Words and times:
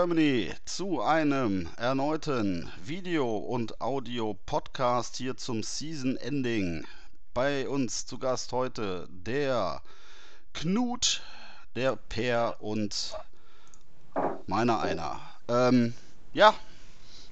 Germany, 0.00 0.50
zu 0.64 1.02
einem 1.02 1.68
erneuten 1.76 2.70
Video- 2.82 3.36
und 3.36 3.82
Audio-Podcast 3.82 5.18
hier 5.18 5.36
zum 5.36 5.62
Season 5.62 6.16
Ending. 6.16 6.86
Bei 7.34 7.68
uns 7.68 8.06
zu 8.06 8.16
Gast 8.16 8.52
heute 8.52 9.06
der 9.10 9.82
Knut, 10.54 11.20
der 11.76 11.96
Per 11.96 12.62
und 12.62 13.14
meiner 14.46 14.80
einer. 14.80 15.20
Ähm, 15.48 15.92
ja, 16.32 16.54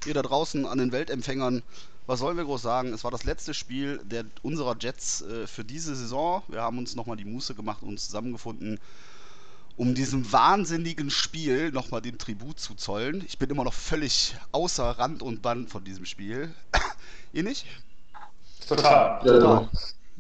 ihr 0.05 0.13
da 0.13 0.21
draußen 0.21 0.67
an 0.67 0.77
den 0.77 0.93
Weltempfängern, 0.93 1.63
was 2.07 2.19
sollen 2.19 2.37
wir 2.37 2.45
groß 2.45 2.61
sagen? 2.61 2.93
Es 2.93 3.03
war 3.03 3.11
das 3.11 3.25
letzte 3.25 3.55
Spiel 3.55 3.99
der, 4.05 4.27
unserer 4.43 4.77
Jets 4.79 5.23
äh, 5.23 5.47
für 5.47 5.65
diese 5.65 5.97
Saison. 5.97 6.43
Wir 6.49 6.61
haben 6.61 6.77
uns 6.77 6.95
nochmal 6.95 7.17
die 7.17 7.25
Muße 7.25 7.55
gemacht 7.55 7.83
und 7.83 7.99
zusammengefunden, 7.99 8.79
um 9.79 9.95
diesem 9.95 10.31
wahnsinnigen 10.33 11.09
Spiel 11.09 11.71
nochmal 11.71 12.03
den 12.03 12.19
Tribut 12.19 12.59
zu 12.59 12.75
zollen. 12.75 13.25
Ich 13.27 13.39
bin 13.39 13.49
immer 13.49 13.63
noch 13.63 13.73
völlig 13.73 14.37
außer 14.51 14.85
Rand 14.85 15.23
und 15.23 15.41
Band 15.41 15.71
von 15.71 15.85
diesem 15.85 16.05
Spiel. 16.05 16.53
Ihr 17.33 17.45
nicht? 17.45 17.65
Total. 18.69 19.21
Total. 19.23 19.69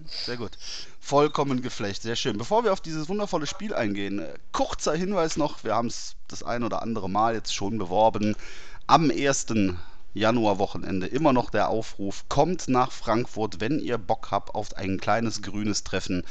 Sehr 0.06 0.36
gut. 0.36 0.53
Vollkommen 1.01 1.61
geflecht, 1.61 2.03
sehr 2.03 2.14
schön. 2.14 2.39
Bevor 2.39 2.62
wir 2.62 2.73
auf 2.73 2.81
dieses 2.81 3.09
wundervolle 3.09 3.47
Spiel 3.48 3.75
eingehen, 3.75 4.20
äh, 4.20 4.34
kurzer 4.53 4.95
Hinweis 4.95 5.36
noch, 5.36 5.64
wir 5.64 5.75
haben 5.75 5.89
es 5.89 6.14
das 6.29 6.45
ein 6.45 6.62
oder 6.62 6.81
andere 6.81 7.11
Mal 7.11 7.34
jetzt 7.34 7.53
schon 7.53 7.79
beworben. 7.79 8.36
Am 8.86 9.11
1. 9.11 9.47
Januarwochenende 10.19 11.06
immer 11.06 11.33
noch 11.33 11.50
der 11.50 11.69
Aufruf, 11.69 12.24
kommt 12.28 12.69
nach 12.69 12.92
Frankfurt, 12.92 13.61
wenn 13.61 13.78
ihr 13.78 13.98
Bock 13.98 14.28
habt 14.30 14.55
auf 14.55 14.77
ein 14.77 14.98
kleines 14.98 15.42
grünes 15.42 15.84
Treffen. 15.84 16.24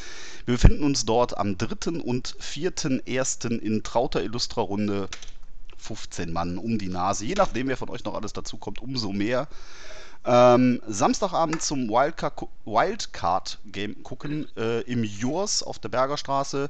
Wir 0.45 0.55
befinden 0.55 0.83
uns 0.83 1.05
dort 1.05 1.37
am 1.37 1.57
3. 1.57 2.01
und 2.01 2.35
4.1. 2.39 3.57
in 3.59 3.83
trauter 3.83 4.21
Illustra-Runde. 4.21 5.09
15 5.77 6.33
Mann 6.33 6.57
um 6.57 6.77
die 6.77 6.89
Nase. 6.89 7.25
Je 7.25 7.35
nachdem, 7.35 7.67
wer 7.67 7.77
von 7.77 7.89
euch 7.89 8.03
noch 8.03 8.15
alles 8.15 8.33
dazu 8.33 8.57
kommt, 8.57 8.81
umso 8.81 9.13
mehr. 9.13 9.47
Ähm, 10.25 10.81
Samstagabend 10.87 11.61
zum 11.61 11.87
Wildcard, 11.87 12.47
Wildcard 12.65 13.59
Game 13.65 14.03
gucken 14.03 14.47
äh, 14.57 14.81
im 14.81 15.03
Jurs 15.03 15.63
auf 15.63 15.79
der 15.79 15.89
Bergerstraße 15.89 16.69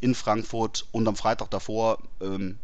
in 0.00 0.14
Frankfurt 0.14 0.86
und 0.92 1.08
am 1.08 1.16
Freitag 1.16 1.50
davor 1.50 1.98
ähm, 2.20 2.58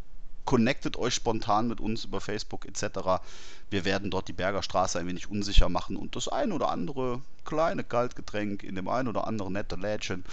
connectet 0.45 0.97
euch 0.97 1.15
spontan 1.15 1.67
mit 1.67 1.79
uns 1.79 2.05
über 2.05 2.21
Facebook 2.21 2.65
etc. 2.65 3.21
Wir 3.69 3.83
werden 3.83 4.11
dort 4.11 4.27
die 4.27 4.33
Bergerstraße 4.33 4.99
ein 4.99 5.07
wenig 5.07 5.29
unsicher 5.29 5.69
machen 5.69 5.97
und 5.97 6.15
das 6.15 6.27
ein 6.27 6.51
oder 6.51 6.69
andere 6.69 7.21
kleine 7.43 7.83
Kaltgetränk 7.83 8.63
in 8.63 8.75
dem 8.75 8.87
ein 8.87 9.07
oder 9.07 9.27
anderen 9.27 9.53
nette 9.53 9.75
Lädchen 9.75 10.23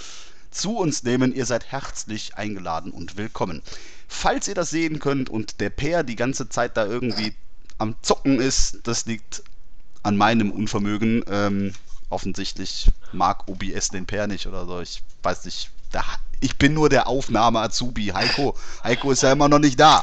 zu 0.50 0.76
uns 0.76 1.02
nehmen. 1.02 1.34
Ihr 1.34 1.46
seid 1.46 1.72
herzlich 1.72 2.36
eingeladen 2.36 2.92
und 2.92 3.16
willkommen. 3.16 3.62
Falls 4.06 4.46
ihr 4.48 4.54
das 4.54 4.70
sehen 4.70 4.98
könnt 4.98 5.30
und 5.30 5.60
der 5.60 5.70
Peer 5.70 6.02
die 6.02 6.16
ganze 6.16 6.48
Zeit 6.48 6.76
da 6.76 6.86
irgendwie 6.86 7.34
am 7.78 7.96
Zocken 8.02 8.38
ist, 8.38 8.80
das 8.84 9.06
liegt 9.06 9.42
an 10.02 10.16
meinem 10.16 10.50
Unvermögen. 10.50 11.24
Ähm, 11.28 11.72
offensichtlich 12.10 12.90
mag 13.12 13.48
OBS 13.48 13.88
den 13.88 14.06
Peer 14.06 14.26
nicht 14.26 14.46
oder 14.46 14.66
so. 14.66 14.80
Ich 14.80 15.02
weiß 15.22 15.44
nicht. 15.46 15.70
Der, 15.92 16.04
ich 16.40 16.58
bin 16.58 16.74
nur 16.74 16.88
der 16.88 17.06
Aufnahme-Azubi. 17.06 18.06
Heiko. 18.08 18.56
Heiko 18.82 19.10
ist 19.12 19.22
ja 19.22 19.32
immer 19.32 19.48
noch 19.48 19.58
nicht 19.58 19.78
da. 19.78 20.02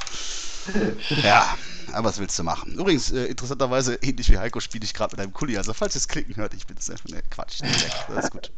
Ja, 1.24 1.58
aber 1.94 2.10
was 2.10 2.20
willst 2.20 2.38
du 2.38 2.44
machen? 2.44 2.74
Übrigens, 2.74 3.12
äh, 3.12 3.26
interessanterweise, 3.26 3.96
ähnlich 3.96 4.30
wie 4.30 4.38
Heiko, 4.38 4.60
spiele 4.60 4.86
ich 4.86 4.94
gerade 4.94 5.16
mit 5.16 5.22
einem 5.22 5.34
Kuli. 5.34 5.58
Also, 5.58 5.74
falls 5.74 5.96
ihr 5.96 6.00
es 6.00 6.08
klicken 6.08 6.36
hört, 6.36 6.54
ich 6.54 6.68
bin 6.68 6.78
es 6.78 6.90
einfach. 6.90 7.10
Ne, 7.10 7.22
Quatsch. 7.30 7.62
Das 8.08 8.26
ist 8.26 8.32
gut. 8.32 8.52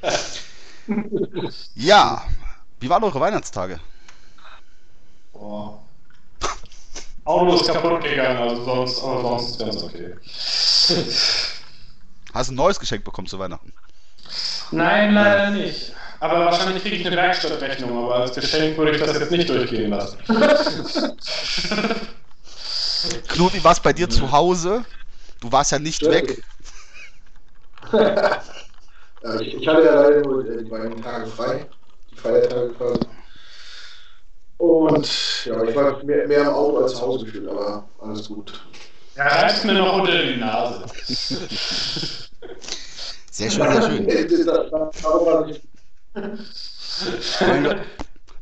Ja, 1.75 2.25
wie 2.79 2.89
waren 2.89 3.03
eure 3.03 3.19
Weihnachtstage? 3.19 3.79
Boah. 5.31 5.81
Auto 7.23 7.55
ist 7.55 7.67
kaputt 7.67 8.03
gegangen, 8.03 8.37
also 8.37 8.65
sonst, 8.65 9.03
aber 9.03 9.21
sonst 9.21 9.59
ganz 9.59 9.83
okay. 9.83 10.15
Hast 12.33 12.49
du 12.49 12.53
ein 12.53 12.55
neues 12.55 12.79
Geschenk 12.79 13.03
bekommen 13.03 13.27
zu 13.27 13.37
Weihnachten? 13.37 13.71
Nein, 14.71 15.13
leider 15.13 15.51
nicht. 15.51 15.93
Aber 16.21 16.45
wahrscheinlich 16.45 16.83
kriege 16.83 16.97
ich 16.97 17.07
eine 17.07 17.15
Werkstattrechnung, 17.15 17.97
aber 17.97 18.17
als 18.17 18.35
Geschenk 18.35 18.77
würde 18.77 18.91
ich 18.91 18.99
das 19.01 19.17
jetzt 19.17 19.31
nicht 19.31 19.49
durchgehen 19.49 19.89
lassen. 19.89 20.19
Knut, 23.27 23.55
wie 23.55 23.63
war 23.63 23.71
es 23.71 23.79
bei 23.79 23.91
dir 23.91 24.07
zu 24.07 24.31
Hause? 24.31 24.85
Du 25.39 25.51
warst 25.51 25.71
ja 25.71 25.79
nicht 25.79 26.07
weg. 26.07 26.43
ja, 27.91 28.39
ich, 29.39 29.55
ich, 29.55 29.67
hatte 29.67 29.83
ja 29.83 29.95
leider 29.95 30.21
nur 30.21 30.43
die 30.43 30.69
beiden 30.69 31.01
Tage 31.01 31.25
frei, 31.25 31.67
die 32.11 32.15
Feiertage 32.15 32.69
quasi. 32.75 32.99
Und 34.57 35.45
ja, 35.45 35.63
ich 35.63 35.75
war 35.75 36.03
mehr, 36.03 36.27
mehr 36.27 36.41
im 36.41 36.49
Auto 36.49 36.83
als 36.83 36.91
zu 36.91 37.01
Hause 37.01 37.25
gefühlt, 37.25 37.49
aber 37.49 37.89
alles 37.99 38.27
gut. 38.27 38.63
Ja, 39.15 39.25
reißt 39.25 39.65
mir 39.65 39.73
noch 39.73 39.95
unter 39.95 40.21
die 40.21 40.37
Nase. 40.37 40.85
Sehr 43.31 43.49
schön, 43.49 43.71
sehr 43.71 43.81
schön. 43.81 44.05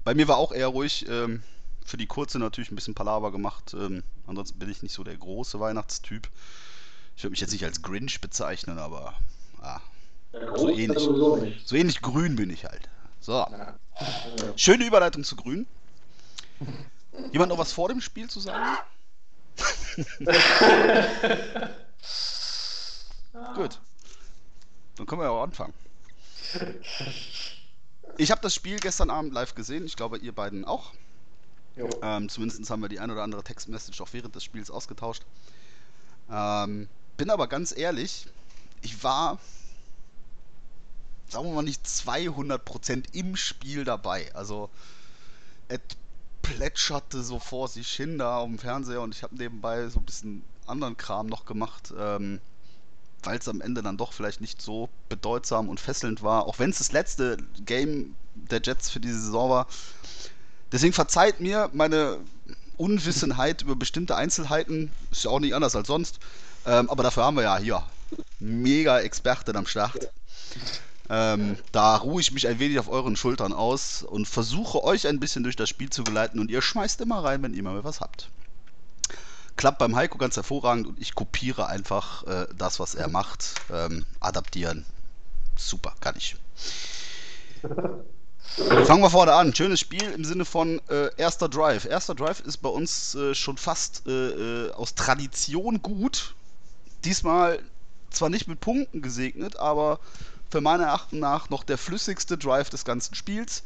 Bei 0.03 0.15
mir 0.15 0.27
war 0.27 0.37
auch 0.37 0.51
eher 0.51 0.67
ruhig. 0.67 1.05
Ähm, 1.07 1.43
für 1.89 1.97
die 1.97 2.07
kurze 2.07 2.39
natürlich 2.39 2.71
ein 2.71 2.75
bisschen 2.75 2.95
Palaver 2.95 3.31
gemacht. 3.31 3.73
Ähm, 3.73 4.03
ansonsten 4.27 4.59
bin 4.59 4.69
ich 4.69 4.83
nicht 4.83 4.93
so 4.93 5.03
der 5.03 5.17
große 5.17 5.59
Weihnachtstyp. 5.59 6.29
Ich 7.15 7.23
würde 7.23 7.31
mich 7.31 7.41
jetzt 7.41 7.51
nicht 7.51 7.65
als 7.65 7.81
Grinch 7.81 8.21
bezeichnen, 8.21 8.77
aber 8.77 9.15
ah, 9.61 9.81
ja, 10.31 10.57
so, 10.57 10.69
ähnlich, 10.69 11.09
so 11.65 11.75
ähnlich 11.75 12.01
grün 12.01 12.35
bin 12.35 12.51
ich 12.51 12.65
halt. 12.65 12.87
So. 13.19 13.45
Schöne 14.55 14.85
Überleitung 14.85 15.23
zu 15.23 15.35
grün. 15.35 15.65
Jemand 17.31 17.49
noch 17.49 17.57
was 17.57 17.73
vor 17.73 17.89
dem 17.89 18.01
Spiel 18.01 18.29
zu 18.29 18.39
sagen? 18.39 18.77
Gut. 23.55 23.79
Dann 24.95 25.05
können 25.05 25.21
wir 25.21 25.25
ja 25.25 25.31
auch 25.31 25.43
anfangen. 25.43 25.73
Ich 28.19 28.31
habe 28.31 28.41
das 28.41 28.53
Spiel 28.53 28.81
gestern 28.81 29.09
Abend 29.09 29.33
live 29.33 29.55
gesehen. 29.55 29.85
Ich 29.85 29.95
glaube, 29.95 30.17
ihr 30.17 30.33
beiden 30.33 30.65
auch. 30.65 30.91
Ähm, 32.01 32.27
zumindest 32.27 32.69
haben 32.69 32.81
wir 32.81 32.89
die 32.89 32.99
ein 32.99 33.09
oder 33.09 33.23
andere 33.23 33.45
Textmessage 33.45 34.03
auch 34.03 34.09
während 34.11 34.35
des 34.35 34.43
Spiels 34.43 34.69
ausgetauscht. 34.69 35.23
Ähm, 36.29 36.89
bin 37.15 37.29
aber 37.29 37.47
ganz 37.47 37.75
ehrlich, 37.75 38.27
ich 38.81 39.01
war, 39.05 39.39
sagen 41.29 41.45
wir 41.45 41.53
mal 41.53 41.61
nicht 41.61 41.85
200% 41.85 43.05
im 43.13 43.37
Spiel 43.37 43.85
dabei. 43.85 44.35
Also, 44.35 44.69
es 45.69 45.79
plätscherte 46.41 47.23
so 47.23 47.39
vor 47.39 47.69
sich 47.69 47.89
hin 47.89 48.17
da 48.17 48.41
am 48.41 48.59
Fernseher 48.59 49.01
und 49.01 49.15
ich 49.15 49.23
habe 49.23 49.37
nebenbei 49.37 49.87
so 49.87 49.97
ein 49.97 50.05
bisschen 50.05 50.43
anderen 50.67 50.97
Kram 50.97 51.27
noch 51.27 51.45
gemacht, 51.45 51.93
ähm, 51.97 52.41
weil 53.23 53.37
es 53.37 53.47
am 53.47 53.61
Ende 53.61 53.81
dann 53.81 53.97
doch 53.97 54.13
vielleicht 54.13 54.41
nicht 54.41 54.61
so 54.61 54.89
bedeutsam 55.09 55.69
und 55.69 55.79
fesselnd 55.79 56.23
war. 56.23 56.45
Auch 56.45 56.59
wenn 56.59 56.69
es 56.69 56.77
das 56.77 56.91
letzte 56.91 57.37
Game 57.65 58.15
der 58.35 58.61
Jets 58.63 58.89
für 58.89 58.99
diese 58.99 59.19
Saison 59.19 59.49
war. 59.49 59.67
Deswegen 60.71 60.93
verzeiht 60.93 61.39
mir 61.39 61.69
meine 61.73 62.19
Unwissenheit 62.77 63.61
über 63.63 63.75
bestimmte 63.75 64.15
Einzelheiten. 64.15 64.91
Ist 65.11 65.25
ja 65.25 65.31
auch 65.31 65.39
nicht 65.39 65.53
anders 65.53 65.75
als 65.75 65.87
sonst. 65.87 66.19
Ähm, 66.65 66.89
aber 66.89 67.03
dafür 67.03 67.23
haben 67.23 67.35
wir 67.35 67.43
ja 67.43 67.57
hier 67.57 67.83
mega 68.39 68.99
Experten 68.99 69.55
am 69.55 69.65
Start. 69.65 70.09
Ähm, 71.09 71.57
da 71.71 71.95
ruhe 71.95 72.21
ich 72.21 72.31
mich 72.31 72.47
ein 72.47 72.59
wenig 72.59 72.77
auf 72.77 72.87
euren 72.87 73.15
Schultern 73.15 73.51
aus 73.51 74.03
und 74.03 74.27
versuche 74.27 74.83
euch 74.83 75.07
ein 75.07 75.19
bisschen 75.19 75.43
durch 75.43 75.55
das 75.55 75.67
Spiel 75.67 75.89
zu 75.89 76.03
geleiten 76.03 76.39
und 76.39 76.51
ihr 76.51 76.61
schmeißt 76.61 77.01
immer 77.01 77.23
rein, 77.23 77.41
wenn 77.41 77.55
ihr 77.55 77.63
mal 77.63 77.83
was 77.83 77.99
habt. 77.99 78.29
Klappt 79.59 79.79
beim 79.79 79.97
Heiko 79.97 80.17
ganz 80.17 80.37
hervorragend 80.37 80.87
und 80.87 81.01
ich 81.01 81.15
kopiere 81.15 81.67
einfach 81.67 82.23
äh, 82.23 82.47
das, 82.57 82.79
was 82.79 82.95
er 82.95 83.09
macht. 83.09 83.55
Ähm, 83.69 84.05
adaptieren. 84.21 84.85
Super, 85.57 85.93
kann 85.99 86.15
ich. 86.15 86.37
Fangen 88.85 89.01
wir 89.01 89.09
vorne 89.09 89.33
an. 89.33 89.53
Schönes 89.53 89.81
Spiel 89.81 90.11
im 90.11 90.23
Sinne 90.23 90.45
von 90.45 90.79
äh, 90.87 91.13
erster 91.17 91.49
Drive. 91.49 91.83
Erster 91.83 92.15
Drive 92.15 92.39
ist 92.39 92.59
bei 92.59 92.69
uns 92.69 93.15
äh, 93.15 93.35
schon 93.35 93.57
fast 93.57 94.07
äh, 94.07 94.67
äh 94.67 94.71
aus 94.71 94.95
Tradition 94.95 95.81
gut. 95.81 96.35
Diesmal 97.03 97.59
zwar 98.11 98.29
nicht 98.29 98.47
mit 98.47 98.61
Punkten 98.61 99.01
gesegnet, 99.01 99.57
aber 99.57 99.99
für 100.49 100.61
meine 100.61 100.83
Erachten 100.83 101.19
nach 101.19 101.49
noch 101.49 101.65
der 101.65 101.77
flüssigste 101.77 102.37
Drive 102.37 102.69
des 102.69 102.85
ganzen 102.85 103.13
Spiels. 103.13 103.63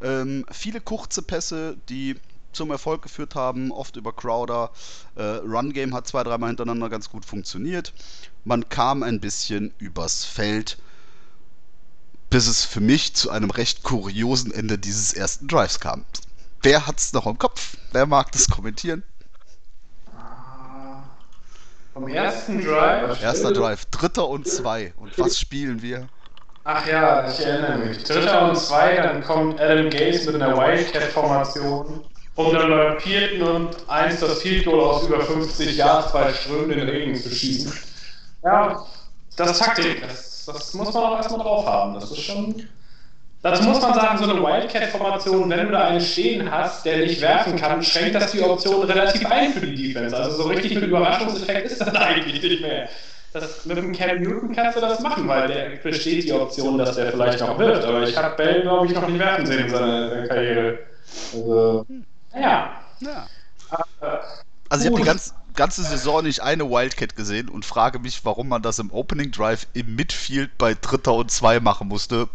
Ähm, 0.00 0.46
viele 0.50 0.80
kurze 0.80 1.20
Pässe, 1.20 1.76
die 1.90 2.16
zum 2.56 2.70
Erfolg 2.70 3.02
geführt 3.02 3.34
haben, 3.34 3.70
oft 3.70 3.96
über 3.96 4.12
Crowder. 4.12 4.70
Äh, 5.14 5.22
Run 5.22 5.72
Game 5.72 5.94
hat 5.94 6.08
zwei, 6.08 6.24
dreimal 6.24 6.48
hintereinander 6.48 6.88
ganz 6.88 7.10
gut 7.10 7.24
funktioniert. 7.24 7.92
Man 8.44 8.68
kam 8.68 9.02
ein 9.02 9.20
bisschen 9.20 9.72
übers 9.78 10.24
Feld, 10.24 10.78
bis 12.30 12.48
es 12.48 12.64
für 12.64 12.80
mich 12.80 13.14
zu 13.14 13.30
einem 13.30 13.50
recht 13.50 13.82
kuriosen 13.82 14.52
Ende 14.52 14.78
dieses 14.78 15.12
ersten 15.12 15.46
Drives 15.46 15.78
kam. 15.78 16.04
Wer 16.62 16.86
hat 16.86 16.98
es 16.98 17.12
noch 17.12 17.26
im 17.26 17.38
Kopf? 17.38 17.76
Wer 17.92 18.06
mag 18.06 18.32
das 18.32 18.48
kommentieren? 18.48 19.04
Vom 21.92 22.08
ersten 22.08 22.62
Drive? 22.62 23.22
Erster 23.22 23.52
Drive, 23.52 23.86
dritter 23.86 24.28
und 24.28 24.46
zwei. 24.46 24.92
Und 24.96 25.18
was 25.18 25.38
spielen 25.38 25.80
wir? 25.80 26.08
Ach 26.64 26.84
ja, 26.86 27.30
ich 27.30 27.38
erinnere 27.40 27.78
mich. 27.78 28.02
Dritter 28.02 28.50
und 28.50 28.56
zwei, 28.56 28.96
dann 28.96 29.22
kommt 29.22 29.60
Adam 29.60 29.88
Gaze 29.88 30.30
mit 30.32 30.42
einer 30.42 30.56
Wildcat-Formation. 30.56 32.04
Um 32.36 32.52
dann 32.52 32.70
beim 32.70 33.00
vierten 33.00 33.42
und 33.42 33.70
eins 33.88 34.20
das 34.20 34.42
Field 34.42 34.66
Goal 34.66 34.80
aus 34.80 35.08
über 35.08 35.20
50 35.20 35.76
Yards 35.76 36.12
bei 36.12 36.32
strömenden 36.32 36.88
Regen 36.88 37.16
zu 37.16 37.30
schießen. 37.30 37.72
Ja, 38.44 38.84
das 39.36 39.50
ist 39.52 39.62
Taktik. 39.62 40.02
Das, 40.02 40.44
das 40.46 40.74
muss 40.74 40.92
man 40.92 41.02
auch 41.02 41.16
erstmal 41.16 41.40
drauf 41.40 41.66
haben. 41.66 41.94
Das 41.94 42.10
ist 42.10 42.20
schon. 42.20 42.54
Dazu 43.42 43.62
muss 43.64 43.80
man 43.80 43.94
sagen, 43.94 44.18
so 44.18 44.30
eine 44.30 44.42
Wildcat-Formation, 44.42 45.48
wenn 45.50 45.66
du 45.66 45.72
da 45.72 45.88
einen 45.88 46.00
stehen 46.00 46.50
hast, 46.50 46.84
der 46.84 46.98
nicht 46.98 47.20
werfen 47.20 47.56
kann, 47.56 47.82
schränkt 47.82 48.14
das 48.14 48.32
die 48.32 48.42
Option 48.42 48.82
relativ 48.84 49.24
ein 49.30 49.52
für 49.52 49.66
die 49.66 49.92
Defense. 49.92 50.16
Also 50.16 50.42
so 50.42 50.48
richtig 50.48 50.74
mit 50.74 50.84
Überraschungseffekt 50.84 51.70
ist 51.70 51.80
das 51.80 51.94
eigentlich 51.94 52.42
nicht 52.42 52.60
mehr. 52.62 52.88
Das, 53.32 53.64
mit 53.66 53.76
dem 53.76 53.92
Cam 53.92 54.20
Newton 54.22 54.54
kannst 54.54 54.76
du 54.76 54.80
das 54.80 55.00
machen, 55.00 55.28
weil 55.28 55.48
der 55.48 55.68
besteht 55.82 56.24
die 56.24 56.32
Option, 56.32 56.78
dass 56.78 56.96
der 56.96 57.12
vielleicht 57.12 57.40
noch 57.40 57.58
wird. 57.58 57.84
Aber 57.84 58.02
ich 58.02 58.16
habe 58.16 58.34
Bell, 58.36 58.62
glaube 58.62 58.86
ich, 58.86 58.94
noch 58.94 59.06
nicht 59.06 59.18
werfen 59.18 59.46
sehen 59.46 59.64
in 59.64 59.68
seiner, 59.68 60.08
seiner 60.08 60.26
Karriere. 60.26 60.78
Also, 61.34 61.86
ja. 62.40 62.80
ja. 63.00 63.26
Also 64.68 64.84
ich 64.84 64.90
habe 64.90 65.00
die 65.00 65.06
ganz, 65.06 65.34
ganze 65.54 65.82
Saison 65.82 66.22
nicht 66.22 66.40
eine 66.40 66.68
Wildcat 66.68 67.16
gesehen 67.16 67.48
und 67.48 67.64
frage 67.64 67.98
mich, 67.98 68.24
warum 68.24 68.48
man 68.48 68.62
das 68.62 68.78
im 68.78 68.92
Opening 68.92 69.32
Drive 69.32 69.66
im 69.74 69.96
Midfield 69.96 70.56
bei 70.58 70.74
Dritter 70.74 71.14
und 71.14 71.30
Zwei 71.30 71.60
machen 71.60 71.88
musste. 71.88 72.28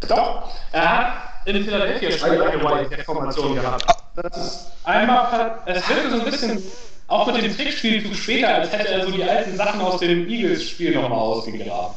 Doch, 0.00 0.50
er 0.72 0.98
hat 0.98 1.46
in 1.46 1.64
Philadelphia 1.64 2.10
schon 2.12 2.30
eine 2.30 2.62
Wildcat-Formation 2.62 3.54
gehabt. 3.54 3.86
Das 4.16 4.36
ist 4.36 4.66
einmal, 4.84 5.58
es 5.66 5.88
wirkte 5.88 6.10
so 6.10 6.24
ein 6.24 6.30
bisschen, 6.30 6.62
auch 7.08 7.26
mit 7.26 7.42
dem 7.42 7.54
Trickspielzug 7.54 8.14
später, 8.14 8.54
als 8.54 8.72
hätte 8.72 8.88
er 8.88 9.04
so 9.06 9.12
die 9.12 9.24
alten 9.24 9.56
Sachen 9.56 9.80
aus 9.80 10.00
dem 10.00 10.28
Eagles-Spiel 10.28 10.94
nochmal 10.94 11.18
ausgegraben. 11.18 11.94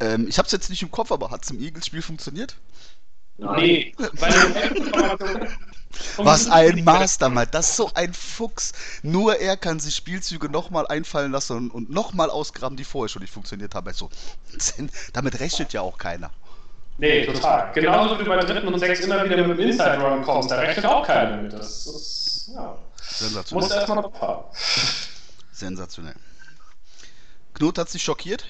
Ähm, 0.00 0.26
ich 0.28 0.38
hab's 0.38 0.52
jetzt 0.52 0.70
nicht 0.70 0.82
im 0.82 0.90
Kopf, 0.90 1.12
aber 1.12 1.30
hat 1.30 1.44
es 1.44 1.50
im 1.50 1.60
Eagles-Spiel 1.60 2.02
funktioniert? 2.02 2.56
Nee, 3.36 3.94
weil 4.14 5.48
Was 6.16 6.48
ein 6.48 6.84
Mastermind, 6.84 7.54
das 7.54 7.70
ist 7.70 7.76
so 7.76 7.90
ein 7.94 8.12
Fuchs. 8.14 8.72
Nur 9.02 9.36
er 9.36 9.56
kann 9.56 9.80
sich 9.80 9.94
Spielzüge 9.94 10.48
nochmal 10.48 10.86
einfallen 10.86 11.32
lassen 11.32 11.56
und, 11.56 11.70
und 11.70 11.90
nochmal 11.90 12.30
ausgraben, 12.30 12.76
die 12.76 12.84
vorher 12.84 13.08
schon 13.08 13.22
nicht 13.22 13.32
funktioniert 13.32 13.74
haben. 13.74 13.86
Also, 13.86 14.10
damit 15.12 15.40
rechnet 15.40 15.72
ja 15.72 15.80
auch 15.82 15.98
keiner. 15.98 16.30
Nee, 16.98 17.26
total. 17.26 17.72
Genauso 17.72 18.18
wie 18.18 18.24
du 18.24 18.30
bei 18.30 18.38
dritten 18.38 18.68
und 18.68 18.78
sechs 18.78 19.00
immer 19.00 19.24
wieder 19.24 19.46
mit 19.46 19.58
dem 19.58 19.68
Inside 19.68 19.98
Run 20.00 20.22
kommst, 20.22 20.50
da 20.50 20.56
rechnet 20.56 20.84
auch 20.86 21.06
keiner 21.06 21.36
mit. 21.38 21.52
Das 21.52 21.86
ist, 21.86 22.50
ja. 22.54 22.76
Sensationell. 23.00 23.60
Musst 23.60 23.72
du 23.72 23.76
erstmal 23.76 24.02
noch 24.02 24.20
haben. 24.20 24.44
Sensationell. 25.52 26.14
Knut 27.54 27.78
hat 27.78 27.88
sich 27.88 28.02
schockiert? 28.02 28.46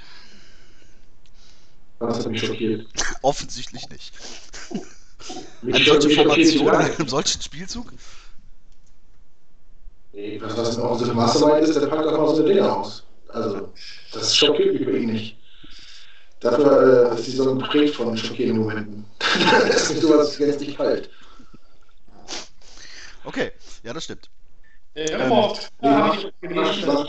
Was 1.98 2.18
hat 2.18 2.26
mich 2.26 2.44
schockiert? 2.44 2.86
Offensichtlich 3.22 3.88
nicht. 3.88 4.12
Mich 5.62 5.74
Eine 5.74 5.84
solche 5.84 6.10
Formation, 6.10 6.68
in 6.68 6.74
einem 6.74 7.08
solchen 7.08 7.42
Spielzug? 7.42 7.92
Nee, 10.12 10.40
was, 10.42 10.56
was 10.56 10.78
auch 10.78 10.98
so 10.98 11.04
eine 11.04 11.14
Mastermind 11.14 11.68
ist, 11.68 11.74
der 11.74 11.86
packt 11.86 12.06
auch 12.06 12.18
mal 12.18 12.34
so 12.34 12.42
eine 12.44 12.54
Dinge 12.54 12.76
aus. 12.76 13.04
Also, 13.28 13.72
das 14.12 14.36
schockiert 14.36 14.74
mich 14.74 14.84
bei 14.84 14.92
ihm 14.92 15.12
nicht. 15.12 15.36
Dafür 16.40 17.12
äh, 17.12 17.14
ist 17.14 17.26
die 17.28 17.30
Saison 17.30 17.58
geprägt 17.58 17.94
von 17.94 18.16
schockierenden 18.16 18.64
Momenten. 18.64 19.04
das 19.68 19.90
ist 19.90 20.02
sowas 20.02 20.36
gänzlich 20.36 20.76
kalt. 20.76 21.08
Okay, 23.24 23.52
ja, 23.84 23.92
das 23.92 24.04
stimmt. 24.04 24.28
Irgendwo 24.94 25.34
auf 25.34 25.58
Twitter 25.58 25.96
habe 25.96 26.16
ich 26.16 26.40
gelesen, 26.40 26.86
dass 26.86 27.08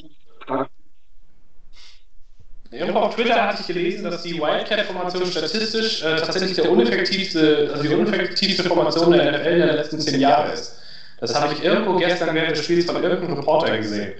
Irgendwo 2.74 3.00
auf 3.00 3.16
Twitter 3.16 3.48
hatte 3.48 3.62
ich 3.62 3.68
gelesen, 3.68 4.04
dass 4.04 4.24
die 4.24 4.40
Wildcat-Formation 4.40 5.26
statistisch 5.28 6.04
äh, 6.04 6.16
tatsächlich 6.16 6.56
der 6.56 6.72
uneffektivste, 6.72 7.70
also 7.72 7.84
die 7.84 7.94
uneffektivste 7.94 8.64
Formation 8.64 9.12
der 9.12 9.32
NFL 9.32 9.58
der 9.60 9.74
letzten 9.74 10.00
zehn 10.00 10.20
Jahre 10.20 10.54
ist. 10.54 10.80
Das 11.20 11.40
habe 11.40 11.54
ich 11.54 11.64
irgendwo 11.64 11.96
gestern 11.98 12.34
während 12.34 12.58
des 12.58 12.64
Spiels 12.64 12.86
von 12.86 13.02
irgendeinem 13.02 13.36
Reporter 13.36 13.78
gesehen. 13.78 14.14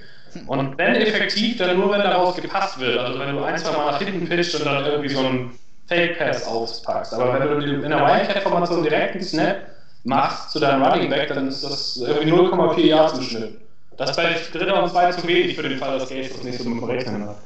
Und 0.48 0.78
wenn 0.78 0.96
effektiv, 0.96 1.58
dann 1.58 1.78
nur 1.78 1.92
wenn 1.92 2.02
daraus 2.02 2.36
gepasst 2.36 2.80
wird. 2.80 2.98
Also 2.98 3.20
wenn 3.20 3.36
du 3.36 3.44
ein, 3.44 3.58
zwei 3.58 3.72
Mal 3.72 3.92
nach 3.92 4.00
hinten 4.00 4.28
pitcht 4.28 4.56
und 4.56 4.66
dann 4.66 4.86
irgendwie 4.86 5.10
so 5.10 5.20
einen 5.20 5.60
Fake-Pass 5.88 6.48
auspackst. 6.48 7.14
Aber 7.14 7.34
wenn 7.34 7.48
du 7.48 7.84
in 7.84 7.90
der 7.90 8.00
Wildcat-Formation 8.00 8.84
direkt 8.84 9.16
einen 9.16 9.24
Snap 9.24 9.58
machst 10.04 10.52
zu 10.52 10.60
deinem 10.60 10.84
Running 10.84 11.10
Back, 11.10 11.30
dann 11.30 11.48
ist 11.48 11.64
das 11.64 11.98
irgendwie 11.98 12.32
0,4 12.32 12.80
Yards 12.82 13.18
im 13.18 13.24
Schnitt. 13.24 13.58
Das 13.98 14.12
ist 14.12 14.16
bei 14.16 14.36
dritter 14.52 14.82
und 14.82 14.90
zwei 14.90 15.12
zu 15.12 15.28
wenig 15.28 15.56
für 15.56 15.64
den 15.64 15.78
Fall, 15.78 16.00
dass 16.00 16.10
Gates 16.10 16.34
das 16.34 16.44
nicht 16.44 16.58
so 16.58 16.70
mit 16.70 16.82
dem 16.82 16.84
Rechnen 16.84 17.28
hat. 17.28 17.38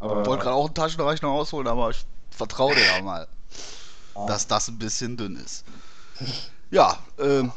Ich 0.00 0.08
wollte 0.08 0.44
gerade 0.44 0.52
auch 0.52 0.66
einen 0.66 0.74
Taschenrechner 0.74 1.28
ausholen, 1.28 1.66
aber 1.66 1.90
ich 1.90 2.04
vertraue 2.30 2.74
dir 2.74 2.84
ja 2.84 3.00
mal, 3.02 3.26
dass 4.26 4.46
das 4.46 4.68
ein 4.68 4.78
bisschen 4.78 5.16
dünn 5.16 5.36
ist. 5.36 5.64
Ja, 6.70 6.98
ähm, 7.18 7.50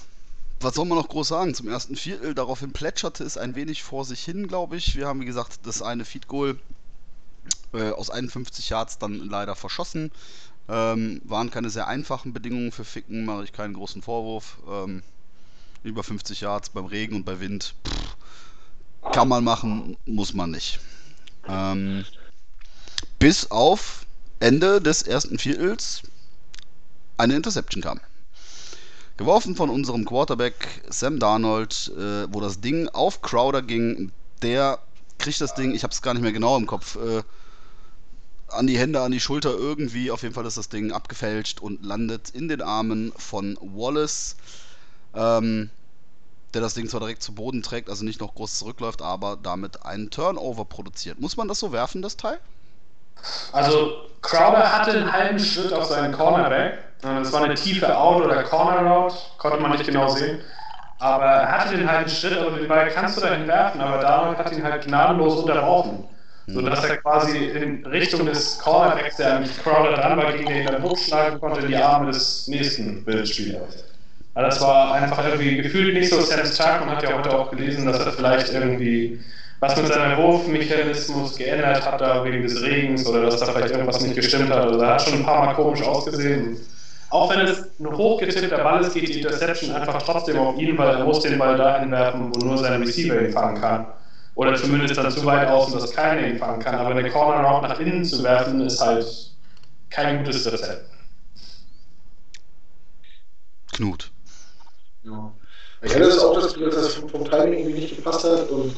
was 0.59 0.75
soll 0.75 0.85
man 0.85 0.97
noch 0.97 1.09
groß 1.09 1.27
sagen 1.27 1.53
zum 1.53 1.67
ersten 1.67 1.95
Viertel? 1.95 2.33
Daraufhin 2.33 2.71
plätscherte 2.71 3.23
es 3.23 3.38
ein 3.38 3.55
wenig 3.55 3.83
vor 3.83 4.05
sich 4.05 4.23
hin, 4.23 4.47
glaube 4.47 4.77
ich. 4.77 4.95
Wir 4.95 5.07
haben, 5.07 5.21
wie 5.21 5.25
gesagt, 5.25 5.59
das 5.63 5.81
eine 5.81 6.05
Feed 6.05 6.27
Goal 6.27 6.59
äh, 7.73 7.91
aus 7.91 8.09
51 8.09 8.69
Yards 8.69 8.97
dann 8.97 9.15
leider 9.27 9.55
verschossen. 9.55 10.11
Ähm, 10.69 11.21
waren 11.25 11.51
keine 11.51 11.69
sehr 11.69 11.88
einfachen 11.88 12.33
Bedingungen 12.33 12.71
für 12.71 12.85
Ficken, 12.85 13.25
mache 13.25 13.43
ich 13.43 13.53
keinen 13.53 13.73
großen 13.73 14.01
Vorwurf. 14.01 14.57
Ähm, 14.69 15.03
über 15.83 16.03
50 16.03 16.41
Yards 16.41 16.69
beim 16.69 16.85
Regen 16.85 17.15
und 17.15 17.25
bei 17.25 17.39
Wind 17.39 17.74
pff, 17.88 19.12
kann 19.12 19.27
man 19.27 19.43
machen, 19.43 19.98
muss 20.05 20.33
man 20.33 20.51
nicht. 20.51 20.79
Ähm, 21.48 22.05
bis 23.22 23.51
auf 23.51 24.08
Ende 24.40 24.82
des 24.82 25.04
ersten 25.04 25.38
Viertels 25.38 26.01
eine 27.18 27.36
Interception 27.36 27.84
kam. 27.84 28.00
Geworfen 29.16 29.56
von 29.56 29.70
unserem 29.70 30.06
Quarterback 30.06 30.82
Sam 30.90 31.20
Darnold, 31.20 31.92
äh, 31.96 32.25
wo 32.34 32.42
das 32.42 32.62
Ding 32.62 32.90
auf 32.90 33.22
Crowder 33.22 33.62
ging. 33.62 34.12
Der 34.42 34.80
kriegt 35.20 35.40
das 35.40 35.54
Ding, 35.54 35.75
ich 35.75 35.84
habe 35.84 35.94
es 35.94 36.01
gar 36.01 36.16
nicht 36.16 36.24
mehr 36.24 36.32
genau 36.32 36.58
im 36.58 36.66
Kopf, 36.66 36.96
äh, 36.96 37.22
an 38.48 38.66
die 38.66 38.80
Hände, 38.80 39.01
an 39.01 39.12
die 39.12 39.20
Schulter 39.20 39.51
irgendwie. 39.51 40.10
Auf 40.10 40.24
jeden 40.24 40.34
Fall 40.34 40.48
ist 40.48 40.58
das 40.58 40.70
Ding 40.70 40.92
abgefälscht 40.92 41.60
und 41.60 41.86
landet 41.86 42.32
in 42.32 42.48
den 42.48 42.63
Armen 42.63 43.13
von 43.18 43.56
Wallace, 43.62 44.36
ähm, 45.13 45.70
der 46.56 46.62
das 46.62 46.74
Ding 46.74 46.90
zwar 46.90 47.01
direkt 47.01 47.22
zu 47.22 47.36
Boden 47.36 47.62
trägt, 47.62 47.88
also 47.88 48.04
nicht 48.04 48.20
noch 48.20 48.34
groß 48.34 48.58
zurückläuft, 48.58 49.04
aber 49.04 49.38
damit 49.38 49.86
einen 49.86 50.10
Turnover 50.10 50.66
produziert. 50.66 51.20
Muss 51.20 51.38
man 51.38 51.48
das 51.48 51.60
so 51.60 51.72
werfen, 51.72 52.01
das 52.01 52.18
Teil? 52.18 52.40
Also 53.51 53.94
Crowder 54.22 54.77
hatte 54.77 54.91
einen 54.91 55.12
halben 55.12 55.39
Schritt 55.39 55.74
auf 55.74 55.86
seinen 55.86 56.13
Cornerback. 56.13 56.80
Das 57.01 57.32
war 57.34 57.44
eine 57.44 57.56
tiefe 57.56 57.98
Out- 57.98 58.24
oder 58.24 58.44
Corner-Route, 58.44 59.15
konnte 59.38 59.60
man 59.60 59.72
nicht 59.72 59.86
genau 59.86 60.08
sehen. 60.10 60.39
Aber 61.00 61.25
er 61.25 61.51
hatte 61.51 61.75
den 61.75 61.91
halben 61.91 62.10
Schritt, 62.10 62.38
aber 62.38 62.51
den 62.51 62.68
Ball 62.68 62.88
kannst 62.89 63.18
du 63.18 63.22
dahin 63.22 63.48
werfen, 63.48 63.82
aber 63.82 64.01
Darnold 64.01 64.38
hat 64.38 64.51
ihn 64.51 64.63
halt 64.63 64.86
gnadenlos 64.86 65.36
unterworfen. 65.39 66.03
Sodass 66.48 66.84
er 66.84 66.98
quasi 66.98 67.38
in 67.38 67.86
Richtung 67.86 68.25
des 68.25 68.60
Cornerbacks, 68.60 69.18
der 69.18 69.38
an 69.38 69.50
Crowder 69.63 69.94
dran 69.94 70.18
war, 70.18 70.32
gegen 70.34 70.48
den 70.48 70.65
dann 70.65 70.84
hochschlagen 70.84 71.39
konnte, 71.39 71.62
in 71.62 71.68
die 71.68 71.75
Arme 71.75 72.08
des 72.08 72.48
nächsten 72.48 73.03
Bildspielers. 73.03 73.84
Das 74.36 74.62
war 74.62 74.94
einfach 74.94 75.25
irgendwie 75.25 75.58
gefühlt 75.58 75.94
nicht 75.94 76.10
so 76.10 76.22
Sam 76.22 76.46
Stark. 76.46 76.86
Man 76.86 76.96
hat 76.96 77.03
ja 77.03 77.18
heute 77.18 77.38
auch 77.38 77.50
gelesen, 77.51 77.86
dass 77.86 78.06
er 78.06 78.12
vielleicht 78.12 78.53
irgendwie 78.53 79.20
was 79.62 79.77
mit 79.77 79.94
seinem 79.94 80.18
Wurfmechanismus 80.18 81.36
geändert 81.36 81.86
hat, 81.86 82.01
da 82.01 82.25
wegen 82.25 82.41
des 82.41 82.60
Regens 82.63 83.06
oder 83.06 83.22
dass 83.22 83.39
da 83.39 83.46
vielleicht 83.46 83.72
irgendwas 83.72 84.01
nicht 84.01 84.15
gestimmt 84.15 84.50
hat. 84.50 84.58
Also 84.58 84.80
er 84.80 84.94
hat 84.96 85.01
schon 85.03 85.13
ein 85.13 85.24
paar 85.24 85.46
Mal 85.46 85.53
komisch 85.53 85.84
ausgesehen. 85.84 86.58
Auch 87.12 87.30
wenn 87.30 87.41
es 87.41 87.70
ein 87.80 87.96
hochgetippter 87.96 88.58
Ball 88.58 88.82
ist, 88.82 88.94
geht 88.94 89.10
die 89.10 89.22
Interception 89.22 89.72
einfach 89.75 90.01
trotzdem 90.01 90.39
auf 90.39 90.58
ihn, 90.58 90.75
weil 90.77 90.96
er 90.96 91.03
muss 91.03 91.20
den 91.20 91.38
Ball 91.38 91.58
dahin 91.58 91.91
werfen, 91.91 92.34
wo 92.34 92.39
nur 92.44 92.58
sein 92.58 92.82
Receiver 92.82 93.22
ihn 93.22 93.32
fangen 93.32 93.62
kann. 93.62 93.86
Oder 94.34 94.56
zumindest 94.56 94.98
dann 94.98 95.12
zu 95.12 95.24
weit 95.25 95.48
außen, 95.48 95.77
dass 95.77 95.91
keiner 95.91 96.25
ihn 96.25 96.39
fangen 96.39 96.60
kann. 96.60 96.74
Aber 96.74 96.89
eine 96.89 97.10
Corner 97.12 97.48
Route 97.48 97.68
nach 97.68 97.80
innen 97.80 98.03
zu 98.03 98.24
werfen, 98.24 98.62
ist 98.62 98.82
halt 98.82 99.06
kein 99.91 100.24
gutes 100.24 100.51
Rezept. 100.51 100.86
Knut. 103.74 104.10
Ja. 105.03 105.32
Ich 105.84 105.94
hatte 105.94 106.06
das 106.06 106.20
auch, 106.20 106.34
dass 106.34 106.53
das 106.53 106.96
vom, 106.96 107.10
vom 107.10 107.25
Timing 107.25 107.60
irgendwie 107.60 107.82
nicht 107.82 107.96
gepasst 107.96 108.24
hat 108.24 108.50
und 108.50 108.75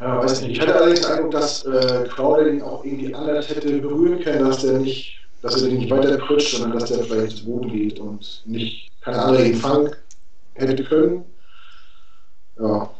ja, 0.00 0.18
weiß 0.18 0.42
nicht. 0.42 0.52
Ich 0.52 0.60
hatte 0.60 0.74
allerdings 0.74 1.00
den 1.00 1.10
Eindruck, 1.10 1.30
dass 1.30 1.64
äh, 1.64 2.06
Crowder 2.08 2.48
ihn 2.48 2.62
auch 2.62 2.84
irgendwie 2.84 3.14
anders 3.14 3.48
hätte 3.48 3.78
berühren 3.78 4.20
können, 4.20 4.44
dass 4.44 4.62
der 4.62 4.78
nicht, 4.78 5.18
dass 5.42 5.62
er 5.62 5.68
den 5.68 5.78
nicht 5.78 5.90
weiter 5.90 6.18
prutscht, 6.18 6.56
sondern 6.56 6.78
dass 6.78 6.90
der 6.90 7.04
vielleicht 7.04 7.38
zu 7.38 7.44
Boden 7.46 7.70
geht 7.70 7.98
und 7.98 8.42
nicht 8.44 8.90
keine 9.00 9.22
andere 9.22 9.46
ihn 9.46 9.56
fangen 9.56 9.90
hätte 10.54 10.84
können. 10.84 11.24
Ja. 12.58 12.90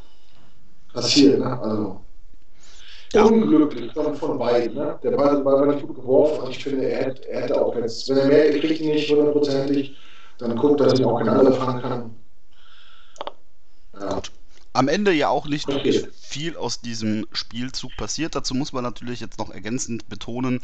Passiert, 0.92 1.38
ne? 1.38 1.60
Also. 1.60 2.00
Ja. 3.12 3.24
Unglücklich 3.24 3.92
von, 3.92 4.14
von 4.16 4.38
beiden, 4.38 4.74
ne? 4.74 4.98
Der 5.02 5.12
Ball, 5.12 5.44
war 5.44 5.66
nicht 5.66 5.86
gut 5.86 5.96
geworfen 5.96 6.44
und 6.44 6.50
ich 6.50 6.62
finde, 6.62 6.88
er 6.88 7.06
hätte, 7.06 7.28
er 7.28 7.42
hätte 7.42 7.60
auch 7.60 7.74
jetzt, 7.76 8.08
wenn 8.08 8.18
er 8.18 8.26
mehr 8.26 8.58
kriegt, 8.58 8.80
ihn 8.80 8.90
nicht 8.90 9.10
hundertprozentig, 9.10 9.96
dann 10.38 10.56
guckt, 10.56 10.80
dass 10.80 10.98
ihn 10.98 11.04
auch 11.04 11.18
kein 11.18 11.28
anderer 11.28 11.52
fangen 11.52 11.82
kann. 11.82 12.14
Ja. 14.00 14.20
Am 14.76 14.88
Ende 14.88 15.12
ja 15.12 15.28
auch 15.28 15.46
nicht 15.46 15.68
Okay. 15.68 15.74
wirklich 15.74 16.08
viel 16.20 16.56
aus 16.56 16.80
diesem 16.80 17.26
Spielzug 17.32 17.96
passiert. 17.96 18.34
Dazu 18.34 18.54
muss 18.54 18.72
man 18.72 18.84
natürlich 18.84 19.20
jetzt 19.20 19.38
noch 19.38 19.50
ergänzend 19.50 20.08
betonen, 20.08 20.60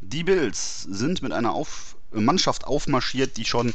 die 0.00 0.22
Bills 0.22 0.82
sind 0.82 1.22
mit 1.22 1.32
einer 1.32 1.52
Auf 1.52 1.96
Mannschaft 2.12 2.64
aufmarschiert, 2.64 3.36
die 3.36 3.44
schon 3.44 3.74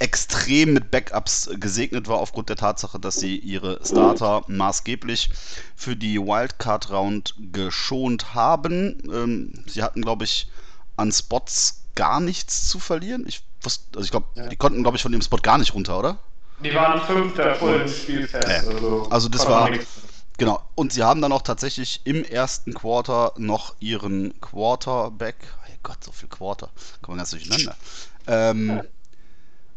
extrem 0.00 0.72
mit 0.72 0.90
Backups 0.90 1.50
gesegnet 1.60 2.08
war, 2.08 2.18
aufgrund 2.18 2.48
der 2.48 2.56
Tatsache, 2.56 2.98
dass 2.98 3.20
sie 3.20 3.36
ihre 3.36 3.84
Starter 3.84 4.42
maßgeblich 4.48 5.30
für 5.76 5.94
die 5.94 6.18
Wildcard-Round 6.18 7.34
geschont 7.52 8.34
haben. 8.34 9.02
Ähm, 9.12 9.52
sie 9.66 9.82
hatten, 9.82 10.02
glaube 10.02 10.24
ich, 10.24 10.48
an 10.96 11.12
Spots 11.12 11.82
gar 11.94 12.20
nichts 12.20 12.66
zu 12.68 12.78
verlieren. 12.80 13.24
Ich, 13.28 13.42
also 13.64 14.00
ich 14.04 14.10
glaube, 14.10 14.26
die 14.50 14.56
konnten, 14.56 14.82
glaube 14.82 14.96
ich, 14.96 15.02
von 15.02 15.12
dem 15.12 15.22
Spot 15.22 15.36
gar 15.36 15.58
nicht 15.58 15.74
runter, 15.74 15.98
oder? 15.98 16.18
Die 16.62 16.74
waren 16.74 17.00
Fünfter 17.02 17.54
vor 17.54 17.78
dem 17.78 17.88
Spiel 17.88 18.28
fest. 18.28 18.48
Ja. 18.48 18.56
Also, 18.56 19.08
also 19.10 19.28
das 19.28 19.46
war. 19.46 19.70
Genau. 20.36 20.62
Und 20.74 20.92
sie 20.92 21.02
haben 21.02 21.20
dann 21.20 21.32
auch 21.32 21.42
tatsächlich 21.42 22.00
im 22.04 22.24
ersten 22.24 22.72
Quarter 22.72 23.34
noch 23.36 23.74
ihren 23.80 24.38
Quarterback. 24.40 25.36
Oh 25.66 25.72
Gott, 25.82 26.02
so 26.04 26.12
viel 26.12 26.28
Quarter. 26.28 26.70
Kommen 27.02 27.18
ganz 27.18 27.30
durcheinander. 27.30 27.76
Ähm, 28.26 28.82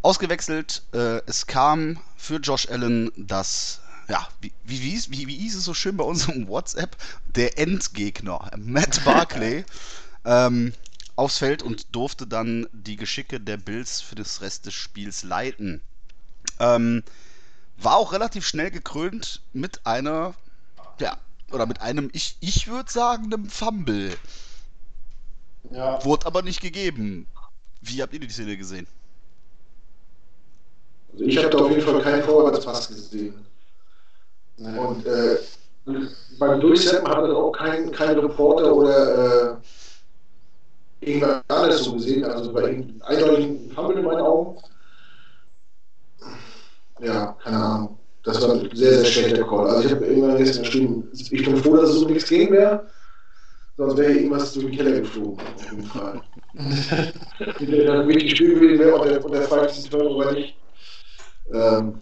ausgewechselt. 0.02 0.84
Äh, 0.94 1.22
es 1.26 1.48
kam 1.48 2.00
für 2.16 2.38
Josh 2.38 2.70
Allen 2.70 3.12
das, 3.18 3.82
ja, 4.08 4.28
wie, 4.42 4.54
wie, 4.64 4.82
wie, 4.82 5.02
wie, 5.10 5.28
wie 5.28 5.38
hieß 5.38 5.56
es 5.56 5.64
so 5.64 5.74
schön 5.74 5.98
bei 5.98 6.04
unserem 6.04 6.48
WhatsApp? 6.48 6.96
Der 7.36 7.58
Endgegner, 7.58 8.52
Matt 8.58 9.04
Barkley, 9.04 9.66
ähm, 10.26 10.74
aufs 11.16 11.40
Feld 11.40 11.64
und 11.64 11.96
durfte 11.96 12.28
dann 12.28 12.68
die 12.72 12.96
Geschicke 12.96 13.40
der 13.40 13.58
Bills 13.58 14.02
für 14.02 14.16
das 14.16 14.42
Rest 14.42 14.66
des 14.66 14.74
Spiels 14.74 15.24
leiten. 15.24 15.82
Ähm, 16.60 17.04
war 17.78 17.98
auch 17.98 18.14
relativ 18.14 18.46
schnell 18.46 18.72
gekrönt 18.72 19.42
mit 19.52 19.86
einer, 19.86 20.34
ja, 21.00 21.18
oder 21.52 21.66
mit 21.66 21.82
einem, 21.82 22.10
ich, 22.14 22.38
ich 22.40 22.68
würde 22.68 22.92
sagen, 22.92 23.26
einem 23.26 23.50
Fumble. 23.50 24.16
Ja. 25.72 26.04
Wurde 26.04 26.26
aber 26.26 26.42
nicht 26.42 26.62
gegeben. 26.62 27.28
Wie 27.82 28.02
habt 28.02 28.14
ihr 28.14 28.20
die 28.20 28.30
Szene 28.30 28.58
gesehen? 28.58 28.88
Also 31.14 31.26
ich 31.26 31.38
habe 31.38 31.50
da 31.50 31.58
auf 31.60 31.70
jeden 31.70 31.82
Fall 31.82 32.02
keinen 32.02 32.24
Vorwärtspass 32.24 32.88
gesehen. 32.88 33.46
Und 34.58 35.06
äh, 35.06 35.38
beim 36.40 36.60
Durchsetzen 36.62 37.08
hat 37.08 37.18
er 37.18 37.36
auch 37.36 37.52
kein, 37.52 37.92
kein 37.92 38.18
Reporter 38.18 38.74
oder 38.74 39.52
äh, 39.52 39.56
irgendwas 41.02 41.44
anderes 41.48 41.84
so 41.84 41.94
gesehen. 41.94 42.24
Also 42.24 42.54
bei 42.54 42.72
ihm 42.72 43.02
eindeutig 43.06 43.46
ein 43.46 43.72
Fumble 43.74 44.00
in 44.00 44.06
meinen 44.06 44.22
Augen. 44.22 44.62
Ja, 47.04 47.38
keine 47.44 47.58
Ahnung. 47.58 47.98
Das 48.24 48.42
war 48.42 48.56
ein 48.56 48.70
sehr, 48.74 49.00
sehr 49.00 49.06
schlechter 49.06 49.44
Call. 49.44 49.68
Also 49.68 49.88
ich 49.88 49.94
habe 49.94 50.06
irgendwann 50.06 50.38
gestern 50.38 50.64
geschrieben, 50.64 51.10
ich 51.14 51.30
bin 51.30 51.58
froh, 51.58 51.76
dass 51.76 51.90
es 51.90 51.96
so 51.98 52.08
nichts 52.08 52.30
gegen 52.30 52.54
wäre. 52.54 52.88
Sonst 53.76 53.98
wäre 53.98 54.12
hier 54.12 54.22
irgendwas 54.22 54.54
durch 54.54 54.66
den 54.68 54.76
Keller 54.76 55.00
geflogen. 55.02 55.40
Auf 55.56 55.72
jeden 55.72 55.84
Fall. 55.84 56.22
Wenn 57.60 57.88
dann 57.88 58.08
wirklich 58.08 58.32
Spiel 58.32 58.56
gewesen 58.56 58.80
wäre 58.80 58.96
und 58.96 59.06
der, 59.10 59.26
und 59.26 59.34
der 59.34 59.42
falsche 59.42 59.90
Turnover 59.90 60.32
nicht. 60.32 60.56
Ähm, 61.52 62.00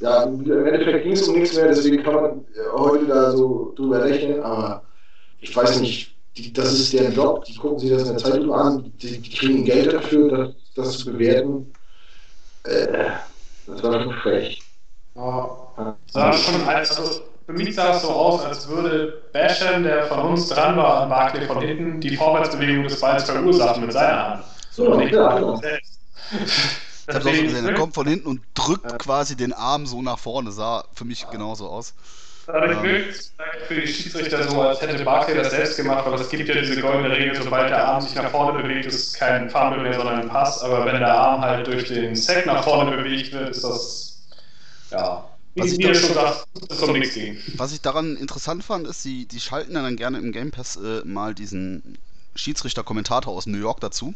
ja, 0.00 0.22
im 0.24 0.66
Endeffekt 0.66 1.04
ging 1.04 1.12
es 1.12 1.28
um 1.28 1.38
nichts 1.38 1.54
mehr, 1.54 1.68
deswegen 1.68 2.02
kann 2.02 2.14
man 2.14 2.46
heute 2.72 3.06
da 3.06 3.30
so 3.32 3.74
drüber 3.76 4.02
rechnen, 4.02 4.40
aber 4.42 4.82
ich 5.40 5.54
weiß 5.54 5.80
nicht, 5.80 6.16
die, 6.36 6.52
das 6.52 6.72
ist 6.72 6.92
deren 6.94 7.12
Job, 7.12 7.44
die 7.44 7.54
gucken 7.54 7.78
sich 7.78 7.90
das 7.90 8.02
in 8.02 8.08
der 8.08 8.16
Zeitung 8.16 8.52
an, 8.52 8.92
die, 8.96 9.20
die 9.20 9.30
kriegen 9.30 9.64
Geld 9.64 9.92
dafür, 9.92 10.30
das, 10.30 10.54
das 10.74 10.98
zu 10.98 11.12
bewerten. 11.12 11.72
Äh, 12.64 13.10
das 13.70 13.82
war 13.82 14.02
schon 14.02 14.14
frech. 14.14 14.62
Ja, 15.14 15.96
sah 16.06 16.32
schon, 16.32 16.68
also 16.68 17.22
für 17.46 17.52
mich 17.52 17.74
sah 17.74 17.96
es 17.96 18.02
so 18.02 18.10
aus, 18.10 18.44
als 18.44 18.68
würde 18.68 19.22
Basham, 19.32 19.82
der 19.82 20.06
von 20.06 20.20
uns 20.20 20.48
dran 20.48 20.76
war, 20.76 21.02
an 21.02 21.08
Barkley 21.08 21.46
von 21.46 21.60
hinten, 21.60 22.00
die 22.00 22.16
Vorwärtsbewegung 22.16 22.84
des 22.84 23.00
Balls 23.00 23.24
verursachen 23.24 23.82
mit 23.82 23.92
seiner 23.92 24.28
Hand. 24.28 24.44
So, 24.70 24.94
nicht 24.94 25.12
ja, 25.12 25.36
genau. 25.36 25.60
Ich 25.60 27.16
hab's 27.16 27.26
auch 27.26 27.34
so 27.34 27.42
gesehen, 27.42 27.66
er 27.66 27.74
kommt 27.74 27.94
von 27.94 28.06
hinten 28.06 28.28
und 28.28 28.42
drückt 28.54 28.98
quasi 29.00 29.36
den 29.36 29.52
Arm 29.52 29.86
so 29.86 30.00
nach 30.00 30.18
vorne, 30.18 30.52
sah 30.52 30.84
für 30.94 31.04
mich 31.04 31.28
genauso 31.30 31.68
aus. 31.68 31.94
Dadurch 32.46 32.82
wirkt 32.82 33.32
für 33.68 33.80
die 33.80 33.86
Schiedsrichter 33.86 34.48
so, 34.48 34.60
als 34.62 34.80
hätte 34.80 35.04
Barkley 35.04 35.36
das 35.36 35.50
selbst 35.50 35.76
gemacht, 35.76 36.06
aber 36.06 36.20
es 36.20 36.28
gibt 36.28 36.48
ja 36.48 36.54
diese 36.60 36.80
goldene 36.80 37.10
Regel, 37.10 37.36
sobald 37.36 37.70
der 37.70 37.86
Arm 37.86 38.00
sich 38.00 38.14
nach 38.14 38.30
vorne 38.30 38.60
bewegt, 38.60 38.86
ist 38.86 38.94
es 38.94 39.12
kein 39.12 39.48
Fumble 39.50 39.82
mehr, 39.82 39.94
sondern 39.94 40.20
ein 40.20 40.28
Pass. 40.28 40.62
Aber 40.62 40.84
wenn 40.86 40.98
der 40.98 41.14
Arm 41.14 41.40
halt 41.42 41.66
durch 41.66 41.84
den 41.84 42.16
Sack 42.16 42.46
nach 42.46 42.64
vorne 42.64 42.96
bewegt 42.96 43.32
wird, 43.32 43.50
ist 43.50 43.62
das, 43.62 44.22
ja, 44.90 45.24
was 45.56 45.72
ich, 45.72 45.78
daran, 45.78 46.34
um 46.54 47.58
was 47.58 47.72
ich 47.72 47.80
daran 47.80 48.16
interessant 48.16 48.64
fand, 48.64 48.86
ist, 48.86 49.04
die, 49.04 49.26
die 49.26 49.40
schalten 49.40 49.74
dann 49.74 49.96
gerne 49.96 50.18
im 50.18 50.32
Game 50.32 50.50
Pass 50.52 50.76
äh, 50.76 51.02
mal 51.04 51.34
diesen 51.34 51.98
Schiedsrichter-Kommentator 52.36 53.32
aus 53.34 53.46
New 53.46 53.58
York 53.58 53.80
dazu. 53.80 54.14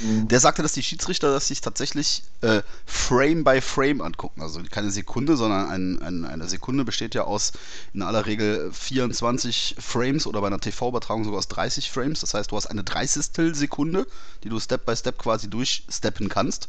Mhm. 0.00 0.28
Der 0.28 0.40
sagte, 0.40 0.62
dass 0.62 0.72
die 0.72 0.82
Schiedsrichter 0.82 1.32
das 1.32 1.48
sich 1.48 1.60
tatsächlich 1.60 2.22
äh, 2.40 2.62
Frame 2.86 3.44
by 3.44 3.60
Frame 3.60 4.00
angucken. 4.00 4.40
Also 4.40 4.60
keine 4.70 4.90
Sekunde, 4.90 5.36
sondern 5.36 5.68
ein, 5.68 6.02
ein, 6.02 6.24
eine 6.24 6.48
Sekunde 6.48 6.84
besteht 6.84 7.14
ja 7.14 7.24
aus 7.24 7.52
in 7.92 8.02
aller 8.02 8.26
Regel 8.26 8.72
24 8.72 9.76
Frames 9.78 10.26
oder 10.26 10.40
bei 10.40 10.46
einer 10.46 10.60
TV-Übertragung 10.60 11.24
sogar 11.24 11.38
aus 11.38 11.48
30 11.48 11.90
Frames. 11.90 12.20
Das 12.20 12.34
heißt, 12.34 12.50
du 12.50 12.56
hast 12.56 12.66
eine 12.66 12.84
30. 12.84 13.54
Sekunde, 13.54 14.06
die 14.44 14.48
du 14.48 14.58
Step 14.58 14.86
by 14.86 14.96
Step 14.96 15.18
quasi 15.18 15.48
durchsteppen 15.48 16.28
kannst, 16.28 16.68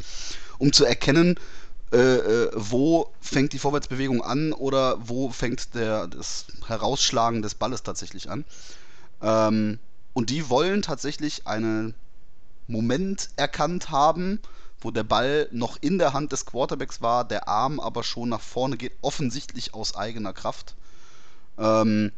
um 0.58 0.74
zu 0.74 0.86
erkennen, 0.86 1.40
äh, 1.94 1.98
äh, 1.98 2.52
wo 2.56 3.14
fängt 3.22 3.54
die 3.54 3.60
Vorwärtsbewegung 3.60 4.24
an 4.24 4.52
oder 4.52 4.98
wo 5.08 5.30
fängt 5.30 5.76
der, 5.76 6.08
das 6.08 6.46
Herausschlagen 6.66 7.44
des 7.44 7.54
Balles 7.54 7.84
tatsächlich 7.84 8.32
an. 8.32 8.46
Ähm, 9.22 9.78
und 10.14 10.30
die 10.32 10.50
wollen 10.50 10.82
tatsächlich 10.82 11.46
eine 11.46 11.94
Moment 12.68 13.30
erkannt 13.36 13.90
haben, 13.90 14.40
wo 14.80 14.92
der 14.92 15.04
Ball 15.04 15.48
noch 15.52 15.78
in 15.82 15.98
der 15.98 16.14
Hand 16.14 16.32
des 16.32 16.46
Quarterbacks 16.46 17.02
war, 17.02 17.26
der 17.26 17.48
Arm 17.48 17.80
aber 17.80 18.04
schon 18.04 18.30
nach 18.30 18.42
vorne 18.42 18.78
geht, 18.78 18.94
offensichtlich 19.02 19.74
aus 19.74 19.96
eigener 19.96 20.34
Kraft. 20.34 20.76
Ähm, 21.58 22.12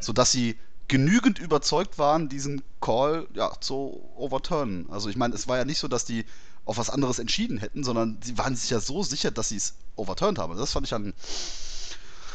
sodass 0.00 0.32
sie 0.32 0.56
genügend 0.88 1.38
überzeugt 1.38 1.98
waren, 1.98 2.28
diesen 2.28 2.62
Call 2.80 3.28
ja, 3.34 3.52
zu 3.60 4.02
overturnen. 4.16 4.90
Also 4.90 5.08
ich 5.08 5.16
meine, 5.16 5.34
es 5.34 5.46
war 5.46 5.56
ja 5.56 5.64
nicht 5.64 5.78
so, 5.78 5.86
dass 5.86 6.04
die 6.04 6.24
auf 6.64 6.78
was 6.78 6.90
anderes 6.90 7.18
entschieden 7.18 7.58
hätten, 7.58 7.84
sondern 7.84 8.18
sie 8.22 8.36
waren 8.36 8.56
sich 8.56 8.70
ja 8.70 8.80
so 8.80 9.02
sicher, 9.02 9.30
dass 9.30 9.50
sie 9.50 9.56
es 9.56 9.74
overturned 9.96 10.38
haben. 10.38 10.56
Das 10.56 10.72
fand 10.72 10.86
ich 10.86 10.90
dann. 10.90 11.14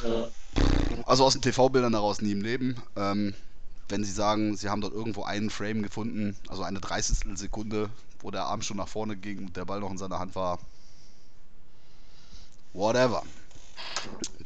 Ja. 0.04 0.28
Also 1.06 1.26
aus 1.26 1.34
den 1.34 1.42
TV-Bildern 1.42 1.94
heraus 1.94 2.22
nie 2.22 2.32
im 2.32 2.42
Leben. 2.42 2.82
Ähm, 2.96 3.34
wenn 3.90 4.04
sie 4.04 4.12
sagen, 4.12 4.56
sie 4.58 4.70
haben 4.70 4.82
dort 4.82 4.94
irgendwo 4.94 5.24
einen 5.24 5.50
Frame 5.50 5.84
gefunden, 5.84 6.36
also 6.50 6.64
eine 6.64 6.80
30. 6.80 7.38
Sekunde, 7.38 7.90
wo 8.20 8.32
der 8.32 8.46
Arm 8.46 8.62
schon 8.62 8.78
nach 8.78 8.88
vorne 8.88 9.16
ging 9.16 9.40
und 9.40 9.58
der 9.58 9.66
Ball 9.66 9.80
noch 9.80 9.92
in 9.92 9.98
seiner 9.98 10.20
Hand 10.20 10.36
war. 10.36 10.60
Whatever. 12.74 13.24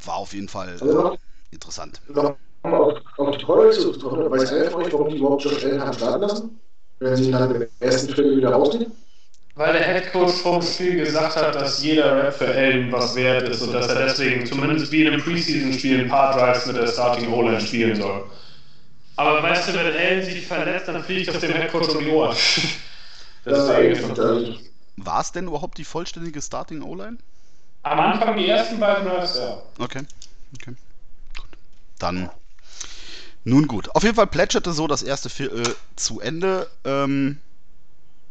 War 0.05 0.15
auf 0.15 0.34
jeden 0.34 0.50
Fall 0.50 0.69
also, 0.69 1.17
interessant. 1.51 2.01
Auf, 2.63 3.01
auf 3.17 3.38
die 3.38 3.46
Rolle 3.46 3.72
zurückzukommen, 3.72 4.29
weiß 4.29 4.51
einer 4.51 4.72
von 4.72 4.84
euch, 4.84 4.93
warum 4.93 5.10
die 5.10 5.17
überhaupt 5.17 5.43
Josh 5.43 5.63
Allen 5.63 5.81
haben 5.81 5.93
starten 5.93 6.22
lassen? 6.22 6.60
Wenn 7.00 7.15
sie 7.15 7.25
ihn 7.25 7.31
dann 7.31 7.55
im 7.55 7.67
ersten 7.79 8.13
Viertel 8.13 8.38
wieder 8.38 8.51
rausnehmen? 8.51 8.91
Weil 9.55 9.74
der 9.74 9.84
Headcoach 9.84 10.31
vom 10.41 10.62
Spiel 10.62 11.03
gesagt 11.03 11.36
hat, 11.36 11.55
dass 11.55 11.84
jeder 11.84 12.24
Rap 12.24 12.34
für 12.34 12.48
Allen 12.48 12.91
was 12.91 13.15
wert 13.15 13.50
ist 13.50 13.62
und 13.62 13.74
dass 13.74 13.88
er 13.88 14.05
deswegen 14.05 14.46
zumindest 14.46 14.91
wie 14.91 15.01
in 15.01 15.13
einem 15.13 15.22
Preseason-Spiel 15.22 16.01
ein 16.01 16.10
paar 16.10 16.34
Drives 16.34 16.65
mit 16.65 16.77
der 16.77 16.88
Starting 16.88 17.34
O-Line 17.34 17.60
spielen 17.60 17.96
soll. 17.96 18.24
Aber 19.20 19.44
weißt 19.44 19.68
du, 19.68 19.74
wenn 19.74 19.94
Allen 19.94 20.24
sich 20.24 20.48
verletzt, 20.48 20.88
dann 20.88 21.04
fliegt 21.04 21.30
auf 21.30 21.40
dem 21.40 21.52
Headcoach 21.52 21.90
um 21.90 22.00
die 22.06 22.10
Ohren. 22.10 22.38
War 24.96 25.20
es 25.20 25.34
denn 25.34 25.48
überhaupt 25.48 25.78
die 25.78 25.84
vollständige 25.84 26.42
Starting 26.42 26.82
O-Line? 26.82 27.18
Am 27.84 28.00
Anfang 28.00 28.38
die 28.38 28.48
ersten 28.48 28.80
beiden 28.80 29.06
Drives, 29.06 29.38
ja. 29.38 29.62
Okay, 29.78 30.04
okay. 30.56 30.74
Gut. 31.36 31.48
Dann. 32.00 32.30
Nun 33.44 33.68
gut. 33.68 33.94
Auf 33.94 34.04
jeden 34.04 34.16
Fall 34.16 34.28
plätscherte 34.28 34.72
so 34.72 34.88
das 34.88 35.04
erste 35.04 35.30
Viertel 35.30 35.68
äh, 35.68 35.74
zu 35.98 36.22
Ende. 36.22 36.70
Ähm, 36.86 37.40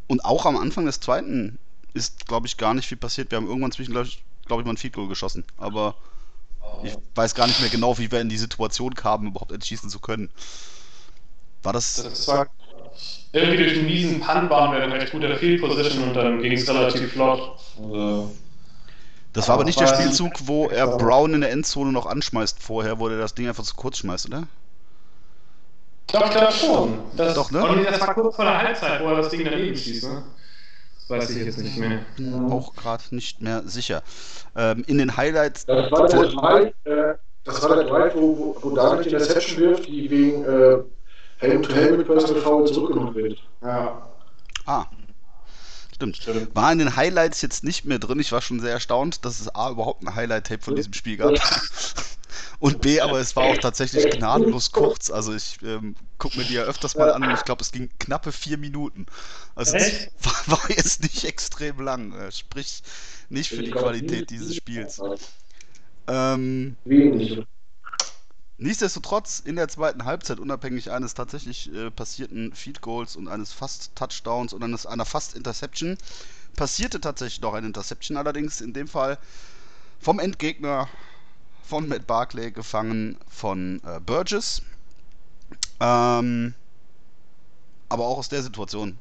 und 0.06 0.24
auch 0.24 0.46
am 0.46 0.56
Anfang 0.56 0.86
des 0.86 1.00
zweiten 1.00 1.58
ist, 1.92 2.26
glaube 2.26 2.46
ich, 2.46 2.56
gar 2.56 2.72
nicht 2.72 2.88
viel 2.88 2.96
passiert. 2.96 3.30
Wir 3.30 3.36
haben 3.36 3.46
irgendwann 3.46 3.72
zwischen, 3.72 3.92
glaube 3.92 4.06
ich, 4.06 4.22
glaub 4.46 4.60
ich, 4.60 4.64
mal 4.64 4.72
ein 4.72 4.78
Feed 4.78 4.94
Goal 4.94 5.08
geschossen. 5.08 5.44
Aber 5.58 5.96
ich 6.82 6.96
weiß 7.14 7.34
gar 7.34 7.46
nicht 7.46 7.60
mehr 7.60 7.68
genau, 7.68 7.98
wie 7.98 8.10
wir 8.10 8.22
in 8.22 8.30
die 8.30 8.38
Situation 8.38 8.94
kamen, 8.94 9.28
überhaupt 9.28 9.52
entschießen 9.52 9.90
zu 9.90 9.98
können. 9.98 10.30
War 11.62 11.72
das. 11.72 12.02
Das 12.02 12.28
war 12.28 12.46
irgendwie 13.32 13.58
durch 13.58 13.78
einen 13.78 13.86
miesen 13.86 14.20
Punt 14.20 14.50
waren 14.50 14.72
wir 14.72 14.82
in 14.82 14.92
recht 14.92 15.12
guter 15.12 15.36
Field 15.36 15.60
Position 15.60 16.04
und 16.04 16.14
dann 16.14 16.40
ging 16.40 16.52
es 16.52 16.68
relativ 16.68 17.12
flott. 17.12 17.58
Also, 17.76 18.30
das 19.32 19.48
war 19.48 19.54
aber 19.54 19.64
nicht 19.64 19.78
der 19.78 19.86
Spielzug, 19.86 20.32
wo 20.44 20.68
er 20.68 20.86
Brown 20.96 21.34
in 21.34 21.42
der 21.42 21.52
Endzone 21.52 21.92
noch 21.92 22.06
anschmeißt 22.06 22.62
vorher, 22.62 22.98
wo 22.98 23.08
er 23.08 23.18
das 23.18 23.34
Ding 23.34 23.46
einfach 23.46 23.64
zu 23.64 23.74
kurz 23.76 23.98
schmeißt, 23.98 24.28
oder? 24.28 24.48
Doch, 26.10 26.24
ich 26.24 26.30
glaube 26.30 26.52
schon. 26.52 26.98
Das, 27.16 27.34
Doch, 27.34 27.50
ne? 27.50 27.62
Und 27.62 27.84
das 27.84 28.00
war 28.00 28.14
kurz 28.14 28.34
vor 28.34 28.46
der 28.46 28.58
Halbzeit, 28.58 29.02
wo 29.02 29.08
er 29.08 29.16
das 29.16 29.28
Ding 29.28 29.44
daneben 29.44 29.76
schießt, 29.76 30.04
ne? 30.04 30.24
Das 30.96 31.10
weiß 31.10 31.30
ich 31.30 31.44
jetzt 31.44 31.58
nicht 31.58 31.76
mehr. 31.76 32.00
Auch 32.50 32.74
gerade 32.74 33.02
nicht 33.10 33.42
mehr 33.42 33.62
sicher. 33.66 34.02
Ähm, 34.56 34.84
in 34.86 34.98
den 34.98 35.16
Highlights. 35.16 35.66
Das 35.66 35.90
war 35.92 36.08
der 36.08 36.28
Drive, 36.28 36.72
äh, 36.84 37.14
das 37.44 37.62
war 37.62 37.76
der 37.76 37.84
Drive 37.84 38.14
wo, 38.14 38.56
wo 38.60 38.70
David 38.70 39.06
die 39.06 39.10
Interception 39.10 39.58
wirft, 39.58 39.86
die 39.86 40.10
wegen 40.10 40.44
äh, 40.44 40.78
Helm 41.38 41.62
to 41.62 41.72
Helm 41.72 41.96
mit 41.96 42.06
Personal 42.06 42.42
Foul 42.42 42.66
zurückgenommen 42.66 43.14
wird. 43.14 43.38
Ja. 43.62 44.08
Ah. 44.66 44.86
Stimmt. 45.94 46.16
Stimmt. 46.16 46.54
War 46.54 46.70
in 46.70 46.78
den 46.78 46.94
Highlights 46.94 47.42
jetzt 47.42 47.64
nicht 47.64 47.84
mehr 47.84 47.98
drin. 47.98 48.20
Ich 48.20 48.30
war 48.30 48.40
schon 48.40 48.60
sehr 48.60 48.72
erstaunt, 48.72 49.24
dass 49.24 49.40
es 49.40 49.54
A 49.54 49.70
überhaupt 49.70 50.02
ein 50.02 50.14
Highlight-Tape 50.14 50.62
von 50.62 50.76
diesem 50.76 50.92
Spiel 50.92 51.16
gab. 51.16 51.34
Und 52.60 52.80
B, 52.80 53.00
aber 53.00 53.20
es 53.20 53.36
war 53.36 53.44
auch 53.44 53.58
tatsächlich 53.58 54.10
gnadenlos 54.10 54.72
kurz. 54.72 55.10
Also 55.10 55.32
ich 55.32 55.58
ähm, 55.62 55.94
gucke 56.18 56.38
mir 56.38 56.44
die 56.44 56.54
ja 56.54 56.62
öfters 56.62 56.96
mal 56.96 57.12
an 57.12 57.22
und 57.22 57.32
ich 57.32 57.44
glaube, 57.44 57.62
es 57.62 57.70
ging 57.70 57.88
knappe 58.00 58.32
vier 58.32 58.58
Minuten. 58.58 59.06
Also 59.54 59.76
es 59.76 60.08
war, 60.22 60.58
war, 60.58 60.70
jetzt 60.70 61.02
nicht 61.02 61.24
extrem 61.24 61.80
lang. 61.80 62.12
Äh, 62.12 62.32
sprich 62.32 62.82
nicht 63.28 63.50
für 63.50 63.62
die 63.62 63.70
Qualität 63.70 64.30
dieses 64.30 64.56
Spiels. 64.56 65.00
Ähm, 66.08 66.76
nichtsdestotrotz, 68.58 69.40
in 69.40 69.56
der 69.56 69.68
zweiten 69.68 70.04
Halbzeit, 70.04 70.40
unabhängig 70.40 70.90
eines 70.90 71.14
tatsächlich 71.14 71.72
äh, 71.72 71.90
passierten 71.90 72.52
Feed 72.54 72.80
Goals 72.80 73.16
und 73.16 73.28
eines 73.28 73.52
fast 73.52 73.94
Touchdowns 73.94 74.52
und 74.52 74.62
eines, 74.62 74.86
einer 74.86 75.04
fast 75.04 75.34
Interception, 75.34 75.96
passierte 76.56 77.00
tatsächlich 77.00 77.40
noch 77.40 77.54
ein 77.54 77.64
Interception, 77.64 78.16
allerdings 78.16 78.60
in 78.60 78.72
dem 78.72 78.88
Fall 78.88 79.18
vom 80.00 80.18
Endgegner 80.18 80.88
von 81.62 81.88
Matt 81.88 82.06
Barclay 82.06 82.50
gefangen 82.50 83.16
von 83.28 83.80
äh, 83.84 84.00
Burgess. 84.00 84.62
Ähm, 85.80 86.54
aber 87.88 88.06
auch 88.06 88.18
aus 88.18 88.28
der 88.28 88.42
Situation 88.42 88.98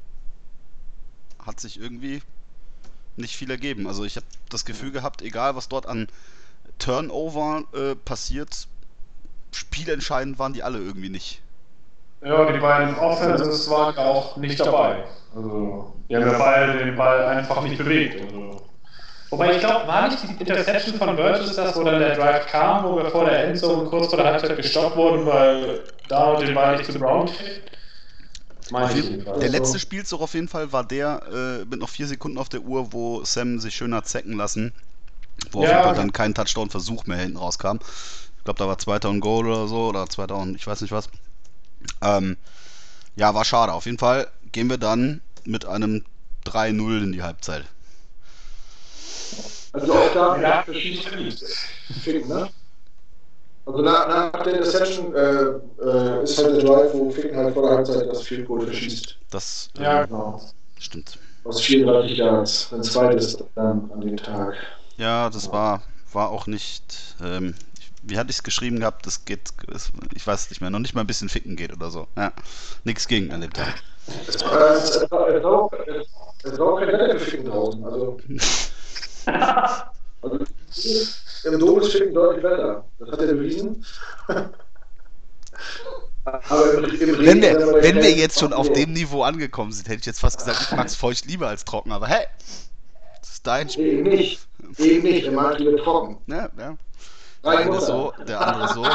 hat 1.44 1.60
sich 1.60 1.80
irgendwie 1.80 2.22
nicht 3.16 3.36
viel 3.36 3.50
ergeben. 3.50 3.86
Also 3.86 4.04
ich 4.04 4.16
habe 4.16 4.26
das 4.48 4.64
Gefühl 4.64 4.92
gehabt, 4.92 5.22
egal 5.22 5.56
was 5.56 5.68
dort 5.68 5.86
an 5.86 6.08
Turnover 6.78 7.64
äh, 7.72 7.94
passiert, 7.96 8.68
spielentscheidend 9.52 10.38
waren 10.38 10.52
die 10.52 10.62
alle 10.62 10.78
irgendwie 10.78 11.08
nicht. 11.08 11.42
Ja, 12.22 12.50
die 12.50 12.58
beiden 12.58 12.96
Offenses 12.96 13.70
waren 13.70 13.94
ja 13.94 14.04
auch 14.04 14.36
nicht 14.36 14.58
dabei. 14.58 15.04
Also, 15.34 15.94
die 16.08 16.16
haben 16.16 16.26
ja 16.26 16.38
beide 16.38 16.78
den 16.78 16.96
Ball 16.96 17.26
einfach 17.26 17.62
nicht 17.62 17.78
bewegt. 17.78 18.20
Also, 18.20 18.68
Wobei 19.30 19.52
ich 19.52 19.60
glaube, 19.60 19.86
war 19.86 20.08
nicht 20.08 20.22
die 20.22 20.42
Interception 20.42 20.94
von 20.94 21.14
Burgess 21.14 21.54
das, 21.54 21.76
wo 21.76 21.82
dann 21.82 22.00
der 22.00 22.16
Drive 22.16 22.46
kam, 22.46 22.84
wo 22.84 22.96
wir 22.96 23.10
vor 23.10 23.26
der 23.26 23.44
Endzone 23.44 23.88
kurz 23.90 24.06
vor 24.08 24.16
der 24.16 24.26
Halbzeit 24.26 24.56
gestoppt 24.56 24.96
wurden, 24.96 25.26
weil 25.26 25.84
da 26.08 26.36
den 26.36 26.54
Ball 26.54 26.76
nicht 26.78 26.90
zu 26.90 26.98
Brown 26.98 27.26
kriegt? 27.26 27.70
Der 28.70 29.48
letzte 29.48 29.78
Spielzug 29.78 30.20
auf 30.20 30.34
jeden 30.34 30.48
Fall 30.48 30.72
war 30.72 30.84
der 30.84 31.22
äh, 31.32 31.64
mit 31.64 31.80
noch 31.80 31.88
vier 31.88 32.06
Sekunden 32.06 32.38
auf 32.38 32.48
der 32.48 32.60
Uhr, 32.60 32.92
wo 32.92 33.24
Sam 33.24 33.58
sich 33.58 33.74
schön 33.74 33.94
hat 33.94 34.08
zecken 34.08 34.34
lassen. 34.34 34.72
Wo 35.52 35.62
ja, 35.62 35.68
auf 35.68 35.72
jeden 35.72 35.84
Fall 35.84 35.94
dann 35.94 36.12
kein 36.12 36.34
Touchdown-Versuch 36.34 37.06
mehr 37.06 37.18
hinten 37.18 37.38
rauskam. 37.38 37.78
Ich 38.48 38.50
glaube, 38.50 38.64
da 38.64 38.68
war 38.68 38.78
zweiter 38.78 39.10
und 39.10 39.20
Goal 39.20 39.46
oder 39.46 39.68
so, 39.68 39.88
oder 39.88 40.08
zweiter 40.08 40.36
und 40.36 40.54
ich 40.54 40.66
weiß 40.66 40.80
nicht 40.80 40.90
was. 40.90 41.10
Ähm, 42.00 42.38
ja, 43.14 43.34
war 43.34 43.44
schade. 43.44 43.74
Auf 43.74 43.84
jeden 43.84 43.98
Fall 43.98 44.26
gehen 44.52 44.70
wir 44.70 44.78
dann 44.78 45.20
mit 45.44 45.66
einem 45.66 46.02
3-0 46.46 47.02
in 47.02 47.12
die 47.12 47.22
Halbzeit. 47.22 47.64
Also 49.74 49.92
auch 49.92 50.14
da 50.14 50.40
ja, 50.40 50.62
verschiedene 50.62 51.30
Ficken, 52.02 52.26
ne? 52.30 52.48
Also 53.66 53.82
nach, 53.82 54.08
nach 54.08 54.42
der 54.42 54.54
Interception 54.54 55.14
äh, 55.14 55.20
äh, 55.84 56.22
ist 56.22 56.38
halt 56.38 56.56
der 56.56 56.64
Drive, 56.64 56.94
wo 56.94 57.10
Ficken 57.10 57.36
halt 57.36 57.52
vor 57.52 57.64
der 57.64 57.76
Halbzeit 57.76 58.08
das 58.08 58.22
Field 58.22 58.48
Goal 58.48 58.62
verschießt. 58.62 59.14
Das 59.28 59.68
äh, 59.78 59.82
ja, 59.82 60.06
genau. 60.06 60.40
stimmt. 60.78 61.18
Aus 61.44 61.60
34 61.60 62.16
Yards, 62.16 62.72
ein 62.72 62.82
zweites 62.82 63.36
dann 63.54 63.90
an 63.92 64.00
dem 64.00 64.16
Tag. 64.16 64.54
Ja, 64.96 65.28
das 65.28 65.52
war, 65.52 65.82
war 66.14 66.30
auch 66.30 66.46
nicht. 66.46 67.14
Ähm, 67.22 67.54
wie 68.02 68.18
hatte 68.18 68.30
ich 68.30 68.36
es 68.36 68.42
geschrieben 68.42 68.80
gehabt? 68.80 69.06
Das 69.06 69.24
geht, 69.24 69.52
ich 70.14 70.26
weiß 70.26 70.50
nicht 70.50 70.60
mehr, 70.60 70.70
noch 70.70 70.78
nicht 70.78 70.94
mal 70.94 71.02
ein 71.02 71.06
bisschen 71.06 71.28
ficken 71.28 71.56
geht 71.56 71.72
oder 71.72 71.90
so. 71.90 72.06
Ja, 72.16 72.32
nichts 72.84 73.08
ging 73.08 73.30
an 73.32 73.40
dem 73.40 73.52
Tag. 73.52 73.74
Es 74.26 74.42
war, 74.42 74.70
es 74.72 75.10
war, 75.10 75.28
es 75.28 75.42
war 75.42 75.52
auch, 75.52 75.72
es 76.42 76.58
war 76.58 76.66
auch 76.66 76.78
kein 76.78 76.88
Wetter 76.88 77.18
für 77.18 77.30
Ficken 77.30 77.46
draußen. 77.46 77.84
Also. 77.84 78.18
also, 80.22 80.38
Im 81.44 81.58
Dom 81.58 81.80
ist 81.80 81.92
schicken 81.92 82.14
deutlich 82.14 82.42
Wetter. 82.42 82.84
Das 82.98 83.10
hat 83.10 83.20
er 83.20 83.26
bewiesen. 83.26 83.84
Aber 86.24 86.74
im, 86.74 86.84
im 86.84 87.18
wenn 87.18 87.42
wir, 87.42 87.82
wenn 87.82 87.96
wir 87.96 88.12
jetzt 88.12 88.38
schon 88.38 88.52
auf 88.52 88.70
dem 88.72 88.92
Niveau 88.92 89.22
angekommen 89.22 89.72
sind, 89.72 89.88
hätte 89.88 90.00
ich 90.00 90.06
jetzt 90.06 90.20
fast 90.20 90.38
gesagt, 90.38 90.60
ich 90.62 90.76
mag 90.76 90.86
es 90.86 90.94
feucht 90.94 91.26
lieber 91.26 91.48
als 91.48 91.64
trocken, 91.64 91.90
aber 91.90 92.06
hey, 92.06 92.26
das 93.20 93.30
ist 93.30 93.46
dein 93.46 93.68
Spiel. 93.68 93.86
Eben 93.86 94.02
nicht. 94.10 94.40
Eben 94.78 95.02
nicht, 95.04 95.24
er 95.24 95.32
mag 95.32 95.58
lieber 95.58 95.76
trocken. 95.78 96.18
Ja, 96.26 96.50
ja. 96.58 96.76
Der 97.44 97.58
eine 97.58 97.80
so, 97.80 98.12
der 98.26 98.40
andere 98.40 98.74
so. 98.74 98.82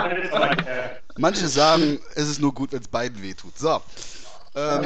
Manche 1.17 1.47
sagen, 1.47 1.99
es 2.15 2.27
ist 2.27 2.41
nur 2.41 2.53
gut, 2.53 2.71
wenn 2.71 2.81
es 2.81 2.87
beiden 2.87 3.21
wehtut. 3.21 3.57
So. 3.57 3.81
Ähm. 4.55 4.83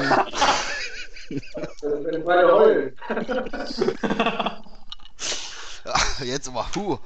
Wenn 1.81 2.23
beide 2.23 2.53
heulen. 2.53 2.95
Jetzt 6.23 6.47
aber, 6.47 6.67
puh. 6.73 6.97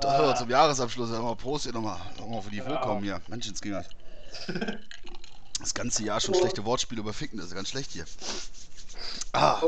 Das 0.00 0.12
ah. 0.12 0.36
zum 0.36 0.50
Jahresabschluss. 0.50 1.10
Mal 1.10 1.36
Prost 1.36 1.64
hier 1.64 1.72
nochmal. 1.72 1.98
Nochmal 2.18 2.38
auf 2.38 2.48
die 2.48 2.56
Niveau 2.56 2.76
kommen 2.80 3.02
hier. 3.02 3.20
Menschenskinder. 3.28 3.84
Das 5.60 5.72
ganze 5.72 6.04
Jahr 6.04 6.20
schon 6.20 6.34
schlechte 6.34 6.64
Wortspiele 6.64 7.00
überficken. 7.00 7.38
Das 7.38 7.46
ist 7.46 7.54
ganz 7.54 7.68
schlecht 7.68 7.92
hier. 7.92 8.04
Ah. 9.32 9.60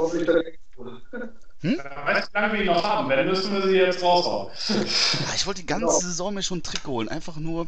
Hm? 1.66 1.80
Weißt 2.04 2.28
du, 2.28 2.32
wie 2.32 2.38
lange 2.38 2.52
wir 2.52 2.60
ihn 2.60 2.66
noch 2.66 2.84
haben? 2.84 3.08
Wenn 3.08 3.28
müssen 3.28 3.52
wir 3.52 3.62
sie 3.62 3.76
jetzt 3.76 4.02
raushauen. 4.02 4.50
Ja, 4.68 5.34
ich 5.34 5.46
wollte 5.46 5.60
die 5.60 5.66
ganze 5.66 5.86
genau. 5.86 5.98
Saison 5.98 6.34
mir 6.34 6.42
schon 6.42 6.56
einen 6.56 6.62
Trick 6.62 6.86
holen. 6.86 7.08
Einfach 7.08 7.36
nur. 7.36 7.66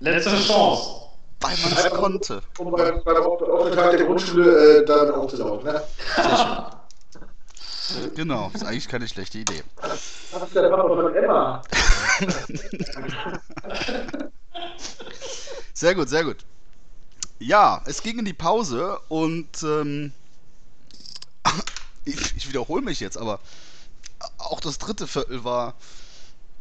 Letzte 0.00 0.30
Chance. 0.30 1.00
Weil 1.40 1.56
man 1.62 1.72
es 1.72 1.90
konnte. 1.90 2.42
Um 2.58 2.70
beim, 2.70 3.02
beim 3.02 3.22
Aufenthalt 3.22 3.98
der 3.98 4.06
Grundschule 4.06 4.80
äh, 4.80 4.84
dann 4.84 5.10
aufzulaufen, 5.12 5.72
ne? 5.72 5.82
Sehr 6.16 6.36
schön. 6.36 8.14
Genau, 8.14 8.50
ist 8.54 8.64
eigentlich 8.64 8.88
keine 8.88 9.08
schlechte 9.08 9.38
Idee. 9.38 9.62
Das 9.80 10.44
ist 10.44 10.54
der 10.54 10.68
Papa 10.68 10.88
von 10.88 11.14
Emma. 11.14 11.62
sehr 15.72 15.94
gut, 15.94 16.08
sehr 16.08 16.24
gut. 16.24 16.38
Ja, 17.38 17.82
es 17.86 18.02
ging 18.02 18.18
in 18.18 18.26
die 18.26 18.34
Pause 18.34 18.98
und 19.08 19.62
ähm, 19.62 20.12
ich, 22.04 22.36
ich 22.36 22.48
wiederhole 22.48 22.82
mich 22.82 23.00
jetzt, 23.00 23.16
aber 23.16 23.40
auch 24.38 24.60
das 24.60 24.78
dritte 24.78 25.06
Viertel 25.06 25.44
war 25.44 25.74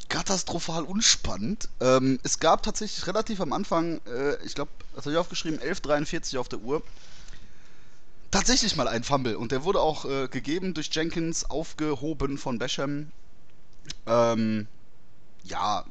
katastrophal 0.10 0.84
unspannend. 0.84 1.70
Ähm, 1.80 2.20
es 2.24 2.40
gab 2.40 2.64
tatsächlich 2.64 3.06
relativ 3.08 3.42
am 3.42 3.54
Anfang, 3.54 4.02
äh, 4.08 4.36
ich 4.44 4.56
glaube, 4.56 4.72
das 4.96 5.06
habe 5.06 5.14
ich 5.14 5.20
aufgeschrieben, 5.20 5.60
11.43 5.60 6.40
auf 6.40 6.50
der 6.50 6.60
Uhr, 6.60 6.82
tatsächlich 8.32 8.76
mal 8.76 8.88
ein 8.88 9.04
Fumble 9.04 9.38
und 9.38 9.52
der 9.52 9.64
wurde 9.64 9.80
auch 9.80 10.06
äh, 10.06 10.28
gegeben 10.28 10.74
durch 10.74 10.90
Jenkins, 10.92 11.50
aufgehoben 11.50 12.38
von 12.38 12.58
Basham. 12.58 13.12
Ähm, 14.08 14.68
ja, 15.44 15.86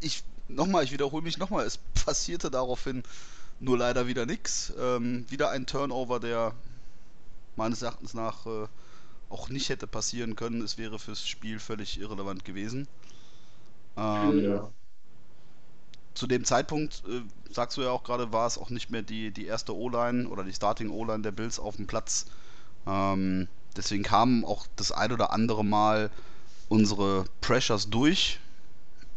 ich 0.00 0.24
nochmal, 0.48 0.84
ich 0.84 0.92
wiederhole 0.92 1.22
mich 1.22 1.38
nochmal, 1.38 1.64
es 1.64 1.78
passierte 2.04 2.50
daraufhin 2.50 3.02
nur 3.60 3.78
leider 3.78 4.06
wieder 4.06 4.26
nichts. 4.26 4.72
Ähm, 4.78 5.26
wieder 5.28 5.50
ein 5.50 5.66
Turnover, 5.66 6.18
der 6.18 6.54
meines 7.56 7.82
Erachtens 7.82 8.14
nach 8.14 8.46
äh, 8.46 8.66
auch 9.28 9.48
nicht 9.48 9.68
hätte 9.68 9.86
passieren 9.86 10.36
können. 10.36 10.62
Es 10.62 10.78
wäre 10.78 10.98
fürs 10.98 11.26
Spiel 11.26 11.58
völlig 11.58 12.00
irrelevant 12.00 12.44
gewesen. 12.44 12.88
Ähm, 13.96 14.44
ja 14.44 14.70
zu 16.14 16.26
dem 16.26 16.44
Zeitpunkt, 16.44 17.02
äh, 17.08 17.22
sagst 17.50 17.76
du 17.76 17.82
ja 17.82 17.90
auch 17.90 18.02
gerade, 18.02 18.32
war 18.32 18.46
es 18.46 18.58
auch 18.58 18.70
nicht 18.70 18.90
mehr 18.90 19.02
die, 19.02 19.30
die 19.30 19.46
erste 19.46 19.74
O-Line 19.74 20.28
oder 20.28 20.44
die 20.44 20.52
Starting 20.52 20.90
O-Line 20.90 21.22
der 21.22 21.32
Bills 21.32 21.58
auf 21.58 21.76
dem 21.76 21.86
Platz. 21.86 22.26
Ähm, 22.86 23.48
deswegen 23.76 24.02
kamen 24.02 24.44
auch 24.44 24.66
das 24.76 24.92
ein 24.92 25.12
oder 25.12 25.32
andere 25.32 25.64
Mal 25.64 26.10
unsere 26.68 27.24
Pressures 27.40 27.88
durch. 27.88 28.40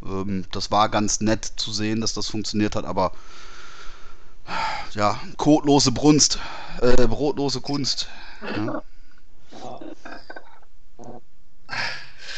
Ähm, 0.04 0.46
das 0.52 0.70
war 0.70 0.88
ganz 0.88 1.20
nett 1.20 1.44
zu 1.44 1.72
sehen, 1.72 2.00
dass 2.00 2.14
das 2.14 2.28
funktioniert 2.28 2.76
hat, 2.76 2.84
aber 2.84 3.12
ja, 4.92 5.18
kotlose 5.36 5.92
Brunst, 5.92 6.38
äh, 6.80 7.06
brotlose 7.06 7.60
Kunst. 7.60 8.08
Ja 8.56 8.82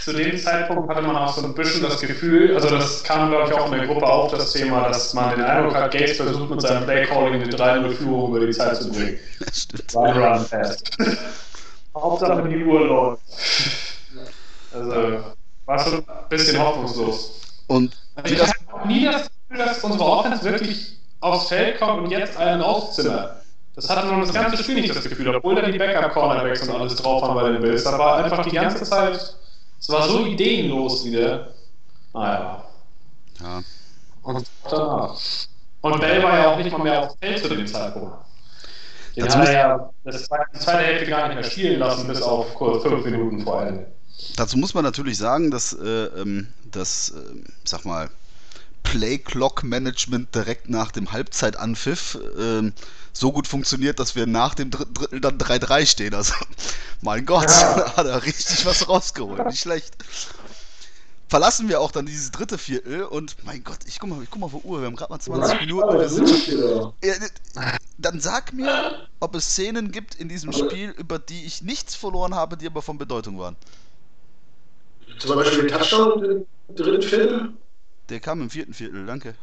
zu 0.07 0.12
dem 0.12 0.38
Zeitpunkt 0.38 0.88
hatte 0.88 1.03
man 1.03 1.16
auch 1.16 1.37
so 1.37 1.45
ein 1.45 1.53
bisschen 1.53 1.83
das 1.83 2.01
Gefühl, 2.01 2.55
also 2.55 2.71
das 2.71 3.03
kam, 3.03 3.29
glaube 3.29 3.51
ich, 3.51 3.59
auch 3.59 3.73
in 3.73 3.79
der 3.79 3.88
Gruppe 3.88 4.07
auf, 4.07 4.31
das 4.31 4.53
Thema, 4.53 4.88
dass 4.88 5.12
man 5.14 5.31
den 5.31 5.45
Eindruck 5.45 5.75
hat, 5.75 5.90
Gates 5.90 6.16
versucht 6.16 6.49
mit 6.49 6.61
seinem 6.61 6.85
Playcalling 6.85 7.42
die 7.42 7.51
3-0-Führung 7.51 8.37
über 8.37 8.47
die 8.47 8.53
Zeit 8.53 8.77
zu 8.77 8.88
bringen. 8.92 9.19
Das 9.40 9.62
stimmt. 9.62 9.92
Run, 9.97 10.16
run, 10.16 10.47
fast. 10.47 10.97
Hauptsache 11.97 12.49
die 12.49 12.64
Uhr 12.64 12.87
läuft. 12.87 13.23
Also, 14.73 15.25
war 15.64 15.79
schon 15.81 15.95
ein 15.95 16.29
bisschen 16.29 16.61
hoffnungslos. 16.61 17.40
Und 17.66 17.97
ich 18.25 18.40
habe 18.40 18.87
nie 18.87 19.07
das 19.07 19.29
Gefühl, 19.49 19.66
dass 19.66 19.83
unsere 19.83 20.05
Offense 20.05 20.45
wirklich 20.45 20.99
aufs 21.20 21.48
Feld 21.48 21.79
kommt 21.79 22.05
und 22.05 22.11
jetzt 22.11 22.37
einen 22.37 22.61
rauszimmert. 22.61 23.42
Das 23.74 23.90
hatte 23.90 24.07
man 24.07 24.20
das 24.20 24.33
ganze 24.33 24.62
Spiel 24.62 24.81
nicht 24.81 24.94
das 24.94 25.05
Gefühl, 25.05 25.35
obwohl 25.35 25.55
da 25.55 25.62
die 25.62 25.79
Backup-Cornerbacks 25.79 26.66
und 26.68 26.74
alles 26.74 26.96
drauf 26.96 27.22
haben 27.22 27.35
bei 27.35 27.50
den 27.50 27.61
Bills. 27.61 27.85
Da 27.85 27.98
war 27.98 28.24
einfach 28.24 28.44
die 28.44 28.55
ganze 28.55 28.85
Zeit 28.85 29.37
es 29.81 29.88
war 29.88 30.09
so 30.09 30.26
ideenlos 30.26 31.05
wieder. 31.05 31.52
Naja. 32.12 32.64
Ja. 33.40 33.62
Und 34.22 34.46
danach. 34.68 35.16
Und 35.83 36.00
Bell 36.00 36.22
war 36.22 36.38
ja 36.38 36.48
auch 36.48 36.57
nicht 36.57 36.72
mal 36.72 36.83
mehr 36.83 37.02
auf 37.02 37.12
dem 37.12 37.18
Feld 37.18 37.42
zu 37.42 37.48
dem 37.55 37.66
Zeitpunkt. 37.66 38.16
Den 39.14 39.24
Dazu 39.24 39.38
hat 39.38 39.48
er 39.48 39.55
ja 39.55 39.90
das, 40.05 40.22
die 40.22 40.59
zweite 40.59 40.85
Hälfte 40.85 41.07
gar 41.07 41.29
nicht 41.29 41.37
mehr 41.37 41.44
spielen 41.44 41.79
lassen, 41.79 42.09
bis 42.09 42.20
auf 42.20 42.55
kurz 42.55 42.83
fünf 42.83 43.05
Minuten 43.05 43.42
vor 43.42 43.62
Ende. 43.62 43.87
Dazu 44.37 44.59
muss 44.59 44.74
man 44.74 44.83
natürlich 44.83 45.18
sagen, 45.18 45.50
dass 45.50 45.72
äh, 45.74 45.87
ähm, 45.87 46.48
das, 46.70 47.11
äh, 47.11 47.50
sag 47.64 47.85
mal, 47.85 48.11
Play-Clock-Management 48.87 50.35
direkt 50.35 50.70
nach 50.70 50.92
dem 50.92 51.11
Halbzeitanpfiff 51.12 52.18
ähm, 52.38 52.72
so 53.12 53.33
gut 53.33 53.49
funktioniert, 53.49 53.99
dass 53.99 54.14
wir 54.14 54.27
nach 54.27 54.55
dem 54.55 54.70
dritten 54.70 54.94
Drittel 54.94 55.20
dann 55.20 55.38
3-3 55.38 55.87
stehen. 55.87 56.14
Also, 56.14 56.35
mein 57.03 57.27
Gott, 57.27 57.51
Ja. 57.51 57.92
hat 57.96 58.07
er 58.07 58.22
richtig 58.25 58.64
was 58.64 58.88
rausgeholt. 58.88 59.44
Nicht 59.46 59.61
schlecht. 59.61 59.94
Verlassen 61.29 61.68
wir 61.68 61.81
auch 61.81 61.90
dann 61.90 62.07
dieses 62.07 62.31
dritte 62.31 62.57
Viertel 62.57 63.03
und 63.03 63.35
mein 63.44 63.64
Gott, 63.64 63.79
ich 63.87 63.99
guck 63.99 64.09
mal, 64.11 64.22
ich 64.22 64.31
guck 64.31 64.40
mal 64.40 64.46
auf 64.46 64.53
die 64.53 64.68
Uhr, 64.68 64.81
wir 64.81 64.87
haben 64.87 64.94
gerade 64.94 65.12
mal 65.12 65.18
20 65.18 65.61
Minuten. 65.62 65.99
Wir 65.99 66.09
sind 66.09 66.29
schon, 66.29 66.92
ja, 67.03 67.14
dann 67.99 68.20
sag 68.20 68.53
mir, 68.53 69.09
ob 69.18 69.35
es 69.35 69.46
Szenen 69.46 69.90
gibt 69.90 70.14
in 70.14 70.29
diesem 70.29 70.53
Spiel, 70.53 70.90
über 70.90 71.18
die 71.18 71.44
ich 71.44 71.62
nichts 71.62 71.96
verloren 71.96 72.37
habe, 72.37 72.57
die 72.57 72.66
aber 72.66 72.81
von 72.81 72.96
Bedeutung 72.96 73.40
waren. 73.40 73.57
Zum 75.18 75.35
Beispiel 75.35 75.66
den 75.66 75.77
Touchdown 75.77 76.46
im 76.68 76.77
dritten 76.77 77.03
Viertel? 77.03 77.53
Der 78.09 78.21
kam 78.21 78.40
im 78.40 78.51
vierten 78.51 78.75
Viertel, 78.75 79.07
danke. 79.07 79.35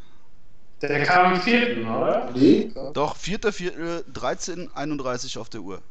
Der 0.81 1.03
kam 1.03 1.33
im 1.33 1.41
vierten, 1.41 1.87
oder? 1.87 2.29
Nee. 2.35 2.71
Doch, 2.93 3.15
vierter 3.15 3.53
Viertel, 3.53 4.03
13.31 4.13 5.39
auf 5.39 5.49
der 5.49 5.61
Uhr. 5.61 5.81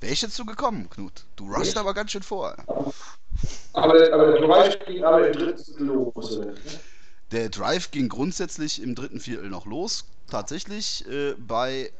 Wäre 0.00 0.12
ich 0.12 0.22
jetzt 0.22 0.34
so 0.34 0.44
gekommen, 0.44 0.88
Knut? 0.90 1.24
Du 1.36 1.52
rushst 1.52 1.76
aber 1.76 1.94
ganz 1.94 2.10
schön 2.12 2.22
vor. 2.22 2.56
Aber, 3.74 3.98
der- 3.98 4.12
aber 4.12 4.32
der 4.32 4.40
Drive 4.40 4.78
ging 4.86 5.04
aber 5.04 5.26
im 5.28 5.32
dritten 5.32 5.64
Viertel 5.64 5.86
los. 5.86 6.36
oder? 6.38 6.54
Der 7.30 7.48
Drive 7.48 7.90
ging 7.90 8.08
grundsätzlich 8.08 8.82
im 8.82 8.94
dritten 8.94 9.20
Viertel 9.20 9.48
noch 9.48 9.64
los. 9.66 10.04
Tatsächlich 10.30 11.06
äh, 11.08 11.34
bei 11.38 11.90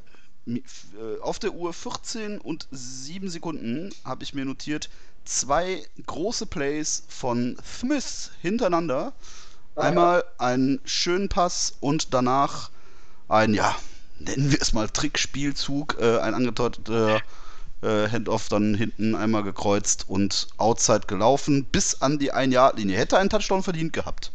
auf 1.23 1.39
der 1.39 1.55
Uhr 1.55 1.73
14 1.73 2.39
und 2.39 2.67
7 2.71 3.29
Sekunden 3.29 3.91
habe 4.05 4.25
ich 4.25 4.35
mir 4.35 4.45
notiert 4.45 4.89
zwei 5.25 5.85
große 6.07 6.47
Plays 6.47 7.05
von 7.09 7.57
Smith 7.65 8.31
hintereinander. 8.41 9.13
Einmal 9.77 10.25
einen 10.39 10.81
schönen 10.85 11.29
Pass 11.29 11.75
und 11.81 12.13
danach 12.13 12.71
ein, 13.29 13.55
ja, 13.55 13.75
nennen 14.19 14.51
wir 14.51 14.61
es 14.61 14.73
mal 14.73 14.89
Trickspielzug, 14.89 15.97
äh, 15.99 16.19
ein 16.19 16.35
angeteuerter 16.35 17.23
äh, 17.83 18.09
Handoff 18.09 18.49
dann 18.49 18.75
hinten 18.75 19.15
einmal 19.15 19.43
gekreuzt 19.43 20.05
und 20.09 20.49
outside 20.59 21.07
gelaufen 21.07 21.65
bis 21.65 22.03
an 22.03 22.19
die 22.19 22.33
1-Yard-Linie. 22.35 22.99
Hätte 22.99 23.19
einen 23.19 23.31
Touchdown 23.31 23.63
verdient 23.63 23.93
gehabt. 23.93 24.31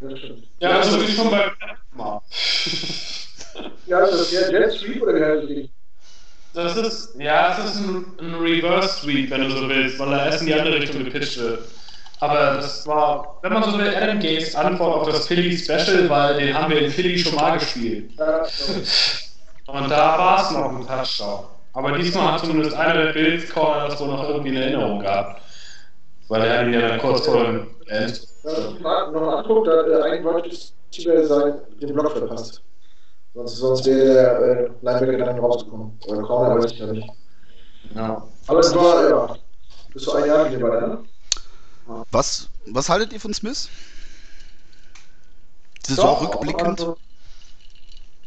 Ja, 0.00 0.16
stimmt. 0.16 0.46
Ja, 0.60 0.70
also 0.80 1.00
wie 1.00 1.12
schon 1.12 1.30
beim 1.30 1.50
Ja, 3.86 4.00
ist 4.04 4.12
das 4.12 4.30
der 4.30 4.50
Jet 4.52 4.72
Sweep 4.72 5.02
oder 5.02 5.14
wie 5.14 5.24
heißt 5.24 5.42
das? 5.50 5.68
Das 6.54 6.76
ist, 6.76 7.14
ja, 7.18 7.56
das 7.56 7.74
ist 7.74 7.80
ein, 7.80 8.04
ein 8.20 8.34
Reverse 8.34 9.00
Sweep, 9.00 9.30
wenn 9.30 9.42
du 9.42 9.50
so 9.50 9.68
willst, 9.68 9.98
weil 9.98 10.12
er 10.12 10.26
erst 10.26 10.40
in 10.42 10.46
die 10.48 10.54
andere 10.54 10.80
Richtung 10.80 11.04
gepitcht 11.04 11.38
wird. 11.38 11.60
Aber 12.20 12.56
das 12.56 12.86
war, 12.86 13.38
wenn 13.42 13.52
man 13.52 13.64
so 13.64 13.76
will, 13.78 13.94
Adam 13.96 14.20
Gates 14.20 14.54
Antwort 14.54 15.00
auf 15.00 15.08
das 15.08 15.26
Philly 15.26 15.56
Special, 15.56 16.08
weil 16.08 16.36
den 16.38 16.54
haben 16.56 16.70
wir 16.70 16.80
in 16.82 16.90
Philly 16.90 17.18
schon 17.18 17.34
mal 17.34 17.58
gespielt. 17.58 18.12
Ja, 18.16 18.42
Und 19.66 19.90
da 19.90 20.18
war 20.18 20.42
es 20.42 20.50
noch 20.52 20.70
ein 20.70 20.86
Touchdown. 20.86 21.46
Aber 21.72 21.92
diesmal 21.98 22.32
hat 22.32 22.40
zumindest 22.40 22.76
einer 22.76 23.06
der 23.06 23.12
Bills 23.12 23.50
Corner 23.50 23.88
das 23.88 23.98
wohl 23.98 24.08
noch 24.08 24.28
irgendwie 24.28 24.50
in 24.50 24.56
Erinnerung 24.56 25.00
gehabt. 25.00 25.42
Weil 26.28 26.42
er 26.42 26.66
ihn 26.66 26.74
ja 26.74 26.88
dann 26.88 26.98
kurz 27.00 27.26
vor 27.26 27.44
dem 27.44 27.66
End. 27.86 28.22
Ja, 28.44 29.10
noch 29.10 29.20
mal 29.20 29.36
anguckt, 29.38 29.66
da 29.68 29.78
hat 29.78 29.86
äh, 29.86 30.02
ein 30.02 30.26
Receiver 30.26 31.26
sein, 31.26 31.54
den 31.80 31.94
Block 31.94 32.12
verpasst. 32.12 32.62
Sonst, 33.34 33.56
sonst 33.56 33.86
wäre 33.86 34.14
der 34.14 34.40
äh, 34.40 34.70
Linebacker 34.82 35.24
dann 35.24 35.38
rausgekommen. 35.38 35.98
Oder 36.06 36.22
Corner, 36.22 36.56
weiß 36.56 36.72
ich 36.72 36.78
ja 36.78 36.86
nicht. 36.86 37.08
Ja. 37.94 38.22
Aber 38.46 38.60
es 38.60 38.74
war, 38.74 39.08
ja, 39.08 39.36
bis 39.92 40.02
zu 40.02 40.12
ein 40.14 40.26
Jahr 40.26 40.48
hier 40.48 40.60
bei 40.60 40.80
ne? 40.80 40.98
Was, 42.10 42.48
was 42.66 42.88
haltet 42.88 43.12
ihr 43.12 43.20
von 43.20 43.34
Smith? 43.34 43.68
Saison 45.84 46.26
rückblickend? 46.26 46.80
Also, 46.80 46.96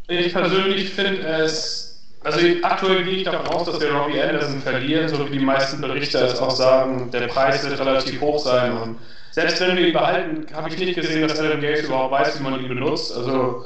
Ich 0.08 0.34
persönlich 0.34 0.90
finde 0.92 1.22
es, 1.26 2.00
also 2.24 2.40
aktuell 2.64 3.04
gehe 3.04 3.18
ich 3.18 3.24
davon 3.24 3.48
aus, 3.48 3.66
dass 3.66 3.80
wir 3.80 3.92
Robbie 3.94 4.22
Anderson 4.22 4.62
verlieren, 4.62 5.08
so 5.08 5.26
wie 5.28 5.38
die 5.38 5.46
meisten 5.46 5.82
Berichter 5.82 6.26
es 6.26 6.40
auch 6.40 6.52
sagen, 6.52 7.10
der 7.12 7.28
Preis 7.28 7.64
wird 7.64 7.80
relativ 7.80 8.20
hoch 8.22 8.40
sein 8.40 8.78
und 8.78 8.98
selbst 9.32 9.60
wenn 9.60 9.76
wir 9.76 9.88
ihn 9.88 9.94
behalten, 9.94 10.46
habe 10.54 10.70
ich 10.70 10.78
nicht 10.78 10.96
gesehen, 10.96 11.28
dass 11.28 11.40
Adam 11.40 11.60
Gates 11.60 11.86
überhaupt 11.86 12.12
weiß, 12.12 12.40
wie 12.40 12.44
man 12.44 12.60
ihn 12.60 12.70
benutzt, 12.70 13.16
also 13.16 13.66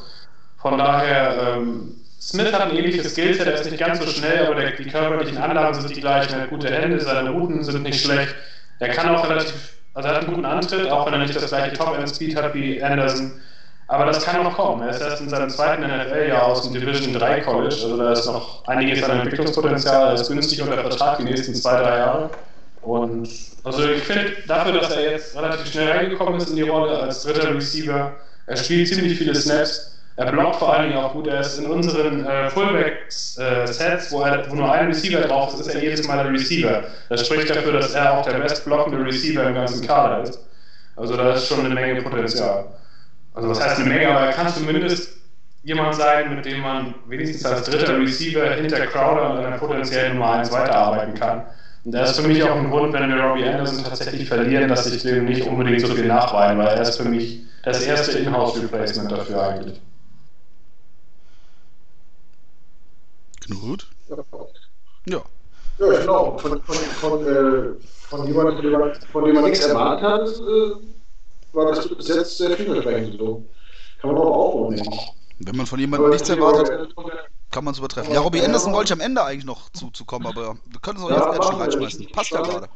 von 0.61 0.77
daher, 0.77 1.55
ähm, 1.57 1.95
Smith 2.21 2.51
hat 2.51 2.61
ein 2.61 2.75
ähnliches 2.75 3.11
Skillset, 3.13 3.47
er 3.47 3.53
ist 3.53 3.65
nicht 3.65 3.79
ganz 3.79 3.99
so 3.99 4.07
schnell, 4.07 4.45
aber 4.45 4.55
der, 4.55 4.71
die 4.71 4.89
körperlichen 4.89 5.37
Anlagen 5.37 5.73
sind 5.73 5.95
die 5.95 6.01
gleichen, 6.01 6.33
er 6.33 6.41
hat 6.41 6.49
gute 6.49 6.69
Hände, 6.69 6.99
seine 6.99 7.29
Routen 7.29 7.63
sind 7.63 7.83
nicht 7.83 8.01
schlecht, 8.01 8.35
er 8.79 8.89
kann 8.89 9.15
auch 9.15 9.29
relativ, 9.29 9.73
also 9.93 10.09
er 10.09 10.15
hat 10.15 10.23
einen 10.23 10.33
guten 10.33 10.45
Antritt, 10.45 10.89
auch 10.89 11.05
wenn 11.05 11.13
er 11.13 11.19
nicht 11.19 11.35
das 11.35 11.47
gleiche 11.47 11.75
Top-End-Speed 11.75 12.35
hat 12.35 12.53
wie 12.53 12.83
Anderson, 12.83 13.39
aber 13.89 14.05
das 14.05 14.23
kann 14.23 14.43
noch 14.43 14.55
kommen. 14.55 14.83
Er 14.83 14.91
ist 14.91 15.01
erst 15.01 15.19
in 15.19 15.29
seinem 15.29 15.49
zweiten 15.49 15.81
NFL-Jahr 15.81 16.45
aus 16.45 16.61
dem 16.61 16.79
Division 16.79 17.11
3 17.11 17.41
College, 17.41 17.75
also 17.75 17.97
da 17.97 18.11
ist 18.11 18.25
noch 18.27 18.67
einiges 18.67 19.01
an 19.03 19.21
Entwicklungspotenzial. 19.21 20.09
Er 20.09 20.13
ist 20.13 20.27
günstig 20.27 20.61
unter 20.61 20.77
Vertrag 20.77 21.17
die 21.17 21.23
nächsten 21.23 21.55
zwei, 21.55 21.81
drei 21.81 21.97
Jahre. 21.97 22.29
Und 22.83 23.27
also 23.63 23.89
ich 23.89 24.03
finde, 24.03 24.31
dafür, 24.47 24.73
dass 24.73 24.91
er 24.91 25.11
jetzt 25.11 25.35
relativ 25.35 25.71
schnell 25.71 25.89
reingekommen 25.89 26.35
ist 26.35 26.49
in 26.51 26.57
die 26.57 26.61
Rolle 26.61 26.99
als 26.99 27.23
dritter 27.23 27.53
Receiver, 27.55 28.11
er 28.45 28.57
spielt 28.57 28.87
ziemlich 28.89 29.17
viele 29.17 29.33
Snaps. 29.33 29.98
Er 30.19 30.29
blockt 30.31 30.57
vor 30.57 30.73
allen 30.73 30.89
Dingen 30.89 31.01
auch 31.01 31.13
gut. 31.13 31.27
Er 31.27 31.39
ist 31.39 31.57
in 31.59 31.65
unseren 31.67 32.25
äh, 32.25 32.49
Fullback-Sets, 32.49 34.11
wo, 34.11 34.21
er- 34.21 34.49
wo 34.49 34.55
nur 34.55 34.71
ein 34.71 34.87
Receiver 34.87 35.21
drauf 35.21 35.53
ist, 35.53 35.61
ist 35.61 35.75
er 35.75 35.81
jedes 35.81 36.05
Mal 36.07 36.23
der 36.23 36.33
Receiver. 36.33 36.83
Das 37.07 37.25
spricht 37.25 37.49
dafür, 37.49 37.73
dass 37.73 37.93
er 37.93 38.17
auch 38.17 38.25
der 38.27 38.37
bestblockende 38.39 39.03
Receiver 39.05 39.43
im 39.47 39.53
ganzen 39.53 39.85
Kader 39.87 40.23
ist. 40.23 40.39
Also 40.97 41.15
da 41.15 41.33
ist 41.33 41.47
schon 41.47 41.65
eine 41.65 41.73
Menge 41.73 42.01
Potenzial. 42.01 42.65
Also 43.33 43.49
was 43.49 43.63
heißt 43.63 43.79
eine 43.79 43.87
Menge, 43.89 44.09
aber 44.09 44.25
er 44.25 44.33
kann 44.33 44.49
zumindest 44.49 45.13
jemand 45.63 45.95
sein, 45.95 46.35
mit 46.35 46.45
dem 46.45 46.61
man 46.61 46.95
wenigstens 47.07 47.45
als 47.45 47.63
dritter 47.69 47.97
Receiver 47.97 48.51
hinter 48.55 48.85
Crowder 48.87 49.31
und 49.31 49.37
einer 49.45 49.57
potenziellen 49.57 50.15
Nummer 50.17 50.33
1 50.33 50.51
weiterarbeiten 50.51 51.13
kann. 51.13 51.43
Und 51.85 51.93
das 51.93 52.11
ist 52.11 52.19
für 52.19 52.27
mich 52.27 52.43
auch 52.43 52.57
ein 52.57 52.69
Grund, 52.69 52.91
wenn 52.91 53.07
wir 53.09 53.21
Robbie 53.23 53.45
Anderson 53.45 53.83
tatsächlich 53.85 54.27
verlieren, 54.27 54.67
dass 54.67 54.85
ich 54.91 55.01
dem 55.01 55.23
nicht 55.25 55.47
unbedingt 55.47 55.79
so 55.79 55.93
viel 55.93 56.07
nachweine, 56.07 56.59
weil 56.59 56.67
er 56.75 56.81
ist 56.81 56.97
für 56.97 57.07
mich 57.07 57.43
das 57.63 57.83
erste 57.83 58.17
Inhouse-Replacement 58.19 59.11
dafür 59.11 59.41
eigentlich. 59.47 59.81
Knut? 63.49 63.87
ja. 64.09 64.17
Ja. 65.05 65.21
Ja, 65.79 66.09
auch, 66.09 66.39
von, 66.41 66.61
von, 66.63 66.75
von, 66.75 67.25
äh, 67.25 67.73
von 68.09 68.27
jemandem, 68.27 68.55
von 68.55 68.63
dem 68.63 68.71
man, 68.79 68.93
von 69.11 69.25
dem 69.25 69.35
man 69.35 69.43
nichts 69.45 69.65
erwartet 69.65 70.09
hat, 70.09 70.27
äh, 70.27 70.75
war 71.53 71.67
das 71.67 71.87
bis 71.87 72.07
jetzt 72.09 72.37
sehr 72.37 72.51
vielversprechend. 72.51 73.17
So. 73.17 73.45
Kann 74.01 74.13
man 74.13 74.21
auch 74.21 74.71
ich. 74.71 74.81
Wenn 75.39 75.55
man 75.55 75.65
von 75.65 75.79
jemandem 75.79 76.09
nichts 76.09 76.27
erwartet, 76.27 76.93
kann 77.51 77.63
man 77.63 77.71
es 77.73 77.79
übertreffen. 77.79 78.13
Ja, 78.13 78.19
Robbie 78.19 78.41
Anderson 78.41 78.73
wollte 78.73 78.93
ich 78.93 78.99
am 78.99 79.05
Ende 79.05 79.23
eigentlich 79.23 79.45
noch 79.45 79.69
zu, 79.69 79.89
zu 79.91 80.03
kommen, 80.03 80.27
aber 80.27 80.57
wir 80.65 80.79
können 80.81 80.97
es 80.99 81.03
auch 81.03 81.09
jetzt, 81.09 81.33
jetzt 81.33 81.45
schon 81.45 81.61
reinschmeißen. 81.61 82.07
Passt 82.11 82.31
ja 82.31 82.41
gerade. 82.41 82.67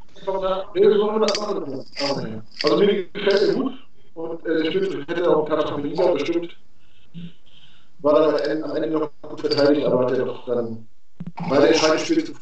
Also 2.64 2.78
mir 2.78 3.04
gefällt 3.12 3.42
er 3.42 3.54
gut 3.54 3.74
und 4.14 4.46
äh, 4.46 4.64
der 4.64 4.72
spielt, 4.72 5.08
hätte 5.10 5.30
auch 5.30 5.46
einen 5.46 5.60
Touchdown 5.60 5.82
mit 5.82 5.92
Lisa 5.92 6.12
bestimmt. 6.14 6.56
War 8.04 8.36
dann 8.36 8.64
am 8.64 8.76
Ende, 8.76 8.90
noch 8.90 9.12
gut 9.22 9.40
verteidigt, 9.40 9.88
aber 9.88 10.06
hat 10.06 10.12
er 10.12 10.26
doch 10.26 10.46
dann, 10.46 10.86
weil 11.48 11.62
der 11.62 11.70
entscheidende 11.70 12.04
Spiel 12.04 12.26
zu, 12.26 12.34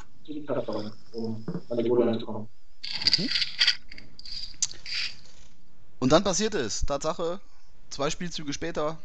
hat, 0.50 0.68
um 1.14 1.46
an 1.70 1.78
die 1.78 1.88
Goal 1.88 2.20
zu 2.20 2.26
kommen. 2.26 2.48
Und 6.00 6.12
dann 6.12 6.24
passierte 6.24 6.58
es. 6.58 6.84
Tatsache, 6.84 7.40
zwei 7.92 8.10
Spielzüge 8.10 8.54
später, 8.54 8.98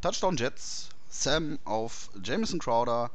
Touchdown 0.00 0.36
Jets, 0.36 0.88
Sam 1.08 1.60
auf 1.64 2.10
Jameson 2.20 2.58
Crowder 2.58 3.12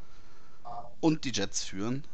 und 1.02 1.26
die 1.26 1.34
Jets 1.34 1.66
führen. 1.66 2.06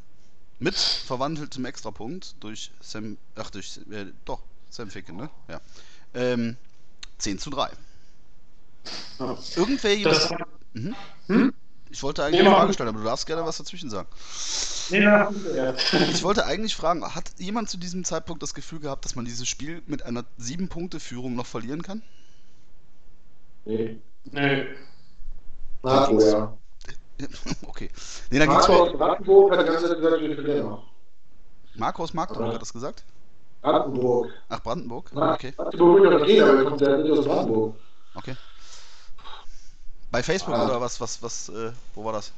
Mit 0.58 0.75
verwandeltem 0.75 1.65
Extrapunkt 1.65 2.36
durch 2.39 2.71
Sam, 2.82 3.17
ach, 3.36 3.51
durch, 3.51 3.80
äh, 3.91 4.08
doch, 4.25 4.41
Sam 4.71 4.89
Ficken, 4.89 5.17
ne? 5.17 5.30
Ja. 5.47 5.62
Ähm, 6.15 6.58
10 7.19 7.38
zu 7.38 7.51
3. 7.51 7.69
Irgendwer 9.56 9.96
Das, 10.04 10.30
jemand, 10.30 10.46
mhm. 10.74 10.96
hm? 11.28 11.54
Ich 11.89 12.02
wollte 12.04 12.24
eigentlich 12.24 12.41
Nee, 12.41 12.48
eine. 12.48 12.56
Frage 12.56 12.74
stellen, 12.74 12.89
aber 12.89 13.00
du 13.00 13.04
darfst 13.06 13.26
gerne 13.28 13.46
was 13.46 13.58
dazwischen 13.58 13.89
sagen. 13.89 14.08
Nee, 14.89 15.02
na, 15.02 15.30
ja. 15.56 15.74
Ich 16.10 16.24
wollte 16.24 16.46
eigentlich 16.46 16.76
fragen, 16.76 17.04
hat 17.04 17.32
jemand 17.38 17.70
zu 17.70 17.78
diesem 17.78 18.04
Zeitpunkt 18.06 18.41
das 18.41 18.54
Gefühl 18.54 18.80
gehabt, 18.80 19.04
dass 19.06 19.15
man 19.15 19.26
dieses 19.26 19.48
Spiel 19.48 19.82
mit 19.88 20.04
einer 20.04 20.24
7-Punkte-Führung 20.39 21.36
noch 21.36 21.46
verlieren 21.46 21.82
kann? 21.82 22.02
Nee. 23.65 24.00
Nee. 24.26 24.65
Marco, 25.82 26.20
ja. 26.22 26.58
okay. 27.67 27.89
Nee, 28.32 28.39
dann 28.39 28.48
Marco 28.48 28.65
vor. 28.74 28.82
aus 28.89 28.98
Brandenburg 28.98 29.52
hat 29.56 29.62
die 29.67 29.72
ganze 29.72 29.88
Zeit 29.89 29.98
gesagt, 29.98 30.22
wir 30.22 30.36
verlieren 30.36 30.70
noch. 30.70 30.88
Marco 31.76 32.04
aus 32.04 32.13
Magdeburg 32.13 32.48
Ja. 32.48 32.54
hat 32.54 32.62
das 32.62 32.74
gesagt? 32.74 33.04
Brandenburg. 33.62 34.32
Ach, 34.50 34.62
Brandenburg? 34.63 35.12
Ja, 35.13 35.34
Okay, 35.34 35.52
Brandenburg 35.52 36.02
wird 36.04 36.13
das 36.22 36.28
gehen, 36.28 36.44
aber 36.44 36.58
er 36.58 36.63
kommt 36.65 36.82
ja 36.82 36.98
nicht 36.98 37.12
aus 37.12 37.26
Brandenburg. 37.26 37.76
okay. 38.15 38.36
Bei 40.12 40.21
Facebook 40.21 40.54
Ah. 40.56 40.65
oder 40.65 40.82
was, 40.82 41.00
was, 41.00 41.21
was, 41.24 41.50
äh, 41.50 41.71
wo 41.95 42.04
war 42.04 42.13
das? 42.13 42.32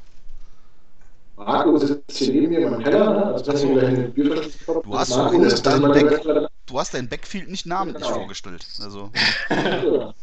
Marco 1.36 1.76
sitzt 1.80 2.12
hier 2.18 2.32
neben 2.32 2.52
mir 2.52 2.84
Keller, 2.84 3.10
ne? 3.14 3.26
Also, 3.34 3.52
du 3.52 4.82
Du 4.84 4.96
hast 4.98 5.66
dein 5.66 5.82
Back, 5.82 6.22
du 6.68 6.80
hast 6.80 6.94
dein 6.94 7.10
Backfield 7.10 7.50
nicht 7.50 7.66
namentlich 7.66 8.04
Genau. 8.04 8.16
vorgestellt. 8.20 8.66
Also. 8.82 9.12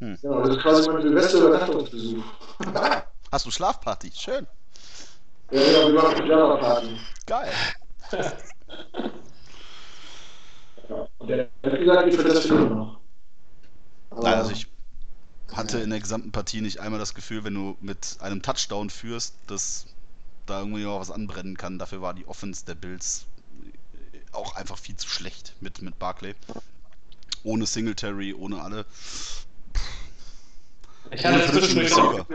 Hm. 0.00 0.18
Genau, 0.20 0.40
das 0.40 0.56
ist 0.56 0.62
quasi 0.62 0.90
mein 0.90 1.02
Silvester-Übernachtungsbesuch. 1.02 2.24
hast 3.30 3.46
du 3.46 3.50
Schlafparty? 3.52 4.10
Schön. 4.12 4.44
Ja, 5.52 5.62
genau, 5.62 5.86
wir 5.86 5.94
machen 5.94 6.14
Pyjama-Party. 6.16 6.98
Geil. 7.26 7.52
Ja. 10.88 11.06
Und 11.18 11.28
der 11.28 11.48
hat 11.62 11.78
gesagt, 11.78 12.08
ich 12.08 12.18
will 12.18 12.24
das 12.24 12.44
für 12.44 12.54
noch. 12.54 12.98
Aber- 14.10 14.22
Nein, 14.22 14.34
also 14.34 14.50
ich 14.50 14.66
hatte 15.52 15.78
in 15.78 15.90
der 15.90 16.00
gesamten 16.00 16.32
Partie 16.32 16.60
nicht 16.60 16.80
einmal 16.80 16.98
das 16.98 17.14
Gefühl, 17.14 17.44
wenn 17.44 17.54
du 17.54 17.76
mit 17.80 18.16
einem 18.20 18.42
Touchdown 18.42 18.90
führst, 18.90 19.34
dass 19.46 19.86
da 20.46 20.60
irgendwie 20.60 20.82
noch 20.82 21.00
was 21.00 21.10
anbrennen 21.10 21.56
kann. 21.56 21.78
Dafür 21.78 22.02
war 22.02 22.14
die 22.14 22.26
Offense 22.26 22.64
der 22.64 22.74
Bills 22.74 23.26
auch 24.32 24.56
einfach 24.56 24.78
viel 24.78 24.96
zu 24.96 25.08
schlecht 25.08 25.54
mit, 25.60 25.80
mit 25.82 25.98
Barclay. 25.98 26.34
Ohne 27.44 27.66
Singletary, 27.66 28.34
ohne 28.34 28.60
alle. 28.62 28.86
Ich 31.10 31.24
hatte 31.24 31.52
zwischendurch 31.52 31.94
auch 31.94 32.26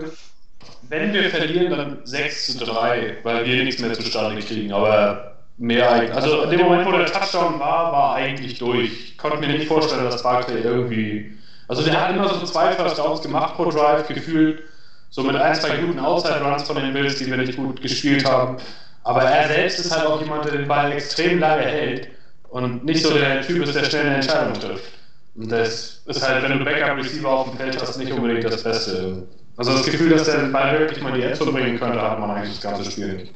wenn 0.83 1.13
wir 1.13 1.29
verlieren, 1.29 1.69
dann 1.69 1.99
6 2.03 2.57
zu 2.57 2.65
3, 2.65 3.17
weil 3.23 3.45
wir 3.45 3.63
nichts 3.63 3.81
mehr 3.81 3.93
zustande 3.93 4.41
kriegen. 4.41 4.71
Aber 4.71 5.37
mehr 5.57 5.91
eigentlich. 5.91 6.13
Also 6.13 6.43
in 6.43 6.49
dem 6.51 6.61
Moment, 6.61 6.87
wo 6.87 6.91
der 6.91 7.05
Touchdown 7.05 7.59
war, 7.59 7.91
war 7.91 8.15
eigentlich 8.15 8.57
durch. 8.59 8.91
Ich 8.91 9.17
konnte 9.17 9.37
mir 9.37 9.47
nicht 9.47 9.67
vorstellen, 9.67 10.03
dass 10.03 10.23
Barkley 10.23 10.61
irgendwie. 10.61 11.37
Also 11.69 11.83
der 11.83 12.01
hat 12.01 12.15
immer 12.15 12.27
so 12.27 12.43
zwei 12.45 12.73
First 12.73 12.97
Downs 12.97 13.21
gemacht 13.21 13.55
pro 13.55 13.69
Drive, 13.69 14.07
gefühlt. 14.07 14.63
So 15.11 15.23
mit 15.23 15.35
ein, 15.35 15.55
zwei 15.55 15.77
guten 15.77 15.99
Outside-Runs 15.99 16.63
von 16.63 16.75
den 16.75 16.93
Bills, 16.93 17.15
die 17.17 17.27
wir 17.27 17.37
nicht 17.37 17.55
gut 17.55 17.81
gespielt 17.81 18.25
haben. 18.25 18.57
Aber 19.03 19.23
er 19.23 19.47
selbst 19.47 19.79
ist 19.79 19.95
halt 19.95 20.07
auch 20.07 20.19
jemand, 20.19 20.45
der 20.45 20.53
den 20.53 20.67
Ball 20.67 20.91
extrem 20.91 21.39
lange 21.39 21.61
hält 21.63 22.09
und 22.49 22.83
nicht 22.85 23.03
so 23.03 23.13
der 23.13 23.41
Typ 23.41 23.63
ist, 23.63 23.75
der 23.75 23.85
schnell 23.85 24.07
eine 24.07 24.15
Entscheidung 24.15 24.53
trifft. 24.53 24.91
Und 25.35 25.51
das 25.51 26.01
ist 26.05 26.27
halt, 26.27 26.43
wenn 26.43 26.57
du 26.57 26.65
Backup-Receiver 26.65 27.29
auf 27.29 27.49
dem 27.49 27.57
Feld 27.57 27.79
hast, 27.79 27.97
nicht 27.97 28.11
unbedingt 28.11 28.43
das 28.43 28.63
Beste. 28.63 29.27
Also 29.55 29.73
das 29.73 29.85
Gefühl, 29.85 30.09
dass 30.09 30.23
der 30.23 30.41
den 30.41 30.51
Ball 30.51 30.79
wirklich 30.79 31.01
mal 31.01 31.09
in 31.09 31.21
die 31.21 31.27
Endzone 31.27 31.51
bringen 31.51 31.79
könnte, 31.79 32.01
hat 32.01 32.19
man 32.19 32.31
eigentlich 32.31 32.59
das 32.59 32.61
ganze 32.61 32.89
Spiel 32.89 33.13
nicht. 33.13 33.33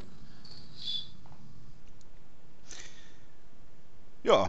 Ja, 4.24 4.48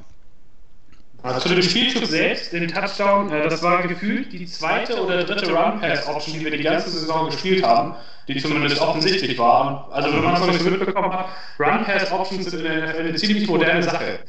Also 1.26 1.40
zu 1.40 1.56
dem 1.56 1.64
Spielzug 1.64 2.06
selbst, 2.06 2.54
den 2.54 2.68
Touchdown, 2.68 3.32
äh, 3.32 3.50
das 3.50 3.64
war 3.64 3.82
gefühlt 3.82 4.32
die 4.32 4.46
zweite 4.46 5.04
oder 5.04 5.24
dritte 5.24 5.52
Run-Pass-Option, 5.52 6.38
die 6.38 6.46
wir 6.46 6.56
die 6.56 6.62
ganze 6.62 6.92
Saison 6.92 7.26
gespielt 7.26 7.66
haben, 7.66 7.96
die 8.28 8.40
zumindest 8.40 8.80
offensichtlich 8.80 9.36
war. 9.40 9.90
Also 9.92 10.14
wenn 10.14 10.24
man 10.24 10.36
es 10.36 10.40
noch 10.42 10.48
nicht 10.48 10.62
so 10.62 10.70
mitbekommen 10.70 11.12
hat, 11.12 11.30
Run-Pass-Options 11.60 12.46
sind 12.46 12.64
in 12.64 12.72
eine 12.72 13.16
ziemlich 13.16 13.48
moderne 13.48 13.82
Sache. 13.82 14.20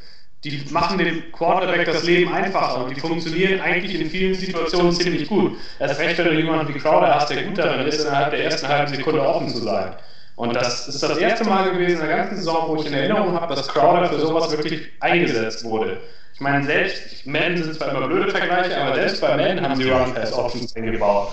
Die 0.43 0.65
machen 0.71 0.97
dem 0.97 1.33
Quarterback 1.33 1.85
das 1.85 2.05
Leben 2.05 2.33
einfacher 2.33 2.85
und 2.85 2.97
die 2.97 3.01
funktionieren 3.01 3.61
eigentlich 3.61 4.01
in 4.01 4.09
vielen 4.09 4.35
Situationen 4.35 4.93
ziemlich 4.93 5.29
gut. 5.29 5.59
Erst 5.79 6.01
recht, 6.01 6.17
wenn 6.17 6.25
du 6.25 6.33
jemanden 6.33 6.75
wie 6.75 6.79
Crowder 6.79 7.15
hast, 7.15 7.29
der 7.29 7.43
gut 7.43 7.59
darin 7.59 7.87
ist, 7.87 8.01
innerhalb 8.01 8.31
der 8.31 8.43
ersten 8.45 8.69
halben 8.69 8.95
Sekunde 8.95 9.21
offen 9.21 9.51
zu 9.51 9.59
sein. 9.59 9.97
Und 10.37 10.55
das 10.55 10.87
ist 10.87 11.03
das 11.03 11.17
erste 11.17 11.45
Mal 11.45 11.71
gewesen 11.71 12.01
in 12.03 12.07
der 12.07 12.17
ganzen 12.17 12.37
Saison, 12.37 12.69
wo 12.69 12.77
ich 12.77 12.87
in 12.87 12.93
Erinnerung 12.93 13.33
habe, 13.33 13.55
dass 13.55 13.69
Crowder 13.69 14.07
für 14.09 14.21
sowas 14.21 14.51
wirklich 14.51 14.87
eingesetzt 15.01 15.65
wurde. 15.65 15.99
Ich 16.35 16.41
meine, 16.41 16.63
selbst, 16.65 17.27
Madden 17.27 17.63
sind 17.63 17.75
zwar 17.75 17.91
immer 17.91 18.07
blöde 18.07 18.31
Vergleiche, 18.31 18.79
aber 18.79 18.95
selbst 18.95 19.23
bei 19.23 19.35
Madden 19.35 19.63
haben 19.63 19.77
sie 19.77 19.89
Run-Pass-Options 19.89 20.77
eingebaut. 20.77 21.33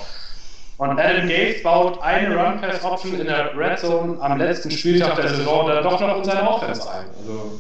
Und 0.78 1.00
Adam 1.00 1.28
Gates 1.28 1.62
baut 1.62 2.02
eine 2.02 2.34
Run-Pass-Option 2.34 3.20
in 3.20 3.28
der 3.28 3.58
Red 3.58 3.80
Zone 3.80 4.18
am 4.22 4.38
letzten 4.38 4.72
Spieltag 4.72 5.18
der 5.18 5.28
Saison 5.28 5.68
dann 5.68 5.84
doch 5.84 6.00
noch 6.00 6.18
in 6.20 6.24
seine 6.24 6.50
Offense 6.50 6.90
ein. 6.90 7.06
Also 7.20 7.60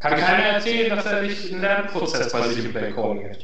kann 0.00 0.18
keiner 0.18 0.44
erzählen, 0.44 0.96
dass 0.96 1.04
er 1.04 1.22
nicht 1.22 1.52
einen 1.52 1.60
Lernprozess 1.60 2.32
bei 2.32 2.48
sich 2.48 2.64
im 2.64 2.72
Playcalling 2.72 3.30
hat. 3.30 3.38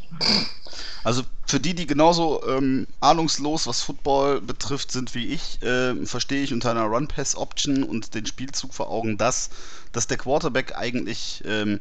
Also 1.05 1.23
für 1.47 1.61
die, 1.61 1.75
die 1.75 1.87
genauso 1.87 2.43
ähm, 2.49 2.89
ahnungslos, 3.01 3.69
was 3.69 3.83
Football 3.83 4.41
betrifft, 4.41 4.91
sind 4.91 5.15
wie 5.15 5.29
ich, 5.29 5.61
ähm, 5.63 6.07
verstehe 6.07 6.43
ich 6.43 6.53
unter 6.53 6.73
einer 6.73 6.87
Run-Pass-Option 6.87 7.85
und 7.85 8.15
den 8.15 8.27
Spielzug 8.27 8.75
vor 8.75 8.91
Augen 8.91 9.17
das, 9.17 9.51
dass 9.93 10.09
der 10.09 10.17
Quarterback 10.17 10.77
eigentlich 10.77 11.45
ähm, 11.47 11.79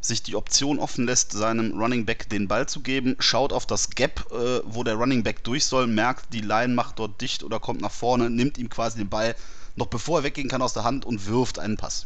sich 0.00 0.22
die 0.22 0.36
Option 0.36 0.78
offen 0.78 1.06
lässt, 1.06 1.32
seinem 1.32 1.76
Running 1.76 2.04
Back 2.04 2.28
den 2.28 2.46
Ball 2.46 2.68
zu 2.68 2.80
geben, 2.80 3.16
schaut 3.18 3.52
auf 3.52 3.66
das 3.66 3.90
Gap, 3.90 4.26
äh, 4.30 4.60
wo 4.64 4.84
der 4.84 4.94
Running 4.94 5.24
Back 5.24 5.42
durch 5.42 5.64
soll, 5.64 5.88
merkt, 5.88 6.32
die 6.32 6.42
Line 6.42 6.74
macht 6.74 7.00
dort 7.00 7.20
dicht 7.20 7.42
oder 7.42 7.58
kommt 7.58 7.80
nach 7.80 7.90
vorne, 7.90 8.30
nimmt 8.30 8.58
ihm 8.58 8.68
quasi 8.68 8.98
den 8.98 9.08
Ball 9.08 9.34
noch 9.74 9.86
bevor 9.86 10.20
er 10.20 10.24
weggehen 10.24 10.48
kann 10.48 10.62
aus 10.62 10.72
der 10.72 10.84
Hand 10.84 11.04
und 11.04 11.26
wirft 11.26 11.58
einen 11.58 11.76
Pass. 11.76 12.04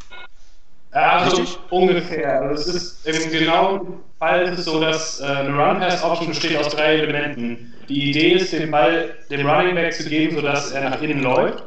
Also 0.93 1.37
Richtig? 1.37 1.57
ungefähr. 1.69 2.41
Also 2.41 2.71
ist 2.71 3.07
im 3.07 3.31
genauen 3.31 3.99
Fall 4.19 4.43
ist 4.43 4.59
es 4.59 4.65
so, 4.65 4.79
dass 4.79 5.19
äh, 5.19 5.25
eine 5.25 5.49
Run-Pass-Option 5.49 6.29
besteht 6.29 6.55
aus 6.57 6.69
drei 6.69 6.95
Elementen. 6.97 7.73
Die 7.89 8.11
Idee 8.11 8.33
ist, 8.33 8.53
den 8.53 8.71
Ball 8.71 9.13
dem 9.29 9.45
Running 9.45 9.75
Back 9.75 9.93
zu 9.93 10.07
geben, 10.07 10.35
sodass 10.35 10.71
er 10.71 10.89
nach 10.89 11.01
innen 11.01 11.23
läuft. 11.23 11.63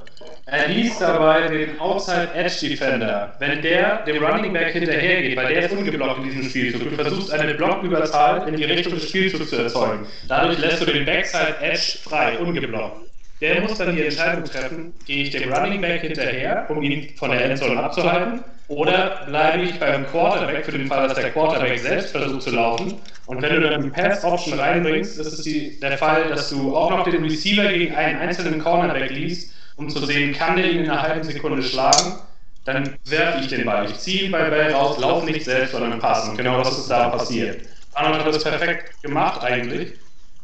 Er 0.47 0.69
liest 0.69 1.01
dabei 1.01 1.49
den 1.49 1.79
Outside 1.81 2.29
Edge 2.35 2.69
Defender. 2.69 3.35
Wenn 3.41 3.61
der 3.63 4.05
dem 4.05 4.23
Running 4.23 4.53
Back 4.53 4.73
hinterhergeht, 4.73 5.37
weil 5.37 5.49
der 5.49 5.65
ist 5.65 5.73
ungeblockt 5.73 6.19
in 6.19 6.25
diesem 6.25 6.43
Spielzug, 6.45 6.89
du 6.89 6.95
versuchst 6.95 7.33
eine 7.33 7.55
Blocküberzahl 7.55 8.49
in 8.49 8.57
die 8.57 8.63
Richtung 8.63 8.95
des 8.95 9.09
Spielzugs 9.09 9.51
zu 9.51 9.57
erzeugen. 9.57 10.07
Dadurch 10.29 10.59
lässt 10.59 10.81
du 10.83 10.87
den 10.87 11.05
Backside 11.05 11.57
Edge 11.61 11.99
frei, 12.05 12.39
ungeblockt. 12.39 13.11
Der 13.41 13.61
muss 13.61 13.77
dann 13.77 13.97
die 13.97 14.03
Entscheidung 14.03 14.45
treffen, 14.45 14.95
gehe 15.05 15.25
ich 15.25 15.31
dem 15.31 15.53
Running 15.53 15.81
Back 15.81 16.03
hinterher, 16.03 16.65
um 16.69 16.81
ihn 16.81 17.09
von 17.17 17.33
der 17.33 17.45
Endzone 17.45 17.83
abzuhalten, 17.83 18.45
oder 18.69 19.23
bleibe 19.27 19.63
ich 19.65 19.79
beim 19.79 20.07
Quarterback 20.07 20.65
für 20.65 20.73
den 20.73 20.89
Fall, 20.89 21.09
dass 21.09 21.17
der 21.17 21.31
Quarterback 21.31 21.79
selbst 21.79 22.11
versucht 22.11 22.43
zu 22.43 22.51
laufen. 22.51 22.95
Und 23.27 23.43
wenn 23.43 23.61
du 23.61 23.69
dann 23.69 23.83
die 23.83 23.91
Pass-Option 23.91 24.59
reinbringst, 24.59 25.19
ist 25.19 25.27
es 25.33 25.43
die, 25.43 25.79
der 25.81 25.97
Fall, 25.99 26.29
dass 26.29 26.51
du 26.51 26.77
auch 26.77 26.91
noch 26.91 27.05
den 27.05 27.23
Receiver 27.25 27.69
gegen 27.69 27.95
einen 27.95 28.19
einzelnen 28.19 28.61
Cornerback 28.63 29.11
liest, 29.11 29.53
um 29.77 29.89
zu 29.89 30.05
sehen, 30.05 30.33
kann 30.35 30.57
der 30.57 30.71
ihn 30.71 30.85
in 30.85 30.91
einer 30.91 31.03
halben 31.03 31.23
Sekunde 31.23 31.63
schlagen, 31.63 32.19
dann 32.65 32.97
werfe 33.05 33.41
ich 33.41 33.49
den 33.49 33.65
Ball. 33.65 33.87
Ich 33.87 33.99
ziehe 33.99 34.25
ihn 34.25 34.33
bei 34.33 34.51
Ball 34.51 34.73
raus, 34.73 34.99
laufe 34.99 35.27
nicht 35.27 35.45
selbst, 35.45 35.73
sondern 35.73 35.99
passe. 36.01 36.31
Und 36.31 36.37
genau 36.37 36.59
das 36.59 36.79
ist 36.79 36.89
da 36.91 37.09
passiert. 37.11 37.61
Arnold 37.95 38.25
hat 38.25 38.35
das 38.35 38.43
perfekt 38.43 39.01
gemacht 39.03 39.43
eigentlich. 39.43 39.93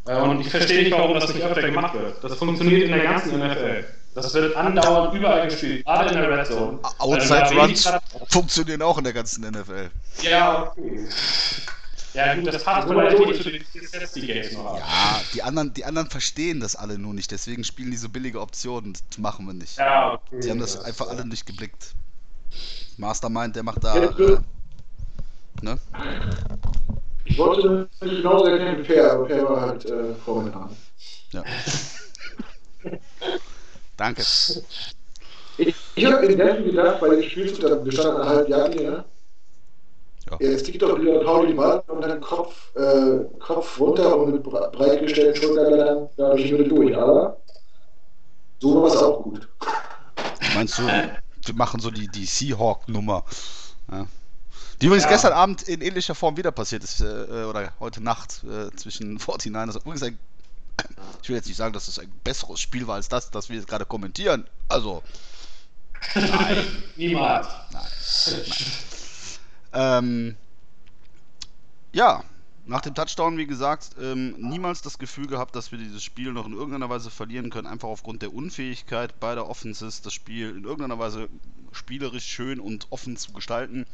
Äh, 0.06 0.14
Und 0.14 0.40
ich 0.40 0.48
verstehe 0.48 0.85
nicht, 0.85 0.92
warum 0.92 1.14
das 1.14 1.32
nicht 1.35 1.44
öfter 1.44 1.62
gemacht 1.62 1.94
wird. 1.94 2.22
Das 2.22 2.37
funktioniert 2.37 2.82
in 2.85 2.92
der 2.92 3.02
ganzen 3.02 3.38
NFL. 3.38 3.85
Das 4.14 4.35
wird 4.35 4.55
andauernd 4.55 5.14
überall 5.14 5.48
gespielt, 5.48 5.87
gerade 5.87 6.11
in 6.11 6.20
der 6.20 6.38
Red 6.38 6.46
Zone. 6.46 6.79
Outside 6.98 7.31
Weil 7.31 7.51
da 7.51 7.62
Runs 7.62 7.90
funktionieren 8.29 8.83
auch 8.83 8.98
in 8.98 9.05
der 9.05 9.14
ganzen 9.14 9.42
NFL. 9.48 9.90
Ja, 10.20 10.70
okay. 10.70 11.09
Ja, 12.12 12.35
gut, 12.35 12.46
das 12.46 12.62
passt 12.62 12.88
wohl 12.88 13.07
eigentlich 13.07 13.42
zu 13.42 13.51
den 13.51 13.64
die 14.14 14.27
Games 14.27 14.53
noch. 14.53 14.79
Ja, 14.79 15.20
die 15.33 15.42
anderen, 15.42 15.72
die 15.72 15.87
anderen 15.87 16.11
verstehen 16.11 16.61
das 16.61 16.77
alle 16.77 16.98
nur 16.98 17.14
nicht, 17.14 17.31
deswegen 17.31 17.64
spielen 17.64 17.90
die 17.90 17.96
so 17.96 18.11
billige 18.11 18.38
Optionen. 18.40 18.92
Das 19.09 19.18
machen 19.18 19.46
wir 19.46 19.55
nicht. 19.55 19.79
Ja, 19.79 20.12
okay. 20.12 20.40
Die 20.40 20.51
haben 20.51 20.61
das 20.61 20.79
einfach 20.79 21.09
alle 21.09 21.27
nicht 21.27 21.46
geblickt. 21.46 21.94
Mastermind, 22.98 23.57
der 23.57 23.62
macht 23.62 23.83
da. 23.83 23.96
Ja, 23.96 24.11
Äh, 24.11 24.38
ne? 25.62 25.79
Ich 27.25 27.38
wollte 27.38 27.88
nicht 28.03 28.16
genauso 28.16 28.44
erkennen 28.44 28.85
Per, 28.85 29.12
aber 29.12 29.25
Per 29.25 29.48
war 29.48 29.61
halt 29.62 29.87
äh, 29.87 30.14
vor 30.22 30.42
mir 30.42 30.51
dran. 30.51 30.77
Ja. 31.31 31.42
Danke. 34.02 34.22
Ich, 35.58 35.74
ich 35.94 36.04
habe 36.04 36.26
in 36.26 36.36
Denver 36.36 36.60
gedacht, 36.62 37.00
bei 37.00 37.08
dem 37.10 37.22
Spielzug, 37.22 37.60
da 37.60 37.84
wir 37.84 37.92
standen 37.92 38.20
eine 38.20 38.28
halbe 38.30 38.50
Jahre, 38.50 38.74
ne? 38.74 39.04
Ja. 40.28 40.36
Jetzt 40.40 40.66
liegt 40.66 40.82
doch 40.82 40.98
wieder 41.00 41.20
Pauli 41.22 41.52
Ball 41.54 41.82
und 41.86 42.00
dann 42.00 42.20
Kopf, 42.20 42.74
äh, 42.74 43.18
Kopf 43.38 43.78
runter 43.78 44.16
und 44.18 44.32
mit 44.32 44.42
bre- 44.44 44.70
breit 44.70 45.00
gestellten 45.02 45.40
Schultern 45.40 45.78
dann 45.78 46.08
dadurch 46.16 46.50
würde 46.50 46.64
durch. 46.68 46.96
Aber 46.96 47.36
so 48.60 48.82
war 48.82 48.88
es 48.88 48.96
auch 48.96 49.22
gut. 49.22 49.48
Meinst 50.54 50.78
du, 50.78 50.82
wir 50.84 51.54
machen 51.54 51.78
so 51.80 51.90
die, 51.92 52.08
die 52.08 52.24
Seahawk-Nummer? 52.24 53.24
Ja. 53.90 54.06
Die 54.80 54.86
übrigens 54.86 55.04
Ja. 55.04 55.10
gestern 55.10 55.32
Abend 55.32 55.62
in 55.68 55.80
ähnlicher 55.80 56.14
Form 56.16 56.36
wieder 56.36 56.50
passiert 56.50 56.82
ist, 56.82 57.00
äh, 57.00 57.44
oder 57.48 57.72
heute 57.78 58.02
Nacht 58.02 58.42
äh, 58.44 58.74
zwischen 58.76 59.18
49ers. 59.20 59.76
Übrigens 59.76 60.02
ein, 60.02 60.18
ich 61.22 61.28
will 61.28 61.37
jetzt 61.37 61.46
nicht 61.46 61.56
sagen, 61.56 61.72
dass 61.72 61.88
es 61.88 61.98
ein 61.98 62.12
besseres 62.24 62.61
Spiel 62.61 62.87
war 62.87 62.96
als 62.96 63.08
das, 63.08 63.30
das 63.30 63.48
wir 63.48 63.56
jetzt 63.56 63.68
gerade 63.68 63.87
kommentieren. 63.87 64.46
Also, 64.68 65.02
Niemals. 66.96 67.46
Ähm, 69.72 70.37
ja, 71.92 72.24
nach 72.66 72.80
dem 72.80 72.94
Touchdown, 72.94 73.38
wie 73.38 73.46
gesagt, 73.46 73.90
ähm, 74.00 74.35
niemals 74.38 74.82
das 74.82 74.98
Gefühl 74.98 75.26
gehabt, 75.26 75.56
dass 75.56 75.72
wir 75.72 75.78
dieses 75.78 76.02
Spiel 76.02 76.32
noch 76.32 76.46
in 76.46 76.52
irgendeiner 76.52 76.90
Weise 76.90 77.11
verlieren 77.11 77.50
können, 77.50 77.66
einfach 77.66 77.88
aufgrund 77.88 78.22
der 78.22 78.35
Unfähigkeit 78.35 79.18
beider 79.20 79.48
Offenses, 79.48 80.02
das 80.02 80.12
Spiel 80.12 80.50
in 80.50 80.64
irgendeiner 80.64 80.98
Weise 80.98 81.28
spielerisch 81.72 82.26
schön 82.26 82.61
und 82.61 82.87
offen 82.90 83.16
zu 83.16 83.32
gestalten. 83.32 83.87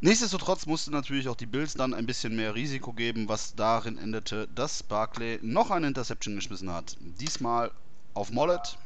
Nichtsdestotrotz 0.00 0.66
musste 0.66 0.92
natürlich 0.92 1.28
auch 1.28 1.34
die 1.34 1.46
Bills 1.46 1.74
dann 1.74 1.92
ein 1.92 2.06
bisschen 2.06 2.36
mehr 2.36 2.54
Risiko 2.54 2.92
geben, 2.92 3.28
was 3.28 3.56
darin 3.56 3.98
endete, 3.98 4.46
dass 4.54 4.84
Barclay 4.84 5.40
noch 5.42 5.72
eine 5.72 5.88
Interception 5.88 6.36
geschmissen 6.36 6.72
hat. 6.72 6.96
Diesmal 7.00 7.72
auf 8.14 8.30
Mollet. 8.30 8.78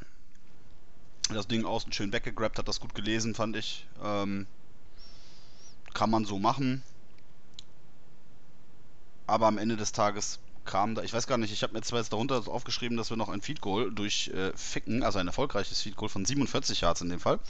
Das 1.28 1.46
Ding 1.46 1.66
außen 1.66 1.92
schön 1.92 2.12
weggegrabt, 2.12 2.58
hat 2.58 2.68
das 2.68 2.80
gut 2.80 2.94
gelesen, 2.94 3.34
fand 3.34 3.56
ich. 3.56 3.86
Ähm, 4.02 4.46
kann 5.92 6.10
man 6.10 6.24
so 6.24 6.38
machen. 6.38 6.82
Aber 9.26 9.46
am 9.46 9.58
Ende 9.58 9.76
des 9.76 9.92
Tages 9.92 10.38
kam 10.64 10.94
da, 10.94 11.02
ich 11.02 11.12
weiß 11.12 11.26
gar 11.26 11.38
nicht, 11.38 11.52
ich 11.52 11.62
habe 11.62 11.74
mir 11.74 11.82
zwar 11.82 11.98
jetzt 11.98 12.12
darunter 12.12 12.46
aufgeschrieben, 12.48 12.96
dass 12.96 13.10
wir 13.10 13.16
noch 13.16 13.28
ein 13.28 13.40
Feed 13.40 13.60
Goal 13.60 13.92
durch 13.92 14.28
äh, 14.28 14.52
Ficken, 14.56 15.02
also 15.02 15.18
ein 15.18 15.26
erfolgreiches 15.26 15.82
Feed 15.82 15.96
Goal 15.96 16.08
von 16.08 16.24
47 16.24 16.80
Yards 16.80 17.00
in 17.00 17.08
dem 17.08 17.20
Fall, 17.20 17.40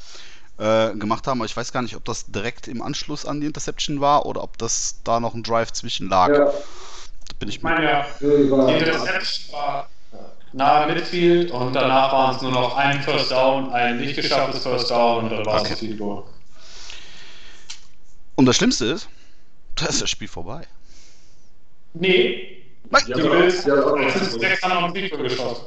äh, 0.63 0.95
gemacht 0.95 1.27
haben. 1.27 1.41
Aber 1.41 1.47
ich 1.47 1.57
weiß 1.57 1.73
gar 1.73 1.83
nicht, 1.83 1.97
ob 1.97 2.05
das 2.05 2.27
direkt 2.27 2.69
im 2.69 2.83
Anschluss 2.83 3.27
an 3.27 3.41
die 3.41 3.47
Interception 3.47 4.01
war 4.01 4.27
oder 4.27 4.43
ob 4.43 4.59
das 4.59 5.01
da 5.05 5.19
noch 5.19 5.35
ein 5.35 5.43
Drive 5.43 5.73
zwischen 5.73 6.09
lag. 6.09 6.29
Ja. 6.29 6.45
Da 6.45 6.53
bin 7.39 7.49
ich, 7.49 7.57
ich 7.57 7.63
meine, 7.63 7.85
ja, 7.85 8.07
die 8.21 8.27
Interception 8.27 9.53
war 9.53 9.89
nahe 10.53 10.93
Midfield 10.93 11.51
und 11.51 11.73
danach 11.73 12.13
waren 12.13 12.37
es 12.37 12.43
nur 12.43 12.53
noch 12.53 12.77
ein 12.77 13.03
First 13.03 13.31
Down, 13.31 13.73
ein 13.73 13.99
nicht 13.99 14.17
geschafftes 14.17 14.63
First 14.63 14.91
Down 14.91 15.25
und 15.25 15.31
dann 15.31 15.47
war 15.47 15.57
es 15.57 15.63
okay. 15.63 15.73
ein 15.73 15.77
Field 15.77 15.99
Goal. 15.99 16.25
Und 18.37 18.47
das 18.47 18.57
Schlimmste 18.57 18.87
ist, 18.87 19.09
da 19.77 19.87
ist 19.87 20.03
das 20.03 20.11
Spiel 20.11 20.29
vorbei. 20.29 20.67
Nee. 21.95 22.63
Nein. 22.91 23.03
Die 23.07 23.13
Bills 23.15 23.65
ja, 23.65 24.11
sechs 24.39 24.63
haben 24.63 24.85
auf 24.85 24.93
den 24.93 25.09
geschossen. 25.09 25.65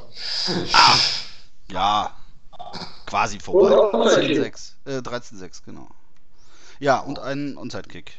Ah. 0.72 0.94
Ja. 1.68 2.16
Quasi 3.06 3.38
vorbei. 3.38 3.68
13-6. 3.70 4.72
Äh, 4.84 4.98
13-6, 4.98 5.64
genau. 5.64 5.88
Ja, 6.78 6.98
und 6.98 7.18
einen 7.18 7.56
Onside-Kick, 7.56 8.12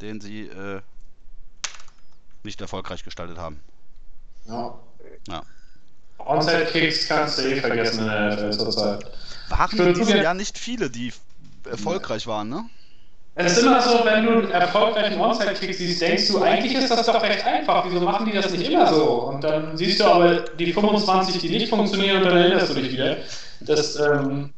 den 0.00 0.20
sie 0.20 0.46
äh, 0.46 0.80
nicht 2.44 2.60
erfolgreich 2.60 3.04
gestaltet 3.04 3.38
haben. 3.38 3.60
Ja. 4.46 4.78
ja. 5.28 5.42
Onside-Kicks 6.18 7.08
kannst 7.08 7.38
du 7.38 7.42
eh 7.42 7.60
vergessen 7.60 8.00
in 8.00 8.06
der 8.06 8.34
NFL 8.34 8.58
zurzeit. 8.58 9.10
Waren 9.48 9.78
in 9.78 9.94
diesem 9.94 10.22
Jahr 10.22 10.34
nicht 10.34 10.58
viele, 10.58 10.90
die 10.90 11.12
erfolgreich 11.64 12.26
waren, 12.26 12.48
ne? 12.48 12.64
Es 13.40 13.56
ist 13.56 13.62
immer 13.62 13.80
so, 13.80 14.04
wenn 14.04 14.26
du 14.26 14.32
einen 14.32 14.50
erfolgreichen 14.50 15.20
Onside-Kick 15.20 15.72
siehst, 15.72 16.02
denkst 16.02 16.26
du, 16.26 16.42
eigentlich 16.42 16.74
ist 16.74 16.90
das 16.90 17.06
doch 17.06 17.22
recht 17.22 17.46
einfach. 17.46 17.84
Wieso 17.88 18.00
machen 18.04 18.26
die 18.26 18.32
das 18.32 18.50
nicht 18.50 18.68
immer 18.68 18.92
so? 18.92 19.04
Und 19.04 19.44
dann 19.44 19.76
siehst 19.76 20.00
du 20.00 20.06
aber 20.06 20.40
die 20.58 20.72
25, 20.72 21.40
die 21.40 21.50
nicht 21.50 21.68
funktionieren, 21.68 22.16
und 22.16 22.24
dann 22.24 22.36
erinnerst 22.36 22.70
du 22.70 22.74
dich 22.74 22.90
wieder. 22.90 23.18
Das, 23.60 23.94
ähm, 23.94 24.50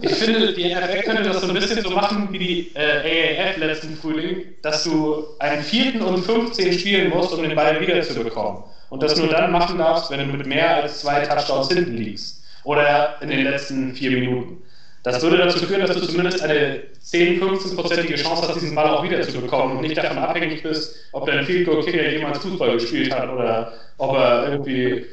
ich 0.00 0.14
finde, 0.14 0.54
die 0.54 0.74
NFL 0.74 1.02
könnte 1.02 1.24
das 1.24 1.42
so 1.42 1.48
ein 1.48 1.52
bisschen 1.52 1.82
so 1.82 1.90
machen 1.90 2.28
wie 2.30 2.38
die 2.38 2.70
äh, 2.74 3.42
AAF 3.42 3.58
letzten 3.58 3.94
Frühling, 3.96 4.44
dass 4.62 4.84
du 4.84 5.26
einen 5.38 5.62
vierten 5.62 6.00
und 6.00 6.24
15 6.24 6.72
spielen 6.78 7.10
musst, 7.10 7.34
um 7.34 7.42
den 7.42 7.54
Ball 7.54 7.78
wiederzubekommen. 7.82 8.62
Und 8.88 9.02
das 9.02 9.16
nur 9.16 9.28
dann 9.28 9.52
machen 9.52 9.76
darfst, 9.76 10.10
wenn 10.10 10.20
du 10.20 10.36
mit 10.36 10.46
mehr 10.46 10.76
als 10.76 11.00
zwei 11.00 11.20
Touchdowns 11.26 11.68
hinten 11.70 11.98
liegst. 11.98 12.42
Oder 12.64 13.16
in 13.20 13.28
den 13.28 13.44
letzten 13.44 13.94
vier 13.94 14.12
Minuten. 14.12 14.62
Das 15.02 15.22
würde 15.22 15.38
dazu 15.38 15.64
führen, 15.64 15.86
dass 15.86 15.96
du 15.96 16.06
zumindest 16.06 16.42
eine 16.42 16.82
10-15-prozentige 17.02 18.16
Chance 18.16 18.46
hast, 18.46 18.60
diesen 18.60 18.74
Ball 18.74 18.88
auch 18.90 19.02
wieder 19.02 19.22
zu 19.22 19.40
bekommen 19.40 19.78
und 19.78 19.82
nicht 19.82 19.96
davon 19.96 20.18
abhängig 20.18 20.62
bist, 20.62 20.94
ob 21.12 21.26
dein 21.26 21.44
Field 21.44 21.66
Goal 21.66 21.82
Kicker 21.82 22.10
jemals 22.10 22.38
Fußball 22.38 22.72
gespielt 22.74 23.14
hat 23.14 23.30
oder 23.30 23.72
ob 23.96 24.14
er 24.16 24.50
irgendwie, 24.50 25.06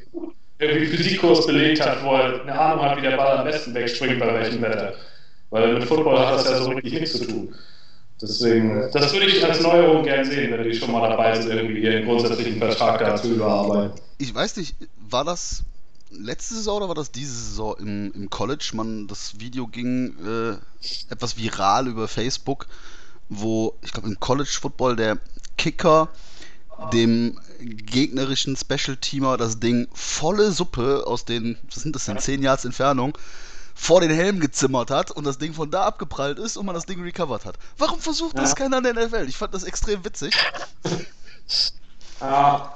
irgendwie 0.59 0.87
Physikkurs 0.87 1.45
belegt 1.47 1.85
hat, 1.85 2.03
wo 2.03 2.15
er 2.15 2.41
eine 2.41 2.59
Ahnung 2.59 2.83
hat, 2.83 2.97
wie 2.97 3.01
der 3.01 3.15
Ball 3.15 3.37
am 3.37 3.45
besten 3.45 3.73
wegspringt 3.73 4.19
bei 4.19 4.33
welchem 4.33 4.61
Wetter. 4.61 4.93
Weil 5.51 5.75
mit 5.75 5.85
Football 5.85 6.19
hat 6.19 6.33
das 6.35 6.49
ja 6.49 6.57
so 6.57 6.69
richtig 6.71 6.93
nichts 6.93 7.17
zu 7.17 7.25
tun. 7.25 7.55
Deswegen, 8.21 8.89
das 8.91 9.13
würde 9.13 9.27
ich 9.27 9.45
als 9.45 9.61
Neuerung 9.61 10.03
gern 10.03 10.25
sehen, 10.25 10.51
wenn 10.51 10.63
die 10.63 10.75
schon 10.75 10.91
mal 10.91 11.07
dabei 11.07 11.39
sind, 11.39 11.51
irgendwie 11.53 11.81
ihren 11.81 12.03
grundsätzlichen 12.03 12.57
Vertrag 12.57 12.99
da 12.99 13.15
zu 13.15 13.29
überarbeiten. 13.35 13.91
Ich 14.17 14.33
weiß 14.33 14.57
nicht, 14.57 14.75
war 15.07 15.23
das 15.23 15.63
letzte 16.11 16.55
Saison 16.55 16.77
oder 16.77 16.87
war 16.87 16.95
das 16.95 17.11
diese 17.11 17.33
Saison 17.33 17.75
im, 17.79 18.11
im 18.13 18.29
College? 18.29 18.71
Man, 18.73 19.07
das 19.07 19.39
Video 19.39 19.67
ging 19.67 20.15
äh, 20.25 20.57
etwas 21.09 21.37
viral 21.37 21.87
über 21.87 22.07
Facebook, 22.07 22.67
wo 23.29 23.77
ich 23.81 23.91
glaube 23.91 24.07
im 24.07 24.19
College 24.19 24.57
Football 24.61 24.95
der 24.95 25.19
Kicker 25.57 26.09
dem 26.93 27.39
gegnerischen 27.59 28.55
Special 28.55 28.97
Teamer 28.97 29.37
das 29.37 29.59
Ding 29.59 29.87
volle 29.93 30.51
Suppe 30.51 31.03
aus 31.07 31.25
den, 31.25 31.57
was 31.73 31.81
sind 31.81 31.95
das 31.95 32.05
denn, 32.05 32.19
10 32.19 32.43
Yards 32.43 32.65
Entfernung 32.65 33.17
vor 33.73 34.01
den 34.01 34.11
Helm 34.11 34.39
gezimmert 34.39 34.91
hat 34.91 35.11
und 35.11 35.23
das 35.23 35.37
Ding 35.37 35.53
von 35.53 35.69
da 35.69 35.85
abgeprallt 35.85 36.39
ist 36.39 36.57
und 36.57 36.65
man 36.65 36.75
das 36.75 36.85
Ding 36.85 37.01
recovered 37.01 37.45
hat. 37.45 37.57
Warum 37.77 37.99
versucht 37.99 38.35
ja. 38.35 38.41
das 38.41 38.55
keiner 38.55 38.77
in 38.79 38.83
der 38.83 38.93
NFL? 38.93 39.25
Ich 39.27 39.37
fand 39.37 39.53
das 39.53 39.63
extrem 39.63 40.03
witzig. 40.03 40.35
Ja. 42.19 42.75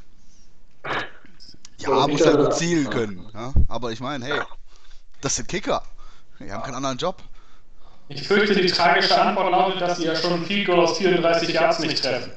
Ja, 1.81 2.07
muss 2.07 2.19
ja 2.19 2.35
gut 2.35 2.55
zielen 2.55 2.89
können. 2.89 3.29
Ja? 3.33 3.53
Aber 3.67 3.91
ich 3.91 3.99
meine, 3.99 4.25
hey, 4.25 4.41
das 5.21 5.35
sind 5.35 5.47
Kicker. 5.47 5.83
Die 6.39 6.51
haben 6.51 6.63
keinen 6.63 6.75
anderen 6.75 6.97
Job. 6.97 7.21
Ich 8.09 8.27
fürchte, 8.27 8.55
die 8.55 8.67
tragische 8.67 9.19
Antwort 9.19 9.51
lautet, 9.51 9.81
dass 9.81 9.97
sie 9.97 10.05
ja 10.05 10.15
schon 10.15 10.45
viel 10.45 10.65
Goal 10.65 10.81
aus 10.81 10.97
34 10.97 11.49
Yards 11.49 11.79
nicht 11.79 12.01
treffen. 12.01 12.31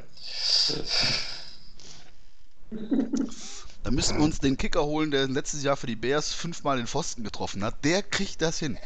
Da 3.82 3.90
müssen 3.90 4.18
wir 4.18 4.24
uns 4.24 4.38
den 4.38 4.56
Kicker 4.56 4.84
holen, 4.84 5.10
der 5.10 5.26
letztes 5.26 5.62
Jahr 5.62 5.76
für 5.76 5.86
die 5.86 5.96
Bears 5.96 6.32
fünfmal 6.32 6.76
den 6.76 6.86
Pfosten 6.86 7.24
getroffen 7.24 7.64
hat. 7.64 7.84
Der 7.84 8.02
kriegt 8.02 8.40
das 8.40 8.58
hin. 8.58 8.78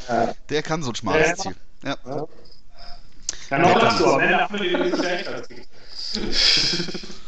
Der 0.49 0.63
kann 0.63 0.83
so 0.83 0.91
ein 0.91 0.95
schmales 0.95 1.39
Ziel. 1.39 1.55
Ja. 1.85 1.97
Ja, 3.51 3.59
noch 3.59 3.79
dazu. 3.79 4.07
Am 4.07 4.21
Ende 4.21 4.39
haben 4.39 4.59
wir 4.59 4.71
den 4.71 4.93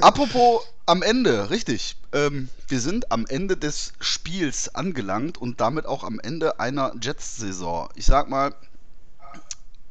Apropos 0.00 0.62
am 0.86 1.02
Ende, 1.02 1.50
richtig. 1.50 1.96
Ähm, 2.12 2.48
wir 2.68 2.80
sind 2.80 3.12
am 3.12 3.26
Ende 3.26 3.56
des 3.56 3.92
Spiels 4.00 4.74
angelangt 4.74 5.38
und 5.38 5.60
damit 5.60 5.86
auch 5.86 6.04
am 6.04 6.18
Ende 6.20 6.58
einer 6.58 6.94
Jets-Saison. 7.00 7.88
Ich 7.94 8.06
sag 8.06 8.28
mal, 8.28 8.54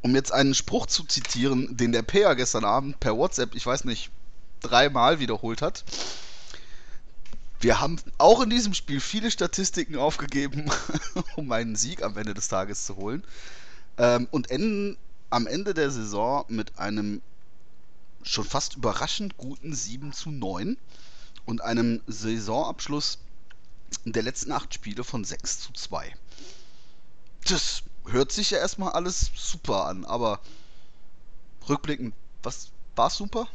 um 0.02 0.14
jetzt 0.14 0.32
einen 0.32 0.54
Spruch 0.54 0.86
zu 0.86 1.04
zitieren, 1.04 1.76
den 1.76 1.92
der 1.92 2.02
Peer 2.02 2.34
gestern 2.34 2.64
Abend 2.64 2.98
per 2.98 3.16
WhatsApp, 3.16 3.54
ich 3.54 3.64
weiß 3.64 3.84
nicht, 3.84 4.10
dreimal 4.60 5.20
wiederholt 5.20 5.62
hat. 5.62 5.84
Wir 7.60 7.80
haben 7.80 7.96
auch 8.18 8.40
in 8.40 8.50
diesem 8.50 8.74
Spiel 8.74 9.00
viele 9.00 9.30
Statistiken 9.30 9.96
aufgegeben, 9.96 10.70
um 11.36 11.52
einen 11.52 11.76
Sieg 11.76 12.02
am 12.02 12.16
Ende 12.16 12.34
des 12.34 12.48
Tages 12.48 12.84
zu 12.86 12.96
holen. 12.96 13.22
Ähm, 13.98 14.26
und 14.30 14.50
enden 14.50 14.96
am 15.28 15.46
Ende 15.46 15.74
der 15.74 15.90
Saison 15.90 16.44
mit 16.48 16.78
einem 16.78 17.22
schon 18.22 18.44
fast 18.44 18.76
überraschend 18.76 19.36
guten 19.36 19.74
7 19.74 20.12
zu 20.12 20.30
9 20.30 20.76
und 21.46 21.60
einem 21.62 22.02
Saisonabschluss 22.06 23.18
der 24.04 24.22
letzten 24.22 24.52
acht 24.52 24.72
Spiele 24.74 25.04
von 25.04 25.24
6 25.24 25.60
zu 25.60 25.72
2. 25.72 26.14
Das 27.46 27.82
hört 28.06 28.32
sich 28.32 28.50
ja 28.50 28.58
erstmal 28.58 28.92
alles 28.92 29.30
super 29.34 29.86
an, 29.86 30.04
aber 30.04 30.40
rückblickend, 31.68 32.14
was 32.42 32.70
war 32.96 33.10
super? 33.10 33.48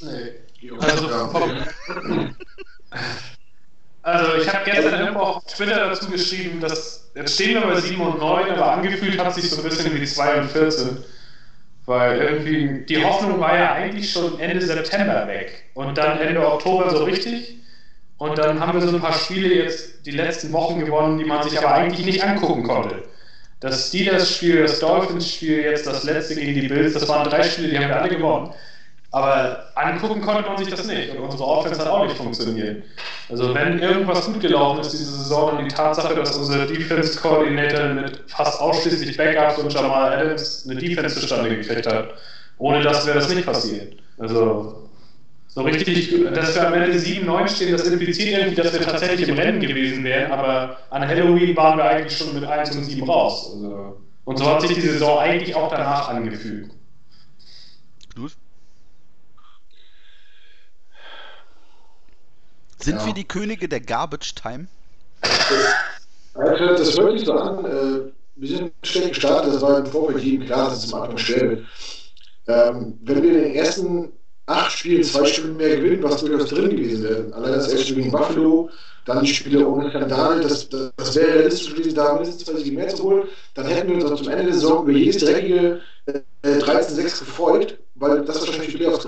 Nee. 0.00 0.32
Also, 0.80 1.08
also 4.12 4.34
ich 4.36 4.52
habe 4.52 4.64
gestern 4.64 5.00
irgendwo 5.00 5.20
auf 5.20 5.44
Twitter 5.44 5.88
dazu 5.88 6.10
geschrieben, 6.10 6.60
dass 6.60 7.10
jetzt 7.14 7.34
stehen 7.34 7.54
wir 7.54 7.62
bei 7.62 7.80
7 7.80 8.00
und 8.00 8.18
9, 8.18 8.50
aber 8.50 8.72
angefühlt 8.72 9.18
hat 9.18 9.34
sich 9.34 9.50
so 9.50 9.56
ein 9.56 9.68
bisschen 9.68 10.00
wie 10.00 10.04
2 10.04 10.40
und 10.40 10.50
14. 10.50 11.04
Weil 11.86 12.18
irgendwie 12.18 12.84
die 12.84 13.02
Hoffnung 13.02 13.40
war 13.40 13.56
ja 13.56 13.72
eigentlich 13.72 14.12
schon 14.12 14.38
Ende 14.40 14.60
September 14.64 15.26
weg 15.26 15.64
und 15.74 15.96
dann 15.96 16.18
Ende 16.18 16.46
Oktober 16.46 16.90
so 16.90 17.04
richtig. 17.04 17.56
Und 18.18 18.36
dann 18.36 18.60
haben 18.60 18.78
wir 18.78 18.86
so 18.86 18.94
ein 18.94 19.00
paar 19.00 19.12
Spiele 19.12 19.54
jetzt 19.62 20.04
die 20.04 20.10
letzten 20.10 20.52
Wochen 20.52 20.84
gewonnen, 20.84 21.18
die 21.18 21.24
man 21.24 21.42
sich 21.48 21.56
aber 21.56 21.72
eigentlich 21.72 22.04
nicht 22.04 22.22
angucken 22.22 22.64
konnte. 22.64 23.04
Das 23.60 23.88
Steelers-Spiel, 23.88 24.62
das 24.62 24.80
Dolphins-Spiel, 24.80 25.62
jetzt 25.62 25.86
das 25.86 26.04
letzte 26.04 26.34
gegen 26.34 26.60
die 26.60 26.68
Bills, 26.68 26.94
das 26.94 27.08
waren 27.08 27.28
drei 27.28 27.42
Spiele, 27.42 27.68
die 27.68 27.78
haben 27.78 27.88
wir 27.88 28.00
alle 28.00 28.08
gewonnen. 28.08 28.52
Aber 29.10 29.64
angucken 29.74 30.20
konnte 30.20 30.46
man 30.46 30.58
sich 30.58 30.68
das 30.68 30.86
nicht 30.86 31.10
und 31.10 31.18
unsere 31.20 31.44
Offense 31.44 31.80
hat 31.80 31.88
auch 31.88 32.04
nicht 32.04 32.16
funktioniert. 32.16 32.84
Also 33.30 33.54
wenn 33.54 33.78
irgendwas 33.78 34.26
gut 34.26 34.40
gelaufen 34.40 34.80
ist 34.80 34.92
diese 34.92 35.10
Saison, 35.12 35.56
dann 35.56 35.64
die 35.66 35.74
Tatsache, 35.74 36.14
dass 36.14 36.36
unser 36.36 36.66
Defense 36.66 37.18
Coordinator 37.18 37.88
mit 37.94 38.22
fast 38.26 38.60
ausschließlich 38.60 39.16
Backups 39.16 39.58
und 39.58 39.72
Jamal 39.72 40.12
Adams 40.12 40.66
eine 40.68 40.78
Defense 40.78 41.20
zustande 41.20 41.56
gekriegt 41.56 41.86
hat. 41.86 42.14
Ohne 42.58 42.82
das 42.82 43.06
wäre 43.06 43.18
das 43.18 43.34
nicht 43.34 43.46
passiert. 43.46 43.96
Also 44.18 44.88
so 45.46 45.62
richtig, 45.62 46.14
dass 46.34 46.54
wir 46.54 46.66
am 46.66 46.74
Ende 46.74 46.98
7-9 46.98 47.48
stehen, 47.48 47.72
das 47.72 47.86
impliziert 47.86 48.38
irgendwie, 48.40 48.56
dass 48.56 48.72
wir 48.74 48.82
tatsächlich 48.82 49.26
im 49.26 49.38
Rennen 49.38 49.60
gewesen 49.60 50.04
wären, 50.04 50.30
aber 50.32 50.76
an 50.90 51.08
Halloween 51.08 51.56
waren 51.56 51.78
wir 51.78 51.84
eigentlich 51.84 52.18
schon 52.18 52.34
mit 52.34 52.44
1 52.44 52.76
und 52.76 52.84
7 52.84 53.08
raus. 53.08 53.52
Also, 53.54 53.96
und 54.24 54.38
so 54.38 54.46
hat 54.46 54.60
sich 54.60 54.74
die 54.74 54.82
Saison 54.82 55.18
eigentlich 55.18 55.54
auch 55.54 55.70
danach 55.70 56.10
angefühlt. 56.10 56.70
Knut? 58.12 58.32
Sind 62.88 63.00
ja. 63.00 63.06
wir 63.06 63.12
die 63.12 63.24
Könige 63.24 63.68
der 63.68 63.80
Garbage 63.80 64.34
Time? 64.34 64.66
Das, 65.20 65.30
das 66.34 66.98
hört 66.98 67.18
sich 67.18 67.26
so 67.26 67.34
an. 67.34 67.64
Äh, 67.66 68.10
wir 68.36 68.48
sind 68.48 68.72
ständig 68.82 69.12
gestartet, 69.12 69.52
das 69.52 69.60
war 69.60 69.80
im 69.80 69.84
Vorfeld 69.84 70.24
jedem 70.24 70.46
klar, 70.46 70.70
dass 70.70 70.84
es 70.84 70.94
am 70.94 71.02
Anfang 71.02 71.18
schwer 71.18 71.50
wird. 71.50 71.66
Ähm, 72.46 72.98
wenn 73.02 73.22
wir 73.22 73.32
den 73.34 73.54
ersten 73.56 74.10
acht 74.46 74.72
Spielen 74.72 75.04
zwei 75.04 75.26
Stunden 75.26 75.58
mehr 75.58 75.76
gewinnen, 75.76 76.02
was 76.02 76.22
durchaus 76.22 76.48
drin 76.48 76.70
gewesen 76.70 77.02
wäre. 77.02 77.30
Allein 77.34 77.52
das 77.52 77.68
erste 77.68 77.88
Spiel 77.88 77.96
gegen 77.96 78.10
Buffalo, 78.10 78.70
dann 79.04 79.22
die 79.22 79.34
Spiele 79.34 79.68
ohne 79.68 79.90
Skandal, 79.90 80.40
das, 80.40 80.70
das, 80.70 80.90
das 80.96 81.14
wäre 81.14 81.34
realistisch 81.34 81.74
gewesen, 81.74 81.94
da 81.94 82.14
mindestens 82.14 82.46
zwei 82.46 82.58
Siege 82.58 82.74
mehr 82.74 82.88
zu 82.88 83.02
holen. 83.02 83.28
Dann 83.52 83.66
hätten 83.66 83.88
wir 83.90 83.96
uns 83.96 84.10
auch 84.10 84.16
zum 84.16 84.32
Ende 84.32 84.44
der 84.44 84.54
Saison 84.54 84.84
über 84.84 84.92
jedes 84.92 85.22
dreckige 85.22 85.82
äh, 86.06 86.20
13-6 86.42 87.18
gefreut, 87.18 87.78
weil 87.96 88.24
das 88.24 88.40
wahrscheinlich 88.40 88.70
die 88.70 88.78
Playoffs 88.78 89.06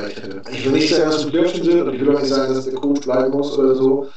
hätte. 0.00 0.42
Ich 0.50 0.64
will 0.64 0.72
nicht 0.72 0.94
sagen, 0.94 1.10
dass 1.10 1.24
wir 1.24 1.30
Playoffs 1.30 1.54
sind, 1.54 1.82
und 1.82 1.94
ich 1.94 2.00
will 2.00 2.14
auch 2.14 2.20
nicht 2.20 2.30
sagen, 2.30 2.54
dass 2.54 2.64
der 2.64 2.74
Coach 2.74 3.02
bleiben 3.02 3.30
muss 3.30 3.56
oder 3.58 3.74
so. 3.74 4.08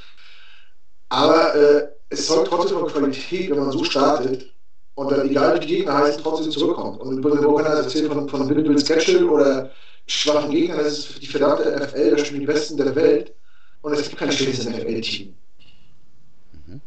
Aber 1.10 1.56
äh, 1.56 1.88
es 2.10 2.28
soll 2.28 2.46
trotzdem 2.46 2.80
von 2.80 2.88
Qualität, 2.88 3.50
wenn 3.50 3.60
man 3.60 3.72
so 3.72 3.84
startet, 3.84 4.52
und 4.96 5.12
dann, 5.12 5.30
egal 5.30 5.56
wie 5.56 5.60
die 5.60 5.76
Gegner 5.76 5.98
heißen, 5.98 6.24
trotzdem 6.24 6.52
zurückkommt. 6.52 7.02
Und 7.02 7.18
über 7.18 7.32
den 7.32 7.44
Wochen 7.44 7.66
erzählt 7.66 8.08
von, 8.08 8.30
von 8.30 8.48
Bill 8.48 8.80
Sketchel 8.80 9.26
oder 9.30 9.70
schwachen 10.08 10.52
Gegnern, 10.52 10.78
das 10.78 11.00
ist 11.00 11.22
die 11.22 11.28
verdammte 11.28 11.76
NFL, 11.76 12.12
da 12.12 12.18
spielen 12.18 12.42
die 12.42 12.46
Besten 12.46 12.78
der 12.78 12.96
Welt. 12.96 13.34
Und 13.82 13.94
es 13.94 14.04
gibt 14.04 14.18
kein 14.18 14.32
schlechtes 14.32 14.68
NFL-Team. 14.68 15.36
Mhm. 16.68 16.82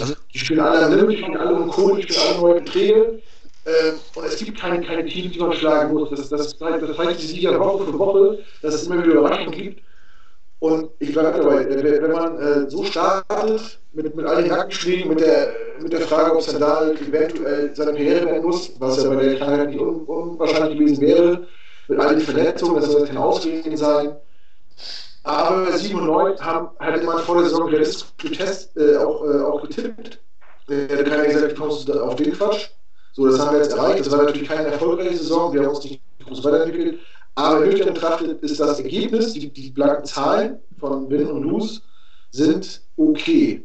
Also, 0.00 0.14
die 0.32 0.38
spielen 0.38 0.60
alle 0.60 0.86
am 0.86 0.94
Limit, 0.94 1.18
die 1.18 1.22
spielen 1.22 1.36
alle 1.36 1.54
um 1.54 1.68
Kohle, 1.68 1.96
die 1.96 2.02
spielen 2.02 2.20
alle 2.28 2.40
neue 2.40 2.60
Beträge. 2.60 3.22
Ähm, 3.66 3.94
und 4.14 4.24
es 4.26 4.36
gibt 4.36 4.60
keine, 4.60 4.84
keine 4.84 5.06
Teams, 5.06 5.32
die 5.32 5.38
man 5.38 5.52
schlagen 5.52 5.94
muss. 5.94 6.10
Das, 6.10 6.28
das, 6.28 6.58
das, 6.58 6.98
heißt, 6.98 7.22
die 7.22 7.26
Sieger 7.26 7.58
Woche 7.58 7.84
für 7.84 7.98
Woche, 7.98 8.38
dass 8.62 8.74
es 8.74 8.86
immer 8.86 9.02
wieder 9.02 9.14
Überraschungen 9.14 9.52
gibt. 9.52 9.82
Und 10.58 10.90
ich 10.98 11.12
bleibe 11.12 11.38
dabei, 11.38 11.68
wenn 11.68 12.10
man 12.12 12.38
äh, 12.38 12.70
so 12.70 12.84
startet, 12.84 13.80
mit, 13.92 14.14
mit 14.14 14.26
all 14.26 14.42
den 14.42 14.50
Nackenschlägen, 14.50 15.08
mit 15.08 15.20
der, 15.20 15.52
mit 15.80 15.92
der 15.92 16.00
Frage, 16.00 16.34
ob 16.34 16.42
Sandal 16.42 16.96
eventuell 16.96 17.74
seine 17.74 17.92
Karriere 17.92 18.26
werden 18.26 18.44
muss, 18.44 18.72
was 18.78 19.02
ja 19.02 19.10
bei 19.10 19.16
der 19.16 19.36
Krankheit 19.36 19.68
nicht 19.68 19.80
un, 19.80 20.04
unwahrscheinlich 20.06 20.78
gewesen 20.78 21.00
wäre, 21.02 21.46
mit 21.88 22.00
all 22.00 22.14
den 22.14 22.20
Verletzungen, 22.20 22.76
das 22.76 22.90
soll 22.90 23.00
jetzt 23.00 23.08
kein 23.08 23.18
Ausreden 23.18 23.76
sein. 23.76 24.16
Aber 25.22 25.72
7 25.72 25.98
und 25.98 26.06
9 26.06 26.40
haben, 26.40 26.68
hatte 26.78 27.04
man 27.04 27.18
vor 27.18 27.36
der 27.36 27.44
Saison 27.44 27.68
realistisch 27.68 28.08
getest, 28.18 28.76
äh, 28.76 28.96
auch, 28.96 29.24
äh, 29.24 29.40
auch 29.40 29.62
getippt. 29.62 30.20
Äh, 30.68 30.88
hätte 30.88 31.04
keiner 31.04 31.26
gesagt, 31.26 31.52
wie 31.52 31.60
kommst 31.60 31.88
du 31.88 32.02
auf 32.02 32.16
den 32.16 32.32
Quatsch? 32.32 32.70
So, 33.14 33.28
das 33.28 33.38
haben 33.38 33.52
wir 33.52 33.62
jetzt 33.62 33.72
erreicht. 33.72 34.00
Das 34.00 34.10
war 34.10 34.24
natürlich 34.24 34.48
keine 34.48 34.68
erfolgreiche 34.68 35.16
Saison. 35.16 35.52
Wir 35.52 35.62
haben 35.62 35.68
uns 35.68 35.84
nicht 35.84 36.00
groß 36.26 36.42
weiterentwickelt. 36.42 36.98
Aber 37.36 37.60
nüchtern 37.60 37.94
betrachtet 37.94 38.42
ist 38.42 38.58
das 38.58 38.80
Ergebnis, 38.80 39.32
die, 39.32 39.48
die 39.52 39.70
blanken 39.70 40.04
Zahlen 40.04 40.58
von 40.78 41.08
Win 41.08 41.28
und 41.28 41.44
Lose 41.44 41.80
sind 42.32 42.82
okay. 42.96 43.64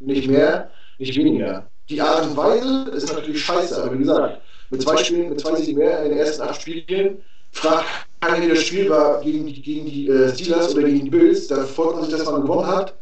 Nicht 0.00 0.28
mehr, 0.28 0.70
nicht 0.98 1.16
weniger. 1.16 1.70
Die 1.90 2.00
Art 2.00 2.24
und 2.24 2.36
Weise 2.36 2.90
ist 2.90 3.12
natürlich 3.12 3.44
scheiße, 3.44 3.82
aber 3.82 3.94
wie 3.94 3.98
gesagt, 3.98 4.40
mit 4.70 4.82
zwei 4.82 4.96
Spielen, 4.98 5.30
mit 5.30 5.40
zwei 5.40 5.56
Siegen 5.56 5.78
mehr 5.78 6.04
in 6.04 6.10
den 6.10 6.18
ersten 6.18 6.42
acht 6.42 6.60
Spielen, 6.60 7.22
fragt 7.50 7.86
keiner, 8.20 8.42
wie 8.42 8.48
das 8.48 8.62
Spiel 8.62 8.88
war 8.88 9.20
gegen 9.22 9.46
die, 9.46 9.60
gegen 9.60 9.86
die 9.86 10.08
äh, 10.08 10.34
Steelers 10.34 10.74
oder 10.74 10.84
gegen 10.84 11.04
die 11.04 11.10
Bills, 11.10 11.46
da 11.48 11.64
freut 11.64 11.96
man 11.96 12.04
sich, 12.04 12.14
dass 12.14 12.26
man 12.26 12.42
gewonnen 12.42 12.66
hat 12.66 12.94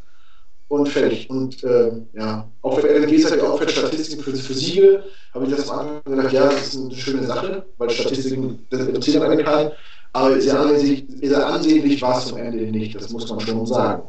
und 0.69 0.89
fertig. 0.89 1.31
Und 1.31 1.62
ähm, 1.64 2.09
ja, 2.14 2.49
auch 2.62 2.83
wenn 2.83 3.03
LNG 3.03 3.25
hat 3.25 3.37
ja 3.37 3.45
auch 3.45 3.59
für 3.59 3.69
Statistiken 3.69 4.23
für, 4.23 4.35
für 4.35 4.55
Siege, 4.55 5.05
habe 5.33 5.47
ich 5.47 5.55
das 5.55 5.71
am 5.71 5.79
Anfang 5.79 6.17
gedacht, 6.17 6.33
ja, 6.33 6.49
das 6.49 6.69
ist 6.69 6.77
eine 6.77 6.95
schöne 6.95 7.27
Sache, 7.27 7.67
weil 7.79 7.91
Statistiken, 7.91 8.67
das 8.71 8.87
interessiert 8.87 9.23
am 9.23 9.39
keinen. 9.39 9.71
Aber 10.12 10.41
sehr 10.41 10.59
ansehnlich, 10.59 11.05
sehr 11.23 11.47
ansehnlich 11.47 12.01
war 12.01 12.19
es 12.19 12.27
zum 12.27 12.39
Ende 12.39 12.64
nicht, 12.64 12.95
das 12.95 13.11
muss 13.11 13.29
man 13.29 13.41
schon 13.41 13.67
sagen. 13.67 14.03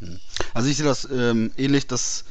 Hm. 0.00 0.18
Also 0.54 0.68
ich 0.68 0.76
sehe 0.76 0.86
das 0.86 1.08
ähm, 1.10 1.52
ähnlich, 1.56 1.86
dass 1.86 2.24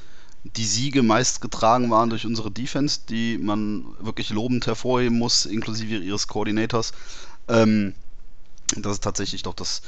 die 0.43 0.65
Siege 0.65 1.03
meist 1.03 1.39
getragen 1.39 1.89
waren 1.91 2.09
durch 2.09 2.25
unsere 2.25 2.51
Defense, 2.51 3.01
die 3.07 3.37
man 3.37 3.85
wirklich 3.99 4.31
lobend 4.31 4.65
hervorheben 4.67 5.17
muss, 5.17 5.45
inklusive 5.45 5.97
ihres 5.97 6.27
Koordinators. 6.27 6.91
Ähm, 7.47 7.93
das 8.77 8.93
ist 8.93 9.03
tatsächlich 9.03 9.43
doch 9.43 9.53
das 9.53 9.81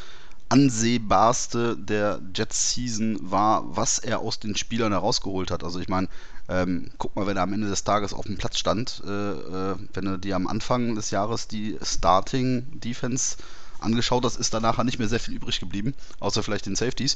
ansehbarste 0.53 1.75
der 1.75 2.21
Jets-Season 2.35 3.17
war, 3.21 3.75
was 3.75 3.97
er 3.97 4.19
aus 4.19 4.37
den 4.37 4.55
Spielern 4.55 4.91
herausgeholt 4.91 5.49
hat. 5.49 5.63
Also 5.63 5.79
ich 5.79 5.89
meine, 5.89 6.07
ähm, 6.47 6.91
guck 6.99 7.15
mal, 7.15 7.25
wenn 7.25 7.37
er 7.37 7.43
am 7.43 7.53
Ende 7.53 7.69
des 7.69 7.83
Tages 7.83 8.13
auf 8.13 8.25
dem 8.25 8.37
Platz 8.37 8.59
stand, 8.59 9.01
äh, 9.03 9.09
äh, 9.09 9.75
wenn 9.93 10.05
du 10.05 10.19
dir 10.19 10.35
am 10.35 10.45
Anfang 10.45 10.93
des 10.93 11.09
Jahres 11.09 11.47
die 11.47 11.79
Starting 11.81 12.67
Defense 12.79 13.37
angeschaut 13.79 14.25
hast, 14.25 14.35
ist 14.35 14.53
da 14.53 14.59
nachher 14.59 14.83
nicht 14.83 14.99
mehr 14.99 15.07
sehr 15.07 15.19
viel 15.19 15.33
übrig 15.33 15.59
geblieben, 15.59 15.95
außer 16.19 16.43
vielleicht 16.43 16.67
den 16.67 16.75
Safeties. 16.75 17.15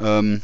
Ähm, 0.00 0.42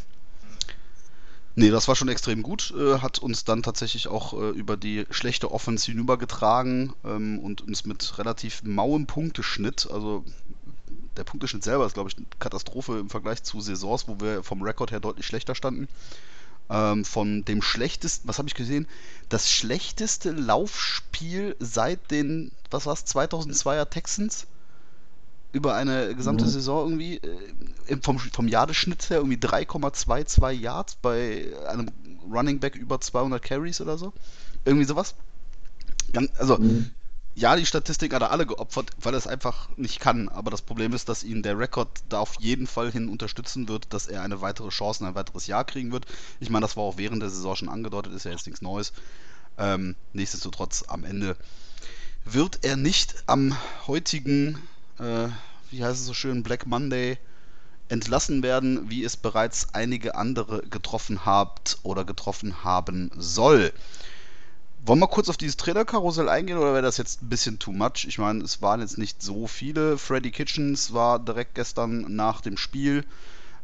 Nee, 1.55 1.69
das 1.69 1.87
war 1.87 1.97
schon 1.97 2.09
extrem 2.09 2.43
gut. 2.43 2.73
Äh, 2.75 3.01
hat 3.01 3.19
uns 3.19 3.45
dann 3.45 3.63
tatsächlich 3.63 4.09
auch 4.09 4.33
äh, 4.33 4.49
über 4.53 4.79
die 4.79 5.05
schlechte 5.11 5.51
Offense 5.53 5.85
hinübergetragen 5.85 6.95
ähm, 7.05 7.39
und 7.41 7.61
uns 7.61 7.85
mit 7.85 8.17
relativ 8.19 8.63
mauem 8.63 9.07
Punkteschnitt, 9.07 9.87
also 9.93 10.25
der 11.17 11.25
Punkteschnitt 11.25 11.65
selber 11.65 11.87
ist, 11.87 11.95
glaube 11.95 12.11
ich, 12.11 12.17
eine 12.17 12.27
Katastrophe 12.39 12.99
im 12.99 13.11
Vergleich 13.11 13.43
zu 13.43 13.61
Saisons, 13.61 14.09
wo 14.09 14.21
wir 14.21 14.43
vom 14.43 14.63
Rekord 14.63 14.91
her 14.91 15.01
deutlich 15.01 15.27
schlechter 15.27 15.55
standen 15.55 15.89
ähm, 16.71 17.05
von 17.05 17.45
dem 17.45 17.63
schlechtesten, 17.63 18.27
was 18.29 18.39
habe 18.39 18.49
ich 18.49 18.55
gesehen? 18.55 18.87
Das 19.29 19.51
schlechteste 19.51 20.31
Laufspiel 20.31 21.57
seit 21.59 22.11
den, 22.11 22.51
was 22.71 22.87
war 22.87 22.95
es, 22.95 23.07
2002er 23.07 23.89
Texans? 23.89 24.47
Über 25.53 25.75
eine 25.75 26.15
gesamte 26.15 26.45
mhm. 26.45 26.49
Saison 26.49 26.85
irgendwie, 26.87 27.17
äh, 27.17 27.99
vom, 28.01 28.19
vom 28.19 28.49
Jahresschnitt 28.49 29.11
her 29.11 29.19
irgendwie 29.19 29.37
3,22 29.37 30.53
Yards 30.53 30.97
bei 31.03 31.53
einem 31.69 31.91
Running 32.33 32.59
Back 32.59 32.75
über 32.75 33.01
200 33.01 33.43
Carries 33.43 33.83
oder 33.83 33.99
so. 33.99 34.15
Irgendwie 34.65 34.87
sowas. 34.87 35.15
Also, 36.39 36.57
mhm 36.57 36.91
ja, 37.35 37.57
die 37.57 37.65
Statistik 37.65 38.13
hat 38.13 38.23
er 38.23 38.31
alle 38.31 38.47
geopfert, 38.47 38.91
weil 39.01 39.15
er 39.15 39.19
es 39.19 39.27
einfach 39.27 39.69
nicht 39.77 40.01
kann. 40.01 40.29
Aber 40.29 40.51
das 40.51 40.63
Problem 40.63 40.93
ist, 40.93 41.09
dass 41.09 41.25
ihn 41.25 41.43
der 41.43 41.59
Rekord 41.59 41.89
da 42.09 42.19
auf 42.19 42.37
jeden 42.41 42.67
Fall 42.67 42.93
hin 42.93 43.09
unterstützen 43.09 43.69
wird, 43.69 43.93
dass 43.93 44.07
er 44.07 44.23
eine 44.23 44.41
weitere 44.43 44.69
Chance, 44.69 45.07
ein 45.07 45.15
weiteres 45.15 45.47
Jahr 45.47 45.65
kriegen 45.65 45.93
wird. 45.93 46.07
Ich 46.41 46.51
meine, 46.51 46.65
das 46.65 46.77
war 46.77 46.85
auch 46.85 46.99
während 46.99 47.23
der 47.23 47.31
Saison 47.31 47.57
schon 47.57 47.69
angedeutet, 47.71 48.13
ist 48.13 48.25
ja 48.25 48.33
jetzt 48.33 48.47
nichts 48.47 48.61
Neues. 48.61 48.93
Ähm, 49.59 49.97
nichtsdestotrotz, 50.13 50.85
am 50.89 51.05
Ende 51.05 51.37
wird 52.25 52.61
er 52.63 52.77
nicht 52.77 53.25
am 53.27 53.57
heutigen, 53.87 54.59
äh, 54.99 55.29
wie 55.71 55.85
heißt 55.85 56.01
es 56.01 56.07
so 56.07 56.15
schön, 56.15 56.43
Black 56.43 56.67
Monday 56.67 57.19
entlassen 57.89 58.43
werden, 58.43 58.91
wie 58.91 59.05
es 59.05 59.17
bereits 59.17 59.75
einige 59.75 60.15
andere 60.15 60.63
getroffen 60.63 61.25
habt 61.25 61.79
oder 61.83 62.05
getroffen 62.05 62.65
haben 62.65 63.11
soll. 63.17 63.73
Wollen 64.85 64.99
wir 64.99 65.07
kurz 65.07 65.29
auf 65.29 65.37
dieses 65.37 65.57
Trainerkarussell 65.57 66.29
eingehen 66.29 66.59
oder 66.59 66.73
wäre 66.73 66.83
das 66.83 66.97
jetzt 66.97 67.23
ein 67.23 67.29
bisschen 67.29 67.61
too 67.61 67.71
much? 67.71 68.05
Ich 68.09 68.19
meine, 68.19 68.43
es 68.43 68.63
waren 68.63 68.81
jetzt 68.81 68.99
nicht 68.99 69.23
so 69.23 69.47
viele. 69.47 69.97
Freddy 69.97 70.33
Kitchens 70.33 70.93
war 70.93 71.21
direkt 71.21 71.55
gestern 71.55 72.17
nach 72.17 72.41
dem 72.41 72.57
Spiel. 72.57 73.05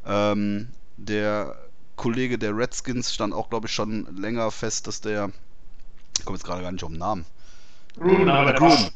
Ähm, 0.07 0.69
der 0.97 1.57
Kollege 1.97 2.39
der 2.39 2.57
Redskins 2.57 3.13
stand 3.13 3.35
auch, 3.35 3.51
glaube 3.51 3.67
ich, 3.67 3.73
schon 3.73 4.17
länger 4.17 4.53
fest, 4.53 4.87
dass 4.87 5.01
der. 5.01 5.31
Ich 6.19 6.25
komme 6.25 6.39
jetzt 6.39 6.47
gerade 6.47 6.63
gar 6.63 6.71
nicht 6.71 6.85
auf 6.85 6.91
den 6.91 6.99
Namen. 6.99 7.25
Gruden, 7.99 8.29
aber 8.29 8.53
der 8.53 8.61
Gruden. 8.61 8.91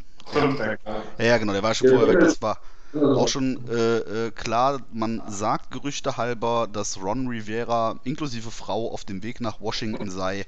Ja, 1.18 1.24
ja, 1.24 1.38
genau, 1.38 1.52
der 1.52 1.64
war 1.64 1.74
schon 1.74 1.88
vorher 1.88 2.06
weg. 2.06 2.20
Das 2.20 2.40
war 2.40 2.58
auch 2.94 3.26
schon 3.26 3.68
äh, 3.68 4.26
äh, 4.26 4.30
klar. 4.30 4.80
Man 4.92 5.20
sagt 5.26 5.72
Gerüchte 5.72 6.16
halber, 6.16 6.68
dass 6.72 7.02
Ron 7.02 7.26
Rivera 7.26 7.98
inklusive 8.04 8.52
Frau 8.52 8.92
auf 8.92 9.04
dem 9.04 9.24
Weg 9.24 9.40
nach 9.40 9.60
Washington 9.60 10.08
sei 10.08 10.46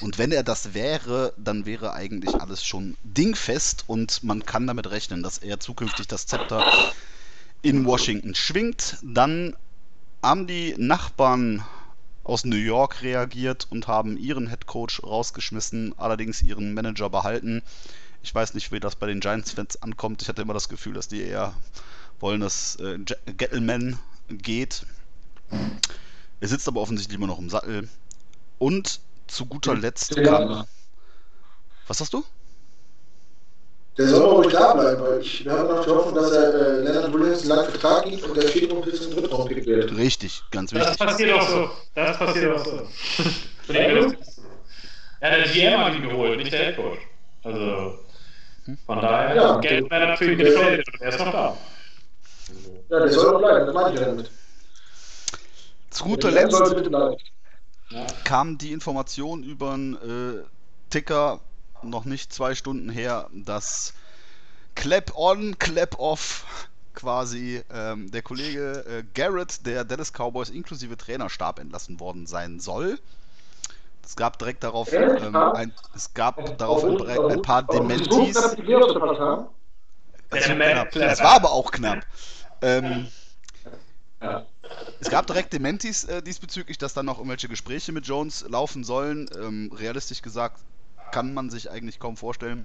und 0.00 0.18
wenn 0.18 0.32
er 0.32 0.42
das 0.42 0.74
wäre, 0.74 1.32
dann 1.36 1.66
wäre 1.66 1.92
eigentlich 1.92 2.34
alles 2.34 2.64
schon 2.64 2.96
dingfest 3.04 3.84
und 3.86 4.24
man 4.24 4.44
kann 4.44 4.66
damit 4.66 4.90
rechnen, 4.90 5.22
dass 5.22 5.38
er 5.38 5.60
zukünftig 5.60 6.08
das 6.08 6.26
Zepter 6.26 6.92
in 7.62 7.84
Washington 7.86 8.34
schwingt. 8.34 8.98
Dann 9.02 9.56
haben 10.22 10.46
die 10.46 10.74
Nachbarn 10.76 11.64
aus 12.24 12.44
New 12.44 12.56
York 12.56 13.02
reagiert 13.02 13.66
und 13.70 13.88
haben 13.88 14.16
ihren 14.16 14.46
Headcoach 14.48 15.02
rausgeschmissen, 15.02 15.94
allerdings 15.98 16.42
ihren 16.42 16.74
Manager 16.74 17.10
behalten. 17.10 17.62
Ich 18.22 18.34
weiß 18.34 18.54
nicht, 18.54 18.70
wie 18.70 18.80
das 18.80 18.96
bei 18.96 19.06
den 19.06 19.20
Giants-Fans 19.20 19.82
ankommt. 19.82 20.22
Ich 20.22 20.28
hatte 20.28 20.42
immer 20.42 20.54
das 20.54 20.68
Gefühl, 20.68 20.94
dass 20.94 21.08
die 21.08 21.22
eher 21.22 21.54
wollen, 22.20 22.40
dass 22.40 22.76
äh, 22.76 22.98
Gettleman 23.36 23.98
geht. 24.28 24.86
Er 26.40 26.48
sitzt 26.48 26.68
aber 26.68 26.80
offensichtlich 26.80 27.18
immer 27.18 27.26
noch 27.26 27.40
im 27.40 27.50
Sattel. 27.50 27.88
Und 28.58 29.00
zu 29.32 29.46
guter 29.46 29.74
Letzt 29.74 30.14
kam. 30.16 30.64
Was 31.88 32.00
hast 32.00 32.12
du? 32.12 32.22
Der 33.98 34.08
soll 34.08 34.22
aber 34.22 34.32
ruhig 34.32 34.52
da 34.52 34.72
bleiben, 34.72 35.02
weil 35.02 35.20
ich, 35.20 35.44
wir 35.44 35.52
haben 35.52 35.68
noch 35.68 35.84
die 35.84 35.90
Hoffnung, 35.90 36.14
dass 36.14 36.30
er 36.32 36.54
äh, 36.54 36.80
Leonard 36.80 37.12
Williams 37.12 37.40
einen 37.40 37.48
langen 37.50 37.70
Vertrag 37.70 38.04
gibt 38.04 38.22
und 38.22 38.36
der 38.36 38.48
Februar 38.48 38.82
bis 38.82 39.02
zum 39.02 39.12
dritten 39.12 39.34
Raum 39.34 39.50
wird. 39.50 39.92
Richtig, 39.92 40.42
ganz 40.50 40.72
wichtig. 40.72 40.88
Das 40.88 40.96
passiert 40.96 41.32
auch 41.34 41.48
so. 41.48 41.70
Das 41.94 42.18
passiert 42.18 42.56
auch 42.56 42.64
so. 42.64 42.88
ja, 43.68 44.10
der 45.20 45.48
GM 45.48 45.78
hat 45.78 45.94
ihn 45.94 46.08
geholt, 46.08 46.38
nicht 46.38 46.52
der 46.52 46.66
Headcoach. 46.66 46.98
Also, 47.44 47.98
von 48.86 49.00
daher, 49.00 49.36
ja, 49.36 49.58
Geld 49.58 49.90
wäre 49.90 50.06
natürlich 50.06 50.38
getradet 50.38 50.86
und 50.88 51.00
er 51.00 51.08
ist 51.08 51.18
noch 51.18 51.32
da. 51.32 51.56
Ja, 52.88 52.98
der 52.98 53.08
soll 53.10 53.34
auch 53.34 53.38
bleiben, 53.40 53.66
das 53.66 53.74
meine 53.74 53.94
ich 53.94 54.00
ja 54.00 54.06
damit. 54.06 54.30
Zu 55.90 56.04
guter 56.04 56.30
Letzt 56.30 56.56
kam 58.24 58.58
die 58.58 58.72
Information 58.72 59.42
über 59.42 59.72
einen 59.72 59.94
äh, 59.94 60.42
Ticker 60.90 61.40
noch 61.82 62.04
nicht 62.04 62.32
zwei 62.32 62.54
Stunden 62.54 62.88
her, 62.90 63.28
dass 63.32 63.94
Clap 64.74 65.16
on, 65.16 65.58
Clap 65.58 65.98
off 65.98 66.68
quasi 66.94 67.62
ähm, 67.72 68.10
der 68.10 68.22
Kollege 68.22 68.84
äh, 68.86 69.04
Garrett 69.14 69.66
der 69.66 69.84
Dallas 69.84 70.12
Cowboys 70.12 70.50
inklusive 70.50 70.96
Trainerstab 70.96 71.58
entlassen 71.58 72.00
worden 72.00 72.26
sein 72.26 72.60
soll. 72.60 72.98
Es 74.04 74.16
gab 74.16 74.38
direkt 74.38 74.64
darauf 74.64 74.92
ähm, 74.92 75.34
ein, 75.36 75.72
es 75.94 76.12
gab 76.12 76.58
darauf 76.58 76.84
ein, 76.84 77.30
ein 77.30 77.42
paar 77.42 77.62
Dementis. 77.62 78.36
Es 80.30 81.20
war 81.22 81.34
aber 81.36 81.52
auch 81.52 81.70
knapp. 81.70 82.04
Ähm, 82.60 83.08
ja. 84.22 84.46
Es 85.00 85.10
gab 85.10 85.26
direkt 85.26 85.52
Dementis 85.52 86.04
äh, 86.04 86.22
diesbezüglich, 86.22 86.78
dass 86.78 86.94
dann 86.94 87.06
noch 87.06 87.18
irgendwelche 87.18 87.48
Gespräche 87.48 87.92
mit 87.92 88.06
Jones 88.06 88.44
laufen 88.48 88.84
sollen. 88.84 89.28
Ähm, 89.36 89.72
realistisch 89.74 90.22
gesagt 90.22 90.60
kann 91.10 91.34
man 91.34 91.50
sich 91.50 91.70
eigentlich 91.70 91.98
kaum 91.98 92.16
vorstellen, 92.16 92.64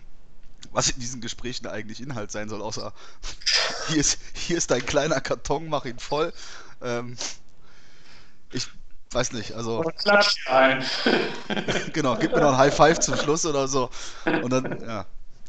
was 0.72 0.90
in 0.90 1.00
diesen 1.00 1.22
Gesprächen 1.22 1.68
eigentlich 1.68 2.02
Inhalt 2.02 2.32
sein 2.32 2.50
soll, 2.50 2.62
außer 2.62 2.94
hier 3.88 3.98
ist, 3.98 4.20
hier 4.34 4.58
ist 4.58 4.72
dein 4.72 4.86
kleiner 4.86 5.22
Karton, 5.22 5.68
mach 5.68 5.86
ihn 5.86 6.00
voll. 6.00 6.34
Ähm, 6.82 7.18
ich 8.52 8.68
weiß 9.12 9.34
nicht, 9.34 9.54
also. 9.54 9.80
Und 9.80 9.98
klatscht 9.98 10.48
ein. 10.48 10.86
genau, 11.94 12.16
gib 12.18 12.32
mir 12.34 12.42
noch 12.42 12.54
ein 12.54 12.58
High 12.58 12.76
Five 12.76 13.00
zum 13.00 13.18
Schluss 13.18 13.46
oder 13.46 13.68
so. 13.68 13.90
Und 14.26 14.52
dann, 14.52 14.82
ja. 14.82 15.06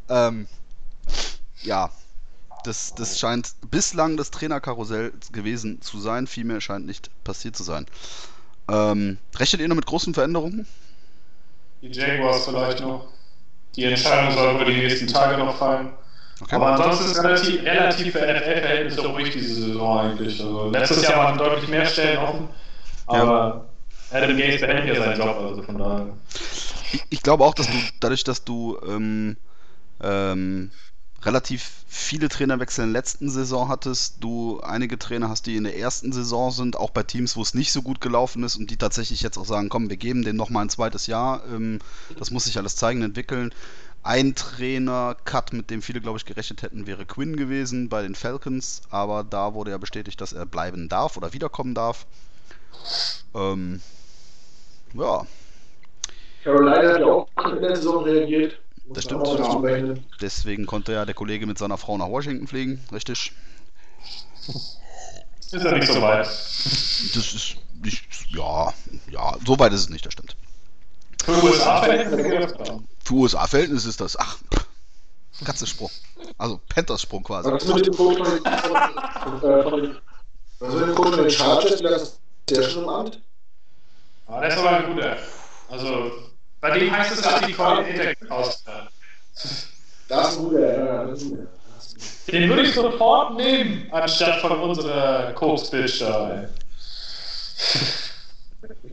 Ähm, 0.09 0.49
ja, 1.63 1.91
das, 2.65 2.95
das 2.95 3.19
scheint 3.19 3.53
bislang 3.71 4.17
das 4.17 4.31
Trainerkarussell 4.31 5.13
gewesen 5.33 5.81
zu 5.83 5.99
sein. 5.99 6.27
Viel 6.27 6.45
mehr 6.45 6.61
scheint 6.61 6.87
nicht 6.87 7.11
passiert 7.25 7.57
zu 7.57 7.63
sein. 7.63 7.87
Ähm, 8.71 9.19
rechnet 9.37 9.61
ihr 9.63 9.69
noch 9.69 9.77
mit 9.77 9.87
großen 9.87 10.15
Veränderungen? 10.15 10.67
Die 11.83 11.89
Jaguars 11.89 12.47
vielleicht 12.47 12.81
noch. 12.81 13.09
Die 13.77 13.85
Entscheidung 13.85 14.35
soll 14.35 14.55
über 14.57 14.65
die 14.65 14.77
nächsten 14.77 15.07
Tage 15.07 15.39
noch 15.39 15.57
fallen. 15.57 15.91
Okay. 16.41 16.55
Aber 16.55 16.69
ansonsten 16.73 17.05
ist 17.07 17.11
es 17.13 17.25
relativ, 17.25 17.65
relativ 17.65 18.13
für 18.13 18.21
NFL-Verhältnisse 18.21 19.07
ruhig 19.07 19.31
diese 19.33 19.55
Saison 19.55 19.99
eigentlich. 19.99 20.41
Also 20.41 20.71
letztes 20.71 21.03
Jahr 21.03 21.19
waren 21.19 21.39
deutlich 21.39 21.69
mehr 21.69 21.87
Stellen 21.87 22.19
offen, 22.19 22.49
aber 23.07 23.69
ja. 24.13 24.19
Adam 24.19 24.37
Gates 24.37 24.61
behält 24.61 24.87
ja 24.87 25.03
seinen 25.03 25.19
Job, 25.19 25.37
also 25.41 25.63
von 25.63 25.79
daher. 25.79 26.07
Ich, 26.93 27.05
ich, 27.11 27.23
glaube 27.23 27.45
auch, 27.45 27.55
dass 27.55 27.67
du 27.67 27.77
dadurch, 28.01 28.25
dass 28.25 28.45
du 28.45 28.79
ähm, 28.87 29.37
ähm, 30.01 30.71
relativ 31.23 31.85
viele 31.89 32.29
Trainerwechsel 32.29 32.85
in 32.85 32.93
der 32.93 33.01
letzten 33.01 33.29
Saison 33.29 33.69
hattest, 33.69 34.23
du 34.23 34.61
einige 34.61 34.99
Trainer 34.99 35.29
hast, 35.29 35.47
die 35.47 35.57
in 35.57 35.65
der 35.65 35.77
ersten 35.77 36.13
Saison 36.13 36.51
sind, 36.51 36.77
auch 36.77 36.91
bei 36.91 37.03
Teams, 37.03 37.37
wo 37.37 37.43
es 37.43 37.55
nicht 37.55 37.73
so 37.73 37.83
gut 37.83 38.01
gelaufen 38.01 38.45
ist 38.45 38.57
und 38.57 38.71
die 38.71 38.77
tatsächlich 38.77 39.23
jetzt 39.23 39.37
auch 39.37 39.45
sagen, 39.45 39.69
komm, 39.69 39.91
wir 39.91 39.97
geben 39.97 40.23
denen 40.23 40.37
nochmal 40.37 40.65
ein 40.65 40.71
zweites 40.71 41.07
Jahr, 41.07 41.43
ähm, 41.53 41.81
das 42.19 42.31
muss 42.31 42.45
sich 42.45 42.57
alles 42.59 42.77
zeigen, 42.77 43.03
entwickeln. 43.03 43.53
Ein 44.05 44.37
Trainer-Cut, 44.37 45.53
mit 45.53 45.71
dem 45.71 45.83
viele, 45.83 46.01
glaube 46.01 46.19
ich, 46.19 46.25
gerechnet 46.25 46.63
hätten, 46.63 46.87
wäre 46.87 47.05
Quinn 47.05 47.37
gewesen 47.37 47.89
bei 47.89 48.03
den 48.03 48.15
Falcons, 48.15 48.83
aber 48.91 49.25
da 49.25 49.55
wurde 49.55 49.73
ja 49.73 49.79
bestätigt, 49.79 50.21
dass 50.21 50.33
er 50.33 50.47
bleiben 50.47 50.89
darf 50.89 51.17
oder 51.17 51.33
wiederkommen 51.33 51.75
darf. 51.75 52.07
Ähm, 53.35 53.81
ja. 54.95 55.27
Carolina 56.45 56.77
hat 56.77 57.01
ja 57.01 57.07
auch 57.07 57.29
in 57.53 57.61
der 57.61 57.77
Saison 57.77 58.05
reagiert. 58.05 58.61
Das 58.91 59.05
stimmt. 59.05 59.27
Deswegen 60.21 60.67
konnte 60.67 60.93
ja 60.93 61.05
der 61.05 61.15
Kollege 61.15 61.47
mit 61.47 61.59
seiner 61.59 61.79
Frau 61.79 61.97
nach 61.99 62.09
Washington 62.09 62.47
fliegen, 62.47 62.85
richtig? 62.93 63.33
Ist 64.49 65.53
ja 65.53 65.73
nicht 65.73 65.93
so 65.93 66.03
weit. 66.03 66.27
Das 66.27 67.15
ist 67.15 67.57
nicht, 67.83 68.05
ja, 68.31 68.73
ja, 69.11 69.37
so 69.47 69.59
weit 69.59 69.73
ist 69.73 69.81
es 69.81 69.89
nicht, 69.89 70.05
das 70.05 70.13
stimmt. 70.13 70.37
Für 71.25 71.43
USA-Verhältnisse 71.43 72.85
Für 73.05 73.15
USA-Verhältnisse 73.15 73.89
ist 73.89 74.01
das, 74.01 74.19
ach, 74.19 74.39
Katzensprung. 75.45 75.91
Also 76.37 76.61
Panthers-Sprung 76.69 77.23
quasi. 77.23 77.51
Was 77.51 77.65
ist 77.65 77.75
mit 77.75 77.87
dem 77.87 77.95
Coach 77.95 78.17
von 78.17 78.27
ist 78.27 78.43
Coach 80.97 81.11
von 81.11 81.19
den 81.19 81.31
Chargers? 81.31 81.81
ist 81.81 82.21
der 82.51 82.63
schon 82.63 82.83
im 82.83 82.89
Amt? 82.89 83.23
Ah, 84.27 84.41
der 84.41 84.49
ist 84.51 84.59
aber 84.59 84.71
ein 84.71 84.93
guter. 84.93 85.17
Also, 85.71 86.11
bei 86.61 86.79
dem 86.79 86.91
heißt 86.91 87.13
es, 87.13 87.23
dass 87.23 87.41
die 87.47 87.53
Qualität 87.53 88.19
ausfallen. 88.31 88.89
Das 90.09 90.33
ist 90.33 90.39
guter, 90.39 90.61
ja. 90.61 91.15
Den 92.33 92.49
würde 92.49 92.63
ich 92.63 92.75
sofort 92.75 93.37
nehmen, 93.37 93.89
anstatt 93.91 94.41
von 94.41 94.59
unserer 94.61 95.33
Koks-Bitch 95.33 96.01
da. 96.01 96.49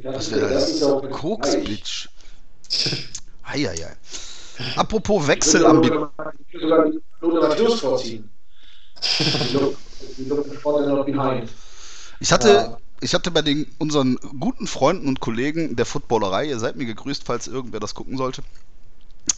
Was 0.04 0.32
wäre 0.32 0.54
das? 0.54 0.80
Koks-Bitch. 1.12 2.08
Eieiei. 3.44 3.96
Apropos 4.76 5.28
Wechselambition. 5.28 6.10
Ich 6.48 6.54
würde 6.54 6.68
sogar 6.68 6.86
Lothar 7.22 7.50
Matthäus 7.50 7.80
vorziehen. 7.80 8.30
Ich 12.20 12.32
hatte 12.32 12.78
ich 13.02 13.14
hatte 13.14 13.32
bei 13.32 13.42
den, 13.42 13.68
unseren 13.78 14.18
guten 14.40 14.68
Freunden 14.68 15.08
und 15.08 15.20
Kollegen 15.20 15.76
der 15.76 15.86
Footballerei, 15.86 16.46
ihr 16.46 16.60
seid 16.60 16.76
mir 16.76 16.86
gegrüßt, 16.86 17.24
falls 17.26 17.48
irgendwer 17.48 17.80
das 17.80 17.94
gucken 17.94 18.18
sollte, 18.18 18.44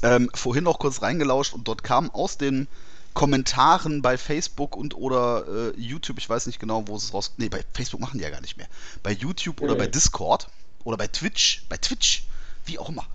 ähm, 0.03 0.30
vorhin 0.34 0.64
noch 0.64 0.80
kurz 0.80 1.01
reingelauscht 1.01 1.53
und 1.53 1.68
dort 1.68 1.84
kam 1.84 2.10
aus 2.12 2.38
den 2.38 2.68
Kommentaren 3.14 4.03
bei 4.03 4.16
Facebook 4.16 4.76
und 4.76 4.95
oder 4.95 5.74
äh, 5.76 5.80
YouTube, 5.80 6.20
ich 6.20 6.30
weiß 6.30 6.45
nicht 6.45 6.60
genau, 6.60 6.88
wo 6.88 6.95
es 6.95 7.16
raus. 7.16 7.34
Nee, 7.38 7.49
bei 7.49 7.64
Facebook 7.74 7.99
machen 7.99 8.20
die 8.20 8.24
ja 8.24 8.30
gar 8.30 8.41
nicht 8.41 8.58
mehr. 8.58 8.68
Bei 9.01 9.12
YouTube 9.12 9.62
oder 9.62 9.74
bei 9.76 9.88
Discord 9.88 10.47
oder 10.84 10.97
bei 10.97 11.08
Twitch, 11.08 11.66
bei 11.68 11.78
Twitch, 11.78 12.28
wie 12.66 12.78
auch 12.78 12.89
immer, 12.89 13.08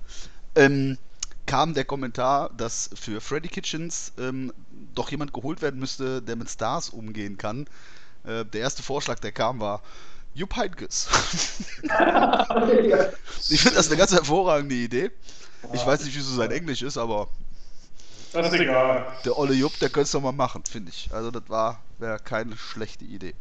ähm, 0.57 0.99
kam 1.47 1.75
der 1.75 1.85
Kommentar, 1.85 2.51
dass 2.57 2.91
für 2.95 3.21
Freddy 3.21 3.49
Kitchens 3.49 4.13
ähm, 4.19 4.53
doch 4.95 5.11
jemand 5.13 5.33
geholt 5.33 5.63
werden 5.63 5.79
müsste, 5.79 6.21
der 6.21 6.35
mit 6.35 6.51
Stars 6.51 6.89
umgehen 6.89 7.39
kann. 7.39 7.69
Äh, 8.25 8.45
der 8.45 8.61
erste 8.61 8.83
Vorschlag, 8.83 9.21
der 9.21 9.31
kam, 9.31 9.61
war 9.61 9.83
Jupp 10.35 10.57
Heynckes. 10.57 11.09
ich 13.49 13.61
finde 13.61 13.77
das 13.77 13.89
eine 13.89 13.97
ganz 13.97 14.13
hervorragende 14.13 14.75
Idee. 14.75 15.11
Ich 15.73 15.87
weiß 15.87 16.05
nicht, 16.05 16.17
wie 16.17 16.21
so 16.21 16.35
sein 16.35 16.51
Englisch 16.51 16.83
ist, 16.83 16.97
aber. 16.97 17.29
Das 18.33 18.47
ist 18.47 18.59
egal. 18.59 19.07
Der 19.25 19.39
olle 19.39 19.55
Jupp, 19.55 19.79
der 19.79 19.91
könnte 19.91 20.05
es 20.05 20.13
doch 20.13 20.23
mal 20.23 20.33
machen, 20.33 20.65
finde 20.65 20.91
ich. 20.91 21.11
Also, 21.13 21.31
das 21.31 21.43
war 21.49 21.81
wäre 21.99 22.19
keine 22.19 22.57
schlechte 22.59 23.05
Idee. 23.05 23.35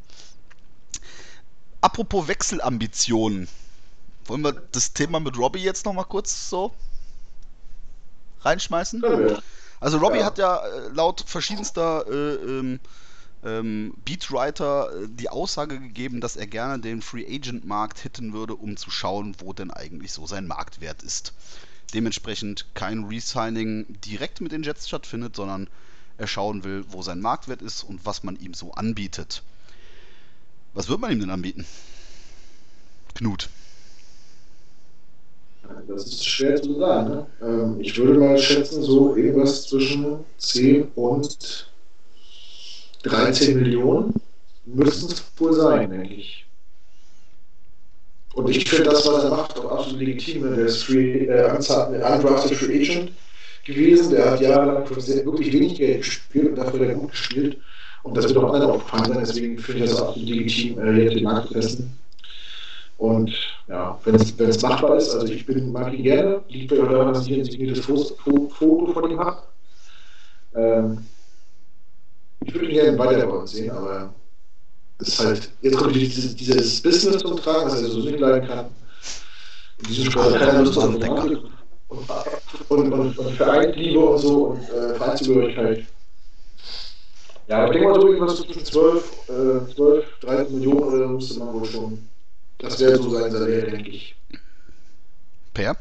Apropos 1.81 2.27
Wechselambitionen. 2.27 3.47
Wollen 4.25 4.43
wir 4.43 4.53
das 4.53 4.93
Thema 4.93 5.19
mit 5.19 5.37
Robbie 5.37 5.63
jetzt 5.63 5.85
nochmal 5.85 6.05
kurz 6.05 6.49
so 6.49 6.73
reinschmeißen? 8.41 9.03
Also 9.79 9.97
Robbie 9.97 10.19
ja. 10.19 10.25
hat 10.25 10.37
ja 10.37 10.57
äh, 10.57 10.89
laut 10.89 11.23
verschiedenster 11.25 12.05
äh, 12.07 12.35
ähm, 12.35 12.79
ähm, 13.43 13.93
Beatwriter 14.05 14.91
äh, 14.93 15.07
die 15.09 15.29
Aussage 15.29 15.79
gegeben, 15.79 16.21
dass 16.21 16.35
er 16.35 16.47
gerne 16.47 16.81
den 16.81 17.01
Free 17.01 17.25
Agent 17.25 17.65
Markt 17.65 17.99
hitten 17.99 18.33
würde, 18.33 18.55
um 18.55 18.77
zu 18.77 18.91
schauen, 18.91 19.35
wo 19.39 19.53
denn 19.53 19.71
eigentlich 19.71 20.11
so 20.11 20.27
sein 20.27 20.47
Marktwert 20.47 21.03
ist. 21.03 21.33
Dementsprechend 21.93 22.65
kein 22.73 23.05
Resigning 23.05 23.85
direkt 24.05 24.41
mit 24.41 24.51
den 24.51 24.63
Jets 24.63 24.87
stattfindet, 24.87 25.35
sondern 25.35 25.67
er 26.17 26.27
schauen 26.27 26.63
will, 26.63 26.85
wo 26.89 27.01
sein 27.01 27.19
Marktwert 27.19 27.61
ist 27.61 27.83
und 27.83 28.05
was 28.05 28.23
man 28.23 28.35
ihm 28.37 28.53
so 28.53 28.71
anbietet. 28.71 29.41
Was 30.73 30.87
wird 30.87 30.99
man 31.01 31.11
ihm 31.11 31.19
denn 31.19 31.31
anbieten? 31.31 31.65
Knut. 33.15 33.49
Das 35.87 36.05
ist 36.05 36.25
schwer 36.25 36.61
zu 36.61 36.77
sagen. 36.79 37.25
Ähm, 37.41 37.79
ich 37.79 37.97
würde 37.97 38.19
mal 38.19 38.37
schätzen, 38.37 38.83
so 38.83 39.15
irgendwas 39.15 39.67
zwischen 39.67 40.19
10 40.37 40.89
und 40.95 41.70
13 43.03 43.57
Millionen 43.57 44.13
müssen 44.65 45.11
es 45.11 45.23
wohl 45.37 45.53
sein, 45.53 45.89
denke 45.89 46.13
ich. 46.13 46.45
Und 48.33 48.49
ich 48.49 48.69
finde 48.69 48.91
das, 48.91 49.05
was 49.05 49.23
er 49.23 49.29
macht, 49.29 49.59
auch 49.59 49.79
absolut 49.79 49.99
legitim. 49.99 50.43
Der 50.43 50.65
ist 50.65 50.83
free, 50.83 51.25
äh, 51.25 51.51
undrafted 51.51 52.57
Free 52.57 52.81
Agent 52.81 53.11
gewesen. 53.65 54.11
Der 54.11 54.31
hat 54.31 54.41
jahrelang 54.41 54.85
für 54.85 55.01
sehr, 55.01 55.25
wirklich 55.25 55.51
wenig 55.51 55.77
Geld 55.77 56.03
gespielt 56.03 56.49
und 56.49 56.55
dafür 56.55 56.79
hat 56.79 56.87
er 56.87 56.95
gut 56.95 57.11
gespielt. 57.11 57.57
Und 58.03 58.15
das 58.15 58.27
wird 58.27 58.37
auch 58.37 58.53
anderen 58.53 58.71
aufgefallen 58.71 59.05
sein. 59.05 59.19
Deswegen 59.19 59.57
finde 59.57 59.83
ich 59.83 59.91
das 59.91 60.01
absolut 60.01 60.29
legitim, 60.29 60.79
äh, 60.79 61.03
jetzt 61.03 61.15
den 61.15 61.23
Markt 61.23 61.51
testen. 61.51 61.97
Und 62.97 63.35
ja, 63.67 63.99
wenn 64.03 64.15
es 64.15 64.61
machbar 64.61 64.97
ist, 64.97 65.13
also 65.13 65.33
ich 65.33 65.45
bin, 65.45 65.71
mag 65.71 65.91
ihn 65.91 66.03
gerne, 66.03 66.41
liebe 66.49 66.75
daran, 66.75 67.13
dass 67.13 67.27
ich 67.27 67.33
ein 67.33 67.43
signiertes 67.43 67.83
Foto 67.83 68.87
von 68.93 69.11
ihm 69.11 69.19
habe. 69.19 69.41
Ähm, 70.53 70.99
ich 72.45 72.53
würde 72.53 72.67
ihn 72.67 72.73
gerne 72.73 72.97
weiter 72.97 73.25
bei 73.25 73.33
uns 73.33 73.51
sehen, 73.51 73.71
aber 73.71 74.13
es 74.99 75.07
ist 75.09 75.19
halt, 75.19 75.49
jetzt 75.61 75.77
kommt 75.77 75.95
dieses, 75.95 76.35
dieses 76.35 76.81
Business 76.81 77.21
zum 77.21 77.37
Tragen, 77.37 77.69
was 77.69 77.81
er 77.81 77.89
so 77.89 77.99
nicht 77.99 78.19
leiden 78.19 78.47
kann. 78.47 78.65
In 79.79 79.87
diesem 79.87 80.11
Sport 80.11 80.33
hat 80.33 80.49
keiner 80.49 80.63
Lust 80.63 80.77
auf 80.77 80.95
und, 81.89 82.09
und, 82.69 82.93
und, 82.93 83.17
und 83.17 83.31
Vereinsliebe 83.35 83.99
und 83.99 84.17
so 84.17 84.43
und 84.45 84.69
äh, 84.69 84.95
Vereinszugehörigkeit. 84.95 85.85
Ja, 87.47 87.65
ich 87.65 87.71
denke 87.71 87.87
mal 87.89 87.99
so 87.99 88.07
irgendwas 88.07 88.41
zwischen 88.41 88.63
12, 88.63 89.29
äh, 89.29 89.73
12, 89.75 90.05
13 90.21 90.55
Millionen 90.55 90.83
oder 90.83 91.07
müsste 91.07 91.39
man 91.39 91.53
wohl 91.53 91.65
schon. 91.65 92.07
Das 92.59 92.79
wäre 92.79 92.95
so 92.95 93.09
sein 93.09 93.31
Salär, 93.31 93.71
denke 93.71 93.89
ich. 93.89 94.15
Per? 95.53 95.75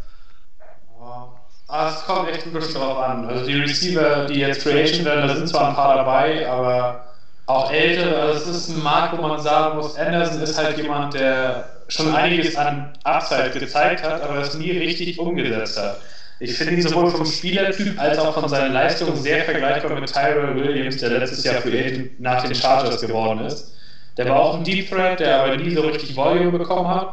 Ah, 1.73 1.89
es 1.95 2.05
kommt 2.05 2.29
echt 2.29 2.47
ein 2.47 2.53
bisschen 2.53 2.75
drauf 2.75 2.99
an. 2.99 3.25
Also 3.27 3.45
die 3.45 3.55
Receiver, 3.55 4.27
die 4.27 4.41
jetzt 4.41 4.63
Free 4.63 4.83
Agent 4.83 5.05
werden, 5.05 5.23
da 5.29 5.29
sind 5.37 5.49
zwar 5.49 5.69
ein 5.69 5.75
paar 5.75 5.95
dabei, 5.95 6.49
aber 6.49 7.05
auch 7.47 7.71
ältere, 7.71 8.17
also 8.17 8.35
es 8.35 8.47
ist 8.47 8.69
ein 8.69 8.79
Markt, 8.83 9.13
wo 9.13 9.23
man 9.23 9.39
sagen 9.39 9.77
muss, 9.77 9.95
Anderson 9.95 10.41
ist 10.41 10.57
halt 10.57 10.77
jemand, 10.77 11.15
der 11.15 11.71
schon 11.89 12.09
einiges 12.09 12.57
an 12.57 12.93
Upside 13.05 13.51
gezeigt 13.51 14.03
hat, 14.03 14.21
aber 14.21 14.39
es 14.39 14.53
nie 14.55 14.71
richtig 14.73 15.19
umgesetzt 15.19 15.77
hat. 15.77 16.01
Ich 16.41 16.55
finde 16.55 16.73
ihn 16.73 16.81
sowohl 16.81 17.07
vom 17.07 17.25
Spielertyp 17.25 17.99
als 17.99 18.19
auch 18.19 18.31
von 18.31 18.49
seinen 18.49 18.71
Leistungen 18.73 19.15
sehr 19.17 19.41
vergleichbar 19.41 19.91
mit 19.91 20.07
Tyrell 20.07 20.55
Williams, 20.55 20.97
der 20.97 21.11
letztes 21.11 21.43
Jahr 21.43 21.59
für 21.59 21.69
Agent 21.71 22.09
nach 22.19 22.41
den 22.41 22.55
Chargers 22.55 22.99
geworden 22.99 23.41
ist. 23.41 23.69
Der 24.17 24.27
war 24.27 24.37
auch 24.37 24.55
ein 24.55 24.65
Deep 24.65 24.89
Threat, 24.89 25.21
der 25.21 25.37
aber 25.37 25.57
nie 25.57 25.71
so 25.71 25.83
richtig 25.83 26.17
Volume 26.17 26.51
bekommen 26.51 26.89
hat. 26.89 27.09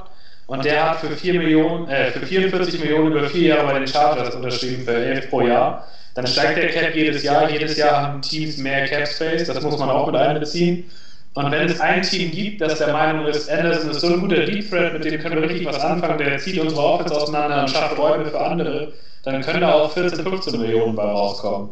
Und 0.47 0.63
der 0.63 0.89
hat 0.89 0.99
für, 0.99 1.09
4 1.09 1.33
Millionen, 1.33 1.87
äh, 1.89 2.11
für 2.11 2.25
44 2.25 2.79
Millionen 2.79 3.11
über 3.11 3.29
vier 3.29 3.49
Jahre 3.49 3.67
bei 3.67 3.79
den 3.79 3.87
Chargers 3.87 4.33
unterschrieben, 4.33 4.83
für 4.83 4.95
11 4.95 5.29
pro 5.29 5.41
Jahr. 5.41 5.85
Dann 6.15 6.25
steigt 6.25 6.57
der 6.57 6.69
Cap 6.69 6.95
jedes 6.95 7.21
Jahr. 7.21 7.49
Jedes 7.49 7.77
Jahr 7.77 8.01
haben 8.01 8.21
Teams 8.21 8.57
mehr 8.57 8.87
Cap 8.87 9.07
Space, 9.07 9.45
das 9.45 9.61
muss 9.61 9.77
man 9.77 9.89
auch 9.89 10.07
mit 10.07 10.15
einbeziehen. 10.15 10.89
Und 11.35 11.51
wenn 11.51 11.67
es 11.67 11.79
ein 11.79 12.01
Team 12.01 12.31
gibt, 12.31 12.61
das 12.61 12.79
der 12.79 12.91
Meinung 12.91 13.27
ist, 13.27 13.47
Anderson 13.47 13.91
ist 13.91 13.99
so 13.99 14.07
ein 14.07 14.21
guter 14.21 14.43
Deep 14.45 14.67
Threat, 14.71 14.93
mit 14.93 15.05
dem 15.05 15.21
können 15.21 15.39
wir 15.39 15.47
richtig 15.47 15.67
was 15.67 15.79
anfangen, 15.79 16.17
der 16.17 16.39
zieht 16.39 16.59
unsere 16.59 16.81
Offense 16.81 17.15
auseinander 17.15 17.61
und 17.61 17.69
schafft 17.69 17.95
Räume 17.95 18.25
für 18.25 18.39
andere, 18.39 18.93
dann 19.23 19.43
können 19.43 19.61
da 19.61 19.73
auch 19.73 19.91
14, 19.91 20.23
15 20.23 20.59
Millionen 20.59 20.95
bei 20.95 21.03
rauskommen. 21.03 21.69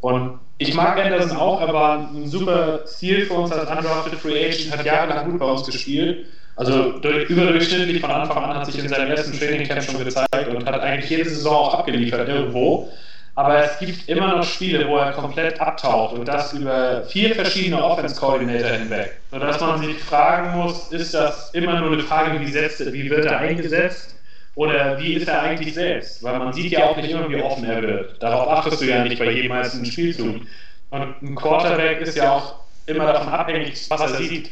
Und 0.00 0.40
ich 0.58 0.74
mag 0.74 0.98
Anderson 0.98 1.36
auch, 1.36 1.60
er 1.60 1.72
war 1.72 2.10
ein 2.12 2.26
super 2.26 2.84
Ziel 2.86 3.26
für 3.26 3.34
uns 3.34 3.52
als 3.52 3.70
Undrafted 3.70 4.18
Free 4.18 4.48
Agent, 4.48 4.76
hat 4.76 4.84
jahrelang 4.84 5.30
gut 5.30 5.38
bei 5.38 5.46
uns 5.46 5.64
gespielt. 5.64 6.26
Also 6.56 6.92
durch, 6.98 7.28
überdurchschnittlich 7.28 8.00
von 8.00 8.10
Anfang 8.10 8.42
an 8.42 8.56
hat 8.56 8.66
sich 8.66 8.78
in 8.78 8.88
seinem 8.88 9.10
ersten 9.10 9.38
Training 9.38 9.68
Camp 9.68 9.82
schon 9.82 10.02
gezeigt 10.02 10.48
und 10.48 10.66
hat 10.66 10.80
eigentlich 10.80 11.10
jede 11.10 11.28
Saison 11.28 11.54
auch 11.54 11.74
abgeliefert 11.74 12.28
irgendwo. 12.28 12.90
Aber 13.34 13.62
es 13.62 13.78
gibt 13.78 14.08
immer 14.08 14.36
noch 14.36 14.44
Spiele, 14.44 14.88
wo 14.88 14.96
er 14.96 15.12
komplett 15.12 15.60
abtaucht 15.60 16.16
und 16.16 16.26
das 16.26 16.54
über 16.54 17.02
vier 17.02 17.34
verschiedene 17.34 17.84
Offense-Coordinator 17.84 18.70
hinweg. 18.70 19.20
Sodass 19.30 19.60
man 19.60 19.82
sich 19.82 19.98
fragen 19.98 20.58
muss, 20.58 20.90
ist 20.90 21.12
das 21.12 21.52
immer 21.52 21.78
nur 21.78 21.92
eine 21.92 22.02
Frage, 22.02 22.40
wie, 22.40 22.50
setzt, 22.50 22.90
wie 22.90 23.10
wird 23.10 23.26
er 23.26 23.38
eingesetzt? 23.38 24.16
Oder 24.54 24.98
wie 24.98 25.12
ist 25.12 25.28
er 25.28 25.42
eigentlich 25.42 25.74
selbst? 25.74 26.22
Weil 26.22 26.38
man 26.38 26.54
sieht 26.54 26.72
ja 26.72 26.86
auch 26.86 26.96
nicht 26.96 27.10
immer, 27.10 27.28
wie 27.28 27.42
offen 27.42 27.66
er 27.66 27.82
wird. 27.82 28.22
Darauf 28.22 28.48
achtest 28.48 28.80
du 28.80 28.86
ja 28.86 29.04
nicht 29.04 29.18
bei 29.18 29.30
jedem 29.30 29.52
einzelnen 29.52 29.84
Spielzug. 29.84 30.40
Und 30.88 31.22
ein 31.22 31.34
Quarterback 31.34 32.00
ist 32.00 32.16
ja 32.16 32.32
auch 32.32 32.54
immer 32.86 33.12
davon 33.12 33.34
abhängig, 33.34 33.90
was 33.90 34.00
er 34.00 34.08
sieht. 34.16 34.50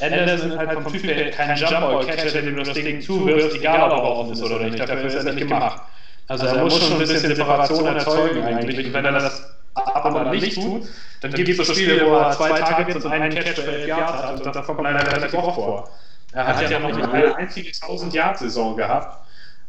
Anderson 0.00 0.50
ist 0.50 0.58
halt 0.58 0.72
vom 0.72 0.92
Typ 0.92 1.02
her 1.04 1.30
kein 1.30 1.56
Jump-Ball-Catcher, 1.56 2.42
dem 2.42 2.56
du 2.56 2.62
das 2.62 2.74
Ding 2.74 3.00
zuwirfst, 3.00 3.56
egal 3.56 3.90
ob 3.90 3.98
er 3.98 4.04
offen 4.04 4.32
ist 4.32 4.42
oder 4.42 4.58
nicht. 4.60 4.78
Dafür 4.78 5.04
ist 5.04 5.14
er 5.14 5.32
nicht 5.32 5.48
gemacht. 5.48 5.82
Also, 6.28 6.44
also 6.44 6.56
er 6.56 6.62
muss 6.64 6.78
schon 6.78 6.92
ein 6.92 6.98
bisschen 6.98 7.34
Separation 7.34 7.86
erzeugen 7.86 8.42
eigentlich. 8.42 8.86
Und 8.86 8.92
wenn 8.92 9.04
er 9.04 9.12
das 9.12 9.56
ab 9.74 10.04
und 10.04 10.16
an 10.16 10.30
nicht 10.30 10.54
tut, 10.54 10.82
dann 11.20 11.32
gibt 11.32 11.48
es 11.48 11.56
so 11.56 11.74
Spiele, 11.74 12.04
wo 12.06 12.14
er 12.14 12.30
zwei 12.32 12.50
Targets 12.50 13.04
und 13.04 13.12
einen 13.12 13.32
Catch 13.32 13.60
für 13.60 13.72
elf 13.72 13.86
Yards 13.86 14.22
hat. 14.22 14.46
Und 14.46 14.56
das 14.56 14.66
kommt 14.66 14.82
leider 14.82 15.12
relativ 15.12 15.34
oft 15.34 15.54
vor. 15.54 15.90
Er 16.32 16.46
hat 16.46 16.70
ja 16.70 16.78
noch 16.78 16.94
nicht 16.94 17.08
eine 17.08 17.36
einzige 17.36 17.70
1000-Yard-Saison 17.70 18.76
gehabt. 18.76 19.26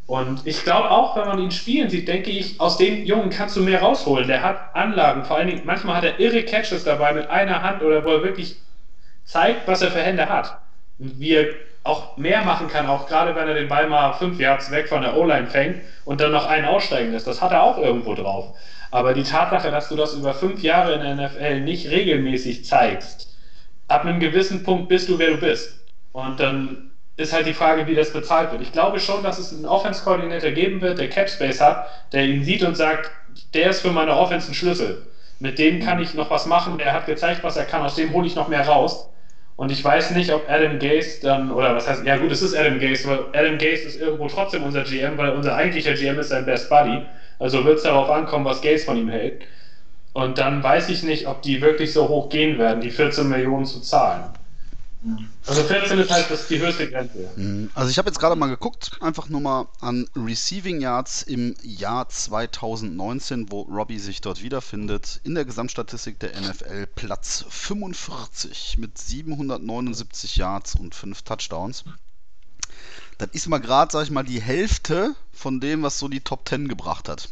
Und 0.08 0.48
ich 0.48 0.64
glaube 0.64 0.90
auch, 0.90 1.18
wenn 1.18 1.28
man 1.28 1.40
ihn 1.40 1.52
spielen 1.52 1.90
sieht, 1.90 2.08
denke 2.08 2.32
ich, 2.32 2.60
aus 2.60 2.78
dem 2.78 3.06
Jungen 3.06 3.30
kannst 3.30 3.58
du 3.58 3.62
mehr 3.62 3.82
rausholen. 3.82 4.28
Der 4.28 4.42
hat 4.42 4.74
Anlagen, 4.74 5.26
vor 5.26 5.38
allen 5.38 5.48
Dingen, 5.48 5.62
manchmal 5.66 5.98
hat 5.98 6.06
er 6.06 6.20
irre 6.20 6.44
Catches 6.44 6.86
dabei 6.86 7.14
mit 7.14 7.30
einer 7.30 7.62
Hand 7.62 7.84
oder 7.84 8.04
wo 8.06 8.10
er 8.10 8.24
wirklich 8.24 8.58
zeigt, 9.28 9.68
was 9.68 9.82
er 9.82 9.92
für 9.92 10.02
Hände 10.02 10.28
hat. 10.28 10.58
Wie 10.98 11.34
er 11.34 11.54
auch 11.84 12.18
mehr 12.18 12.44
machen 12.44 12.68
kann, 12.68 12.88
auch 12.88 13.08
gerade 13.08 13.36
wenn 13.36 13.48
er 13.48 13.54
den 13.54 13.68
Ball 13.68 13.88
mal 13.88 14.14
fünf 14.14 14.40
Yards 14.40 14.72
weg 14.72 14.90
von 14.90 15.04
der 15.04 15.16
O-Line 15.16 15.48
fängt 15.48 15.82
und 16.06 16.20
dann 16.20 16.32
noch 16.32 16.48
einen 16.48 16.66
aussteigen 16.66 17.12
lässt. 17.12 17.28
Das 17.28 17.42
hat 17.42 17.52
er 17.52 17.64
auch 17.64 17.78
irgendwo 17.78 18.16
drauf. 18.16 18.56
Aber 18.90 19.14
die 19.14 19.24
Tatsache, 19.24 19.70
dass 19.70 19.90
du 19.90 19.96
das 19.96 20.16
über 20.16 20.34
fünf 20.34 20.64
Jahre 20.64 20.96
in 20.96 21.02
der 21.02 21.16
NFL 21.16 21.62
nicht 21.62 21.90
regelmäßig 21.90 22.66
zeigst, 22.66 23.38
ab 23.88 24.06
einem 24.06 24.20
gewissen 24.20 24.64
Punkt 24.64 24.90
bist 24.90 25.08
du, 25.08 25.20
wer 25.20 25.32
du 25.32 25.38
bist. 25.38 25.86
Und 26.12 26.40
dann 26.40 26.92
ist 27.16 27.34
halt 27.34 27.48
die 27.48 27.54
Frage, 27.54 27.88
wie 27.88 27.96
das 27.96 28.14
bezahlt 28.14 28.52
wird. 28.52 28.62
Ich 28.62 28.72
glaube 28.72 29.00
schon, 29.00 29.24
dass 29.24 29.40
es 29.40 29.54
einen 29.54 29.66
Offense-Koordinator 29.66 30.52
geben 30.52 30.82
wird, 30.82 31.00
der 31.00 31.10
Capspace 31.10 31.62
hat, 31.62 31.88
der 32.12 32.26
ihn 32.26 32.44
sieht 32.44 32.64
und 32.64 32.76
sagt, 32.76 33.12
der 33.54 33.72
ist 33.72 33.82
für 33.82 33.92
meine 33.92 34.16
Offense 34.16 34.52
ein 34.52 34.54
Schlüssel. 34.54 35.08
Mit 35.40 35.60
dem 35.60 35.80
kann 35.84 36.02
ich 36.02 36.14
noch 36.14 36.30
was 36.30 36.46
machen, 36.46 36.78
der 36.78 36.94
hat 36.94 37.06
gezeigt, 37.06 37.44
was 37.44 37.58
er 37.58 37.66
kann, 37.66 37.82
aus 37.82 37.96
dem 37.96 38.14
hole 38.14 38.28
ich 38.28 38.36
noch 38.36 38.48
mehr 38.48 38.68
raus. 38.68 39.10
Und 39.58 39.72
ich 39.72 39.84
weiß 39.84 40.12
nicht, 40.12 40.32
ob 40.32 40.48
Adam 40.48 40.78
Gase 40.78 41.20
dann, 41.22 41.52
oder 41.52 41.76
was 41.76 41.88
heißt, 41.88 42.06
ja 42.06 42.18
gut, 42.18 42.32
es 42.32 42.44
ist 42.44 42.56
Adam 42.56 42.80
Gase, 42.80 43.10
weil 43.10 43.26
Adam 43.34 43.58
Gase 43.58 43.88
ist 43.88 44.00
irgendwo 44.00 44.28
trotzdem 44.28 44.64
unser 44.64 44.84
GM, 44.84 45.18
weil 45.18 45.32
unser 45.32 45.56
eigentlicher 45.56 45.94
GM 45.94 46.20
ist 46.20 46.30
sein 46.30 46.46
Best 46.46 46.70
Buddy. 46.70 47.02
Also 47.40 47.66
wird 47.66 47.78
es 47.78 47.84
darauf 47.84 48.10
ankommen, 48.10 48.46
was 48.46 48.62
Gase 48.62 48.86
von 48.86 48.98
ihm 48.98 49.10
hält. 49.10 49.42
Und 50.14 50.38
dann 50.38 50.64
weiß 50.64 50.90
ich 50.90 51.02
nicht, 51.02 51.28
ob 51.28 51.42
die 51.42 51.62
wirklich 51.62 51.92
so 51.92 52.08
hoch 52.08 52.30
gehen 52.30 52.60
werden, 52.60 52.82
die 52.82 52.92
14 52.92 53.28
Millionen 53.28 53.66
zu 53.66 53.82
zahlen. 53.82 54.26
Also 55.46 55.64
14 55.64 56.00
ist 56.00 56.12
halt 56.12 56.30
das 56.30 56.48
die 56.48 56.60
höchste 56.60 56.90
Grenze. 56.90 57.30
Mhm. 57.36 57.70
Also 57.74 57.90
ich 57.90 57.98
habe 57.98 58.10
jetzt 58.10 58.20
gerade 58.20 58.36
mal 58.36 58.48
geguckt, 58.48 58.92
einfach 59.02 59.30
nur 59.30 59.42
mal 59.42 59.68
an 59.80 60.08
Receiving 60.16 60.82
Yards 60.82 61.24
im 61.24 61.56
Jahr 61.62 62.10
2019, 62.10 63.52
wo 63.52 63.62
Robbie 63.62 64.00
sich 64.00 64.22
dort 64.22 64.44
wiederfindet. 64.44 65.22
In 65.24 65.36
der 65.36 65.46
Gesamtstatistik 65.46 66.20
der 66.20 66.32
NFL 66.40 66.88
Platz 66.96 67.46
45 67.50 68.78
mit 68.78 68.98
779 68.98 70.36
Yards 70.36 70.76
und 70.76 70.94
5 70.94 71.22
Touchdowns. 71.22 71.84
Das 73.18 73.30
ist 73.32 73.48
mal 73.48 73.60
gerade, 73.60 73.92
sag 73.92 74.04
ich 74.04 74.12
mal, 74.12 74.24
die 74.24 74.42
Hälfte 74.42 75.16
von 75.32 75.60
dem, 75.60 75.84
was 75.84 75.98
so 75.98 76.08
die 76.08 76.20
Top 76.20 76.48
10 76.48 76.68
gebracht 76.68 77.10
hat. 77.10 77.30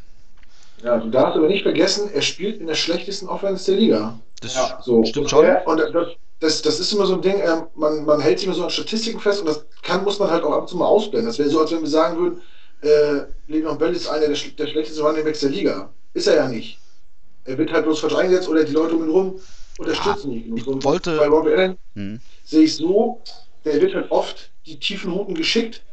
Ja, 0.84 0.97
du 0.97 1.09
darfst 1.09 1.38
aber 1.38 1.47
nicht 1.47 1.63
vergessen, 1.63 2.09
er 2.13 2.21
spielt 2.21 2.59
in 2.59 2.67
der 2.67 2.76
schlechtesten 2.76 3.28
Offense 3.28 3.71
der 3.71 3.80
Liga. 3.80 4.19
Das 4.41 4.55
ja, 4.55 4.80
so. 4.82 5.03
stimmt 5.03 5.30
schon. 5.30 5.45
Und 5.65 5.78
das, 5.78 6.07
das, 6.39 6.61
das 6.61 6.79
ist 6.79 6.91
immer 6.91 7.05
so 7.05 7.15
ein 7.15 7.21
Ding, 7.21 7.39
äh, 7.39 7.63
man, 7.75 8.05
man 8.05 8.19
hält 8.19 8.39
sich 8.39 8.47
immer 8.47 8.55
so 8.55 8.63
an 8.63 8.69
Statistiken 8.69 9.19
fest 9.19 9.41
und 9.41 9.47
das 9.47 9.65
kann, 9.81 10.03
muss 10.03 10.19
man 10.19 10.29
halt 10.29 10.43
auch 10.43 10.51
ab 10.51 10.61
und 10.61 10.67
zu 10.67 10.77
mal 10.77 10.86
ausblenden. 10.86 11.27
Das 11.27 11.39
wäre 11.39 11.49
so, 11.49 11.59
als 11.59 11.71
wenn 11.71 11.81
wir 11.81 11.89
sagen 11.89 12.17
würden, 12.17 12.41
äh, 12.81 13.25
Leon 13.47 13.77
Bell 13.77 13.93
ist 13.93 14.07
einer 14.07 14.27
der, 14.27 14.36
der 14.36 14.67
schlechtesten 14.67 15.05
Runningbacks 15.05 15.39
der 15.39 15.49
Liga. 15.49 15.89
Ist 16.13 16.27
er 16.27 16.36
ja 16.36 16.47
nicht. 16.47 16.79
Er 17.45 17.57
wird 17.57 17.71
halt 17.71 17.86
bloß 17.86 17.99
falsch 17.99 18.15
eingesetzt 18.15 18.49
oder 18.49 18.63
die 18.63 18.73
Leute 18.73 18.95
um 18.95 19.03
ihn 19.03 19.09
rum 19.09 19.39
unterstützen 19.77 20.31
ah, 20.31 20.33
ihn. 20.33 20.57
Ich 20.57 20.65
wollte... 20.65 21.17
Bei 21.17 21.27
Robbie 21.27 21.53
Allen 21.53 21.77
hm. 21.95 22.19
sehe 22.43 22.63
ich 22.63 22.75
so, 22.75 23.21
der 23.63 23.81
wird 23.81 23.93
halt 23.93 24.11
oft 24.11 24.51
die 24.65 24.79
tiefen 24.79 25.11
Routen 25.11 25.36
geschickt 25.36 25.83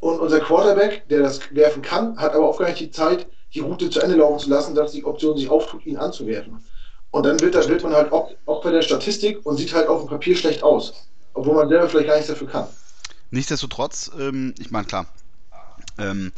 und 0.00 0.20
unser 0.20 0.40
Quarterback, 0.40 1.08
der 1.08 1.20
das 1.20 1.40
werfen 1.52 1.82
kann, 1.82 2.16
hat 2.18 2.34
aber 2.34 2.48
auch 2.48 2.58
gar 2.58 2.68
nicht 2.68 2.80
die 2.80 2.90
Zeit, 2.90 3.26
die 3.54 3.60
Route 3.60 3.90
zu 3.90 4.00
Ende 4.00 4.16
laufen 4.16 4.38
zu 4.38 4.50
lassen, 4.50 4.74
dass 4.74 4.92
die 4.92 5.04
Option 5.04 5.36
sich 5.36 5.48
auftut, 5.48 5.86
ihn 5.86 5.96
anzuwerfen. 5.96 6.64
Und 7.12 7.24
dann 7.24 7.38
wird, 7.40 7.54
wird 7.54 7.82
man 7.82 7.92
halt 7.92 8.10
auch, 8.10 8.32
bei 8.62 8.70
der 8.70 8.82
Statistik 8.82 9.44
und 9.44 9.58
sieht 9.58 9.72
halt 9.74 9.86
auf 9.86 10.00
dem 10.00 10.08
Papier 10.08 10.34
schlecht 10.34 10.62
aus. 10.62 10.94
Obwohl 11.34 11.54
man 11.54 11.68
selber 11.68 11.88
vielleicht 11.88 12.08
gar 12.08 12.16
nichts 12.16 12.28
dafür 12.28 12.48
kann. 12.48 12.66
Nichtsdestotrotz, 13.30 14.10
ähm, 14.18 14.54
ich 14.58 14.70
meine, 14.70 14.86
klar, 14.86 15.06
ähm, 15.98 16.32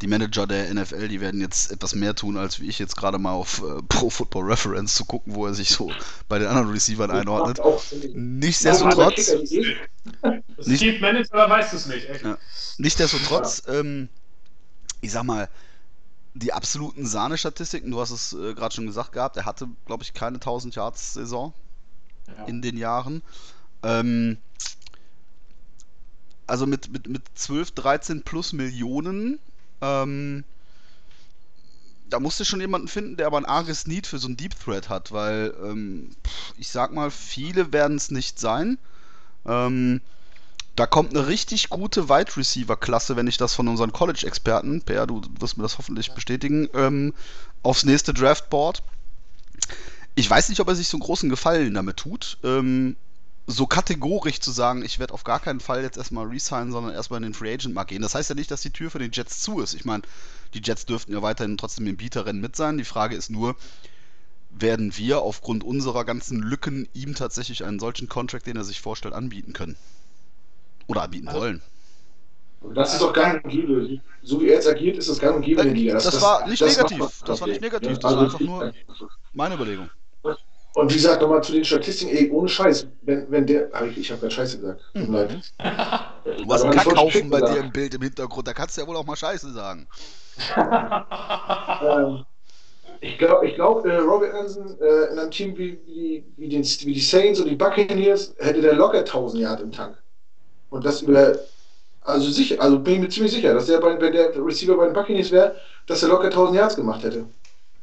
die 0.00 0.06
Manager 0.06 0.46
der 0.46 0.72
NFL, 0.72 1.08
die 1.08 1.20
werden 1.20 1.40
jetzt 1.40 1.70
etwas 1.70 1.94
mehr 1.94 2.14
tun, 2.14 2.36
als 2.36 2.60
wie 2.60 2.68
ich 2.68 2.78
jetzt 2.78 2.96
gerade 2.96 3.18
mal 3.18 3.32
auf 3.32 3.62
äh, 3.62 3.82
Pro 3.88 4.10
Football 4.10 4.44
Reference 4.44 4.94
zu 4.94 5.04
gucken, 5.04 5.34
wo 5.34 5.46
er 5.46 5.54
sich 5.54 5.70
so 5.70 5.90
bei 6.28 6.38
den 6.38 6.48
anderen 6.48 6.70
Receivern 6.70 7.10
einordnet. 7.10 7.60
Nichtsdestotrotz. 8.14 9.32
Das 10.56 10.78
Chief 10.78 11.00
Manager 11.00 11.48
weiß 11.50 11.72
es 11.74 11.86
nicht. 11.86 12.08
Ja. 12.22 12.38
Nichtsdestotrotz, 12.78 13.62
ähm, 13.68 14.08
ich 15.00 15.12
sag 15.12 15.24
mal, 15.24 15.48
die 16.34 16.52
absoluten 16.52 17.06
Sahne-Statistiken, 17.06 17.90
du 17.90 18.00
hast 18.00 18.10
es 18.10 18.32
äh, 18.32 18.54
gerade 18.54 18.74
schon 18.74 18.86
gesagt 18.86 19.12
gehabt, 19.12 19.36
er 19.36 19.46
hatte, 19.46 19.68
glaube 19.86 20.02
ich, 20.02 20.14
keine 20.14 20.36
1000 20.36 20.74
Yards-Saison 20.74 21.54
ja. 22.26 22.44
in 22.46 22.60
den 22.60 22.76
Jahren. 22.76 23.22
Ähm, 23.82 24.36
also 26.46 26.66
mit, 26.66 26.92
mit, 26.92 27.08
mit 27.08 27.22
12, 27.34 27.70
13 27.72 28.22
plus 28.22 28.52
Millionen, 28.52 29.38
ähm, 29.80 30.44
da 32.10 32.20
musste 32.20 32.44
schon 32.44 32.60
jemanden 32.60 32.88
finden, 32.88 33.16
der 33.16 33.26
aber 33.26 33.38
ein 33.38 33.46
arges 33.46 33.86
Need 33.86 34.06
für 34.06 34.18
so 34.18 34.28
ein 34.28 34.36
Deep 34.36 34.58
Threat 34.58 34.88
hat, 34.88 35.12
weil 35.12 35.54
ähm, 35.62 36.10
ich 36.58 36.68
sag 36.68 36.92
mal, 36.92 37.10
viele 37.10 37.72
werden 37.72 37.96
es 37.96 38.10
nicht 38.10 38.38
sein. 38.38 38.78
Ähm, 39.46 40.00
da 40.76 40.86
kommt 40.86 41.16
eine 41.16 41.28
richtig 41.28 41.68
gute 41.68 42.08
Wide 42.08 42.36
Receiver-Klasse, 42.36 43.16
wenn 43.16 43.28
ich 43.28 43.36
das 43.36 43.54
von 43.54 43.68
unseren 43.68 43.92
College-Experten, 43.92 44.82
Per, 44.82 45.06
du 45.06 45.22
wirst 45.38 45.56
mir 45.56 45.62
das 45.62 45.78
hoffentlich 45.78 46.12
bestätigen, 46.12 46.68
ähm, 46.74 47.14
aufs 47.62 47.84
nächste 47.84 48.12
Draftboard. 48.12 48.82
Ich 50.16 50.28
weiß 50.28 50.48
nicht, 50.48 50.60
ob 50.60 50.68
er 50.68 50.74
sich 50.74 50.88
so 50.88 50.96
einen 50.96 51.04
großen 51.04 51.28
Gefallen 51.28 51.74
damit 51.74 51.98
tut. 51.98 52.38
Ähm, 52.42 52.96
so 53.46 53.66
kategorisch 53.66 54.40
zu 54.40 54.50
sagen, 54.50 54.84
ich 54.84 54.98
werde 54.98 55.12
auf 55.12 55.22
gar 55.22 55.38
keinen 55.38 55.60
Fall 55.60 55.82
jetzt 55.82 55.98
erstmal 55.98 56.26
resignen, 56.26 56.72
sondern 56.72 56.94
erstmal 56.94 57.18
in 57.18 57.24
den 57.24 57.34
Free 57.34 57.52
Agent 57.52 57.74
Markt 57.74 57.90
gehen. 57.90 58.02
Das 58.02 58.14
heißt 58.14 58.30
ja 58.30 58.34
nicht, 58.34 58.50
dass 58.50 58.62
die 58.62 58.70
Tür 58.70 58.90
für 58.90 58.98
den 58.98 59.12
Jets 59.12 59.40
zu 59.40 59.60
ist. 59.60 59.74
Ich 59.74 59.84
meine, 59.84 60.02
die 60.54 60.62
Jets 60.64 60.86
dürften 60.86 61.12
ja 61.12 61.22
weiterhin 61.22 61.58
trotzdem 61.58 61.86
im 61.86 61.96
Bieterrennen 61.96 62.40
mit 62.40 62.56
sein. 62.56 62.78
Die 62.78 62.84
Frage 62.84 63.14
ist 63.14 63.30
nur, 63.30 63.54
werden 64.50 64.96
wir 64.96 65.20
aufgrund 65.20 65.62
unserer 65.62 66.04
ganzen 66.04 66.40
Lücken 66.40 66.88
ihm 66.94 67.14
tatsächlich 67.14 67.64
einen 67.64 67.78
solchen 67.78 68.08
Contract, 68.08 68.46
den 68.46 68.56
er 68.56 68.64
sich 68.64 68.80
vorstellt, 68.80 69.14
anbieten 69.14 69.52
können? 69.52 69.76
Oder 70.86 71.02
anbieten 71.02 71.28
also, 71.28 71.40
wollen. 71.40 71.62
Das 72.74 72.94
ist 72.94 73.02
doch 73.02 73.12
gar 73.12 73.34
nicht 73.34 73.48
gäbe. 73.48 74.00
So 74.22 74.40
wie 74.40 74.48
er 74.48 74.54
jetzt 74.54 74.68
agiert, 74.68 74.96
ist 74.96 75.08
das 75.08 75.18
gar 75.18 75.38
nicht 75.38 75.46
gäbe 75.46 75.92
Das, 75.92 76.04
das, 76.04 76.22
war 76.22 76.46
nicht 76.48 76.62
das 76.62 76.76
negativ. 76.76 77.22
das 77.26 77.40
war 77.40 77.48
nicht 77.48 77.60
negativ. 77.60 77.98
Das 77.98 78.14
war 78.14 78.22
einfach 78.22 78.40
nur 78.40 78.72
meine 79.32 79.54
Überlegung. 79.54 79.90
Und 80.74 80.90
wie 80.90 80.94
gesagt, 80.94 81.22
nochmal 81.22 81.42
zu 81.42 81.52
den 81.52 81.64
Statistiken, 81.64 82.10
ey, 82.16 82.30
ohne 82.32 82.48
Scheiß, 82.48 82.88
wenn, 83.02 83.30
wenn 83.30 83.46
der, 83.46 83.70
hab 83.72 83.86
ich, 83.86 83.96
ich 83.96 84.10
habe 84.10 84.20
gerade 84.22 84.34
Scheiße 84.34 84.58
gesagt, 84.58 84.80
tut 84.92 85.08
mir 85.08 85.18
leid. 85.18 85.52
Du 86.24 86.52
hast 86.52 86.62
einen 86.62 86.72
Kackhaufen 86.72 87.30
bei 87.30 87.40
dir 87.40 87.58
im 87.58 87.70
Bild 87.70 87.94
im 87.94 88.02
Hintergrund, 88.02 88.48
da 88.48 88.52
kannst 88.52 88.76
du 88.76 88.80
ja 88.80 88.86
wohl 88.88 88.96
auch 88.96 89.06
mal 89.06 89.16
Scheiße 89.16 89.52
sagen. 89.52 89.86
Ähm, 91.82 92.24
ich 93.00 93.18
glaube, 93.18 93.46
ich 93.46 93.54
glaub, 93.54 93.84
äh, 93.84 93.96
Robert 93.96 94.32
Anderson 94.32 94.78
äh, 94.80 95.12
in 95.12 95.18
einem 95.18 95.30
Team 95.30 95.56
wie, 95.58 95.78
wie, 95.86 96.24
wie, 96.36 96.48
den, 96.48 96.62
wie 96.62 96.94
die 96.94 97.00
Saints 97.00 97.38
und 97.38 97.48
die 97.48 97.54
Buccaneers 97.54 98.34
hätte 98.38 98.62
der 98.62 98.74
locker 98.74 99.00
1000 99.00 99.42
Yard 99.42 99.60
im 99.60 99.72
Tank. 99.72 100.02
Und 100.74 100.84
das 100.84 101.02
über, 101.02 101.36
also 102.02 102.30
sicher, 102.30 102.60
also 102.60 102.78
bin 102.78 102.94
ich 102.94 103.00
mir 103.00 103.08
ziemlich 103.08 103.32
sicher, 103.32 103.54
dass 103.54 103.66
der, 103.66 103.78
bei, 103.80 104.00
wenn 104.00 104.12
der 104.12 104.34
Receiver 104.44 104.76
bei 104.76 104.86
den 104.86 104.94
Buccaneers 104.94 105.30
wäre, 105.30 105.56
dass 105.86 106.02
er 106.02 106.08
locker 106.10 106.24
1000 106.30 106.56
Yards 106.56 106.76
gemacht 106.76 107.02
hätte. 107.04 107.26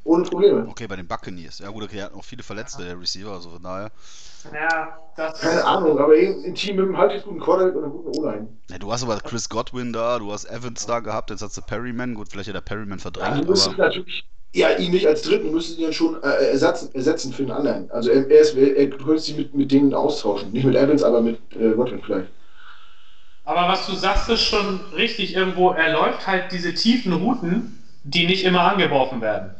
Ohne 0.03 0.23
Probleme. 0.25 0.67
Okay, 0.67 0.87
bei 0.87 0.95
den 0.95 1.07
Buccaneers. 1.07 1.59
Ja 1.59 1.69
gut, 1.69 1.83
okay, 1.83 1.99
er 1.99 2.05
hat 2.05 2.15
noch 2.15 2.23
viele 2.25 2.43
Verletzte, 2.43 2.83
der 2.83 2.99
Receiver, 2.99 3.31
also 3.31 3.51
von 3.51 3.63
daher. 3.63 3.91
Ja, 4.53 4.97
das 5.15 5.39
Keine 5.39 5.65
Ahnung, 5.65 5.99
aber 5.99 6.13
ein, 6.13 6.43
ein 6.45 6.55
Team 6.55 6.75
mit 6.77 6.85
einem 6.85 6.97
halbwegs 6.97 7.23
guten 7.23 7.39
Quarterback 7.39 7.75
und 7.75 7.83
einem 7.83 7.93
guten 7.93 8.07
O-Line. 8.09 8.47
Ja, 8.69 8.79
du 8.79 8.91
hast 8.91 9.03
aber 9.03 9.19
Chris 9.21 9.49
Godwin 9.49 9.93
da, 9.93 10.17
du 10.17 10.31
hast 10.31 10.45
Evans 10.45 10.85
da 10.87 10.99
gehabt, 10.99 11.29
jetzt 11.29 11.41
hast 11.43 11.57
du 11.57 11.61
Perryman. 11.61 12.15
Gut, 12.15 12.29
vielleicht 12.29 12.47
hat 12.49 12.55
der 12.55 12.61
Perryman 12.61 12.97
Ja, 13.19 13.35
verdrängt, 13.35 13.41
du 13.41 13.45
müsstest 13.45 13.77
aber. 13.77 13.77
natürlich, 13.77 14.27
ja, 14.53 14.77
ihn 14.77 14.91
nicht 14.91 15.07
als 15.07 15.21
Dritten, 15.23 15.51
müsstest 15.51 15.77
ihn 15.79 15.85
dann 15.85 15.93
schon 15.93 16.21
äh, 16.23 16.27
ersetzen, 16.51 16.93
ersetzen 16.93 17.31
für 17.33 17.43
den 17.43 17.51
anderen. 17.51 17.89
Also 17.91 18.09
er, 18.09 18.29
er 18.29 18.39
ist, 18.41 18.55
er, 18.55 18.87
du 18.87 18.97
könntest 18.97 19.29
ihn 19.29 19.37
mit, 19.37 19.53
mit 19.53 19.71
denen 19.71 19.93
austauschen. 19.93 20.51
Nicht 20.51 20.65
mit 20.65 20.75
Evans, 20.75 21.03
aber 21.03 21.21
mit 21.21 21.39
äh, 21.55 21.71
Godwin 21.73 22.01
vielleicht. 22.03 22.29
Aber 23.43 23.67
was 23.67 23.85
du 23.87 23.93
sagst, 23.93 24.29
ist 24.29 24.43
schon 24.43 24.79
richtig 24.95 25.35
irgendwo. 25.35 25.71
Er 25.71 25.91
läuft 25.93 26.27
halt 26.27 26.51
diese 26.51 26.73
tiefen 26.73 27.13
Routen, 27.13 27.83
die 28.03 28.25
nicht 28.25 28.43
immer 28.43 28.61
angeworfen 28.61 29.21
werden, 29.21 29.55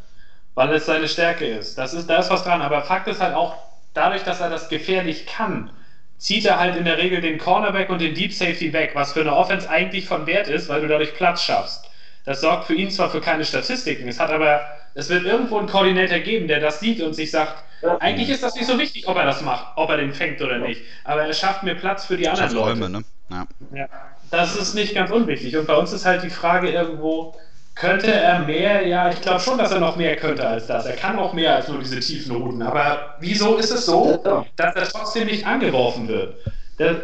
weil 0.55 0.73
es 0.73 0.85
seine 0.85 1.07
Stärke 1.07 1.45
ist. 1.45 1.77
Das 1.77 1.93
ist 1.93 2.07
da 2.07 2.19
ist 2.19 2.29
was 2.29 2.43
dran. 2.43 2.61
Aber 2.61 2.83
Fakt 2.83 3.07
ist 3.07 3.21
halt 3.21 3.35
auch, 3.35 3.55
dadurch, 3.93 4.23
dass 4.23 4.39
er 4.39 4.49
das 4.49 4.69
gefährlich 4.69 5.25
kann, 5.25 5.71
zieht 6.17 6.45
er 6.45 6.59
halt 6.59 6.75
in 6.75 6.85
der 6.85 6.97
Regel 6.97 7.19
den 7.19 7.39
Cornerback 7.39 7.89
und 7.89 7.99
den 7.99 8.13
Deep 8.13 8.33
Safety 8.33 8.71
weg, 8.73 8.91
was 8.93 9.13
für 9.13 9.21
eine 9.21 9.35
Offense 9.35 9.69
eigentlich 9.69 10.05
von 10.05 10.27
Wert 10.27 10.47
ist, 10.47 10.69
weil 10.69 10.81
du 10.81 10.87
dadurch 10.87 11.15
Platz 11.15 11.41
schaffst. 11.41 11.85
Das 12.25 12.41
sorgt 12.41 12.65
für 12.65 12.75
ihn 12.75 12.91
zwar 12.91 13.09
für 13.09 13.21
keine 13.21 13.43
Statistiken, 13.43 14.07
es 14.07 14.19
hat 14.19 14.29
aber, 14.29 14.61
es 14.93 15.09
wird 15.09 15.25
irgendwo 15.25 15.57
einen 15.57 15.67
Koordinator 15.67 16.19
geben, 16.19 16.47
der 16.47 16.59
das 16.59 16.79
sieht 16.79 17.01
und 17.01 17.15
sich 17.15 17.31
sagt, 17.31 17.63
eigentlich 17.99 18.29
ist 18.29 18.43
das 18.43 18.53
nicht 18.53 18.67
so 18.67 18.77
wichtig, 18.77 19.07
ob 19.07 19.17
er 19.17 19.25
das 19.25 19.41
macht, 19.41 19.65
ob 19.75 19.89
er 19.89 19.97
den 19.97 20.13
fängt 20.13 20.39
oder 20.41 20.59
nicht. 20.59 20.83
Aber 21.03 21.23
er 21.23 21.33
schafft 21.33 21.63
mir 21.63 21.73
Platz 21.73 22.05
für 22.05 22.17
die 22.17 22.29
anderen 22.29 22.53
Leute. 22.53 22.69
Räume, 22.69 22.89
ne? 22.89 23.03
Ja. 23.31 23.47
Ja, 23.73 23.87
das 24.29 24.55
ist 24.55 24.75
nicht 24.75 24.95
ganz 24.95 25.11
unwichtig. 25.11 25.55
Und 25.57 25.67
bei 25.67 25.75
uns 25.75 25.91
ist 25.93 26.05
halt 26.05 26.23
die 26.23 26.29
Frage 26.29 26.69
irgendwo, 26.69 27.35
könnte 27.75 28.11
er 28.11 28.39
mehr? 28.39 28.85
Ja, 28.85 29.09
ich 29.09 29.21
glaube 29.21 29.39
schon, 29.39 29.57
dass 29.57 29.71
er 29.71 29.79
noch 29.79 29.95
mehr 29.95 30.15
könnte 30.17 30.45
als 30.47 30.67
das. 30.67 30.85
Er 30.85 30.95
kann 30.95 31.17
auch 31.17 31.33
mehr 31.33 31.55
als 31.55 31.67
nur 31.67 31.79
diese 31.79 31.99
tiefen 31.99 32.35
Routen. 32.35 32.61
Aber 32.61 33.15
wieso 33.19 33.55
ist 33.57 33.71
es 33.71 33.85
so, 33.85 34.21
dass 34.55 34.75
er 34.75 34.83
trotzdem 34.83 35.27
nicht 35.27 35.45
angeworfen 35.47 36.07
wird? 36.07 36.35
Da 36.77 36.95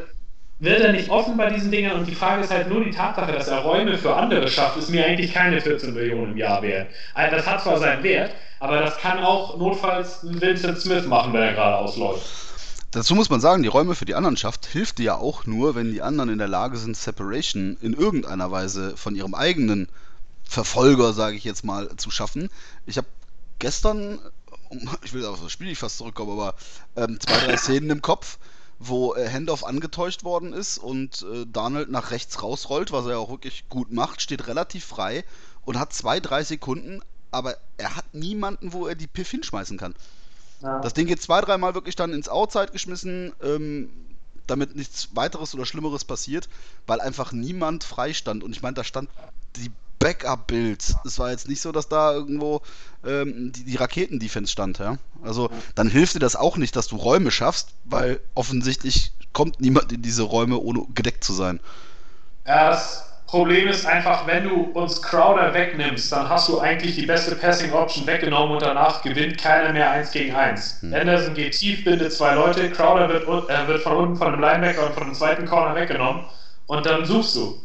wird 0.59 0.81
er 0.81 0.91
nicht 0.91 1.09
offen 1.09 1.37
bei 1.37 1.49
diesen 1.49 1.71
Dingern 1.71 1.99
und 1.99 2.07
die 2.07 2.15
Frage 2.15 2.41
ist 2.41 2.51
halt 2.51 2.67
nur 2.67 2.83
die 2.83 2.91
Tatsache, 2.91 3.31
dass 3.31 3.47
er 3.47 3.59
Räume 3.59 3.97
für 3.97 4.15
andere 4.15 4.47
schafft, 4.47 4.77
ist 4.77 4.89
mir 4.89 5.05
eigentlich 5.05 5.33
keine 5.33 5.61
14 5.61 5.93
Millionen 5.93 6.31
im 6.31 6.37
Jahr 6.37 6.61
wert. 6.63 6.87
Also 7.13 7.35
das 7.35 7.45
hat 7.47 7.61
zwar 7.61 7.77
seinen 7.77 8.03
Wert, 8.03 8.31
aber 8.59 8.79
das 8.79 8.97
kann 8.97 9.23
auch 9.23 9.57
notfalls 9.57 10.19
Vincent 10.23 10.79
Smith 10.79 11.05
machen, 11.05 11.31
wenn 11.33 11.43
er 11.43 11.53
gerade 11.53 11.77
ausläuft. 11.77 12.46
Dazu 12.91 13.15
muss 13.15 13.29
man 13.29 13.41
sagen, 13.41 13.63
die 13.63 13.69
Räume 13.69 13.95
für 13.95 14.05
die 14.05 14.15
anderen 14.15 14.37
schafft, 14.37 14.65
hilft 14.65 14.97
dir 14.97 15.03
ja 15.03 15.15
auch 15.15 15.45
nur, 15.45 15.75
wenn 15.75 15.91
die 15.91 16.01
anderen 16.01 16.29
in 16.29 16.37
der 16.37 16.47
Lage 16.47 16.77
sind, 16.77 16.95
Separation 16.95 17.77
in 17.81 17.93
irgendeiner 17.93 18.49
Weise 18.49 18.95
von 18.95 19.13
ihrem 19.15 19.35
eigenen 19.35 19.89
Verfolger, 20.45 21.11
sage 21.11 21.35
ich 21.35 21.43
jetzt 21.43 21.65
mal, 21.65 21.89
zu 21.97 22.11
schaffen. 22.11 22.49
Ich 22.85 22.97
habe 22.97 23.07
gestern, 23.59 24.19
ich 25.03 25.13
will 25.13 25.25
auf 25.25 25.41
das 25.41 25.51
Spiel 25.51 25.67
nicht 25.67 25.79
fast 25.79 25.97
zurückkommen, 25.97 26.31
aber 26.31 26.55
ähm, 26.95 27.19
zwei, 27.19 27.39
drei 27.39 27.57
Szenen 27.57 27.89
im 27.89 28.01
Kopf, 28.01 28.37
wo 28.79 29.15
äh, 29.15 29.29
Handoff 29.29 29.65
angetäuscht 29.65 30.23
worden 30.23 30.53
ist 30.53 30.77
und 30.77 31.23
äh, 31.23 31.45
Donald 31.45 31.91
nach 31.91 32.11
rechts 32.11 32.41
rausrollt, 32.41 32.93
was 32.93 33.05
er 33.05 33.11
ja 33.11 33.17
auch 33.17 33.29
wirklich 33.29 33.67
gut 33.67 33.91
macht, 33.91 34.21
steht 34.21 34.47
relativ 34.47 34.85
frei 34.85 35.25
und 35.65 35.77
hat 35.77 35.91
zwei, 35.91 36.21
drei 36.21 36.43
Sekunden, 36.45 37.01
aber 37.31 37.57
er 37.75 37.97
hat 37.97 38.13
niemanden, 38.13 38.71
wo 38.71 38.87
er 38.87 38.95
die 38.95 39.07
Piff 39.07 39.29
hinschmeißen 39.31 39.77
kann. 39.77 39.93
Ja. 40.61 40.79
Das 40.79 40.93
Ding 40.93 41.07
geht 41.07 41.21
zwei, 41.21 41.41
dreimal 41.41 41.75
wirklich 41.75 41.95
dann 41.95 42.13
ins 42.13 42.29
Outside 42.29 42.71
geschmissen, 42.71 43.33
ähm, 43.43 43.89
damit 44.47 44.75
nichts 44.75 45.09
weiteres 45.13 45.53
oder 45.53 45.65
Schlimmeres 45.65 46.05
passiert, 46.05 46.49
weil 46.87 47.01
einfach 47.01 47.31
niemand 47.31 47.83
frei 47.83 48.13
stand. 48.13 48.43
Und 48.43 48.51
ich 48.55 48.61
meine, 48.61 48.75
da 48.75 48.83
stand 48.83 49.09
die 49.57 49.71
Backup-Build. 49.99 50.95
Es 51.05 51.19
war 51.19 51.31
jetzt 51.31 51.49
nicht 51.49 51.61
so, 51.61 51.71
dass 51.71 51.89
da 51.89 52.13
irgendwo 52.13 52.61
ähm, 53.05 53.51
die, 53.51 53.63
die 53.63 53.75
Raketen-Defense 53.75 54.51
stand, 54.51 54.79
ja. 54.79 54.97
Also 55.23 55.49
dann 55.75 55.89
hilft 55.89 56.15
dir 56.15 56.19
das 56.19 56.35
auch 56.35 56.57
nicht, 56.57 56.75
dass 56.75 56.87
du 56.87 56.95
Räume 56.95 57.31
schaffst, 57.31 57.69
weil 57.85 58.19
offensichtlich 58.35 59.11
kommt 59.33 59.59
niemand 59.59 59.91
in 59.91 60.01
diese 60.01 60.23
Räume, 60.23 60.57
ohne 60.57 60.85
gedeckt 60.93 61.23
zu 61.23 61.33
sein. 61.33 61.59
Ja, 62.45 62.69
das 62.69 63.03
Problem 63.27 63.67
ist 63.67 63.85
einfach, 63.85 64.25
wenn 64.25 64.45
du 64.45 64.71
uns 64.73 65.01
Crowder 65.01 65.53
wegnimmst, 65.53 66.11
dann 66.13 66.29
hast 66.29 66.47
du 66.47 66.59
eigentlich 66.59 66.95
die 66.95 67.05
beste 67.05 67.35
Passing 67.35 67.73
Option 67.73 68.07
weggenommen 68.07 68.53
und 68.53 68.61
danach 68.61 69.01
gewinnt 69.01 69.37
keiner 69.37 69.73
mehr 69.73 69.91
1 69.91 70.11
gegen 70.11 70.33
1. 70.33 70.77
Hm. 70.81 70.93
Anderson 70.93 71.33
geht 71.33 71.53
tief, 71.53 71.83
bindet 71.83 72.13
zwei 72.13 72.35
Leute, 72.35 72.71
Crowder 72.71 73.09
wird, 73.09 73.27
äh, 73.27 73.67
wird 73.67 73.81
von 73.83 73.97
unten 73.97 74.15
von 74.15 74.27
einem 74.27 74.39
Linebacker 74.39 74.87
und 74.87 74.93
von 74.93 75.03
einem 75.03 75.13
zweiten 75.13 75.45
Corner 75.45 75.75
weggenommen 75.75 76.23
und 76.67 76.85
dann 76.85 77.05
suchst 77.05 77.35
du. 77.35 77.61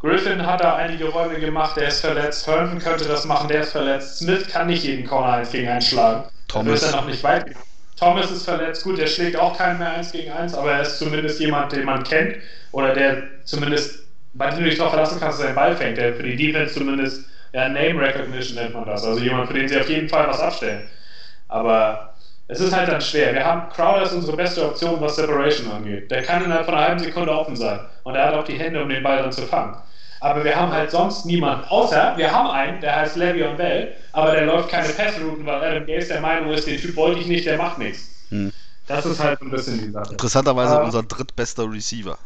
Griffin 0.00 0.46
hat 0.46 0.62
da 0.62 0.76
einige 0.76 1.08
Räume 1.08 1.38
gemacht, 1.40 1.76
der 1.76 1.88
ist 1.88 2.00
verletzt. 2.00 2.46
Herndon 2.46 2.78
könnte 2.78 3.04
das 3.04 3.26
machen, 3.26 3.48
der 3.48 3.62
ist 3.62 3.72
verletzt. 3.72 4.18
Smith 4.18 4.48
kann 4.48 4.68
nicht 4.68 4.84
jeden 4.84 5.06
Corner 5.06 5.34
1 5.34 5.50
gegen 5.50 5.68
1 5.68 5.88
schlagen. 5.88 6.24
Thomas. 6.48 6.82
Ist 6.82 6.94
er 6.94 7.00
noch 7.00 7.06
nicht 7.06 7.22
weit. 7.22 7.46
gekommen. 7.46 7.66
Thomas 7.98 8.30
ist 8.30 8.44
verletzt, 8.44 8.82
gut, 8.84 8.96
der 8.96 9.06
schlägt 9.06 9.38
auch 9.38 9.58
keinen 9.58 9.78
mehr 9.78 9.92
1 9.92 10.12
gegen 10.12 10.32
1, 10.32 10.54
aber 10.54 10.72
er 10.72 10.82
ist 10.82 10.98
zumindest 10.98 11.38
jemand, 11.38 11.72
den 11.72 11.84
man 11.84 12.02
kennt 12.02 12.36
oder 12.72 12.94
der 12.94 13.24
zumindest, 13.44 13.99
bei 14.34 14.50
dem 14.50 14.58
du 14.60 14.64
dich 14.64 14.76
darauf 14.78 14.92
verlassen 14.92 15.18
kannst, 15.20 15.38
dass 15.38 15.46
er 15.46 15.52
den 15.52 15.56
Ball 15.56 15.76
fängt, 15.76 15.98
der 15.98 16.14
für 16.14 16.22
die 16.22 16.36
Defense 16.36 16.74
zumindest, 16.74 17.24
ja, 17.52 17.68
Name 17.68 18.00
Recognition 18.00 18.56
nennt 18.56 18.74
man 18.74 18.84
das, 18.86 19.04
also 19.04 19.20
jemand, 19.20 19.48
für 19.48 19.54
den 19.54 19.68
sie 19.68 19.80
auf 19.80 19.88
jeden 19.88 20.08
Fall 20.08 20.28
was 20.28 20.40
abstellen. 20.40 20.88
Aber 21.48 22.14
es 22.48 22.60
ist 22.60 22.74
halt 22.74 22.88
dann 22.88 23.00
schwer. 23.00 23.34
Wir 23.34 23.44
haben, 23.44 23.68
Crowder 23.70 24.02
ist 24.02 24.12
unsere 24.12 24.36
beste 24.36 24.64
Option, 24.64 25.00
was 25.00 25.16
Separation 25.16 25.70
angeht. 25.70 26.10
Der 26.10 26.22
kann 26.22 26.44
innerhalb 26.44 26.64
von 26.64 26.74
einer 26.74 26.86
halben 26.86 27.00
Sekunde 27.00 27.32
offen 27.32 27.56
sein 27.56 27.80
und 28.04 28.14
er 28.14 28.26
hat 28.26 28.34
auch 28.34 28.44
die 28.44 28.58
Hände, 28.58 28.82
um 28.82 28.88
den 28.88 29.02
Ball 29.02 29.18
dann 29.18 29.32
zu 29.32 29.42
fangen. 29.42 29.76
Aber 30.20 30.44
wir 30.44 30.54
haben 30.54 30.70
halt 30.70 30.90
sonst 30.90 31.24
niemanden, 31.24 31.64
außer 31.68 32.12
wir 32.16 32.30
haben 32.30 32.50
einen, 32.50 32.80
der 32.80 32.94
heißt 32.96 33.16
Le'Veon 33.16 33.54
Bell, 33.56 33.94
aber 34.12 34.32
der 34.32 34.44
läuft 34.46 34.68
keine 34.68 34.88
Passrouten, 34.90 35.46
weil 35.46 35.62
Adam 35.62 35.86
Gase 35.86 36.08
der 36.08 36.20
Meinung 36.20 36.52
ist, 36.52 36.66
den 36.66 36.78
Typ 36.78 36.94
wollte 36.94 37.20
ich 37.20 37.26
nicht, 37.26 37.46
der 37.46 37.56
macht 37.56 37.78
nichts. 37.78 38.10
Hm. 38.28 38.52
Das 38.86 39.06
ist 39.06 39.22
halt 39.22 39.40
ein 39.40 39.50
bisschen 39.50 39.78
die 39.78 39.90
Sache. 39.90 40.12
Interessanterweise 40.12 40.78
Ah. 40.78 40.84
unser 40.84 41.02
drittbester 41.04 41.70
Receiver. 41.72 42.18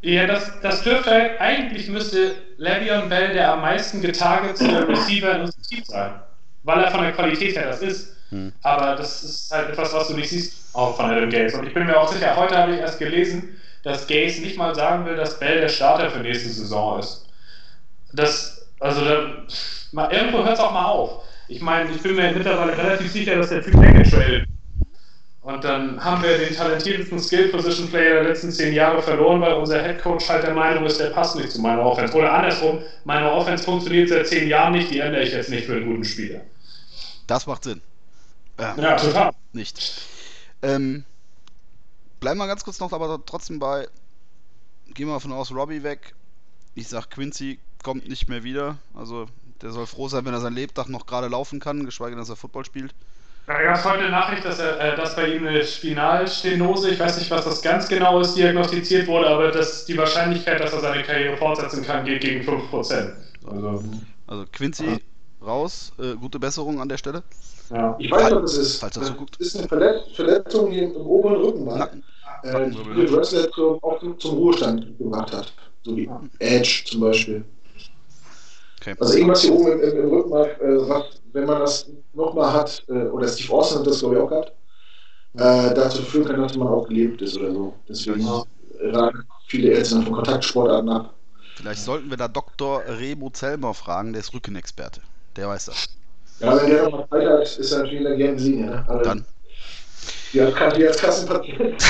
Ja, 0.00 0.26
das, 0.26 0.60
das 0.60 0.82
dürfte 0.82 1.40
eigentlich 1.40 1.88
müsste 1.88 2.34
Le'Veon 2.58 3.08
Bell 3.08 3.32
der 3.32 3.52
am 3.52 3.62
meisten 3.62 4.00
getargetete 4.00 4.86
Receiver 4.88 5.34
in 5.34 5.40
unserem 5.42 5.62
Team 5.62 5.84
sein. 5.84 6.14
Weil 6.62 6.84
er 6.84 6.90
von 6.90 7.02
der 7.02 7.12
Qualität 7.12 7.56
her 7.56 7.66
das 7.66 7.82
ist. 7.82 8.16
Hm. 8.30 8.52
Aber 8.62 8.94
das 8.94 9.24
ist 9.24 9.50
halt 9.50 9.70
etwas, 9.70 9.92
was 9.94 10.08
du 10.08 10.14
nicht 10.14 10.28
siehst, 10.28 10.74
auch 10.74 10.96
von 10.96 11.06
Adam 11.06 11.30
Gaze. 11.30 11.58
Und 11.58 11.66
ich 11.66 11.74
bin 11.74 11.86
mir 11.86 11.98
auch 11.98 12.12
sicher, 12.12 12.36
heute 12.36 12.56
habe 12.56 12.74
ich 12.74 12.80
erst 12.80 12.98
gelesen, 12.98 13.56
dass 13.82 14.06
Gaze 14.06 14.42
nicht 14.42 14.58
mal 14.58 14.74
sagen 14.74 15.06
will, 15.06 15.16
dass 15.16 15.40
Bell 15.40 15.60
der 15.60 15.68
Starter 15.68 16.10
für 16.10 16.20
nächste 16.20 16.48
Saison 16.48 17.00
ist. 17.00 17.26
Das, 18.12 18.68
also, 18.80 19.04
da, 19.04 19.30
mal, 19.92 20.12
irgendwo 20.12 20.44
hört 20.44 20.54
es 20.54 20.60
auch 20.60 20.72
mal 20.72 20.84
auf. 20.84 21.24
Ich 21.48 21.62
meine, 21.62 21.90
ich 21.90 22.02
bin 22.02 22.14
mir 22.14 22.30
mittlerweile 22.32 22.76
relativ 22.76 23.10
sicher, 23.10 23.36
dass 23.36 23.48
der 23.48 23.62
Typ 23.62 23.80
weggetradet 23.80 24.46
und 25.48 25.64
dann 25.64 26.04
haben 26.04 26.22
wir 26.22 26.36
den 26.36 26.54
talentiertesten 26.54 27.18
Skill-Position-Player 27.18 28.22
der 28.22 28.24
letzten 28.24 28.52
zehn 28.52 28.74
Jahre 28.74 29.00
verloren, 29.00 29.40
weil 29.40 29.54
unser 29.54 29.80
Headcoach 29.80 30.28
halt 30.28 30.42
der 30.42 30.52
Meinung 30.52 30.84
ist, 30.84 31.00
der 31.00 31.08
passt 31.08 31.36
nicht 31.36 31.50
zu 31.50 31.62
meiner 31.62 31.82
Offense. 31.82 32.14
Oder 32.14 32.34
andersrum, 32.34 32.82
meine 33.04 33.32
Offense 33.32 33.64
funktioniert 33.64 34.10
seit 34.10 34.28
zehn 34.28 34.46
Jahren 34.46 34.74
nicht, 34.74 34.90
die 34.90 34.98
ändere 34.98 35.22
ich 35.22 35.32
jetzt 35.32 35.48
nicht 35.48 35.64
für 35.64 35.76
einen 35.76 35.86
guten 35.86 36.04
Spieler. 36.04 36.42
Das 37.26 37.46
macht 37.46 37.64
Sinn. 37.64 37.80
Ja, 38.60 38.76
Ja, 38.76 38.96
total. 38.96 39.30
nicht. 39.54 40.02
Ähm, 40.60 41.04
bleiben 42.20 42.38
wir 42.38 42.46
ganz 42.46 42.62
kurz 42.62 42.78
noch, 42.78 42.92
aber 42.92 43.18
trotzdem 43.24 43.58
bei. 43.58 43.88
Gehen 44.92 45.08
wir 45.08 45.18
von 45.18 45.32
aus, 45.32 45.50
Robbie 45.50 45.82
weg. 45.82 46.14
Ich 46.74 46.88
sag, 46.88 47.08
Quincy 47.08 47.58
kommt 47.82 48.06
nicht 48.06 48.28
mehr 48.28 48.44
wieder. 48.44 48.76
Also, 48.94 49.28
der 49.62 49.70
soll 49.70 49.86
froh 49.86 50.08
sein, 50.08 50.26
wenn 50.26 50.34
er 50.34 50.40
sein 50.40 50.52
Lebtag 50.52 50.90
noch 50.90 51.06
gerade 51.06 51.28
laufen 51.28 51.58
kann, 51.58 51.86
geschweige 51.86 52.10
denn, 52.10 52.18
dass 52.18 52.28
er 52.28 52.36
Football 52.36 52.66
spielt. 52.66 52.92
Da 53.48 53.62
gab 53.62 53.78
es 53.78 53.84
heute 53.84 54.00
eine 54.00 54.10
Nachricht, 54.10 54.44
dass, 54.44 54.58
er, 54.58 54.78
äh, 54.78 54.94
dass 54.94 55.16
bei 55.16 55.34
ihm 55.34 55.46
eine 55.46 55.64
Spinalstenose, 55.64 56.90
ich 56.90 57.00
weiß 57.00 57.18
nicht, 57.18 57.30
was 57.30 57.46
das 57.46 57.62
ganz 57.62 57.88
genau 57.88 58.20
ist, 58.20 58.34
diagnostiziert 58.34 59.06
wurde, 59.08 59.26
aber 59.26 59.50
dass 59.50 59.86
die 59.86 59.96
Wahrscheinlichkeit, 59.96 60.60
dass 60.60 60.74
er 60.74 60.80
seine 60.80 61.02
Karriere 61.02 61.34
fortsetzen 61.38 61.82
kann, 61.82 62.04
geht 62.04 62.20
gegen 62.20 62.44
5%. 62.44 63.10
Also, 63.46 63.82
Also, 64.26 64.44
Quincy 64.52 65.00
raus. 65.40 65.92
Äh, 65.98 66.14
gute 66.16 66.38
Besserung 66.38 66.78
an 66.78 66.90
der 66.90 66.98
Stelle. 66.98 67.22
ja. 67.70 67.96
Ich 67.98 68.10
weiß, 68.10 68.32
was 68.32 68.52
es 68.52 68.58
ist. 68.58 68.80
Falls 68.80 68.94
das 68.94 69.06
zuguckt. 69.06 69.36
ist 69.38 69.56
eine 69.56 69.66
Verletz 69.66 70.14
Verletzung, 70.14 70.70
die 70.70 70.80
im 70.80 70.96
oberen 70.96 71.36
Rückenmark 71.36 71.78
Nacken. 71.78 72.04
äh, 72.42 72.70
die? 72.70 73.10
Wrestler 73.10 73.50
zum, 73.52 73.82
auch 73.82 73.98
zum, 73.98 74.20
zum 74.20 74.36
Ruhestand 74.36 74.98
gebracht 74.98 75.32
hat. 75.32 75.54
So 75.84 75.96
wie 75.96 76.10
Edge 76.38 76.82
zum 76.84 77.00
Beispiel. 77.00 77.44
Okay. 78.92 78.96
Also 79.00 79.14
irgendwas 79.18 79.42
hier 79.42 79.52
oben 79.52 79.72
im, 79.72 79.80
im, 79.80 79.98
im 79.98 80.32
äh, 80.32 80.88
was, 80.88 81.04
wenn 81.32 81.44
man 81.44 81.60
das 81.60 81.90
nochmal 82.14 82.52
hat, 82.52 82.82
äh, 82.88 82.92
oder 82.92 83.28
Steve 83.28 83.52
Austin 83.52 83.80
hat 83.80 83.86
das 83.86 84.00
glaube 84.00 84.16
ich 84.16 84.20
auch 84.22 84.28
gehabt, 84.28 84.52
äh, 85.34 85.74
dazu 85.74 86.02
führen 86.02 86.26
kann, 86.26 86.40
dass 86.40 86.56
man 86.56 86.68
auch 86.68 86.88
gelebt 86.88 87.20
ist 87.20 87.36
oder 87.36 87.52
so. 87.52 87.74
Deswegen 87.88 88.20
Ja. 88.20 88.44
raten 88.80 89.24
viele 89.46 89.72
Ärzte 89.72 90.00
von 90.02 90.12
Kontaktsportarten 90.12 90.88
ab. 90.88 91.14
Vielleicht 91.56 91.82
sollten 91.82 92.08
wir 92.08 92.16
da 92.16 92.28
Dr. 92.28 92.82
Remo 92.86 93.30
Zellmer 93.30 93.74
fragen, 93.74 94.12
der 94.12 94.20
ist 94.20 94.32
Rückenexperte. 94.32 95.00
Der 95.36 95.48
weiß 95.48 95.66
das. 95.66 95.88
Ja, 96.40 96.56
wenn 96.56 96.70
der 96.70 96.84
nochmal 96.84 97.06
Zeit 97.10 97.28
hat, 97.28 97.58
ist 97.58 97.72
er 97.72 97.78
natürlich 97.82 98.04
dann 98.04 98.16
gerne 98.16 98.34
gesehen, 98.34 98.68
ja. 98.70 98.84
Aber 98.88 99.02
Dann. 99.02 99.24
Die 100.32 100.40
hat 100.40 100.54
kann 100.54 100.72
als 100.72 100.98
Kassenpatient. 100.98 101.82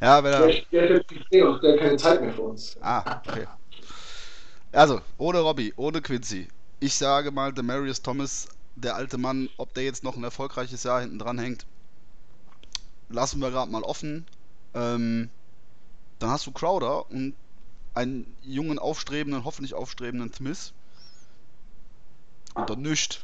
Ja, 0.00 0.24
wenn 0.24 0.32
er. 0.32 0.46
Der, 0.46 0.62
der, 0.72 0.88
der, 1.30 1.58
der 1.58 1.72
hat 1.72 1.78
keine 1.78 1.96
Zeit 1.96 2.22
mehr 2.22 2.32
für 2.32 2.42
uns. 2.42 2.76
Ah, 2.80 3.20
okay. 3.26 3.46
Also, 4.72 5.00
ohne 5.18 5.40
Robbie, 5.40 5.72
ohne 5.76 6.00
Quincy. 6.00 6.48
Ich 6.78 6.94
sage 6.94 7.30
mal, 7.30 7.52
Demarius 7.52 8.02
Thomas, 8.02 8.48
der 8.76 8.94
alte 8.94 9.18
Mann, 9.18 9.48
ob 9.56 9.74
der 9.74 9.84
jetzt 9.84 10.04
noch 10.04 10.16
ein 10.16 10.24
erfolgreiches 10.24 10.84
Jahr 10.84 11.00
hinten 11.00 11.18
dran 11.18 11.38
hängt, 11.38 11.66
lassen 13.08 13.40
wir 13.40 13.50
gerade 13.50 13.70
mal 13.70 13.82
offen. 13.82 14.26
Ähm, 14.74 15.28
dann 16.20 16.30
hast 16.30 16.46
du 16.46 16.52
Crowder 16.52 17.10
und 17.10 17.34
einen 17.94 18.32
jungen, 18.42 18.78
aufstrebenden, 18.78 19.44
hoffentlich 19.44 19.74
aufstrebenden 19.74 20.32
Smith. 20.32 20.72
Und 22.54 22.70
dann 22.70 22.82
nichts. 22.82 23.20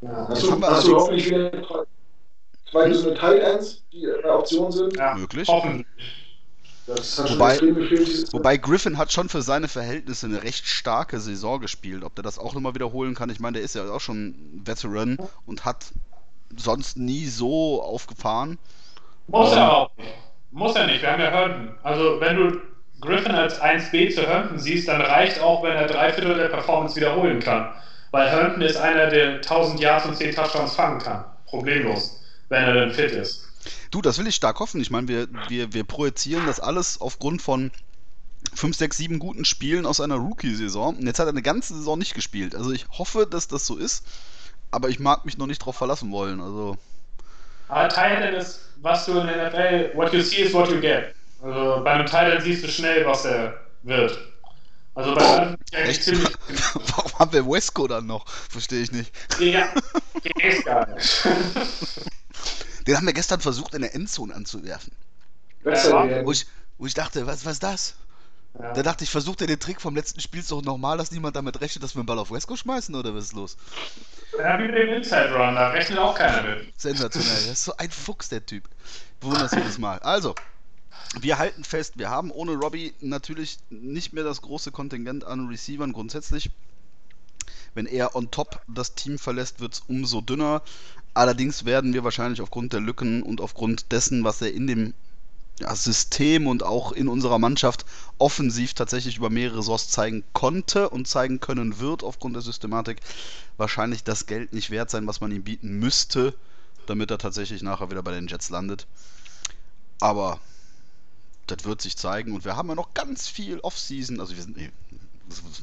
Ja. 0.00 0.28
Hast 0.28 0.42
du, 0.44 0.52
haben 0.52 0.60
wir 0.62 0.70
hast 0.70 0.86
du 0.86 0.96
allerdings- 0.96 1.02
hoffentlich 1.02 1.30
wieder 1.30 1.50
zwei- 1.66 1.84
zwei 2.70 2.88
gesunde 2.88 3.14
Tight 3.18 3.40
Ends, 3.40 3.82
die 3.92 4.06
eine 4.06 4.32
Option 4.32 4.70
sind? 4.72 4.96
Ja, 4.96 5.14
Möglich. 5.14 5.48
Hoffentlich. 5.48 5.86
Schon 6.86 7.38
Wobei- 7.38 7.60
Wobei 8.32 8.56
Griffin 8.56 8.98
hat 8.98 9.12
schon 9.12 9.28
für 9.28 9.42
seine 9.42 9.68
Verhältnisse 9.68 10.26
eine 10.26 10.42
recht 10.42 10.66
starke 10.66 11.20
Saison 11.20 11.60
gespielt. 11.60 12.02
Ob 12.02 12.14
der 12.16 12.24
das 12.24 12.38
auch 12.38 12.54
nochmal 12.54 12.74
wiederholen 12.74 13.14
kann, 13.14 13.30
ich 13.30 13.38
meine, 13.38 13.54
der 13.58 13.62
ist 13.62 13.74
ja 13.74 13.88
auch 13.90 14.00
schon 14.00 14.34
Veteran 14.64 15.18
und 15.46 15.64
hat 15.64 15.86
sonst 16.56 16.96
nie 16.96 17.26
so 17.26 17.82
aufgefahren. 17.82 18.58
Muss 19.28 19.52
Ähm. 19.52 19.58
er 19.58 19.72
auch 19.76 19.90
nicht. 19.96 20.08
Muss 20.50 20.74
er 20.74 20.86
nicht. 20.86 21.02
Wir 21.02 21.12
haben 21.12 21.20
ja 21.20 21.30
Herndon. 21.30 21.74
Also, 21.84 22.20
wenn 22.20 22.36
du 22.36 22.60
Griffin 23.00 23.32
als 23.32 23.60
1B 23.60 24.10
zu 24.12 24.22
Herndon 24.26 24.58
siehst, 24.58 24.88
dann 24.88 25.00
reicht 25.00 25.40
auch, 25.40 25.62
wenn 25.62 25.72
er 25.76 25.86
drei 25.86 26.12
Viertel 26.12 26.34
der 26.36 26.48
Performance 26.48 26.96
wiederholen 26.96 27.38
kann. 27.38 27.72
Weil 28.10 28.28
Herndon 28.28 28.62
ist 28.62 28.76
einer, 28.76 29.06
der 29.06 29.36
1000 29.36 29.78
Yards 29.78 30.06
und 30.06 30.16
10 30.16 30.34
Touchdowns 30.34 30.74
fangen 30.74 30.98
kann. 30.98 31.24
Problemlos. 31.46 32.20
Wenn 32.48 32.64
er 32.64 32.74
dann 32.74 32.90
fit 32.90 33.12
ist. 33.12 33.46
Du, 33.90 34.02
das 34.02 34.18
will 34.18 34.26
ich 34.26 34.34
stark 34.34 34.60
hoffen. 34.60 34.80
Ich 34.80 34.90
meine, 34.90 35.08
wir, 35.08 35.28
wir, 35.48 35.72
wir 35.72 35.84
projizieren 35.84 36.46
das 36.46 36.60
alles 36.60 37.00
aufgrund 37.00 37.42
von 37.42 37.70
5, 38.54 38.76
6, 38.76 38.96
7 38.96 39.18
guten 39.18 39.44
Spielen 39.44 39.86
aus 39.86 40.00
einer 40.00 40.16
Rookie-Saison. 40.16 40.96
Und 40.96 41.06
jetzt 41.06 41.18
hat 41.18 41.26
er 41.26 41.30
eine 41.30 41.42
ganze 41.42 41.74
Saison 41.74 41.98
nicht 41.98 42.14
gespielt. 42.14 42.54
Also 42.54 42.72
ich 42.72 42.86
hoffe, 42.90 43.26
dass 43.26 43.48
das 43.48 43.66
so 43.66 43.76
ist. 43.76 44.06
Aber 44.70 44.88
ich 44.88 45.00
mag 45.00 45.24
mich 45.24 45.36
noch 45.36 45.46
nicht 45.46 45.58
drauf 45.58 45.76
verlassen 45.76 46.10
wollen. 46.12 46.40
Also 46.40 46.76
Aber 47.68 47.88
Titan 47.88 48.34
ist, 48.34 48.60
was 48.80 49.04
du 49.06 49.18
in 49.18 49.26
der 49.26 49.48
NFL, 49.48 49.96
what 49.96 50.12
you 50.12 50.20
see 50.22 50.42
is 50.42 50.52
what 50.52 50.70
you 50.70 50.80
get. 50.80 51.14
Also 51.42 51.82
bei 51.82 51.92
einem 51.92 52.06
Titan 52.06 52.40
siehst 52.40 52.64
du 52.64 52.68
schnell, 52.68 53.04
was 53.06 53.24
er 53.24 53.60
wird. 53.82 54.18
Also 54.94 55.14
bei 55.14 55.22
er 55.22 55.56
eigentlich 55.72 56.02
ziemlich. 56.02 56.28
Warum 56.74 57.18
haben 57.18 57.32
wir 57.32 57.46
Wesco 57.46 57.86
dann 57.86 58.06
noch? 58.06 58.28
Verstehe 58.28 58.82
ich 58.82 58.92
nicht. 58.92 59.12
Ja, 59.38 59.68
geht 60.22 60.64
gar 60.64 60.88
nicht. 60.94 61.26
Den 62.86 62.96
haben 62.96 63.06
wir 63.06 63.12
gestern 63.12 63.40
versucht, 63.40 63.74
in 63.74 63.82
der 63.82 63.94
Endzone 63.94 64.34
anzuwerfen. 64.34 64.92
Ja. 65.64 66.24
Wo 66.24 66.32
ich, 66.32 66.46
wo 66.78 66.86
ich 66.86 66.94
dachte, 66.94 67.26
was, 67.26 67.44
was 67.44 67.54
ist 67.54 67.62
das? 67.62 67.94
Ja. 68.58 68.72
Da 68.72 68.82
dachte 68.82 69.04
ich, 69.04 69.10
versucht 69.10 69.40
er 69.42 69.46
den 69.46 69.60
Trick 69.60 69.80
vom 69.80 69.94
letzten 69.94 70.20
Spiel 70.20 70.42
doch 70.42 70.62
nochmal, 70.62 70.98
dass 70.98 71.12
niemand 71.12 71.36
damit 71.36 71.60
rechnet, 71.60 71.84
dass 71.84 71.94
wir 71.94 72.02
den 72.02 72.06
Ball 72.06 72.18
auf 72.18 72.32
Wesco 72.32 72.56
schmeißen 72.56 72.94
oder 72.94 73.14
was 73.14 73.26
ist 73.26 73.32
los? 73.34 73.56
Ja, 74.36 74.58
wie 74.58 74.64
mit 74.64 74.74
dem 74.74 74.88
Inside 74.94 75.32
Run, 75.32 75.54
da 75.54 75.68
rechnet 75.68 75.98
auch 75.98 76.16
keiner 76.16 76.42
mit. 76.42 76.72
Sensationell. 76.76 77.30
Das 77.30 77.46
ist 77.46 77.64
so 77.64 77.76
ein 77.76 77.90
Fuchs, 77.90 78.28
der 78.28 78.44
Typ. 78.44 78.68
Bewundert 79.20 79.52
jedes 79.52 79.78
Mal. 79.78 79.98
Also, 80.00 80.34
wir 81.20 81.38
halten 81.38 81.64
fest, 81.64 81.98
wir 81.98 82.10
haben 82.10 82.30
ohne 82.30 82.52
Robbie 82.54 82.94
natürlich 83.00 83.58
nicht 83.70 84.12
mehr 84.12 84.24
das 84.24 84.42
große 84.42 84.72
Kontingent 84.72 85.24
an 85.24 85.48
Receivern 85.48 85.92
grundsätzlich. 85.92 86.50
Wenn 87.74 87.86
er 87.86 88.16
on 88.16 88.30
top 88.30 88.60
das 88.66 88.94
Team 88.94 89.18
verlässt, 89.18 89.60
wird 89.60 89.74
es 89.74 89.80
umso 89.86 90.20
dünner. 90.20 90.62
Allerdings 91.14 91.64
werden 91.64 91.92
wir 91.92 92.04
wahrscheinlich 92.04 92.40
aufgrund 92.40 92.72
der 92.72 92.80
Lücken 92.80 93.22
und 93.22 93.40
aufgrund 93.40 93.92
dessen, 93.92 94.24
was 94.24 94.40
er 94.40 94.52
in 94.52 94.66
dem 94.66 94.94
ja, 95.60 95.74
System 95.74 96.46
und 96.46 96.62
auch 96.62 96.92
in 96.92 97.08
unserer 97.08 97.38
Mannschaft 97.38 97.84
offensiv 98.18 98.74
tatsächlich 98.74 99.18
über 99.18 99.28
mehrere 99.28 99.62
Saisons 99.62 99.88
zeigen 99.88 100.24
konnte 100.32 100.88
und 100.88 101.06
zeigen 101.06 101.40
können 101.40 101.78
wird 101.78 102.02
aufgrund 102.02 102.34
der 102.34 102.42
Systematik, 102.42 103.00
wahrscheinlich 103.56 104.02
das 104.02 104.26
Geld 104.26 104.52
nicht 104.52 104.70
wert 104.70 104.90
sein, 104.90 105.06
was 105.06 105.20
man 105.20 105.32
ihm 105.32 105.42
bieten 105.42 105.78
müsste, 105.78 106.34
damit 106.86 107.10
er 107.10 107.18
tatsächlich 107.18 107.62
nachher 107.62 107.90
wieder 107.90 108.02
bei 108.02 108.12
den 108.12 108.26
Jets 108.26 108.48
landet. 108.48 108.86
Aber 110.00 110.40
das 111.46 111.64
wird 111.64 111.82
sich 111.82 111.96
zeigen 111.96 112.32
und 112.32 112.44
wir 112.44 112.56
haben 112.56 112.68
ja 112.68 112.74
noch 112.74 112.94
ganz 112.94 113.28
viel 113.28 113.58
Offseason, 113.60 114.20
also 114.20 114.34
wir 114.36 114.42
sind 114.42 114.56
nee, 114.56 114.70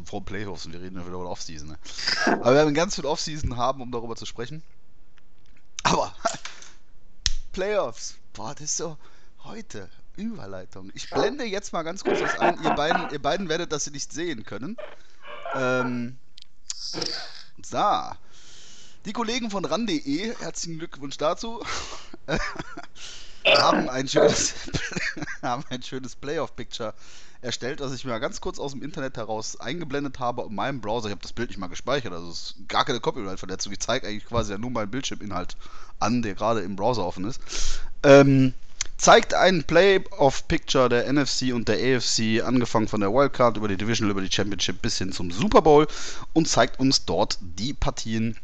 vor 0.06 0.24
Playoffs 0.24 0.66
und 0.66 0.74
wir 0.74 0.82
reden 0.82 0.98
ja 0.98 1.06
wieder 1.06 1.16
über 1.16 1.30
Offseason. 1.30 1.70
Ne? 1.70 1.78
Aber 2.26 2.52
wir 2.52 2.56
werden 2.56 2.74
ganz 2.74 2.95
viel 2.95 3.06
Offseason 3.06 3.58
haben, 3.58 3.82
um 3.82 3.91
darüber 3.91 4.16
zu 4.16 4.26
sprechen. 4.26 4.62
Aber 5.90 6.14
Playoffs, 7.54 8.16
boah, 8.34 8.54
das 8.54 8.64
ist 8.64 8.78
so 8.78 8.98
heute 9.46 9.90
Überleitung. 10.18 10.92
Ich 10.94 11.10
blende 11.10 11.46
jetzt 11.46 11.72
mal 11.72 11.84
ganz 11.84 12.04
kurz 12.04 12.20
was 12.20 12.38
ein. 12.40 12.62
Ihr 12.62 12.72
beiden, 12.72 13.10
ihr 13.12 13.22
beiden 13.22 13.48
werdet 13.48 13.72
das 13.72 13.90
nicht 13.90 14.12
sehen 14.12 14.44
können. 14.44 14.76
Ähm, 15.54 16.18
so. 17.64 17.80
Die 19.06 19.14
Kollegen 19.14 19.50
von 19.50 19.64
ran.de, 19.64 20.36
herzlichen 20.40 20.80
Glückwunsch 20.80 21.16
dazu, 21.16 21.66
haben 23.46 23.90
ein 23.90 24.10
schönes, 24.10 24.56
haben 25.42 25.64
ein 25.70 25.82
schönes 25.82 26.18
Playoff-Picture 26.18 26.94
erstellt, 27.42 27.80
das 27.80 27.94
ich 27.94 28.06
mir 28.06 28.20
ganz 28.20 28.42
kurz 28.42 28.60
aus 28.60 28.72
dem 28.72 28.82
Internet 28.82 29.18
heraus 29.18 29.60
eingeblendet 29.60 30.20
habe 30.20 30.46
in 30.50 30.56
meinem 30.56 30.82
Browser. 30.82 31.08
Ich 31.08 31.12
habe 31.12 31.22
das 31.22 31.34
Bild 31.34 31.50
nicht 31.50 31.60
mal 31.60 31.68
gespeichert, 31.68 32.14
also 32.14 32.30
es 32.30 32.56
ist 32.58 32.68
gar 32.68 32.86
keine 32.86 33.00
Copyright-Verletzung. 33.00 33.72
Ich 33.74 33.80
zeige 33.80 34.08
eigentlich 34.08 34.26
quasi 34.26 34.52
ja 34.52 34.58
nur 34.58 34.72
meinen 34.72 34.92
Bildschirminhalt 34.92 35.56
an, 36.00 36.22
der 36.22 36.36
gerade 36.36 36.62
im 36.62 36.76
Browser 36.76 37.06
offen 37.06 37.26
ist. 37.26 37.40
Ähm, 38.04 38.54
zeigt 38.98 39.34
ein 39.34 39.64
Play-of-Picture 39.64 40.90
der 40.90 41.12
NFC 41.12 41.54
und 41.54 41.68
der 41.68 41.78
AFC, 41.78 42.44
angefangen 42.44 42.88
von 42.88 43.02
der 43.02 43.14
Wildcard 43.14 43.58
über 43.58 43.68
die 43.68 43.78
Division, 43.78 44.10
über 44.10 44.22
die 44.22 44.32
Championship 44.32 44.82
bis 44.82 44.98
hin 44.98 45.12
zum 45.12 45.32
Super 45.32 45.62
Bowl 45.62 45.88
und 46.34 46.48
zeigt 46.48 46.80
uns 46.80 47.06
dort 47.06 47.38
die 47.42 47.74
Partien, 47.74 48.36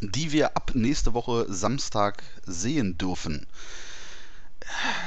die 0.00 0.32
wir 0.32 0.56
ab 0.56 0.72
nächste 0.74 1.12
Woche 1.12 1.46
Samstag 1.48 2.22
sehen 2.46 2.96
dürfen. 2.96 3.46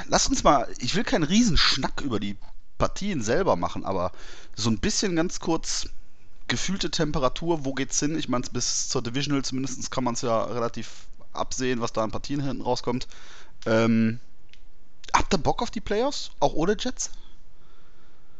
Lass 0.06 0.28
uns 0.28 0.44
mal, 0.44 0.68
ich 0.78 0.94
will 0.94 1.02
keinen 1.02 1.24
Riesenschnack 1.24 2.00
über 2.00 2.20
die 2.20 2.36
Partien 2.78 3.22
selber 3.22 3.56
machen, 3.56 3.84
aber 3.84 4.12
so 4.54 4.70
ein 4.70 4.78
bisschen 4.78 5.16
ganz 5.16 5.40
kurz 5.40 5.88
gefühlte 6.46 6.90
Temperatur, 6.90 7.64
wo 7.64 7.74
geht's 7.74 8.00
hin? 8.00 8.18
Ich 8.18 8.28
meine, 8.28 8.44
bis 8.52 8.88
zur 8.88 9.02
Divisional 9.02 9.44
zumindest 9.44 9.90
kann 9.90 10.04
man 10.04 10.14
es 10.14 10.22
ja 10.22 10.44
relativ 10.44 11.06
absehen, 11.32 11.80
was 11.80 11.92
da 11.92 12.02
an 12.02 12.10
Partien 12.10 12.40
hinten 12.40 12.62
rauskommt. 12.62 13.06
Ähm, 13.66 14.20
habt 15.12 15.34
ihr 15.34 15.38
Bock 15.38 15.62
auf 15.62 15.70
die 15.70 15.80
Playoffs? 15.80 16.30
Auch 16.40 16.54
ohne 16.54 16.76
Jets? 16.78 17.10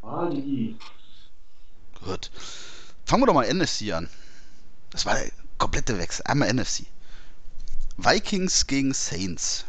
Ali. 0.02 0.76
Gut. 2.04 2.30
Fangen 3.04 3.22
wir 3.22 3.26
doch 3.26 3.34
mal 3.34 3.52
NFC 3.52 3.92
an. 3.92 4.08
Das 4.90 5.04
war 5.04 5.14
der 5.14 5.30
komplette 5.58 5.98
Wechsel. 5.98 6.24
Einmal 6.26 6.52
NFC. 6.52 6.86
Vikings 7.96 8.66
gegen 8.66 8.94
Saints. 8.94 9.64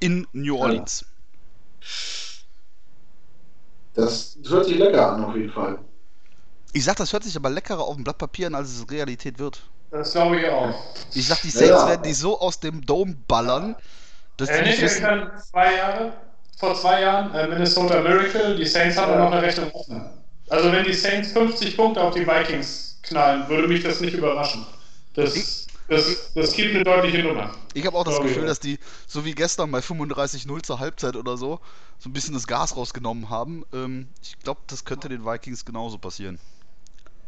In 0.00 0.26
New 0.32 0.56
Orleans. 0.56 1.04
Das 3.94 4.38
hört 4.48 4.66
sich 4.66 4.78
lecker 4.78 5.12
an, 5.12 5.24
auf 5.24 5.34
jeden 5.36 5.52
Fall. 5.52 5.78
Ich 6.72 6.84
sag, 6.84 6.96
das 6.96 7.12
hört 7.12 7.24
sich 7.24 7.36
aber 7.36 7.50
leckerer 7.50 7.80
auf 7.82 7.94
dem 7.96 8.04
Blatt 8.04 8.18
Papier 8.18 8.46
an, 8.48 8.54
als 8.54 8.70
es 8.70 8.90
Realität 8.90 9.38
wird. 9.38 9.70
Das 9.90 10.12
glaube 10.12 10.40
ich 10.40 10.48
auch. 10.48 10.74
Ich 11.12 11.26
sag, 11.26 11.40
die 11.42 11.50
Saints 11.50 11.84
ja. 11.84 11.86
werden 11.86 12.02
die 12.02 12.14
so 12.14 12.40
aus 12.40 12.60
dem 12.60 12.84
Dome 12.84 13.14
ballern, 13.28 13.76
dass 14.36 14.52
die 14.52 14.60
Äh, 14.60 14.62
nicht 14.62 14.80
nicht 14.80 14.80
wissen. 14.80 15.04
erinnern, 15.04 15.30
zwei 15.38 15.76
Jahre, 15.76 16.12
vor 16.58 16.74
zwei 16.74 17.02
Jahren, 17.02 17.34
äh, 17.34 17.48
Minnesota 17.48 18.00
Miracle, 18.00 18.56
die 18.56 18.66
Saints 18.66 18.96
hatten 18.96 19.18
noch 19.18 19.30
eine 19.32 19.42
Rechnung 19.42 19.70
offen. 19.72 20.10
Also 20.48 20.72
wenn 20.72 20.84
die 20.84 20.94
Saints 20.94 21.32
50 21.32 21.76
Punkte 21.76 22.02
auf 22.02 22.14
die 22.14 22.26
Vikings 22.26 22.98
knallen, 23.02 23.48
würde 23.48 23.68
mich 23.68 23.82
das 23.82 24.00
nicht 24.00 24.14
überraschen. 24.14 24.66
Das, 25.14 25.61
das, 25.92 26.32
das 26.34 26.52
gibt 26.54 26.74
eine 26.74 26.84
deutliche 26.84 27.22
Nummer. 27.22 27.54
Ich 27.74 27.86
habe 27.86 27.96
auch 27.96 28.04
das 28.04 28.14
Glaube 28.14 28.28
Gefühl, 28.28 28.46
dass 28.46 28.60
die, 28.60 28.78
so 29.06 29.24
wie 29.24 29.32
gestern 29.32 29.70
bei 29.70 29.78
35-0 29.78 30.62
zur 30.62 30.80
Halbzeit 30.80 31.16
oder 31.16 31.36
so, 31.36 31.60
so 31.98 32.08
ein 32.08 32.12
bisschen 32.12 32.34
das 32.34 32.46
Gas 32.46 32.76
rausgenommen 32.76 33.30
haben. 33.30 33.64
Ähm, 33.72 34.08
ich 34.22 34.38
glaube, 34.40 34.60
das 34.66 34.84
könnte 34.84 35.08
den 35.08 35.24
Vikings 35.24 35.64
genauso 35.64 35.98
passieren. 35.98 36.38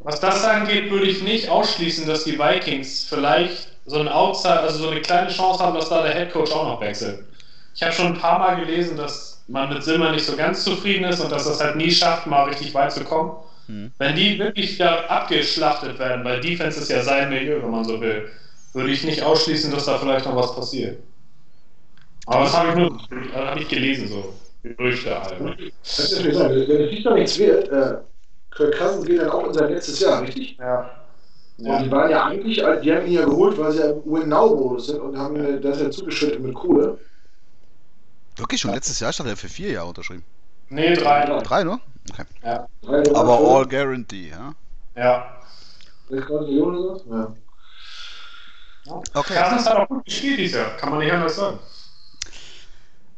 Was 0.01 0.21
das 0.21 0.45
angeht, 0.45 0.91
würde 0.91 1.07
ich 1.07 1.23
nicht 1.23 1.49
ausschließen, 1.49 2.07
dass 2.07 2.25
die 2.25 2.39
Vikings 2.39 3.05
vielleicht 3.05 3.69
so 3.87 3.99
ein 3.99 4.09
Outside, 4.09 4.61
also 4.61 4.79
so 4.79 4.91
eine 4.91 5.01
kleine 5.01 5.31
Chance 5.31 5.63
haben, 5.63 5.77
dass 5.77 5.89
da 5.89 6.03
der 6.03 6.15
Headcoach 6.15 6.53
auch 6.53 6.67
noch 6.69 6.81
wechselt. 6.81 7.25
Ich 7.75 7.83
habe 7.83 7.93
schon 7.93 8.07
ein 8.09 8.19
paar 8.19 8.39
Mal 8.39 8.57
gelesen, 8.57 8.97
dass 8.97 9.43
man 9.49 9.69
mit 9.69 9.83
Zimmer 9.83 10.13
nicht 10.13 10.25
so 10.25 10.37
ganz 10.37 10.65
zufrieden 10.65 11.05
ist 11.05 11.21
und 11.21 11.31
dass 11.31 11.45
das 11.45 11.61
halt 11.61 11.77
nie 11.77 11.91
schafft, 11.91 12.27
mal 12.27 12.45
richtig 12.45 12.75
weit 12.75 12.93
zu 12.93 13.05
kommen. 13.05 13.33
Hm. 13.67 13.93
Wenn 13.99 14.17
die 14.17 14.39
wirklich 14.39 14.79
da 14.79 15.07
abgeschlachtet 15.07 15.99
werden, 15.99 16.25
weil 16.25 16.41
Defense 16.41 16.81
ist 16.81 16.91
ja 16.91 17.03
sein 17.03 17.31
Milieu, 17.31 17.63
wenn 17.63 17.71
man 17.71 17.85
so 17.85 18.01
will, 18.01 18.29
würde 18.75 18.91
ich 18.91 19.05
nicht 19.05 19.23
ausschließen, 19.23 19.71
dass 19.71 19.87
da 19.87 19.99
vielleicht 19.99 20.27
noch 20.27 20.37
was 20.37 20.55
passiert. 20.55 21.03
Aber 22.27 22.45
das 22.45 22.57
habe 22.57 22.69
ich 22.71 22.75
nur 22.77 22.99
hab 23.35 23.57
ich 23.57 23.69
gelesen, 23.69 24.09
so 24.09 24.35
Gerüchte 24.63 25.21
halt. 25.21 25.73
Das 25.83 25.99
ist 25.99 26.25
ja 26.25 26.33
sagen, 26.33 26.55
wenn 26.55 26.81
es 26.81 26.91
diesmal 26.91 27.15
nichts 27.15 27.39
wird, 27.39 27.69
äh, 27.69 27.99
Kirk 28.51 28.79
Cousins 28.79 29.05
geht 29.05 29.21
dann 29.21 29.31
auch 29.31 29.47
in 29.47 29.53
sein 29.53 29.71
letztes 29.71 30.01
Jahr, 30.01 30.23
richtig? 30.23 30.57
Ja. 30.59 30.91
Und 31.59 31.85
die 31.85 31.91
waren 31.91 32.11
ja 32.11 32.25
eigentlich, 32.25 32.57
die 32.57 32.93
haben 32.93 33.07
ihn 33.07 33.13
ja 33.13 33.25
geholt, 33.25 33.59
weil 33.59 33.73
sie 33.73 33.79
ja 33.79 33.91
im 33.91 34.03
Win-Now-Modus 34.05 34.87
sind 34.87 35.01
und 35.01 35.17
haben 35.17 35.37
ihn 35.37 35.61
das 35.61 35.81
ja 35.81 35.91
zugeschüttet 35.91 36.41
mit 36.41 36.55
Kohle. 36.55 36.99
Wirklich 38.37 38.61
schon 38.61 38.73
letztes 38.73 38.99
Jahr 39.01 39.13
stand 39.13 39.29
er 39.29 39.37
für 39.37 39.49
vier 39.49 39.71
Jahre 39.71 39.89
unterschrieben. 39.89 40.25
Nee, 40.71 40.95
drei. 40.95 41.27
Drei, 41.43 41.63
ne? 41.63 41.79
Okay. 42.11 42.25
Ja. 42.43 42.67
Aber 43.15 43.39
all 43.39 43.67
guarantee, 43.67 44.31
ja? 44.31 44.55
Ja. 44.97 45.37
600 46.09 46.49
Millionen 46.49 46.79
oder 46.79 46.99
so? 46.99 47.11
Ja. 47.11 47.35
Okay. 48.87 49.35
Cousins 49.43 49.67
hat 49.67 49.77
auch 49.77 49.89
gut 49.89 50.05
gespielt 50.05 50.39
dieses 50.39 50.57
Jahr, 50.57 50.77
kann 50.77 50.91
man 50.91 50.99
nicht 50.99 51.13
anders 51.13 51.37
sagen. 51.37 51.59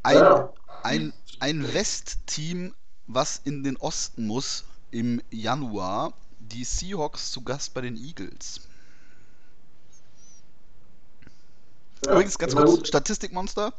Ein, 0.02 0.16
Ja. 0.16 0.52
ein, 0.84 1.12
ein 1.40 1.74
West-Team, 1.74 2.74
was 3.06 3.40
in 3.44 3.64
den 3.64 3.76
Osten 3.76 4.26
muss 4.26 4.64
im 4.90 5.20
Januar. 5.30 6.12
Die 6.38 6.62
Seahawks 6.62 7.32
zu 7.32 7.42
Gast 7.42 7.74
bei 7.74 7.80
den 7.80 7.96
Eagles. 7.96 8.60
Ja. 12.04 12.12
Übrigens, 12.12 12.38
ganz 12.38 12.54
kurz, 12.54 12.70
gut. 12.70 12.86
Statistikmonster. 12.86 13.72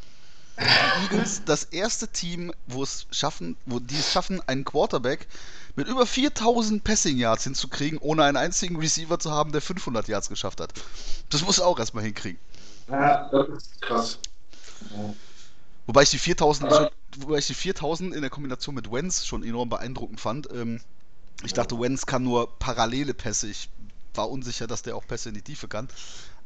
Die 0.59 1.03
Eagles, 1.03 1.43
das 1.45 1.65
erste 1.65 2.07
Team, 2.09 2.51
wo 2.65 2.83
es 2.83 3.05
schaffen, 3.11 3.55
wo 3.65 3.79
die 3.79 3.95
es 3.95 4.11
schaffen, 4.11 4.41
einen 4.47 4.65
Quarterback 4.65 5.27
mit 5.77 5.87
über 5.87 6.05
4000 6.05 6.83
Passing 6.83 7.17
Yards 7.17 7.45
hinzukriegen, 7.45 7.97
ohne 7.99 8.23
einen 8.23 8.35
einzigen 8.35 8.75
Receiver 8.77 9.17
zu 9.19 9.31
haben, 9.31 9.51
der 9.53 9.61
500 9.61 10.07
Yards 10.09 10.27
geschafft 10.27 10.59
hat. 10.59 10.73
Das 11.29 11.45
muss 11.45 11.59
er 11.59 11.67
auch 11.67 11.79
erstmal 11.79 12.03
hinkriegen. 12.03 12.39
Ja. 12.89 13.29
Das 13.29 13.47
ist 13.49 13.81
krass. 13.81 14.19
Wobei 15.85 16.01
ich 16.03 16.09
die 16.09 16.17
4000, 16.17 16.67
Aber- 16.71 16.75
schon, 17.15 17.23
wobei 17.27 17.37
ich 17.37 17.47
die 17.47 17.53
4000 17.53 18.13
in 18.13 18.21
der 18.21 18.29
Kombination 18.29 18.75
mit 18.75 18.91
Wenz 18.91 19.25
schon 19.25 19.43
enorm 19.43 19.69
beeindruckend 19.69 20.19
fand. 20.19 20.49
Ähm, 20.51 20.81
ich 21.45 21.53
dachte, 21.53 21.79
Wenz 21.79 22.05
kann 22.05 22.23
nur 22.23 22.57
parallele 22.59 23.13
Pässe. 23.13 23.47
Ich 23.47 23.69
war 24.15 24.29
unsicher, 24.29 24.67
dass 24.67 24.81
der 24.81 24.95
auch 24.95 25.05
Pässe 25.05 25.29
in 25.29 25.35
die 25.35 25.41
Tiefe 25.43 25.67
kann. 25.67 25.87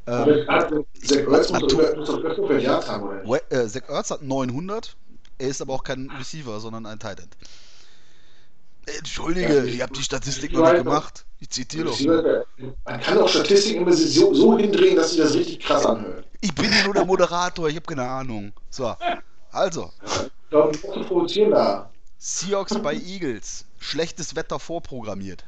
Ähm, 0.07 0.45
hat 0.47 0.71
Zach 1.03 1.17
Ertz 1.17 1.29
muss 1.29 1.51
man 1.51 1.61
doch 1.61 1.71
über- 1.71 1.95
muss 1.95 2.07
doch 2.07 2.19
über 2.19 2.35
500 2.35 2.61
Yards 2.63 2.87
haben, 2.89 3.03
oder? 3.03 3.23
We- 3.25 3.51
äh, 3.51 3.67
Zach 3.69 3.87
Ertz 3.87 4.11
hat 4.11 4.23
900. 4.23 4.95
Er 5.37 5.47
ist 5.47 5.61
aber 5.61 5.73
auch 5.73 5.83
kein 5.83 6.09
Receiver, 6.11 6.59
sondern 6.59 6.85
ein 6.85 6.99
Tight 6.99 7.19
End. 7.21 7.35
Entschuldige, 8.85 9.53
Ja, 9.53 9.63
ihr 9.63 9.83
habt 9.83 9.97
die 9.97 10.03
Statistik 10.03 10.51
ich 10.51 10.57
noch 10.57 10.71
nicht 10.71 10.83
gemacht. 10.83 11.25
Ich 11.39 11.49
zitiere 11.49 11.85
doch. 11.85 11.99
Man 12.85 12.99
kann 13.01 13.17
auch 13.19 13.29
Statistiken 13.29 13.81
immer 13.81 13.93
so, 13.93 14.33
so 14.33 14.57
hindrehen, 14.57 14.95
dass 14.95 15.11
sich 15.11 15.19
das 15.19 15.33
richtig 15.33 15.59
krass 15.59 15.85
anhört. 15.85 16.25
Ich 16.41 16.53
bin 16.55 16.71
hier 16.71 16.83
nur 16.83 16.93
der 16.93 17.05
Moderator, 17.05 17.69
ich 17.69 17.75
habe 17.75 17.85
keine 17.85 18.07
Ahnung. 18.07 18.53
So, 18.69 18.95
also, 19.51 19.91
Ich 20.03 20.49
glaube, 20.49 20.75
ich 20.75 20.83
muss 20.83 20.93
zu 20.93 21.03
provozieren 21.05 21.51
da. 21.51 21.89
Seahawks 22.17 22.79
bei 22.81 22.95
Eagles. 22.95 23.65
Schlechtes 23.79 24.35
Wetter 24.35 24.59
vorprogrammiert. 24.59 25.43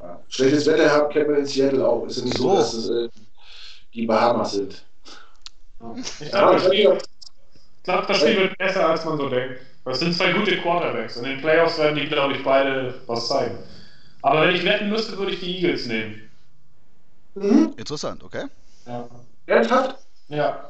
Ja. 0.00 0.20
Schlechtes 0.28 0.66
Wetter 0.66 0.90
haben 0.90 1.12
kennt 1.12 1.28
man 1.28 1.38
in 1.40 1.46
Seattle 1.46 1.86
auch. 1.86 2.06
Ist 2.06 2.18
ja 2.18 2.24
nicht 2.24 2.36
so, 2.38 2.50
So. 2.50 2.56
dass 2.56 2.72
es 2.74 2.88
äh, 2.90 3.08
die 3.94 4.06
Bahamas 4.06 4.52
sind. 4.52 4.84
Ich 6.20 6.30
Ja, 6.30 6.50
glaube, 6.52 6.74
ich 6.74 6.84
ich 6.84 6.88
das 7.84 8.18
Spiel 8.18 8.36
wird 8.36 8.58
besser, 8.58 8.88
als 8.88 9.04
man 9.04 9.18
so 9.18 9.28
denkt. 9.28 9.60
Das 9.90 9.98
sind 10.00 10.14
zwei 10.14 10.32
gute 10.32 10.56
Quarterbacks. 10.58 11.16
In 11.16 11.24
den 11.24 11.40
Playoffs 11.40 11.78
werden 11.78 11.96
die, 11.96 12.06
glaube 12.06 12.34
ich, 12.34 12.44
beide 12.44 12.94
was 13.06 13.28
zeigen. 13.28 13.58
Aber 14.22 14.42
wenn 14.42 14.54
ich 14.54 14.64
wetten 14.64 14.88
müsste, 14.88 15.18
würde 15.18 15.32
ich 15.32 15.40
die 15.40 15.56
Eagles 15.56 15.86
nehmen. 15.86 16.30
Mhm. 17.34 17.74
Interessant, 17.76 18.22
okay? 18.22 18.44
Ja. 18.86 19.08
Ernsthaft? 19.46 19.96
Ja. 20.28 20.64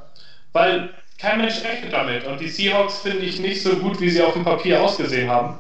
Weil 0.53 0.91
kein 1.19 1.39
Mensch 1.41 1.63
rechnet 1.63 1.93
damit. 1.93 2.25
Und 2.27 2.41
die 2.41 2.49
Seahawks 2.49 2.99
finde 2.99 3.25
ich 3.25 3.41
nicht 3.41 3.63
so 3.63 3.77
gut, 3.77 4.01
wie 4.01 4.11
sie 4.11 4.23
auf 4.23 4.33
dem 4.33 4.45
Papier 4.45 4.83
ausgesehen 4.83 5.29
haben. 5.29 5.59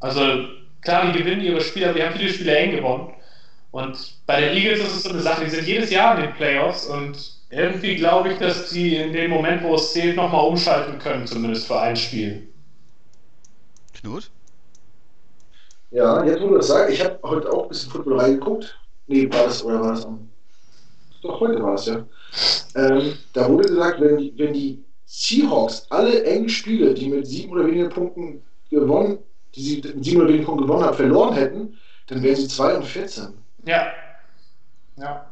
Also, 0.00 0.46
klar, 0.80 1.12
die 1.12 1.18
gewinnen 1.18 1.42
ihre 1.42 1.60
Spiele, 1.60 1.90
aber 1.90 1.98
die 1.98 2.04
haben 2.04 2.16
viele 2.16 2.32
Spiele 2.32 2.56
eng 2.56 2.76
gewonnen. 2.76 3.12
Und 3.72 4.14
bei 4.26 4.40
den 4.40 4.56
Eagles 4.56 4.80
ist 4.80 4.96
es 4.96 5.02
so 5.02 5.10
eine 5.10 5.20
Sache, 5.20 5.44
die 5.44 5.50
sind 5.50 5.66
jedes 5.66 5.90
Jahr 5.90 6.16
in 6.16 6.22
den 6.22 6.34
Playoffs 6.34 6.86
und 6.86 7.16
irgendwie 7.50 7.96
glaube 7.96 8.32
ich, 8.32 8.38
dass 8.38 8.70
die 8.70 8.96
in 8.96 9.12
dem 9.12 9.30
Moment, 9.30 9.62
wo 9.62 9.74
es 9.74 9.92
zählt, 9.92 10.16
nochmal 10.16 10.46
umschalten 10.46 10.98
können, 10.98 11.26
zumindest 11.26 11.66
für 11.66 11.80
ein 11.80 11.96
Spiel. 11.96 12.48
Knut? 14.00 14.30
Ja, 15.90 16.24
jetzt 16.24 16.40
wo 16.40 16.48
du 16.48 16.56
das 16.56 16.68
sagst, 16.68 16.94
ich 16.94 17.04
habe 17.04 17.18
heute 17.22 17.52
auch 17.52 17.64
ein 17.64 17.68
bisschen 17.68 17.90
Football 17.90 18.20
reingeguckt. 18.20 18.78
Nee, 19.06 19.30
war 19.30 19.44
das, 19.44 19.64
oder 19.64 19.80
war 19.80 19.92
das 19.92 20.06
am. 20.06 20.28
Doch, 21.22 21.40
heute 21.40 21.62
war 21.62 21.74
es 21.74 21.86
ja. 21.86 22.06
Ähm, 22.76 23.18
da 23.32 23.48
wurde 23.48 23.68
gesagt, 23.68 24.00
wenn 24.00 24.16
die, 24.16 24.32
wenn 24.36 24.52
die 24.54 24.82
Seahawks 25.04 25.86
alle 25.90 26.22
engen 26.24 26.48
Spiele, 26.48 26.94
die 26.94 27.08
mit 27.08 27.26
sieben 27.26 27.52
oder 27.52 27.66
weniger 27.66 27.88
Punkten 27.88 28.42
gewonnen, 28.70 29.18
die 29.54 29.62
sie 29.62 29.76
mit 29.82 30.04
sieben 30.04 30.20
oder 30.20 30.28
weniger 30.28 30.46
Punkten 30.46 30.66
gewonnen 30.66 30.84
haben, 30.84 30.96
verloren 30.96 31.34
hätten, 31.34 31.78
dann 32.06 32.22
wären 32.22 32.36
sie 32.36 32.48
2 32.48 32.76
und 32.76 32.86
14. 32.86 33.34
Ja. 33.66 33.92
Ja. 34.96 35.26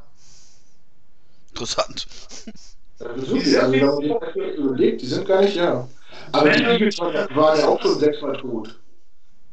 Interessant. 1.50 2.06
Also 2.98 3.34
man 3.34 3.40
sich 3.40 3.54
das 3.54 4.56
überlegt, 4.56 5.02
die 5.02 5.06
sind 5.06 5.26
gar 5.26 5.40
nicht, 5.40 5.56
ja. 5.56 5.88
Aber 6.32 6.48
die 6.50 6.62
Eagles 6.64 6.98
waren 6.98 7.14
waren 7.36 7.58
ja 7.58 7.66
auch 7.68 7.80
schon 7.80 7.98
sechsmal 7.98 8.36
tot. 8.36 8.80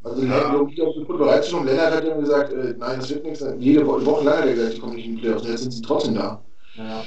Also 0.03 0.21
Ja. 0.23 0.53
um 0.53 0.69
wieder 0.69 0.85
auf 0.87 0.93
den 0.93 1.05
Football 1.05 1.29
reinzukommen, 1.29 1.67
Lennart 1.67 1.93
hat 1.95 2.03
ja 2.05 2.15
gesagt, 2.15 2.53
äh, 2.53 2.75
nein, 2.77 2.99
das 2.99 3.09
wird 3.09 3.23
nichts. 3.23 3.43
Jede 3.57 3.85
Woche, 3.87 4.05
Woche 4.05 4.23
lang 4.25 4.37
hat 4.37 4.45
er 4.45 4.53
gesagt, 4.53 4.73
die 4.75 4.79
kommen 4.79 4.95
nicht 4.95 5.05
in 5.07 5.15
die 5.15 5.21
Playoffs. 5.21 5.41
Und 5.43 5.49
jetzt 5.49 5.61
sind 5.61 5.71
sie 5.71 5.81
trotzdem 5.81 6.15
da. 6.15 6.41
ja. 6.75 7.03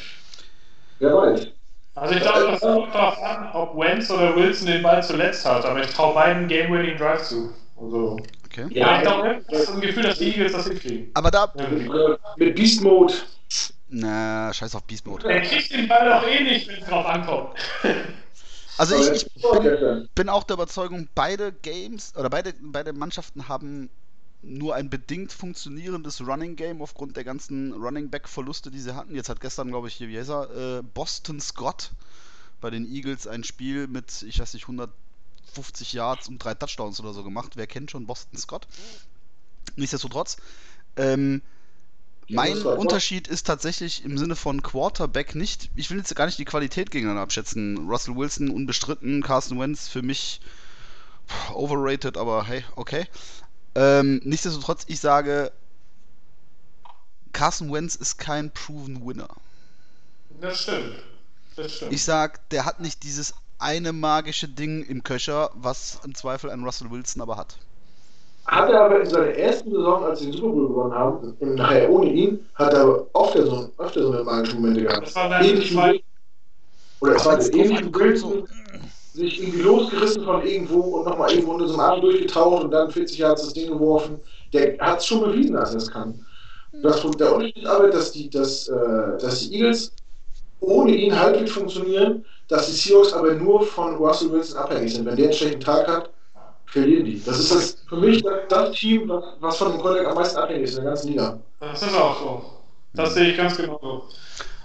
Wer 1.01 1.15
weiß. 1.17 1.47
Also 1.95 2.15
ich 2.15 2.21
glaube, 2.23 2.47
das 2.53 2.61
kommt 2.61 2.95
darauf 2.95 3.23
an, 3.23 3.51
ob 3.55 3.77
Wentz 3.79 4.11
oder 4.11 4.35
Wilson 4.37 4.67
den 4.67 4.83
Ball 4.83 5.03
zuletzt 5.03 5.45
hat, 5.45 5.65
aber 5.65 5.81
ich 5.81 5.91
traue 5.91 6.15
beiden 6.15 6.47
Game-Winning 6.49 6.97
Drive 6.97 7.23
zu. 7.23 7.53
Also, 7.81 8.17
Okay. 8.47 8.67
ja, 8.71 8.97
ich 8.97 9.03
glaube, 9.03 9.41
das 9.51 9.61
ist 9.63 9.71
ein 9.71 9.81
Gefühl, 9.81 10.03
dass 10.05 10.19
die 10.19 10.31
Eagles 10.31 10.53
das 10.53 10.67
hinkriegen. 10.67 11.11
Aber 11.15 11.31
da. 11.31 11.53
Irgendwie. 11.57 11.87
Äh, 11.97 12.17
Mit 12.37 12.57
Beast 12.57 12.83
Mode. 12.83 13.15
Na, 13.89 14.53
scheiß 14.53 14.75
auf 14.75 14.83
Beast 14.85 15.07
Mode. 15.07 15.29
Er 15.29 15.41
kriegt 15.43 15.73
den 15.73 15.87
Ball 15.87 16.09
doch 16.09 16.27
eh 16.29 16.43
nicht, 16.43 16.67
wenn 16.69 16.83
es 16.83 16.89
drauf 16.89 17.07
ankommt. 17.07 17.51
Also 18.79 18.95
ich, 18.97 19.11
ich 19.11 19.43
bin, 19.43 20.09
bin 20.15 20.29
auch 20.29 20.45
der 20.45 20.55
Überzeugung, 20.55 21.09
beide 21.15 21.53
Games 21.53 22.15
oder 22.17 22.31
beide, 22.31 22.55
beide 22.61 22.93
Mannschaften 22.93 23.49
haben 23.49 23.91
nur 24.43 24.75
ein 24.77 24.89
bedingt 24.89 25.33
funktionierendes 25.33 26.21
Running 26.21 26.55
Game 26.55 26.81
aufgrund 26.81 27.17
der 27.17 27.25
ganzen 27.25 27.73
Running 27.73 28.09
Back 28.09 28.29
Verluste, 28.29 28.71
die 28.71 28.79
sie 28.79 28.95
hatten. 28.95 29.15
Jetzt 29.15 29.29
hat 29.29 29.41
gestern, 29.41 29.69
glaube 29.69 29.89
ich, 29.89 29.95
hier, 29.95 30.09
wie 30.09 30.19
heißt 30.19 30.31
er, 30.31 30.79
äh, 30.79 30.83
Boston 30.83 31.41
Scott 31.41 31.91
bei 32.61 32.71
den 32.71 32.87
Eagles 32.91 33.27
ein 33.27 33.45
Spiel 33.45 33.89
mit, 33.89 34.23
ich 34.23 34.39
weiß 34.39 34.55
nicht, 34.55 34.65
150 34.65 35.93
Yards 35.93 36.29
und 36.29 36.39
drei 36.39 36.55
Touchdowns 36.55 37.01
oder 37.01 37.13
so 37.13 37.25
gemacht. 37.25 37.53
Wer 37.57 37.67
kennt 37.67 37.91
schon 37.91 38.07
Boston 38.07 38.39
Scott? 38.39 38.69
Nichtsdestotrotz, 39.77 40.37
ähm, 40.97 41.43
mein 42.29 42.63
Unterschied 42.63 43.29
ist 43.29 43.47
tatsächlich 43.47 44.05
im 44.05 44.19
Sinne 44.19 44.37
von 44.37 44.63
Quarterback 44.63 45.35
nicht, 45.35 45.71
ich 45.75 45.91
will 45.91 45.99
jetzt 45.99 46.15
gar 46.15 46.27
nicht 46.27 46.39
die 46.39 46.45
Qualität 46.45 46.91
gegeneinander 46.91 47.23
abschätzen. 47.23 47.89
Russell 47.89 48.17
Wilson 48.17 48.51
unbestritten, 48.51 49.23
Carson 49.23 49.59
Wentz 49.59 49.89
für 49.89 50.03
mich 50.03 50.41
overrated, 51.53 52.17
aber 52.17 52.45
hey, 52.47 52.65
okay. 52.77 53.07
Ähm, 53.75 54.21
nichtsdestotrotz, 54.25 54.85
ich 54.89 55.01
sage, 55.01 55.53
Carson 57.33 57.73
Wentz 57.73 57.95
ist 57.95 58.19
kein 58.19 58.51
proven 58.51 59.07
Winner. 59.07 59.29
Das 60.41 60.63
stimmt. 60.63 61.03
Das 61.57 61.77
stimmt. 61.77 61.93
Ich 61.93 62.05
sag, 62.05 62.49
der 62.51 62.65
hat 62.65 62.81
nicht 62.81 63.03
dieses 63.03 63.35
eine 63.59 63.93
magische 63.93 64.49
Ding 64.49 64.85
im 64.85 65.03
Köcher, 65.03 65.51
was 65.55 66.01
im 66.05 66.15
Zweifel 66.15 66.51
ein 66.51 66.63
Russell 66.63 66.91
Wilson 66.91 67.23
aber 67.23 67.37
hat. 67.37 67.59
Hat 68.49 68.71
er 68.71 68.81
aber 68.81 69.01
in 69.01 69.11
seiner 69.11 69.27
ersten 69.27 69.71
Saison, 69.71 70.05
als 70.05 70.21
sie 70.21 70.31
den 70.31 70.35
Super 70.35 70.49
Bowl 70.49 70.69
gewonnen 70.69 70.95
haben, 70.95 71.37
nachher 71.55 71.91
ohne 71.91 72.11
ihn, 72.11 72.47
hat 72.55 72.73
er 72.73 72.81
aber 72.81 73.07
öfter 73.15 73.47
so, 73.47 73.71
öfter 73.77 74.03
so 74.03 74.13
eine 74.13 74.25
magische 74.25 74.57
Momente 74.57 74.83
gehabt. 74.83 75.07
das 75.07 75.15
war 75.15 75.29
dann 75.29 75.45
Ähnlich 75.45 75.77
wie, 75.77 76.03
oder 77.01 77.17
es 77.17 77.27
war 77.27 77.39
ähnlich 77.39 77.95
Wilson, 77.95 78.49
sich 79.13 79.43
irgendwie 79.43 79.61
losgerissen 79.61 80.25
von 80.25 80.43
irgendwo 80.47 80.81
und 80.81 81.07
nochmal 81.07 81.31
irgendwo 81.31 81.53
unter 81.53 81.69
so 81.69 81.75
einem 81.75 81.81
Arm 81.81 82.01
durchgetaucht 82.01 82.65
und 82.65 82.71
dann 82.71 82.91
40 82.91 83.19
Jahre 83.19 83.35
das 83.35 83.53
Ding 83.53 83.69
geworfen. 83.69 84.19
Der 84.55 84.79
hat 84.79 85.01
es 85.01 85.07
schon 85.07 85.21
bewiesen, 85.21 85.53
dass 85.53 85.73
er 85.73 85.79
es 85.79 85.91
kann. 85.91 86.25
Das, 86.83 87.03
der 87.03 87.35
Unterschied 87.35 87.67
aber, 87.67 87.89
dass 87.89 88.13
die, 88.13 88.31
dass, 88.31 88.69
äh, 88.69 89.19
dass 89.21 89.41
die 89.41 89.57
Eagles 89.57 89.93
ohne 90.61 90.93
ihn 90.93 91.19
halbwegs 91.19 91.51
funktionieren, 91.51 92.25
dass 92.49 92.67
die 92.67 92.73
Seahawks 92.73 93.13
aber 93.13 93.35
nur 93.35 93.63
von 93.63 93.97
Russell 93.97 94.33
Wilson 94.33 94.57
abhängig 94.57 94.95
sind. 94.95 95.05
Wenn 95.05 95.17
der 95.17 95.27
einen 95.27 95.35
schlechten 95.35 95.61
Tag 95.61 95.87
hat, 95.87 96.11
verlieren 96.71 97.05
die. 97.05 97.23
Das 97.23 97.39
ist 97.39 97.51
das, 97.51 97.77
für 97.89 97.97
mich 97.97 98.23
das, 98.23 98.49
das 98.49 98.77
Team, 98.77 99.09
was, 99.41 99.57
von 99.57 99.73
dem 99.73 99.81
Quarterback 99.81 100.09
am 100.09 100.15
meisten 100.15 100.39
abhängig 100.39 100.65
ist 100.65 100.77
in 100.77 100.85
der 100.85 100.93
ganzen 100.93 101.09
Liga. 101.09 101.41
Das 101.61 101.83
ist 101.83 101.95
auch 101.95 102.21
so. 102.21 102.43
Das 102.95 103.15
sehe 103.15 103.31
ich 103.31 103.37
ganz 103.37 103.57
genau 103.57 103.79
so. 103.81 104.09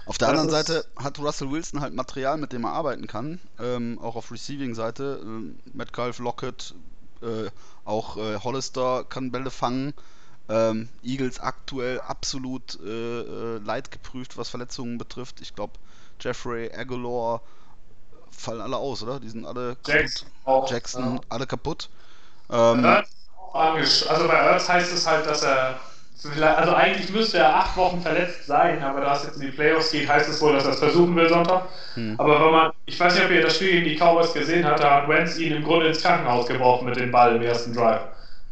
Auf 0.06 0.18
der 0.18 0.28
Das 0.28 0.38
anderen 0.38 0.50
Seite 0.50 0.84
hat 0.96 1.18
Russell 1.18 1.50
Wilson 1.50 1.80
halt 1.80 1.94
Material, 1.94 2.36
mit 2.36 2.52
dem 2.52 2.64
er 2.64 2.72
arbeiten 2.72 3.06
kann. 3.06 3.40
Ähm, 3.58 3.98
auch 4.02 4.16
auf 4.16 4.30
Receiving-Seite. 4.30 5.20
Ähm, 5.22 5.58
Metcalf, 5.72 6.18
Lockett, 6.18 6.74
äh, 7.22 7.50
auch 7.84 8.16
äh, 8.16 8.38
Hollister 8.40 9.04
kann 9.04 9.30
Bälle 9.30 9.50
fangen. 9.50 9.94
Ähm, 10.48 10.90
Eagles 11.02 11.40
aktuell 11.40 12.00
absolut 12.00 12.78
äh, 12.84 13.20
äh, 13.20 13.58
leidgeprüft, 13.58 14.36
was 14.36 14.50
Verletzungen 14.50 14.98
betrifft. 14.98 15.40
Ich 15.40 15.54
glaube, 15.54 15.72
Jeffrey, 16.20 16.70
Aguilar 16.70 17.40
fallen 18.36 18.60
alle 18.60 18.76
aus, 18.76 19.02
oder? 19.02 19.20
Die 19.20 19.28
sind 19.28 19.46
alle 19.46 19.76
Jackson, 19.86 20.28
auch, 20.44 20.70
Jackson 20.70 21.14
ja. 21.16 21.20
alle 21.28 21.46
kaputt. 21.46 21.88
Ähm, 22.50 22.82
Also 23.54 24.28
bei 24.28 24.34
Ertz 24.34 24.68
heißt 24.68 24.92
es 24.92 25.06
halt, 25.06 25.26
dass 25.26 25.42
er. 25.42 25.78
Also 26.40 26.72
eigentlich 26.74 27.10
müsste 27.10 27.36
er 27.36 27.54
acht 27.54 27.76
Wochen 27.76 28.00
verletzt 28.00 28.46
sein, 28.46 28.82
aber 28.82 29.02
da 29.02 29.12
es 29.14 29.24
jetzt 29.24 29.36
in 29.36 29.42
die 29.42 29.50
Playoffs 29.50 29.90
geht, 29.90 30.08
heißt 30.08 30.26
es 30.30 30.40
wohl, 30.40 30.54
dass 30.54 30.64
er 30.64 30.70
es 30.70 30.78
versuchen 30.78 31.14
will 31.14 31.28
Sonntag. 31.28 31.68
Hm. 31.94 32.14
Aber 32.16 32.40
wenn 32.42 32.50
man, 32.50 32.72
ich 32.86 32.98
weiß 32.98 33.14
nicht, 33.14 33.26
ob 33.26 33.30
ihr 33.30 33.42
das 33.42 33.56
Spiel 33.56 33.72
gegen 33.72 33.84
die 33.84 33.96
Cowboys 33.96 34.32
gesehen 34.32 34.64
habt, 34.64 34.80
da 34.80 35.02
hat 35.02 35.08
Wentz 35.08 35.36
ihn 35.36 35.52
im 35.52 35.62
Grunde 35.62 35.88
ins 35.88 36.00
Krankenhaus 36.00 36.46
geworfen 36.46 36.86
mit 36.86 36.96
dem 36.96 37.10
Ball 37.10 37.36
im 37.36 37.42
ersten 37.42 37.74
Drive. 37.74 38.00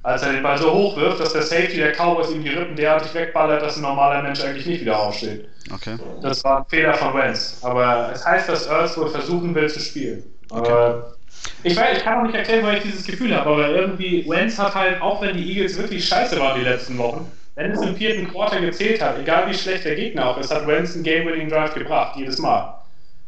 Als 0.04 0.22
er 0.22 0.32
den 0.32 0.42
Ball 0.42 0.58
so 0.58 0.72
hoch 0.72 0.96
wirft, 0.96 1.20
dass 1.20 1.32
der 1.32 1.42
Safety 1.42 1.76
der 1.76 1.92
Cowboys 1.92 2.30
ihm 2.30 2.42
die 2.42 2.48
Rippen 2.50 2.74
derartig 2.74 3.14
wegballert, 3.14 3.62
dass 3.62 3.76
ein 3.76 3.82
normaler 3.82 4.22
Mensch 4.22 4.42
eigentlich 4.42 4.66
nicht 4.66 4.80
wieder 4.80 4.98
aufsteht. 4.98 5.48
okay. 5.72 5.96
Das 6.20 6.42
war 6.42 6.58
ein 6.58 6.64
Fehler 6.68 6.94
von 6.94 7.14
Wentz. 7.14 7.60
Aber 7.62 8.10
es 8.12 8.24
heißt, 8.24 8.48
dass 8.48 8.66
Earls 8.66 8.96
wohl 8.98 9.08
versuchen 9.08 9.54
will 9.54 9.68
zu 9.68 9.78
spielen. 9.78 10.24
Aber 10.50 11.14
ich, 11.62 11.76
weiß, 11.76 11.98
ich 11.98 12.04
kann 12.04 12.18
auch 12.18 12.22
nicht 12.24 12.34
erklären, 12.34 12.64
woher 12.64 12.78
ich 12.78 12.82
dieses 12.82 13.06
Gefühl 13.06 13.34
habe, 13.34 13.50
aber 13.50 13.68
irgendwie 13.68 14.28
Wentz 14.28 14.58
hat 14.58 14.74
halt, 14.74 15.00
auch 15.00 15.22
wenn 15.22 15.36
die 15.36 15.52
Eagles 15.52 15.78
wirklich 15.78 16.04
scheiße 16.06 16.38
waren 16.38 16.58
die 16.58 16.64
letzten 16.64 16.98
Wochen, 16.98 17.30
wenn 17.54 17.70
es 17.70 17.80
im 17.82 17.94
vierten 17.94 18.28
Quarter 18.28 18.60
gezählt 18.60 19.00
hat, 19.00 19.18
egal 19.18 19.48
wie 19.48 19.54
schlecht 19.54 19.84
der 19.84 19.94
Gegner 19.94 20.26
auch 20.28 20.38
ist, 20.38 20.52
hat 20.52 20.66
Wentz 20.66 20.94
einen 20.94 21.04
Game-Winning-Drive 21.04 21.74
gebracht, 21.74 22.16
jedes 22.16 22.38
Mal. 22.38 22.74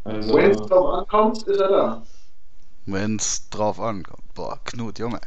Also, 0.05 0.35
Wenn 0.35 0.51
es 0.51 0.61
drauf 0.63 0.95
ankommt, 0.95 1.43
ist 1.45 1.61
er 1.61 1.69
da. 1.69 2.03
Wenn's 2.87 3.49
drauf 3.49 3.81
ankommt. 3.81 4.35
Boah, 4.35 4.59
Knut, 4.65 4.99
Junge. 4.99 5.21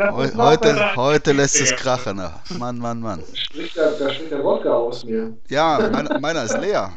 Heute 0.00 0.96
heute 0.96 1.30
die 1.30 1.36
lässt 1.36 1.60
es 1.60 1.74
krachen. 1.76 2.16
Mann, 2.58 2.78
Mann, 2.78 3.00
Mann. 3.00 3.20
Da 3.20 3.36
spricht 3.36 3.76
der, 3.76 3.92
da 3.92 4.10
spricht 4.12 4.30
der 4.30 4.42
Wodka 4.42 4.70
aus 4.70 5.04
mir. 5.04 5.36
Ja, 5.48 5.88
mein, 5.92 6.20
meiner 6.20 6.42
ist 6.44 6.58
leer. 6.58 6.92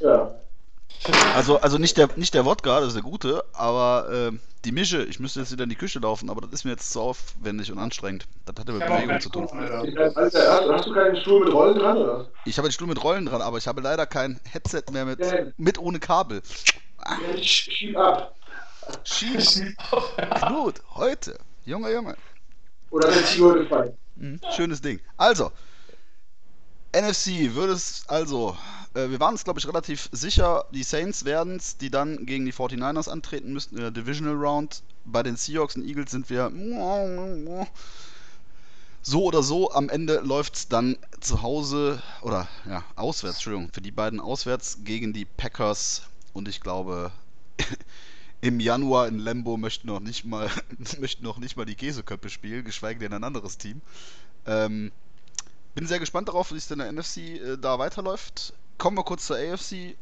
Ja. 0.00 0.34
Also, 1.36 1.60
also 1.60 1.78
nicht 1.78 1.96
der, 1.98 2.08
nicht 2.16 2.34
der 2.34 2.44
Wodka, 2.44 2.80
das 2.80 2.88
ist 2.88 2.94
der 2.94 3.02
gute, 3.02 3.44
aber 3.52 4.08
ähm, 4.12 4.40
die 4.64 4.72
Mische, 4.72 5.04
ich 5.04 5.20
müsste 5.20 5.40
jetzt 5.40 5.52
wieder 5.52 5.64
in 5.64 5.70
die 5.70 5.76
Küche 5.76 5.98
laufen, 6.00 6.28
aber 6.30 6.40
das 6.40 6.50
ist 6.52 6.64
mir 6.64 6.72
jetzt 6.72 6.90
zu 6.92 7.00
aufwendig 7.00 7.70
und 7.70 7.78
anstrengend. 7.78 8.26
Das 8.44 8.56
hat 8.58 8.68
ja 8.68 8.74
Ich 8.74 8.80
mit 8.80 8.88
Bewegung 8.88 9.20
zu 9.20 9.28
tun. 9.28 9.48
Alter, 9.48 10.74
hast, 10.74 10.86
du 10.86 10.92
keinen 10.94 11.16
Stuhl 11.18 11.44
mit 11.44 11.52
Rollen 11.54 11.78
dran, 11.78 11.96
oder? 11.98 12.28
Ich 12.44 12.58
habe 12.58 12.68
den 12.68 12.72
Stuhl 12.72 12.88
mit 12.88 13.02
Rollen 13.04 13.26
dran, 13.26 13.42
aber 13.42 13.58
ich 13.58 13.68
habe 13.68 13.80
leider 13.80 14.06
kein 14.06 14.40
Headset 14.50 14.82
mehr 14.90 15.04
mit, 15.04 15.20
Ja. 15.20 15.32
mit 15.56 15.78
ohne 15.78 16.00
Kabel. 16.00 16.42
Ja, 17.04 17.16
sch- 17.36 17.70
Schieb 17.70 17.96
ab. 17.96 18.34
Schieb, 19.04 19.76
Knut, 20.34 20.82
heute. 20.94 21.38
Junge, 21.64 21.92
Junge. 21.92 22.16
Oder 22.90 23.10
der 23.10 23.66
frei. 23.66 23.92
Mhm, 24.16 24.40
schönes 24.54 24.80
Ding. 24.80 25.00
Also, 25.16 25.52
NFC 26.94 27.54
würde 27.54 27.72
es 27.72 28.04
also, 28.08 28.56
äh, 28.94 29.10
wir 29.10 29.20
waren 29.20 29.32
uns 29.32 29.44
glaube 29.44 29.58
ich 29.58 29.66
relativ 29.66 30.08
sicher, 30.12 30.64
die 30.70 30.82
Saints 30.82 31.24
werden 31.24 31.56
es, 31.56 31.76
die 31.76 31.90
dann 31.90 32.24
gegen 32.24 32.46
die 32.46 32.52
49ers 32.52 33.08
antreten 33.08 33.52
müssten 33.52 33.76
in 33.76 33.82
der 33.82 33.90
Divisional 33.90 34.34
Round. 34.34 34.82
Bei 35.04 35.22
den 35.22 35.36
Seahawks 35.36 35.76
und 35.76 35.84
Eagles 35.84 36.10
sind 36.10 36.30
wir 36.30 36.50
so 39.02 39.24
oder 39.24 39.42
so. 39.42 39.70
Am 39.72 39.88
Ende 39.88 40.20
läuft 40.20 40.56
es 40.56 40.68
dann 40.68 40.96
zu 41.20 41.42
Hause 41.42 42.02
oder 42.22 42.48
ja, 42.68 42.82
auswärts, 42.96 43.36
Entschuldigung, 43.36 43.70
für 43.72 43.82
die 43.82 43.92
beiden 43.92 44.18
auswärts 44.18 44.78
gegen 44.84 45.12
die 45.12 45.24
Packers 45.24 46.02
und 46.32 46.48
ich 46.48 46.60
glaube. 46.60 47.12
Im 48.46 48.60
Januar 48.60 49.08
in 49.08 49.18
Lambo 49.18 49.56
möchten 49.56 49.88
noch 49.88 49.98
nicht 49.98 50.24
mal 50.24 50.48
möchten 51.00 51.24
noch 51.24 51.38
nicht 51.38 51.56
mal 51.56 51.64
die 51.64 51.74
Käseköpfe 51.74 52.30
spielen, 52.30 52.64
geschweige 52.64 53.00
denn 53.00 53.12
ein 53.12 53.24
anderes 53.24 53.58
Team. 53.58 53.80
Ähm, 54.46 54.92
bin 55.74 55.88
sehr 55.88 55.98
gespannt 55.98 56.28
darauf, 56.28 56.52
wie 56.52 56.56
es 56.56 56.68
denn 56.68 56.78
in 56.78 56.94
der 56.94 57.02
NFC 57.02 57.16
äh, 57.16 57.56
da 57.58 57.80
weiterläuft. 57.80 58.52
Kommen 58.78 58.96
wir 58.96 59.02
kurz 59.02 59.26
zur 59.26 59.36
AFC. 59.36 59.96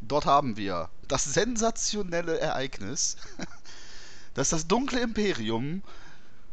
Dort 0.00 0.24
haben 0.24 0.56
wir 0.56 0.88
das 1.06 1.24
sensationelle 1.24 2.40
Ereignis, 2.40 3.18
dass 4.32 4.48
das 4.48 4.66
dunkle 4.66 5.00
Imperium 5.00 5.82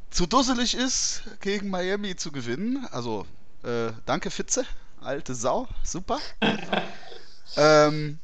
zu 0.09 0.25
dusselig 0.25 0.75
ist, 0.75 1.23
gegen 1.39 1.69
Miami 1.69 2.17
zu 2.17 2.33
gewinnen. 2.33 2.85
Also, 2.91 3.25
äh, 3.63 3.93
danke 4.05 4.29
Fitze, 4.29 4.65
alte 4.99 5.35
Sau, 5.35 5.69
super. 5.85 6.19
ähm, 7.55 8.19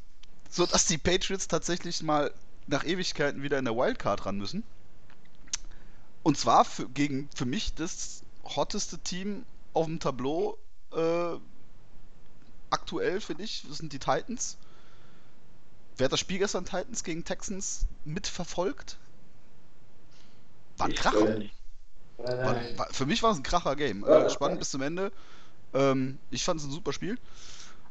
so 0.50 0.66
dass 0.66 0.84
die 0.84 0.98
Patriots 0.98 1.48
tatsächlich 1.48 2.02
mal 2.02 2.30
nach 2.70 2.84
Ewigkeiten 2.84 3.42
wieder 3.42 3.58
in 3.58 3.64
der 3.64 3.76
Wildcard 3.76 4.24
ran 4.26 4.38
müssen. 4.38 4.64
Und 6.22 6.38
zwar 6.38 6.64
für, 6.64 6.88
gegen 6.88 7.28
für 7.34 7.44
mich 7.44 7.74
das 7.74 8.22
hotteste 8.44 8.98
Team 8.98 9.44
auf 9.72 9.86
dem 9.86 10.00
Tableau 10.00 10.58
äh, 10.92 11.36
aktuell, 12.70 13.20
finde 13.20 13.44
ich, 13.44 13.64
das 13.68 13.78
sind 13.78 13.92
die 13.92 13.98
Titans. 13.98 14.56
Wer 15.96 16.06
hat 16.06 16.12
das 16.12 16.20
Spiel 16.20 16.38
gestern 16.38 16.64
Titans 16.64 17.04
gegen 17.04 17.24
Texans 17.24 17.86
mitverfolgt? 18.04 18.98
War 20.78 20.86
ein 20.86 20.92
Ich 20.92 20.98
Kracher. 20.98 21.40
War, 22.16 22.56
war, 22.76 22.88
für 22.92 23.06
mich 23.06 23.22
war 23.22 23.32
es 23.32 23.38
ein 23.38 23.42
kracher 23.42 23.76
Game. 23.76 24.02
Ja, 24.02 24.26
Äh, 24.26 24.30
spannend 24.30 24.58
bis 24.58 24.70
zum 24.70 24.82
Ende. 24.82 25.12
Ähm, 25.72 26.18
ich 26.30 26.44
fand 26.44 26.60
es 26.60 26.66
ein 26.66 26.72
super 26.72 26.92
Spiel. 26.92 27.18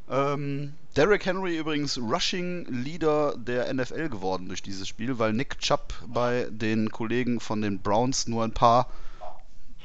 Ähm, 0.10 0.74
Derrick 0.96 1.26
Henry 1.26 1.58
übrigens 1.58 1.98
Rushing 1.98 2.66
Leader 2.66 3.36
der 3.38 3.72
NFL 3.74 4.10
geworden 4.10 4.48
durch 4.48 4.64
dieses 4.64 4.88
Spiel, 4.88 5.20
weil 5.20 5.34
Nick 5.34 5.60
Chubb 5.60 5.94
bei 6.08 6.48
den 6.50 6.92
Kollegen 6.92 7.40
von 7.40 7.62
den 7.62 7.80
Browns 7.80 8.28
nur 8.28 8.44
ein 8.44 8.54
paar, 8.54 8.90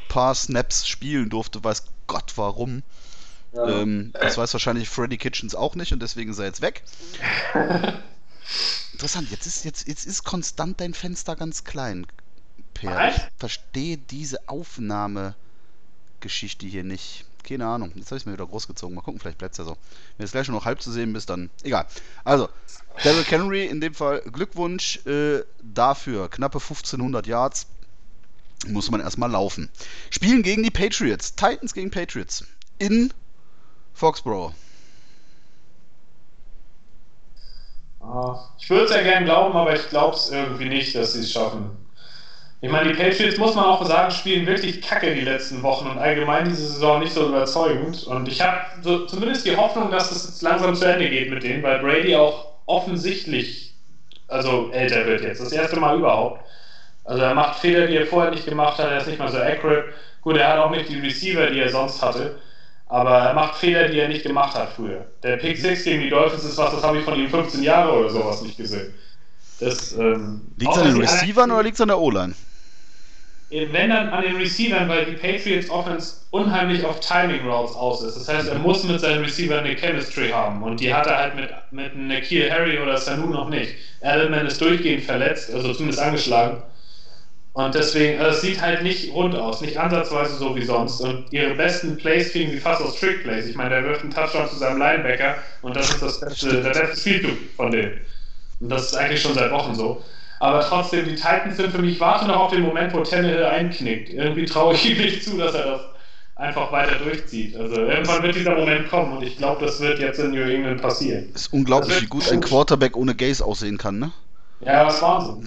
paar 0.09 0.35
Snaps 0.35 0.89
spielen 0.89 1.29
durfte, 1.29 1.63
weiß 1.63 1.85
Gott 2.07 2.33
warum. 2.37 2.83
Ja. 3.53 3.83
Ähm, 3.83 4.13
das 4.15 4.39
weiß 4.39 4.53
wahrscheinlich 4.55 4.89
Freddy 4.89 5.19
Kitchens 5.19 5.55
auch 5.55 5.75
nicht 5.75 5.93
und 5.93 6.01
deswegen 6.01 6.31
ist 6.31 6.39
er 6.39 6.47
jetzt 6.47 6.63
weg. 6.63 6.83
Interessant, 8.93 9.31
jetzt 9.31 9.47
ist, 9.47 9.65
jetzt, 9.65 9.87
jetzt 9.87 10.07
ist 10.07 10.25
konstant 10.25 10.81
dein 10.81 10.95
Fenster 10.95 11.37
ganz 11.37 11.65
klein, 11.65 12.07
Per. 12.73 13.11
Ich 13.11 13.21
verstehe 13.37 13.99
diese 13.99 14.49
Aufnahmegeschichte 14.49 16.67
hier 16.67 16.85
nicht. 16.85 17.27
Keine 17.45 17.67
Ahnung. 17.67 17.93
Jetzt 17.95 18.07
habe 18.07 18.17
ich 18.17 18.23
es 18.23 18.27
mir 18.27 18.33
wieder 18.33 18.47
großgezogen. 18.47 18.95
Mal 18.95 19.03
gucken, 19.03 19.21
vielleicht 19.21 19.39
bleibt 19.39 19.53
es 19.53 19.59
ja 19.59 19.65
so. 19.65 19.77
Wenn 20.17 20.25
es 20.25 20.33
gleich 20.33 20.49
nur 20.49 20.57
noch 20.59 20.65
halb 20.65 20.81
zu 20.83 20.91
sehen 20.91 21.13
bist, 21.13 21.31
dann 21.31 21.51
egal. 21.63 21.87
Also, 22.25 22.49
Derrick 23.05 23.31
Henry, 23.31 23.67
in 23.67 23.81
dem 23.81 23.95
Fall 23.95 24.21
Glückwunsch 24.33 25.05
äh, 25.07 25.43
dafür. 25.63 26.29
Knappe 26.29 26.59
1500 26.59 27.27
Yards. 27.27 27.67
Muss 28.67 28.91
man 28.91 29.01
erstmal 29.01 29.31
laufen. 29.31 29.69
Spielen 30.11 30.43
gegen 30.43 30.63
die 30.63 30.71
Patriots. 30.71 31.35
Titans 31.35 31.75
gegen 31.75 31.91
Patriots. 31.91 32.45
In 32.79 33.13
Foxborough. 33.93 34.55
Ah, 38.01 38.51
Ich 38.59 38.69
würde 38.71 38.85
es 38.85 38.91
ja 38.91 39.03
gern 39.03 39.25
glauben, 39.25 39.57
aber 39.57 39.75
ich 39.75 39.89
glaube 39.89 40.17
es 40.17 40.31
irgendwie 40.31 40.69
nicht, 40.69 40.95
dass 40.95 41.13
sie 41.15 41.21
es 41.21 41.33
schaffen. 41.33 41.84
Ich 42.65 42.71
meine, 42.71 42.95
die 42.95 42.99
Patriots, 42.99 43.37
muss 43.37 43.55
man 43.55 43.67
auch 43.67 43.85
sagen, 43.85 44.11
spielen 44.11 44.47
wirklich 44.47 44.81
kacke 44.81 45.15
die 45.15 45.21
letzten 45.21 45.63
Wochen 45.63 45.87
und 45.87 45.99
allgemein 45.99 46.49
diese 46.49 46.67
Saison 46.67 46.99
nicht 46.99 47.13
so 47.13 47.29
überzeugend. 47.29 48.05
Und 48.05 48.27
ich 48.27 48.41
habe 48.41 48.59
so, 48.81 49.05
zumindest 49.05 49.45
die 49.45 49.55
Hoffnung, 49.55 49.91
dass 49.91 50.11
es 50.11 50.25
jetzt 50.25 50.41
langsam 50.41 50.75
zu 50.75 50.87
Ende 50.87 51.11
geht 51.11 51.29
mit 51.29 51.43
denen, 51.43 51.63
weil 51.63 51.81
Brady 51.81 52.17
auch 52.17 52.47
offensichtlich 52.65 53.75
also 54.29 54.71
älter 54.73 55.05
wird 55.05 55.21
jetzt. 55.21 55.43
Das 55.43 55.53
erste 55.53 55.79
Mal 55.79 55.99
überhaupt. 55.99 56.41
Also 57.05 57.21
er 57.21 57.35
macht 57.35 57.59
Fehler, 57.59 57.87
die 57.87 57.99
er 57.99 58.07
vorher 58.07 58.31
nicht 58.31 58.47
gemacht 58.47 58.79
hat, 58.79 58.91
er 58.91 58.97
ist 58.97 59.09
nicht 59.09 59.19
mal 59.19 59.31
so 59.31 59.37
accurate. 59.37 59.93
Gut, 60.23 60.39
er 60.39 60.49
hat 60.49 60.59
auch 60.59 60.71
nicht 60.71 60.89
die 60.89 61.01
Receiver, 61.01 61.51
die 61.51 61.61
er 61.61 61.69
sonst 61.69 62.01
hatte. 62.01 62.39
Aber 62.87 63.19
er 63.19 63.35
macht 63.35 63.57
Fehler, 63.57 63.89
die 63.89 63.99
er 63.99 64.09
nicht 64.09 64.23
gemacht 64.23 64.57
hat 64.57 64.71
früher. 64.71 65.05
Der 65.23 65.37
Pick 65.37 65.59
6 65.59 65.85
gegen 65.85 66.01
die 66.05 66.09
Dolphins 66.09 66.45
ist 66.45 66.57
was, 66.57 66.71
das 66.71 66.83
habe 66.83 66.97
ich 66.97 67.05
von 67.05 67.15
ihm 67.15 67.29
15 67.29 67.63
Jahre 67.63 67.93
oder 67.93 68.09
sowas 68.09 68.41
nicht 68.41 68.57
gesehen. 68.57 68.95
Das, 69.61 69.93
ähm, 69.99 70.41
Liegt 70.57 70.73
es 70.73 70.79
an 70.79 70.87
den 70.87 71.01
Receivern 71.03 71.51
oder 71.51 71.63
liegt 71.63 71.75
es 71.75 71.83
an 71.83 71.89
der 71.89 71.99
O-Line? 71.99 72.35
Wenn 73.71 73.91
dann 73.91 74.09
an 74.09 74.23
den 74.23 74.37
Receivern, 74.37 74.89
weil 74.89 75.05
die 75.07 75.13
Patriots 75.13 75.71
Offense 75.71 76.17
unheimlich 76.31 76.85
auf 76.85 76.99
Timing 77.01 77.47
Routes 77.47 77.77
aus 77.77 78.03
ist. 78.03 78.17
Das 78.17 78.29
heißt, 78.29 78.49
er 78.49 78.59
muss 78.59 78.83
mit 78.85 79.01
seinen 79.01 79.23
Receivern 79.23 79.65
eine 79.65 79.77
Chemistry 79.77 80.31
haben 80.31 80.63
und 80.63 80.81
die 80.81 80.93
hat 80.93 81.07
er 81.07 81.19
halt 81.19 81.37
mit, 81.37 81.51
mit 81.71 81.97
Nakir 81.97 82.51
Harry 82.51 82.79
oder 82.79 82.97
Sanu 82.97 83.27
noch 83.27 83.49
nicht. 83.49 83.75
Edelman 84.01 84.47
ist 84.47 84.61
durchgehend 84.61 85.05
verletzt, 85.05 85.53
also 85.53 85.73
zumindest 85.73 86.01
angeschlagen. 86.01 86.63
Und 87.55 87.73
deswegen, 87.77 88.21
also 88.21 88.37
es 88.37 88.43
sieht 88.43 88.61
halt 88.61 88.83
nicht 88.83 89.15
rund 89.15 89.37
aus, 89.37 89.61
nicht 89.61 89.79
ansatzweise 89.79 90.35
so 90.37 90.57
wie 90.57 90.65
sonst. 90.65 91.01
Und 91.01 91.33
ihre 91.33 91.55
besten 91.55 91.97
Plays 91.97 92.33
kriegen 92.33 92.51
sie 92.51 92.59
fast 92.59 92.83
aus 92.83 92.99
Trick 92.99 93.23
Plays. 93.23 93.47
Ich 93.47 93.55
meine, 93.55 93.71
der 93.71 93.85
wirft 93.85 94.03
einen 94.03 94.11
Touchdown 94.11 94.49
zu 94.49 94.57
seinem 94.57 94.79
Linebacker 94.79 95.37
und 95.63 95.77
das 95.77 95.91
ist 95.91 96.03
das 96.03 96.19
beste, 96.19 96.63
der 96.63 96.71
beste 96.71 96.97
Spielzug 96.97 97.39
von 97.57 97.71
denen. 97.71 98.01
Und 98.59 98.71
das 98.71 98.87
ist 98.87 98.97
eigentlich 98.97 99.23
schon 99.23 99.35
seit 99.35 99.53
Wochen 99.53 99.75
so. 99.77 100.03
Aber 100.41 100.61
trotzdem, 100.61 101.05
die 101.05 101.15
Titans 101.15 101.57
sind 101.57 101.71
für 101.71 101.81
mich, 101.81 101.93
ich 101.93 102.01
warte 102.01 102.27
noch 102.27 102.41
auf 102.41 102.51
den 102.51 102.63
Moment, 102.63 102.93
wo 102.93 103.01
Tannehill 103.01 103.45
einknickt. 103.45 104.11
Irgendwie 104.11 104.45
traue 104.45 104.75
ich 104.75 104.91
ihm 104.91 104.99
nicht 104.99 105.25
zu, 105.25 105.39
dass 105.39 105.55
er 105.55 105.65
das 105.65 105.81
einfach 106.37 106.73
weiter 106.73 106.97
durchzieht. 106.97 107.57
Also 107.57 107.77
irgendwann 107.77 108.23
wird 108.23 108.35
dieser 108.35 108.57
Moment 108.57 108.89
kommen 108.89 109.17
und 109.17 109.23
ich 109.23 109.37
glaube, 109.37 109.65
das 109.65 109.81
wird 109.81 110.01
jetzt 110.01 110.19
in 110.19 110.33
New 110.33 110.43
England 110.43 110.83
passieren. 110.83 111.31
Ist 111.35 111.53
unglaublich, 111.53 111.95
Das 111.95 112.03
wie 112.03 112.07
gut 112.07 112.31
ein. 112.33 112.41
Quarterback 112.41 112.97
ohne 112.97 113.15
Gaze 113.15 113.45
aussehen 113.45 113.79
kann, 113.79 113.99
ne? 113.99 114.13
Ja, 114.61 114.85
das 114.85 114.97
ist 114.97 115.03
Wahnsinn. 115.03 115.45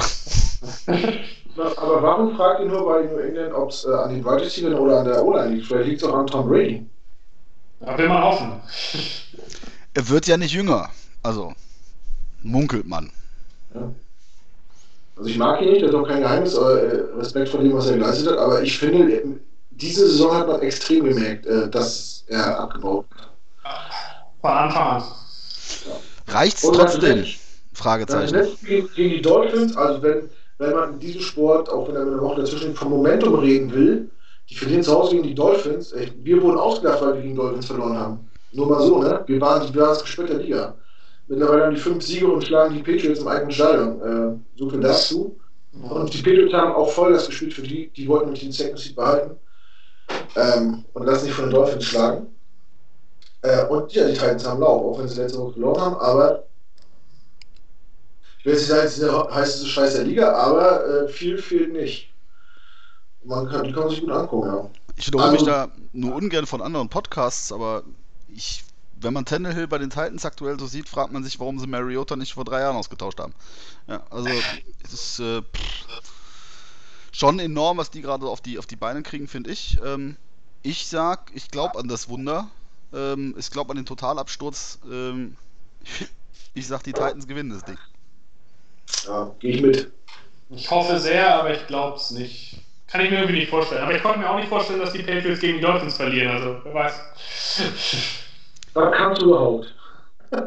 aber 1.57 2.03
warum 2.03 2.35
fragt 2.35 2.61
ihr 2.61 2.67
nur 2.67 2.85
bei 2.85 3.01
New 3.03 3.17
England, 3.17 3.53
ob 3.53 3.69
es 3.69 3.85
äh, 3.85 3.93
an 3.93 4.09
den 4.11 4.23
Wide 4.23 4.79
oder 4.79 4.99
an 4.99 5.05
der 5.05 5.23
O-Line 5.23 5.55
liegt? 5.55 5.67
Vielleicht 5.67 5.89
liegt 5.89 6.01
es 6.01 6.07
auch 6.07 6.15
an 6.15 6.27
Tom 6.27 6.47
Brady. 6.47 6.85
Da 7.79 7.97
will 7.97 8.07
man 8.07 8.23
hoffen. 8.23 8.61
Er 9.93 10.09
wird 10.09 10.27
ja 10.27 10.37
nicht 10.37 10.53
jünger. 10.53 10.89
Also, 11.23 11.53
munkelt 12.41 12.87
man. 12.87 13.11
Ja. 13.73 13.91
Also 15.17 15.29
ich 15.29 15.37
mag 15.37 15.61
ihn 15.61 15.69
nicht, 15.69 15.81
das 15.81 15.89
ist 15.89 15.95
auch 15.95 16.07
kein 16.07 16.21
Geheimnis, 16.21 16.55
aber 16.55 16.81
äh, 16.81 16.95
Respekt 17.17 17.49
vor 17.49 17.59
dem, 17.61 17.73
was 17.73 17.87
er 17.87 17.97
geleistet 17.97 18.31
hat. 18.31 18.37
Aber 18.37 18.61
ich 18.61 18.77
finde, 18.77 19.39
diese 19.71 20.07
Saison 20.07 20.35
hat 20.35 20.47
man 20.47 20.61
extrem 20.61 21.05
gemerkt, 21.05 21.45
äh, 21.45 21.69
dass 21.69 22.23
er 22.27 22.59
abgebaut 22.59 23.05
hat. 23.15 23.29
Von 24.41 24.51
Anfang 24.51 24.87
an. 24.87 25.03
Ja. 25.87 26.33
Reicht's 26.33 26.63
Und 26.63 26.75
trotzdem? 26.75 27.19
das 27.21 27.29
Fragezeichen. 27.73 28.35
letzte 28.35 28.65
gegen, 28.65 28.89
gegen 28.95 29.09
die 29.09 29.21
Dolphins, 29.21 29.75
also 29.75 30.01
wenn, 30.03 30.29
wenn 30.59 30.71
man 30.71 30.93
in 30.93 30.99
diesem 30.99 31.21
Sport, 31.21 31.69
auch 31.69 31.87
wenn 31.87 31.95
er 31.95 32.01
eine 32.03 32.21
Woche 32.21 32.41
dazwischen 32.41 32.75
vom 32.75 32.89
Momentum 32.91 33.35
reden 33.35 33.73
will, 33.73 34.09
die 34.49 34.55
verlieren 34.55 34.83
zu 34.83 34.93
Hause 34.93 35.15
gegen 35.15 35.27
die 35.27 35.35
Dolphins. 35.35 35.93
Wir 36.23 36.41
wurden 36.41 36.57
ausgedacht, 36.57 37.01
weil 37.01 37.15
wir 37.15 37.21
gegen 37.21 37.35
Dolphins 37.35 37.65
verloren 37.65 37.97
haben. 37.97 38.29
Nur 38.53 38.67
mal 38.67 38.81
so, 38.81 39.01
ne? 39.01 39.23
Wir 39.27 39.41
waren, 39.41 39.73
wir 39.73 39.81
waren 39.81 39.97
das 39.97 40.15
der 40.15 40.37
Liga. 40.37 40.75
Mittlerweile 41.27 41.65
haben 41.65 41.75
die 41.75 41.81
fünf 41.81 42.03
Siege 42.03 42.27
und 42.27 42.43
schlagen 42.45 42.73
die 42.75 42.81
Patriots 42.83 43.19
im 43.19 43.27
eigenen 43.27 43.51
Stadion. 43.51 44.01
Äh, 44.01 44.57
so 44.57 44.69
viel 44.69 44.79
dazu. 44.79 45.39
Und 45.73 46.13
die 46.13 46.19
Patriots 46.21 46.53
haben 46.53 46.73
auch 46.73 46.89
voll 46.89 47.13
das 47.13 47.27
gespielt 47.27 47.53
für 47.53 47.61
die, 47.61 47.89
die 47.89 48.07
wollten 48.07 48.25
nämlich 48.25 48.41
den 48.43 48.51
Second 48.51 48.79
Seed 48.79 48.95
behalten. 48.95 49.35
Ähm, 50.35 50.85
und 50.93 51.05
lassen 51.05 51.25
sich 51.25 51.33
von 51.33 51.45
den 51.45 51.53
Dolphins 51.53 51.83
schlagen. 51.83 52.27
Äh, 53.41 53.65
und 53.67 53.91
ja, 53.93 54.07
die 54.07 54.13
Titans 54.13 54.47
haben 54.47 54.61
Lauf, 54.61 54.81
auch 54.83 54.99
wenn 54.99 55.07
sie 55.07 55.19
letzte 55.21 55.37
Woche 55.39 55.53
verloren 55.53 55.81
haben, 55.81 55.95
aber 55.97 56.43
ich 58.39 58.45
will 58.45 58.53
jetzt 58.53 58.61
nicht 58.61 58.69
sagen, 58.69 58.85
es 58.87 58.93
ist 58.97 59.03
der 59.03 59.29
heißeste 59.35 59.67
Scheiß 59.67 59.93
der 59.95 60.03
Liga, 60.05 60.31
aber 60.33 60.85
äh, 61.03 61.07
viel 61.09 61.37
fehlt 61.37 61.73
nicht. 61.73 62.13
Man 63.23 63.47
kann, 63.49 63.65
die 63.65 63.73
kann 63.73 63.81
man 63.83 63.89
sich 63.89 64.01
gut 64.01 64.11
angucken, 64.11 64.47
ja. 64.47 64.69
Ich 64.95 65.07
wiederhole 65.07 65.31
mich 65.33 65.41
Also- 65.41 65.51
da 65.51 65.67
nur 65.93 66.15
ungern 66.15 66.45
von 66.45 66.61
anderen 66.61 66.87
Podcasts, 66.89 67.51
aber 67.51 67.83
ich, 68.29 68.63
wenn 68.99 69.13
man 69.13 69.25
Tannehill 69.25 69.67
bei 69.67 69.77
den 69.77 69.89
Titans 69.89 70.25
aktuell 70.25 70.59
so 70.59 70.67
sieht, 70.67 70.89
fragt 70.89 71.11
man 71.11 71.23
sich, 71.23 71.39
warum 71.39 71.59
sie 71.59 71.67
Mariota 71.67 72.15
nicht 72.15 72.33
vor 72.33 72.45
drei 72.45 72.61
Jahren 72.61 72.75
ausgetauscht 72.75 73.19
haben. 73.19 73.33
Ja, 73.87 74.03
also 74.09 74.29
es 74.83 74.93
ist 74.93 75.19
äh, 75.19 75.41
pff, 75.41 75.85
schon 77.11 77.39
enorm, 77.39 77.77
was 77.77 77.91
die 77.91 78.01
gerade 78.01 78.25
auf 78.25 78.41
die, 78.41 78.59
auf 78.59 78.65
die 78.65 78.75
Beine 78.75 79.03
kriegen, 79.03 79.27
finde 79.27 79.51
ich. 79.51 79.79
Ähm, 79.83 80.17
ich 80.63 80.87
sag, 80.87 81.31
ich 81.33 81.49
glaube 81.49 81.79
an 81.79 81.87
das 81.87 82.09
Wunder. 82.09 82.49
Ähm, 82.93 83.35
ich 83.37 83.51
glaube 83.51 83.71
an 83.71 83.77
den 83.77 83.85
Totalabsturz. 83.85 84.79
Ähm, 84.89 85.35
ich 86.53 86.67
sag, 86.67 86.83
die 86.83 86.93
Titans 86.93 87.27
gewinnen 87.27 87.51
das 87.51 87.63
Ding. 87.63 87.77
Ja, 89.05 89.31
gehe 89.39 89.55
ich 89.55 89.61
mit. 89.61 89.91
Ich 90.49 90.71
hoffe 90.71 90.99
sehr, 90.99 91.35
aber 91.35 91.53
ich 91.53 91.67
glaube 91.67 91.97
es 91.97 92.11
nicht. 92.11 92.57
Kann 92.87 93.01
ich 93.01 93.09
mir 93.09 93.17
irgendwie 93.17 93.39
nicht 93.39 93.49
vorstellen. 93.49 93.83
Aber 93.83 93.93
ich 93.93 94.01
konnte 94.01 94.19
mir 94.19 94.29
auch 94.29 94.37
nicht 94.37 94.47
vorstellen, 94.47 94.79
dass 94.79 94.93
die 94.93 95.03
Patriots 95.03 95.41
gegen 95.41 95.57
die 95.57 95.63
Dolphins 95.63 95.97
verlieren. 95.97 96.31
Also, 96.31 96.61
wer 96.63 96.73
weiß. 96.73 96.93
Was 98.77 98.95
kannst 98.95 99.21
du 99.21 99.25
überhaupt? 99.25 99.73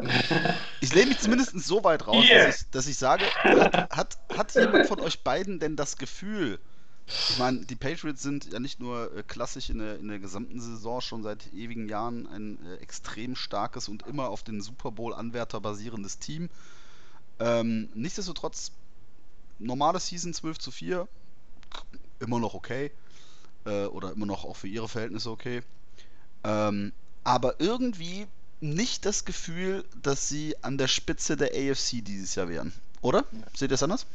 Ich 0.83 0.95
lehne 0.95 1.09
mich 1.09 1.19
zumindest 1.19 1.59
so 1.59 1.83
weit 1.83 2.07
raus, 2.07 2.23
Hier. 2.23 2.45
dass, 2.45 2.61
ich, 2.61 2.69
dass 2.71 2.87
ich 2.87 2.97
sage, 2.97 3.23
hat, 3.43 3.89
hat, 3.91 4.17
hat 4.35 4.55
jemand 4.55 4.87
von 4.87 4.99
euch 4.99 5.23
beiden 5.23 5.59
denn 5.59 5.75
das 5.75 5.97
Gefühl, 5.97 6.59
ich 7.07 7.37
meine, 7.37 7.65
die 7.65 7.75
Patriots 7.75 8.23
sind 8.23 8.51
ja 8.51 8.59
nicht 8.59 8.79
nur 8.79 9.15
äh, 9.15 9.23
klassisch 9.23 9.69
in 9.69 9.79
der, 9.79 9.97
in 9.97 10.07
der 10.07 10.19
gesamten 10.19 10.59
Saison 10.59 11.01
schon 11.01 11.23
seit 11.23 11.51
ewigen 11.53 11.87
Jahren 11.87 12.25
ein 12.27 12.57
äh, 12.65 12.75
extrem 12.77 13.35
starkes 13.35 13.89
und 13.89 14.07
immer 14.07 14.29
auf 14.29 14.43
den 14.43 14.61
Super 14.61 14.91
Bowl-Anwärter 14.91 15.59
basierendes 15.59 16.19
Team. 16.19 16.49
Ähm, 17.39 17.89
nichtsdestotrotz, 17.93 18.71
normale 19.59 19.99
Season 19.99 20.33
12 20.33 20.57
zu 20.57 20.71
4, 20.71 21.07
immer 22.19 22.39
noch 22.39 22.53
okay. 22.53 22.91
Äh, 23.65 23.85
oder 23.85 24.13
immer 24.13 24.25
noch 24.25 24.45
auch 24.45 24.55
für 24.55 24.67
ihre 24.67 24.87
Verhältnisse 24.87 25.29
okay. 25.29 25.61
Ähm, 26.43 26.93
aber 27.23 27.55
irgendwie 27.59 28.27
nicht 28.59 29.05
das 29.05 29.25
Gefühl, 29.25 29.83
dass 30.01 30.29
sie 30.29 30.55
an 30.61 30.77
der 30.77 30.87
Spitze 30.87 31.35
der 31.35 31.49
AFC 31.49 32.03
dieses 32.03 32.35
Jahr 32.35 32.49
wären. 32.49 32.73
Oder? 33.01 33.25
Seht 33.55 33.71
ihr 33.71 33.75
es 33.75 33.83
anders? 33.83 34.05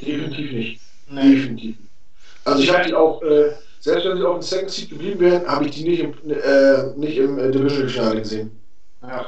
Definitiv 0.00 0.52
nicht. 0.52 0.80
Nee. 1.08 1.34
Definitiv. 1.34 1.76
Also 2.44 2.62
ich 2.62 2.72
habe 2.72 2.84
die 2.84 2.94
auch, 2.94 3.22
äh, 3.22 3.52
selbst 3.78 4.04
wenn 4.04 4.16
sie 4.16 4.24
auf 4.24 4.38
dem 4.38 4.42
Second 4.42 4.70
Seed 4.70 4.90
geblieben 4.90 5.20
wären, 5.20 5.46
habe 5.46 5.66
ich 5.66 5.70
die 5.72 5.84
nicht 5.88 6.00
im, 6.00 6.14
äh, 6.30 6.96
nicht 6.96 7.18
im 7.18 7.38
äh, 7.38 7.50
Divisional 7.50 7.88
Finale 7.88 8.20
gesehen. 8.20 8.50
Ja. 9.02 9.26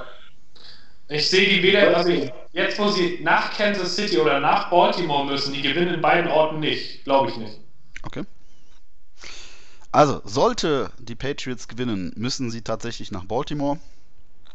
Ich 1.09 1.29
sehe 1.29 1.49
die 1.49 1.63
weder, 1.63 1.97
also 1.97 2.09
ich, 2.09 2.33
jetzt 2.53 2.79
wo 2.79 2.89
sie 2.89 3.21
nach 3.23 3.57
Kansas 3.57 3.95
City 3.95 4.19
oder 4.19 4.41
nach 4.41 4.71
Baltimore 4.71 5.27
müssen, 5.27 5.53
die 5.53 5.63
gewinnen 5.63 5.95
in 5.95 6.01
beiden 6.01 6.31
Orten 6.31 6.61
nicht. 6.61 7.05
Glaube 7.05 7.31
ich 7.31 7.37
nicht. 7.37 7.61
Okay. 8.03 8.25
Also, 9.95 10.23
sollte 10.25 10.91
die 10.99 11.15
Patriots 11.15 11.69
gewinnen, 11.69 12.13
müssen 12.17 12.51
sie 12.51 12.63
tatsächlich 12.63 13.13
nach 13.13 13.27
Baltimore. 13.27 13.79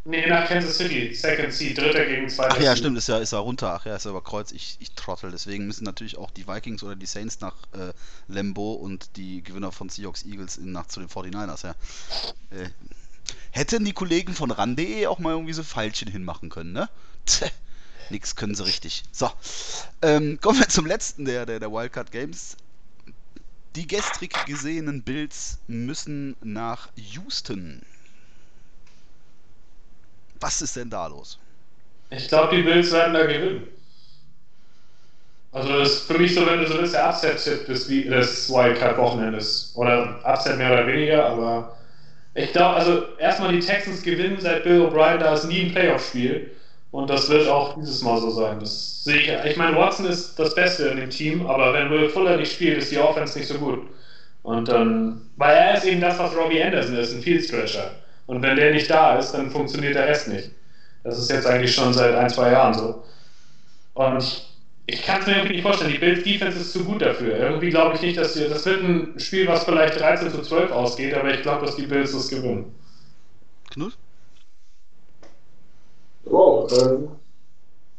Nee, 0.04 0.28
nach 0.28 0.50
Kansas 0.50 0.76
City. 0.76 1.16
Second 1.16 1.54
Seed, 1.54 1.78
dritter 1.78 2.06
gegen 2.06 2.28
zweiter 2.28 2.56
Ach 2.58 2.62
ja, 2.62 2.76
stimmt, 2.76 2.98
ist 2.98 3.08
ja, 3.08 3.20
ist 3.20 3.32
ja 3.32 3.40
runter. 3.40 3.74
Ach 3.74 3.86
ja, 3.86 3.96
ist 3.96 4.04
ja 4.04 4.12
über 4.12 4.22
Kreuz. 4.22 4.52
Ich, 4.52 4.76
ich 4.82 4.92
trottel. 4.96 5.32
Deswegen 5.32 5.66
müssen 5.66 5.86
natürlich 5.86 6.18
auch 6.18 6.30
die 6.30 6.46
Vikings 6.46 6.84
oder 6.84 6.98
die 6.98 7.06
Saints 7.06 7.40
nach 7.40 7.56
äh, 7.72 7.94
Lambeau 8.28 8.74
und 8.74 9.16
die 9.16 9.42
Gewinner 9.42 9.72
von 9.72 9.88
Seahawks 9.88 10.26
Eagles 10.26 10.58
in, 10.58 10.74
nach 10.74 10.88
zu 10.88 11.00
den 11.00 11.08
49ers, 11.08 11.66
ja. 11.66 11.72
Äh, 12.50 12.70
hätten 13.52 13.86
die 13.86 13.94
Kollegen 13.94 14.34
von 14.34 14.52
ran.de 14.52 15.08
auch 15.08 15.20
mal 15.20 15.32
irgendwie 15.32 15.54
so 15.54 15.64
Pfeilchen 15.64 16.12
hinmachen 16.12 16.50
können, 16.50 16.74
ne? 16.74 16.90
Tch, 17.26 17.46
nix 18.10 18.36
können 18.36 18.56
sie 18.56 18.66
richtig. 18.66 19.04
So, 19.14 19.32
ähm, 20.02 20.38
kommen 20.42 20.60
wir 20.60 20.68
zum 20.68 20.86
letzten 20.86 21.24
der, 21.24 21.46
der, 21.46 21.62
der 21.62 21.72
Wildcard 21.72 22.12
Games. 22.12 22.58
Die 23.76 23.88
gestrig 23.88 24.34
gesehenen 24.46 25.04
Bills 25.04 25.60
müssen 25.68 26.36
nach 26.42 26.90
Houston. 26.96 27.82
Was 30.40 30.62
ist 30.62 30.76
denn 30.76 30.90
da 30.90 31.08
los? 31.08 31.38
Ich 32.10 32.28
glaube, 32.28 32.56
die 32.56 32.64
Bills 32.64 32.92
werden 32.92 33.14
da 33.14 33.26
gewinnen. 33.26 33.68
Also 35.52 35.80
das 35.80 35.90
ist 35.90 36.02
für 36.04 36.18
mich 36.18 36.34
so, 36.34 36.46
wenn 36.46 36.60
du 36.60 36.68
so 36.68 36.76
willst, 36.76 36.94
der 36.94 37.10
Upset-Tipp 37.10 37.66
des, 37.66 37.88
des 37.88 38.50
Wildcard-Wochenendes. 38.50 39.74
Oder 39.76 40.20
Upset 40.24 40.58
mehr 40.58 40.74
oder 40.74 40.88
weniger, 40.88 41.26
aber 41.26 41.78
ich 42.36 42.52
glaube, 42.52 42.76
also 42.76 43.18
erstmal 43.18 43.52
die 43.52 43.60
Texans 43.60 44.02
gewinnen 44.04 44.40
seit 44.40 44.64
Bill 44.64 44.82
O'Brien, 44.82 45.18
da 45.18 45.34
ist 45.34 45.46
nie 45.46 45.62
ein 45.62 45.72
Playoff-Spiel. 45.72 46.52
Und 46.92 47.10
das 47.10 47.30
wird 47.30 47.48
auch 47.48 47.76
dieses 47.76 48.02
Mal 48.02 48.20
so 48.20 48.32
sein. 48.32 48.60
Das 48.60 49.04
sehe 49.04 49.18
ich. 49.18 49.52
Ich 49.52 49.58
meine, 49.58 49.78
Watson 49.78 50.08
ist 50.08 50.38
das 50.40 50.56
Beste 50.56 50.88
in 50.88 50.98
dem 50.98 51.10
Team, 51.10 51.46
aber 51.46 51.74
wenn 51.74 51.90
Will 51.92 52.10
Fuller 52.10 52.38
nicht 52.38 52.54
spielt, 52.54 52.80
ist 52.80 52.92
die 52.92 52.98
Offense 52.98 53.38
nicht 53.38 53.48
so 53.48 53.60
gut. 53.60 53.88
Und 54.42 54.68
dann, 54.68 55.30
weil 55.38 55.56
er 55.56 55.78
ist 55.78 55.86
eben 55.86 56.02
das, 56.02 56.18
was 56.18 56.36
Robbie 56.36 56.64
Anderson 56.64 56.96
ist, 56.96 57.14
ein 57.14 57.22
Field 57.22 57.44
Stretcher. 57.44 57.92
Und 58.26 58.42
wenn 58.42 58.56
der 58.56 58.74
nicht 58.74 58.90
da 58.90 59.20
ist, 59.20 59.32
dann 59.32 59.52
funktioniert 59.52 59.96
der 59.96 60.08
Rest 60.08 60.28
nicht. 60.28 60.52
Das 61.04 61.20
ist 61.20 61.30
jetzt 61.30 61.46
eigentlich 61.46 61.74
schon 61.74 61.94
seit 61.94 62.16
ein, 62.16 62.30
zwei 62.30 62.52
Jahren 62.52 62.74
so. 62.74 63.04
Und 63.94 64.50
ich, 64.88 65.04
kann 65.04 65.22
es 65.22 65.28
mir 65.28 65.34
irgendwie 65.34 65.54
nicht 65.54 65.62
vorstellen. 65.62 65.92
Die 65.92 66.00
Bills 66.00 66.24
Defense 66.24 66.58
ist 66.58 66.74
zu 66.74 66.84
gut 66.84 67.02
dafür. 67.02 67.38
Irgendwie 67.38 67.70
glaube 67.70 67.96
ich 67.96 68.02
nicht, 68.02 68.18
dass 68.18 68.34
die, 68.34 68.48
das 68.48 68.66
wird 68.66 68.84
ein 68.84 69.20
Spiel, 69.20 69.48
was 69.48 69.64
vielleicht 69.64 70.00
13 70.00 70.32
zu 70.32 70.42
12 70.42 70.72
ausgeht, 70.72 71.14
aber 71.14 71.32
ich 71.34 71.42
glaube, 71.44 71.66
dass 71.66 71.76
die 71.76 71.86
Bills 71.86 72.14
das 72.14 72.30
gewinnen. 72.30 72.74
Knut? 73.72 73.98
Ähm, 76.72 77.10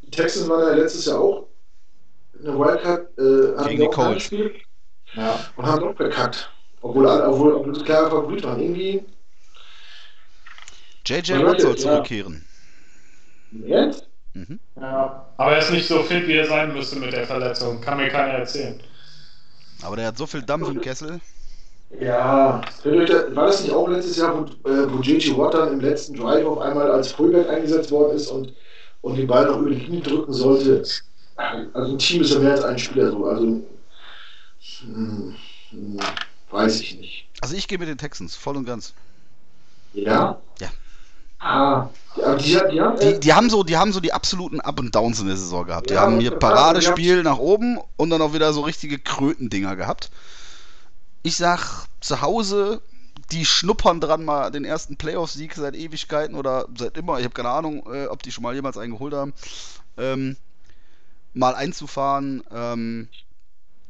die 0.02 0.10
Texans 0.10 0.48
waren 0.48 0.68
ja 0.68 0.74
letztes 0.74 1.06
Jahr 1.06 1.20
auch 1.20 1.46
in 2.38 2.44
der 2.44 2.58
Wildcard, 2.58 3.18
äh, 3.18 3.56
haben 3.58 3.68
Gegen 3.68 3.80
die 3.82 3.88
Colts. 3.88 4.14
gespielt 4.14 4.56
Ja. 5.14 5.38
und 5.56 5.66
haben 5.66 5.84
auch 5.84 5.96
verkackt. 5.96 6.50
Obwohl, 6.82 7.08
alle- 7.08 7.28
obwohl, 7.28 7.52
obwohl 7.54 7.76
es 7.76 7.84
klare 7.84 8.08
Favorit 8.10 8.42
waren. 8.44 8.60
Irgendwie, 8.60 9.04
JJ 11.06 11.32
Ja, 11.32 11.44
Watt 11.46 11.60
soll 11.60 11.72
ja. 11.72 11.76
zurückkehren. 11.76 12.44
Ernst? 13.66 14.06
Mhm. 14.34 14.60
ja. 14.76 15.26
Aber 15.36 15.52
er 15.52 15.58
ist 15.58 15.70
nicht 15.72 15.86
so 15.88 16.02
fit, 16.02 16.26
wie 16.28 16.36
er 16.36 16.46
sein 16.46 16.72
müsste 16.72 16.96
mit 16.96 17.12
der 17.12 17.26
Verletzung. 17.26 17.80
Kann 17.80 17.96
mir 17.98 18.08
keiner 18.08 18.34
erzählen. 18.34 18.80
Aber 19.82 19.96
der 19.96 20.06
hat 20.08 20.16
so 20.18 20.26
viel 20.26 20.42
Dampf 20.42 20.68
im 20.68 20.80
Kessel. 20.80 21.20
Ja, 21.98 22.62
war 22.84 23.46
das 23.46 23.62
nicht 23.62 23.72
auch 23.72 23.88
letztes 23.88 24.16
Jahr, 24.16 24.34
wo, 24.38 24.68
äh, 24.68 24.92
wo 24.92 25.00
J.J. 25.00 25.36
Watt 25.36 25.54
dann 25.54 25.72
im 25.72 25.80
letzten 25.80 26.14
Drive 26.14 26.46
auf 26.46 26.58
einmal 26.58 26.90
als 26.90 27.12
Fullback 27.12 27.48
eingesetzt 27.48 27.90
worden 27.90 28.16
ist 28.16 28.28
und, 28.28 28.54
und 29.00 29.16
den 29.16 29.26
Ball 29.26 29.46
noch 29.46 29.58
über 29.58 29.70
die 29.70 29.76
Linie 29.76 30.00
drücken 30.00 30.32
sollte? 30.32 30.84
Also 31.36 31.92
ein 31.92 31.98
Team 31.98 32.22
ist 32.22 32.32
ja 32.32 32.38
mehr 32.38 32.52
als 32.52 32.64
ein 32.64 32.78
Spieler 32.78 33.10
so. 33.10 33.24
Also, 33.26 33.42
hm, 33.42 35.36
hm, 35.70 35.98
weiß 36.50 36.80
ich 36.80 36.98
nicht. 36.98 37.26
Also 37.40 37.56
ich 37.56 37.66
gehe 37.66 37.78
mit 37.78 37.88
den 37.88 37.98
Texans, 37.98 38.36
voll 38.36 38.56
und 38.56 38.66
ganz. 38.66 38.94
Ja? 39.92 40.40
Ja. 40.60 40.68
Ah, 41.40 41.88
die, 42.16 42.22
aber 42.22 42.36
die, 42.36 42.60
die 42.70 42.80
haben. 42.80 43.00
Die, 43.00 43.18
die, 43.18 43.32
haben 43.32 43.50
so, 43.50 43.64
die 43.64 43.76
haben 43.76 43.92
so 43.92 44.00
die 44.00 44.12
absoluten 44.12 44.60
Up 44.60 44.78
and 44.78 44.94
Downs 44.94 45.20
in 45.20 45.26
der 45.26 45.36
Saison 45.36 45.66
gehabt. 45.66 45.90
Die 45.90 45.94
Ja, 45.94 46.02
haben 46.02 46.20
hier 46.20 46.32
Paradespiel 46.32 47.22
nach 47.22 47.38
oben 47.38 47.78
und 47.96 48.10
dann 48.10 48.20
auch 48.20 48.34
wieder 48.34 48.52
so 48.52 48.60
richtige 48.60 48.98
Krötendinger 48.98 49.74
gehabt. 49.74 50.10
Ich 51.22 51.36
sag, 51.36 51.86
zu 52.00 52.20
Hause, 52.22 52.82
die 53.30 53.44
schnuppern 53.44 54.00
dran 54.00 54.24
mal 54.24 54.50
den 54.50 54.64
ersten 54.64 54.96
Playoff-Sieg 54.96 55.54
seit 55.54 55.74
Ewigkeiten 55.76 56.34
oder 56.34 56.66
seit 56.76 56.96
immer. 56.96 57.18
Ich 57.18 57.24
habe 57.24 57.34
keine 57.34 57.50
Ahnung, 57.50 57.84
äh, 57.92 58.06
ob 58.06 58.22
die 58.22 58.32
schon 58.32 58.42
mal 58.42 58.54
jemals 58.54 58.76
einen 58.78 58.92
geholt 58.92 59.14
haben. 59.14 59.34
Ähm, 59.96 60.36
mal 61.34 61.54
einzufahren. 61.54 62.42
Ähm, 62.52 63.08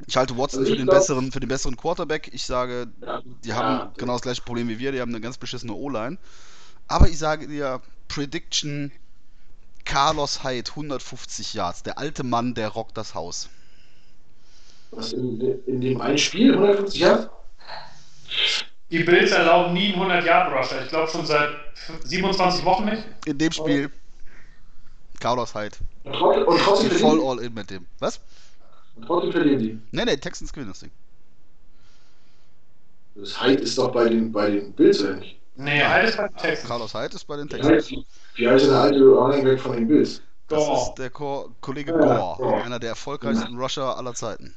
Ich 0.06 0.16
halte 0.16 0.36
Watson 0.38 0.66
Also 0.66 0.66
für 0.66 0.76
ich 0.76 0.76
den, 0.76 0.88
glaub- 0.88 0.90
besseren, 0.90 1.32
für 1.32 1.40
den 1.40 1.48
besseren 1.48 1.76
Quarterback. 1.76 2.30
Ich 2.34 2.44
sage, 2.46 2.88
Ja, 3.00 3.22
die 3.44 3.54
ja, 3.54 3.54
haben 3.54 3.94
genau 3.98 4.14
das 4.14 4.22
gleiche 4.22 4.42
Problem 4.42 4.68
wie 4.68 4.78
wir. 4.78 4.92
Die 4.92 5.00
haben 5.00 5.10
eine 5.12 5.20
ganz 5.22 5.38
beschissene 5.38 5.74
O-Line. 5.74 6.18
Aber 6.88 7.08
ich 7.08 7.18
sage 7.18 7.48
dir, 7.48 7.82
Prediction: 8.08 8.92
Carlos 9.84 10.44
Hyde, 10.44 10.70
150 10.76 11.54
Yards. 11.54 11.82
Der 11.84 11.98
alte 11.98 12.24
Mann, 12.24 12.54
der 12.54 12.68
rockt 12.70 12.96
das 12.96 13.14
Haus. 13.14 13.50
Was 14.92 15.12
in, 15.12 15.40
in 15.66 15.80
dem 15.80 16.00
einen 16.00 16.18
Spiel 16.18 16.52
150 16.52 17.00
Jahre? 17.00 17.30
Die 18.90 19.04
Bills 19.04 19.30
erlauben 19.30 19.72
nie 19.72 19.94
einen 19.94 20.02
100-Yard-Rusher. 20.10 20.82
Ich 20.82 20.88
glaube 20.88 21.08
schon 21.10 21.24
seit 21.24 21.50
27 22.04 22.64
Wochen 22.64 22.86
nicht. 22.86 23.04
In 23.24 23.38
dem 23.38 23.52
Spiel, 23.52 23.90
Carlos 25.20 25.54
Hyde. 25.54 25.76
Und 26.04 26.14
trotzdem, 26.14 26.44
und 26.46 26.58
trotzdem 26.60 26.90
Geht 26.90 26.98
voll 27.00 27.20
all 27.22 27.38
in 27.38 27.54
mit 27.54 27.70
dem. 27.70 27.86
Was? 28.00 28.18
die. 28.18 29.00
Und 29.00 29.06
trotzdem 29.06 29.32
verlieren 29.32 29.58
die. 29.60 29.80
Nee, 29.92 30.04
nee, 30.04 30.16
Texans 30.16 30.52
gewinnen 30.52 30.70
das 30.70 30.80
Ding. 30.80 30.90
Das 33.14 33.40
Hyde 33.42 33.62
ist 33.62 33.78
doch 33.78 33.92
bei 33.92 34.08
den, 34.08 34.32
bei 34.32 34.50
den 34.50 34.72
Bills, 34.72 35.02
oder 35.02 35.16
nicht? 35.16 35.38
Nee, 35.56 35.82
alles 35.82 36.16
bei 36.16 36.26
den 36.26 36.36
Texans. 36.36 36.68
Carlos 36.68 36.94
Hyde 36.94 37.14
ist 37.14 37.24
bei 37.26 37.36
den 37.36 37.48
Texans. 37.48 37.92
wie 38.34 38.48
heißt 38.48 38.66
der 38.66 38.74
alte 38.74 39.04
Running 39.04 39.44
Back 39.44 39.60
von 39.60 39.72
den 39.72 39.86
Bills? 39.86 40.22
Das 40.48 40.64
Gore. 40.64 40.80
ist 40.80 40.94
der 40.94 41.10
Ko 41.10 41.50
Kollege 41.60 41.92
Ja, 41.92 42.34
Gore, 42.36 42.64
einer 42.64 42.80
der 42.80 42.90
erfolgreichsten 42.90 43.56
Rusher 43.56 43.96
aller 43.96 44.14
Zeiten. 44.14 44.54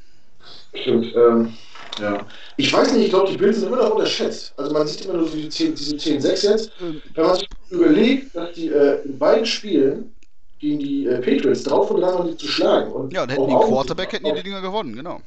Stimmt, 0.73 1.15
ähm, 1.15 1.53
ja. 1.99 2.25
Ich 2.57 2.71
weiß 2.73 2.93
nicht, 2.93 3.05
ich 3.05 3.09
glaube, 3.11 3.31
die 3.31 3.37
Bills 3.37 3.57
sind 3.59 3.67
immer 3.67 3.77
noch 3.77 3.91
unterschätzt. 3.91 4.53
Also 4.57 4.73
man 4.73 4.87
sieht 4.87 5.05
immer 5.05 5.15
nur 5.15 5.29
diese 5.29 5.49
10 5.49 5.75
diese 5.75 5.95
10-6 5.95 6.43
jetzt. 6.43 6.71
Ähm, 6.81 7.01
Wenn 7.13 7.25
man 7.25 7.35
sich 7.35 7.47
überlegt, 7.69 8.35
dass 8.35 8.53
die 8.53 8.69
äh, 8.69 9.01
in 9.03 9.17
beiden 9.19 9.45
Spielen 9.45 10.15
gegen 10.59 10.79
die 10.79 11.05
äh, 11.07 11.19
Patriots 11.19 11.63
drauf 11.63 11.91
und 11.91 12.01
dran 12.01 12.15
waren, 12.15 12.27
die 12.27 12.37
zu 12.37 12.47
schlagen. 12.47 12.91
Und 12.91 13.13
Ja, 13.13 13.23
und 13.23 13.29
hätten 13.29 13.47
die 13.47 13.53
Augenhöhe- 13.53 13.67
Quarterback, 13.67 14.13
hätten 14.13 14.25
die 14.25 14.33
die 14.33 14.43
Dinger 14.43 14.61
gewonnen, 14.61 14.95
genau. 14.95 15.21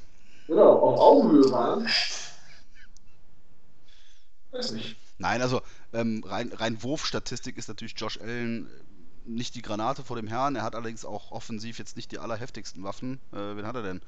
Genau, 0.49 0.73
auf 0.79 0.99
Augenhöhe 1.01 1.51
waren. 1.51 1.87
Weiß 4.53 4.73
nicht. 4.73 4.97
Nein, 5.19 5.41
also 5.43 5.61
ähm, 5.93 6.23
rein, 6.27 6.53
rein 6.53 6.83
Wurfstatistik 6.83 7.57
ist 7.57 7.69
natürlich 7.69 7.95
Josh 7.97 8.21
Allen 8.21 8.67
äh, 8.67 8.71
nicht 9.29 9.55
die 9.55 9.63
Granate 9.63 10.05
vor 10.05 10.17
dem 10.17 10.27
Herrn. 10.29 10.57
Er 10.57 10.63
hat 10.63 10.75
allerdings 10.75 11.05
auch 11.05 11.33
offensiv 11.33 11.79
jetzt 11.79 11.97
nicht 11.97 12.13
die 12.13 12.19
allerheftigsten 12.19 12.83
Waffen. 12.85 13.21
Äh, 13.33 13.57
wen 13.57 13.67
hat 13.67 13.75
er 13.77 13.83
denn? 13.83 14.01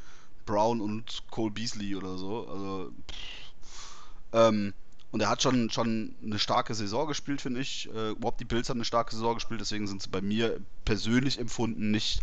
Brown 0.48 0.80
und 0.80 1.22
Cole 1.30 1.50
Beasley 1.50 1.94
oder 1.94 2.16
so. 2.16 2.48
Also, 2.48 2.92
ähm, 4.32 4.72
und 5.10 5.20
er 5.20 5.28
hat 5.28 5.42
schon, 5.42 5.70
schon 5.70 6.14
eine 6.24 6.38
starke 6.38 6.74
Saison 6.74 7.06
gespielt, 7.06 7.40
finde 7.40 7.60
ich. 7.60 7.88
Äh, 7.94 8.10
überhaupt 8.10 8.40
die 8.40 8.44
Bills 8.44 8.68
haben 8.68 8.78
eine 8.78 8.84
starke 8.84 9.14
Saison 9.14 9.34
gespielt, 9.34 9.60
deswegen 9.60 9.86
sind 9.86 10.02
sie 10.02 10.08
bei 10.08 10.20
mir 10.20 10.60
persönlich 10.84 11.38
empfunden 11.38 11.90
nicht 11.90 12.22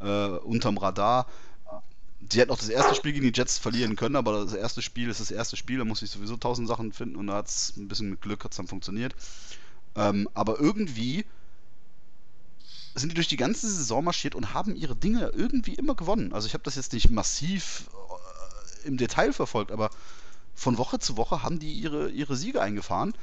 äh, 0.00 0.28
unterm 0.28 0.78
Radar. 0.78 1.26
Sie 2.30 2.40
hätten 2.40 2.52
auch 2.52 2.58
das 2.58 2.68
erste 2.68 2.94
Spiel 2.94 3.12
gegen 3.12 3.32
die 3.32 3.36
Jets 3.36 3.58
verlieren 3.58 3.96
können, 3.96 4.16
aber 4.16 4.44
das 4.44 4.54
erste 4.54 4.80
Spiel 4.80 5.08
ist 5.08 5.20
das 5.20 5.30
erste 5.30 5.56
Spiel, 5.56 5.78
da 5.78 5.84
muss 5.84 6.02
ich 6.02 6.10
sowieso 6.10 6.36
tausend 6.36 6.68
Sachen 6.68 6.92
finden 6.92 7.16
und 7.16 7.26
da 7.26 7.34
hat 7.34 7.48
es 7.48 7.76
ein 7.76 7.88
bisschen 7.88 8.10
mit 8.10 8.20
Glück 8.20 8.44
hat's 8.44 8.56
dann 8.56 8.68
funktioniert. 8.68 9.14
Ähm, 9.96 10.28
aber 10.34 10.60
irgendwie 10.60 11.24
sind 12.94 13.10
die 13.10 13.14
durch 13.14 13.28
die 13.28 13.36
ganze 13.36 13.70
Saison 13.70 14.04
marschiert 14.04 14.34
und 14.34 14.54
haben 14.54 14.76
ihre 14.76 14.96
Dinge 14.96 15.32
irgendwie 15.34 15.74
immer 15.74 15.94
gewonnen. 15.94 16.32
Also 16.32 16.46
ich 16.46 16.54
habe 16.54 16.64
das 16.64 16.76
jetzt 16.76 16.92
nicht 16.92 17.10
massiv 17.10 17.86
äh, 18.84 18.88
im 18.88 18.96
Detail 18.96 19.32
verfolgt, 19.32 19.72
aber 19.72 19.90
von 20.54 20.78
Woche 20.78 20.98
zu 20.98 21.16
Woche 21.16 21.42
haben 21.42 21.58
die 21.58 21.72
ihre, 21.72 22.10
ihre 22.10 22.36
Siege 22.36 22.60
eingefahren. 22.60 23.14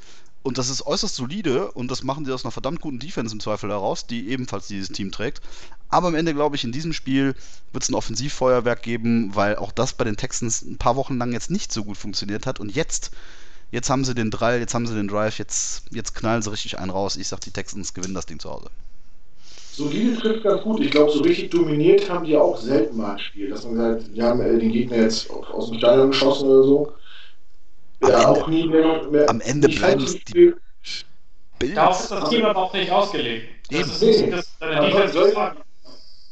Und 0.42 0.58
das 0.58 0.70
ist 0.70 0.86
äußerst 0.86 1.16
solide 1.16 1.72
und 1.72 1.92
das 1.92 2.04
machen 2.04 2.24
die 2.24 2.32
aus 2.32 2.46
einer 2.46 2.52
verdammt 2.52 2.80
guten 2.80 3.00
Defense 3.00 3.34
im 3.34 3.42
Zweifel 3.42 3.70
heraus, 3.70 4.08
die 4.08 4.30
ebenfalls 4.30 4.68
dieses 4.68 4.88
Team 4.88 5.12
trägt. 5.12 5.42
Aber 5.90 6.08
am 6.08 6.16
Ende, 6.16 6.34
glaube 6.34 6.56
ich, 6.56 6.64
in 6.64 6.72
diesem 6.72 6.94
Spiel 6.94 7.36
wird 7.74 7.84
es 7.84 7.90
ein 7.90 7.96
Offensivfeuerwerk 7.96 8.82
geben, 8.82 9.36
weil 9.36 9.58
auch 9.58 9.74
das 9.74 9.94
bei 9.94 10.06
den 10.06 10.16
Texans 10.16 10.62
ein 10.62 10.78
paar 10.78 10.96
Wochen 10.96 11.18
lang 11.18 11.34
jetzt 11.34 11.52
nicht 11.52 11.74
so 11.74 11.84
gut 11.84 11.98
funktioniert 11.98 12.46
hat. 12.46 12.62
Und 12.62 12.74
jetzt, 12.74 13.12
jetzt 13.72 13.90
haben 13.90 14.06
sie 14.06 14.16
den 14.16 14.32
Drall, 14.32 14.60
jetzt 14.60 14.74
haben 14.74 14.88
sie 14.88 14.96
den 14.96 15.10
Drive, 15.10 15.40
jetzt, 15.40 15.84
jetzt 15.92 16.16
knallen 16.16 16.42
sie 16.42 16.52
richtig 16.52 16.80
einen 16.80 16.92
raus. 16.92 17.18
Ich 17.18 17.28
sag, 17.28 17.42
die 17.42 17.52
Texans 17.52 17.94
gewinnen 17.94 18.14
das 18.14 18.26
Ding 18.26 18.40
zu 18.40 18.50
Hause. 18.50 18.70
Solide 19.80 20.18
trifft 20.18 20.44
ganz 20.44 20.62
gut. 20.62 20.82
Ich 20.82 20.92
glaube, 20.92 21.12
so 21.12 21.22
richtig 21.22 21.50
dominiert 21.52 22.10
haben 22.10 22.26
die 22.26 22.36
auch 22.36 22.58
selten 22.58 22.98
mal 22.98 23.14
ein 23.14 23.20
Spiel. 23.20 23.50
Dass 23.50 23.66
man 23.66 23.78
sagt, 23.78 24.16
die 24.16 24.22
haben 24.22 24.42
äh, 24.42 24.58
den 24.60 24.72
Gegner 24.74 24.98
jetzt 24.98 25.30
aus 25.32 25.70
dem 25.70 25.78
Stadion 25.78 26.10
geschossen 26.12 26.50
oder 26.50 26.64
so. 26.64 26.92
Am 28.02 28.10
ja, 28.10 28.18
Ende- 28.18 28.28
auch 28.30 28.48
nie 28.50 28.68
mehr. 28.68 29.04
mehr 29.10 29.30
am 29.30 29.42
Ende 29.42 29.70
bleiben 29.70 30.04
es 30.04 30.14
die 30.16 30.32
viel. 30.32 30.58
Darauf 31.76 32.00
ist 32.00 32.12
das 32.12 32.30
Team 32.30 32.46
aber 32.46 32.64
auch 32.64 32.74
nicht 32.74 32.92
ausgelegt. 32.92 33.46
Das 33.72 34.02
Eben. 34.02 34.12
ist 34.12 34.22
Nee. 34.22 34.32
das, 34.32 34.58
Defense 34.60 35.14
soll-. 35.14 35.52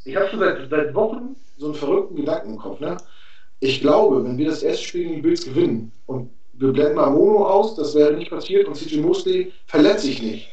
Ich 0.06 0.16
habe 0.16 0.30
schon 0.30 0.40
seit, 0.40 0.70
seit 0.70 0.94
Wochen 0.94 1.36
so 1.58 1.66
einen 1.68 1.76
verrückten 1.76 2.16
Gedanken 2.18 2.52
im 2.52 2.58
Kopf. 2.58 2.80
Ne? 2.80 2.98
Ich 3.60 3.82
glaube, 3.82 4.24
wenn 4.24 4.38
wir 4.38 4.50
das 4.50 4.64
erste 4.64 4.84
Spiel 4.86 5.04
gegen 5.04 5.16
die 5.16 5.22
Bills 5.22 5.44
gewinnen 5.46 5.92
und 6.06 6.30
wir 6.54 6.72
blenden 6.74 6.96
mal 6.96 7.10
Mono 7.12 7.46
aus, 7.46 7.76
das 7.76 7.94
wäre 7.96 8.14
nicht 8.14 8.30
passiert 8.30 8.68
und 8.68 8.76
CJ 8.76 8.98
Mosley 9.00 9.52
verletzt 9.68 10.04
sich 10.04 10.22
nicht, 10.22 10.48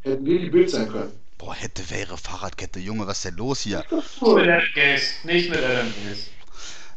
hätten 0.00 0.24
wir 0.24 0.38
die 0.38 0.50
Bills 0.50 0.72
sein 0.72 0.88
können. 0.90 1.12
Boah, 1.38 1.54
hätte, 1.54 1.88
wäre, 1.90 2.18
Fahrradkette. 2.18 2.80
Junge, 2.80 3.06
was 3.06 3.18
ist 3.18 3.24
denn 3.26 3.36
los 3.36 3.60
hier? 3.60 3.84
Nicht 3.90 4.20
mit 4.22 4.48
Adam 4.48 4.62
Gaze. 4.74 5.04
Nicht 5.24 5.50
mit 5.50 5.58
Adam 5.62 5.86
Gaze. 6.04 6.20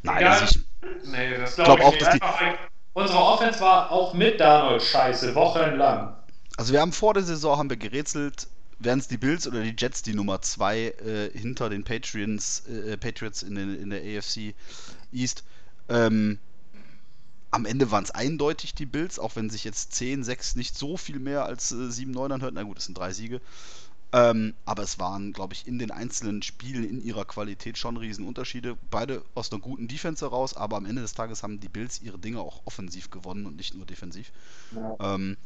Nein, 0.04 0.18
Egal. 0.18 0.40
also 0.42 0.46
ich, 0.46 0.60
Nee, 1.08 1.38
das 1.38 1.56
glaub 1.56 1.66
glaube 1.68 1.82
ich 1.82 1.86
auch, 1.88 1.92
nicht. 1.92 2.02
dass 2.06 2.14
die- 2.16 2.22
Einfach, 2.22 2.58
unsere 2.94 3.20
Offense 3.20 3.60
war 3.62 3.92
auch 3.92 4.14
mit 4.16 4.40
Darnold 4.40 4.82
scheiße, 4.82 5.36
wochenlang. 5.36 6.16
Also 6.58 6.74
wir 6.74 6.82
haben 6.82 6.92
vor 6.92 7.14
der 7.14 7.24
Saison 7.24 7.58
haben 7.58 7.70
wir 7.70 7.78
gerätselt, 7.78 8.48
wären 8.80 8.98
es 9.00 9.08
die 9.08 9.18
Bills 9.18 9.48
oder 9.48 9.62
die 9.62 9.76
Jets 9.78 10.02
die 10.02 10.14
Nummer 10.16 10.42
2 10.42 10.80
äh, 10.80 11.30
hinter 11.38 11.70
den 11.70 11.84
Patriots, 11.84 12.64
äh, 12.68 12.98
Patriots 12.98 13.44
in, 13.44 13.54
den, 13.56 13.76
in 13.80 13.90
der 13.92 14.02
AFC 14.02 14.56
East. 15.14 15.44
Ähm, 15.88 16.40
am 17.52 17.66
Ende 17.66 17.92
waren 17.92 18.04
es 18.04 18.12
eindeutig 18.12 18.74
die 18.74 18.86
Bills, 18.86 19.20
auch 19.20 19.36
wenn 19.36 19.50
sich 19.52 19.64
jetzt 19.66 19.94
10, 19.94 20.24
6 20.24 20.56
nicht 20.56 20.76
so 20.78 20.98
viel 20.98 21.20
mehr 21.20 21.46
als 21.46 21.72
äh, 21.72 21.92
7, 21.92 22.12
9 22.12 22.32
anhört. 22.32 22.54
Na 22.56 22.64
gut, 22.64 22.80
es 22.80 22.86
sind 22.86 22.98
drei 22.98 23.12
Siege. 23.14 23.40
Ähm, 24.14 24.54
aber 24.66 24.84
es 24.84 25.00
waren, 25.00 25.32
glaube 25.32 25.54
ich, 25.54 25.68
in 25.68 25.80
den 25.80 25.90
einzelnen 25.90 26.42
Spielen 26.42 26.84
in 26.84 27.02
ihrer 27.02 27.24
Qualität 27.24 27.78
schon 27.78 27.96
Riesenunterschiede. 27.96 28.78
Beide 28.90 29.24
aus 29.36 29.52
einer 29.52 29.62
guten 29.62 29.88
Defense 29.88 30.26
heraus, 30.26 30.56
aber 30.56 30.76
am 30.78 30.86
Ende 30.86 31.02
des 31.02 31.14
Tages 31.14 31.44
haben 31.44 31.62
die 31.62 31.70
Bills 31.70 32.02
ihre 32.02 32.20
Dinge 32.20 32.40
auch 32.42 32.62
offensiv 32.66 33.10
gewonnen 33.10 33.46
und 33.46 33.56
nicht 33.56 33.74
nur 33.74 33.86
defensiv. 33.86 34.32
Ähm, 35.00 35.38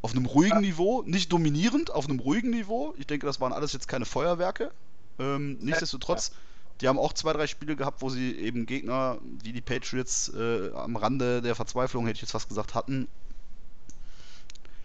auf 0.00 0.10
einem 0.10 0.26
ruhigen 0.26 0.60
Niveau, 0.60 1.02
nicht 1.06 1.32
dominierend, 1.32 1.92
auf 1.92 2.08
einem 2.08 2.18
ruhigen 2.18 2.50
Niveau. 2.50 2.94
Ich 2.98 3.06
denke, 3.06 3.26
das 3.26 3.40
waren 3.40 3.52
alles 3.52 3.72
jetzt 3.72 3.86
keine 3.86 4.04
Feuerwerke. 4.04 4.72
Ähm, 5.20 5.58
nichtsdestotrotz, 5.60 6.32
die 6.80 6.88
haben 6.88 6.98
auch 6.98 7.12
zwei, 7.12 7.32
drei 7.32 7.46
Spiele 7.46 7.76
gehabt, 7.76 8.02
wo 8.02 8.08
sie 8.08 8.32
eben 8.32 8.66
Gegner 8.66 9.18
wie 9.44 9.52
die 9.52 9.60
Patriots 9.60 10.32
äh, 10.34 10.72
am 10.74 10.96
Rande 10.96 11.40
der 11.40 11.54
Verzweiflung, 11.54 12.06
hätte 12.06 12.16
ich 12.16 12.22
jetzt 12.22 12.32
fast 12.32 12.48
gesagt, 12.48 12.74
hatten. 12.74 13.06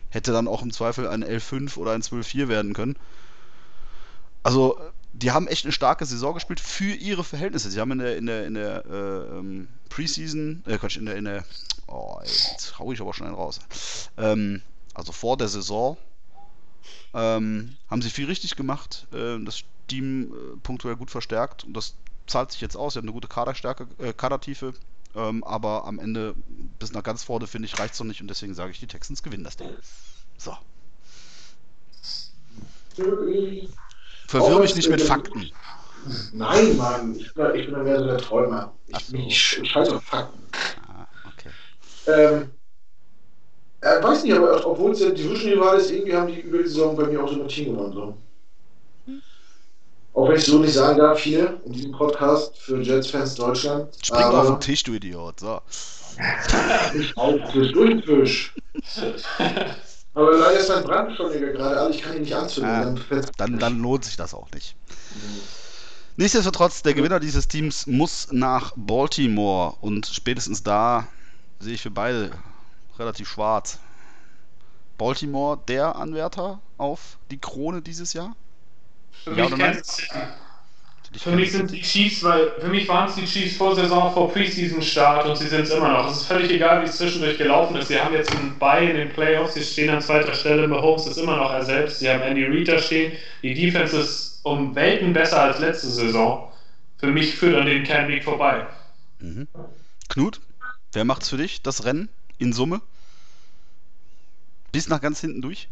Hätte 0.09 0.31
dann 0.31 0.47
auch 0.47 0.61
im 0.61 0.71
Zweifel 0.71 1.07
ein 1.07 1.23
L5 1.23 1.77
oder 1.77 1.91
ein 1.91 2.01
12-4 2.01 2.47
werden 2.47 2.73
können. 2.73 2.95
Also, 4.43 4.79
die 5.13 5.31
haben 5.31 5.47
echt 5.47 5.65
eine 5.65 5.71
starke 5.71 6.05
Saison 6.05 6.33
gespielt 6.33 6.59
für 6.59 6.93
ihre 6.93 7.23
Verhältnisse. 7.23 7.69
Sie 7.69 7.79
haben 7.79 7.91
in 7.91 7.99
der, 7.99 8.17
in 8.17 8.25
der, 8.25 8.45
in 8.45 8.53
der 8.53 8.85
äh, 8.85 9.37
ähm, 9.37 9.67
Preseason, 9.89 10.63
äh, 10.67 10.77
Quatsch, 10.77 10.97
in 10.97 11.05
der, 11.05 11.15
in 11.15 11.25
der, 11.25 11.43
oh, 11.87 12.19
jetzt 12.23 12.77
hau 12.77 12.91
ich 12.91 13.01
aber 13.01 13.13
schnell 13.13 13.31
raus. 13.31 13.59
Ähm, 14.17 14.61
also 14.93 15.11
vor 15.11 15.37
der 15.37 15.47
Saison 15.47 15.97
ähm, 17.13 17.75
haben 17.89 18.01
sie 18.01 18.09
viel 18.09 18.25
richtig 18.25 18.55
gemacht, 18.55 19.07
äh, 19.11 19.37
das 19.43 19.63
Team 19.87 20.31
äh, 20.31 20.57
punktuell 20.61 20.95
gut 20.95 21.11
verstärkt 21.11 21.63
und 21.63 21.73
das 21.73 21.95
zahlt 22.27 22.51
sich 22.51 22.61
jetzt 22.61 22.75
aus. 22.75 22.93
Sie 22.93 22.99
haben 22.99 23.05
eine 23.05 23.13
gute 23.13 23.27
Kaderstärke, 23.27 23.87
äh, 23.99 24.13
Kadertiefe, 24.13 24.73
ähm, 25.17 25.43
aber 25.43 25.85
am 25.85 25.99
Ende 25.99 26.35
bis 26.79 26.93
nach 26.93 27.03
ganz 27.03 27.23
vorne, 27.23 27.47
finde 27.47 27.67
ich, 27.67 27.79
reicht 27.79 27.95
es 27.95 27.99
noch 27.99 28.05
nicht 28.05 28.21
und 28.21 28.27
deswegen 28.27 28.53
sage 28.53 28.71
ich, 28.71 28.79
die 28.79 28.87
Texans 28.87 29.23
gewinnen 29.23 29.43
das 29.43 29.57
Ding. 29.57 29.69
So. 30.37 30.55
Verwirr 34.27 34.59
mich 34.59 34.75
nicht 34.75 34.89
mit 34.89 35.01
Fakten. 35.01 35.51
Nein, 36.33 36.77
Mann, 36.77 37.15
ich 37.15 37.33
bin, 37.33 37.55
ich 37.55 37.65
bin 37.65 37.73
da 37.73 37.83
mehr 37.83 37.99
so 37.99 38.05
der 38.05 38.17
Träumer. 38.17 38.73
Ich, 38.87 38.99
so. 38.99 39.17
ich, 39.17 39.59
ich 39.61 39.69
scheiße 39.71 39.95
auf 39.95 40.03
Fakten. 40.03 40.39
Ah, 40.87 41.07
okay. 41.25 41.49
Ähm, 42.07 42.51
äh, 43.81 44.03
weiß 44.03 44.23
nicht, 44.23 44.33
aber 44.33 44.65
obwohl 44.65 44.91
es 44.91 44.99
ja 44.99 45.09
Division-Rival 45.09 45.77
ist, 45.79 45.91
irgendwie 45.91 46.15
haben 46.15 46.27
die 46.27 46.39
über 46.41 46.59
die 46.59 46.67
Saison 46.67 46.95
bei 46.95 47.07
mir 47.07 47.23
auch 47.23 47.31
so 47.31 47.41
ein 47.41 47.47
Team 47.47 47.73
gewonnen. 47.73 47.93
So. 47.93 48.17
Auch 50.17 50.29
wenn 50.29 50.37
ich 50.37 50.45
so 50.45 50.57
nicht 50.57 50.73
sagen 50.73 50.97
darf, 50.97 51.19
hier 51.19 51.61
in 51.63 51.73
diesem 51.73 51.91
Podcast 51.91 52.57
für 52.57 52.81
Jets-Fans 52.81 53.35
Deutschland. 53.35 53.93
Spring 54.03 54.23
auf 54.23 54.33
aber 54.33 54.49
den 54.49 54.59
Tisch, 54.61 54.81
du 54.81 54.93
Idiot. 54.93 55.41
So. 55.41 55.61
nicht 56.95 57.15
auf, 57.15 57.35
Tisch, 57.51 57.71
durch 57.71 57.89
den 57.91 58.01
Tisch. 58.01 58.55
Aber 60.15 60.35
leider 60.35 60.59
ist 60.59 60.69
mein 60.69 60.83
Brandbeschleuniger 60.83 61.51
gerade 61.51 61.79
alle, 61.79 61.91
ich 61.91 62.01
kann 62.01 62.15
ihn 62.15 62.23
nicht 62.23 62.33
anzünden. 62.33 62.71
Ah. 62.71 62.95
Dann 63.11 63.25
Dann, 63.37 63.59
dann 63.59 63.79
lohnt 63.79 64.05
sich 64.05 64.17
das 64.17 64.33
auch 64.33 64.49
nicht. 64.55 64.75
Nichtsdestotrotz, 66.15 66.81
der 66.81 66.95
Gewinner 66.95 67.19
dieses 67.19 67.47
Teams 67.47 67.85
muss 67.85 68.29
nach 68.31 68.73
Baltimore 68.75 69.75
und 69.81 70.07
spätestens 70.07 70.63
da 70.63 71.07
sehe 71.59 71.75
ich 71.75 71.83
für 71.83 71.91
beide 71.91 72.31
relativ 72.97 73.29
schwarz. 73.29 73.77
Baltimore 74.97 75.59
der 75.67 75.95
Anwärter 75.95 76.59
auf 76.79 77.19
die 77.29 77.37
Krone 77.37 77.83
dieses 77.83 78.13
Jahr? 78.13 78.35
Für 79.27 79.35
Ja 79.35 79.49
mich 79.49 79.83
City. 79.83 80.19
Für 81.19 81.31
mich 81.31 81.51
sind 81.51 81.71
die 81.71 81.81
Chiefs, 81.81 82.23
weil 82.23 82.51
für 82.59 82.67
mich 82.67 82.87
waren 82.87 83.09
es 83.09 83.15
die 83.15 83.25
Chiefs 83.25 83.57
vor 83.57 83.75
Saison, 83.75 84.13
vor 84.13 84.31
Preseason-Start 84.31 85.25
und 85.25 85.35
sie 85.35 85.47
sind 85.47 85.61
es 85.61 85.71
immer 85.71 85.91
noch. 85.91 86.11
Es 86.11 86.17
ist 86.17 86.27
völlig 86.27 86.51
egal, 86.51 86.81
wie 86.81 86.85
es 86.85 86.97
zwischendurch 86.97 87.37
gelaufen 87.37 87.75
ist. 87.77 87.87
Sie 87.87 87.99
haben 87.99 88.13
jetzt 88.13 88.35
einen 88.35 88.57
Bye 88.59 88.89
in 88.89 88.97
den 88.97 89.09
Playoffs, 89.09 89.55
sie 89.55 89.63
stehen 89.63 89.89
an 89.89 90.01
zweiter 90.01 90.33
Stelle. 90.33 90.67
Mahomes 90.67 91.07
ist 91.07 91.17
immer 91.17 91.37
noch 91.37 91.51
er 91.51 91.65
selbst. 91.65 91.99
Sie 91.99 92.09
haben 92.09 92.21
Andy 92.21 92.45
Reid 92.45 92.67
da 92.67 92.77
stehen. 92.77 93.13
Die 93.41 93.53
Defense 93.53 93.97
ist 93.97 94.41
um 94.43 94.75
Welten 94.75 95.13
besser 95.13 95.41
als 95.41 95.59
letzte 95.59 95.87
Saison. 95.87 96.51
Für 96.97 97.07
mich 97.07 97.35
führt 97.35 97.55
an 97.55 97.65
den 97.65 97.83
kein 97.83 98.07
Weg 98.07 98.23
vorbei. 98.23 98.67
Mhm. 99.19 99.47
Knut, 100.09 100.39
wer 100.93 101.05
macht's 101.05 101.29
für 101.29 101.37
dich, 101.37 101.61
das 101.61 101.85
Rennen 101.85 102.09
in 102.37 102.53
Summe? 102.53 102.81
Bis 104.71 104.87
nach 104.87 105.01
ganz 105.01 105.21
hinten 105.21 105.41
durch? 105.41 105.67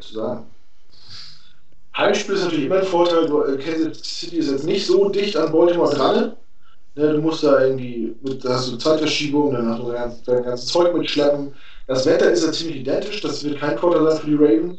Zu 0.00 0.14
sagen. 0.14 0.46
Heimspiel 1.96 2.34
ist 2.34 2.44
natürlich 2.44 2.66
immer 2.66 2.78
ein 2.78 2.84
Vorteil. 2.84 3.26
Du, 3.26 3.42
äh, 3.42 3.58
Kansas 3.58 4.02
City 4.02 4.36
ist 4.38 4.50
jetzt 4.50 4.64
nicht 4.64 4.86
so 4.86 5.08
dicht 5.08 5.36
an 5.36 5.52
Baltimore 5.52 5.94
dran. 5.94 6.36
Ne, 6.94 7.12
du 7.12 7.20
musst 7.20 7.44
da 7.44 7.64
irgendwie, 7.64 8.16
mit, 8.22 8.44
da 8.44 8.54
hast 8.54 8.70
du 8.70 8.76
Zeitverschiebung, 8.76 9.52
dann 9.52 9.68
hast 9.68 9.80
du 9.80 9.92
dein, 9.92 10.12
dein 10.26 10.42
ganzes 10.42 10.66
Zeug 10.66 10.94
mitschleppen. 10.94 11.54
Das 11.86 12.06
Wetter 12.06 12.30
ist 12.30 12.44
ja 12.44 12.52
ziemlich 12.52 12.78
identisch, 12.78 13.20
das 13.20 13.44
wird 13.44 13.58
kein 13.58 13.78
Vorteil 13.78 14.10
sein 14.10 14.20
für 14.20 14.26
die 14.26 14.34
Ravens. 14.34 14.78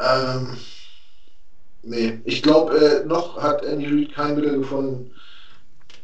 Ähm, 0.00 0.56
nee, 1.82 2.20
ich 2.24 2.42
glaube, 2.42 2.76
äh, 2.76 3.04
noch 3.04 3.40
hat 3.40 3.64
Andy 3.64 3.86
Reid 3.86 4.14
kein 4.14 4.34
Mittel 4.34 4.58
gefunden, 4.58 5.10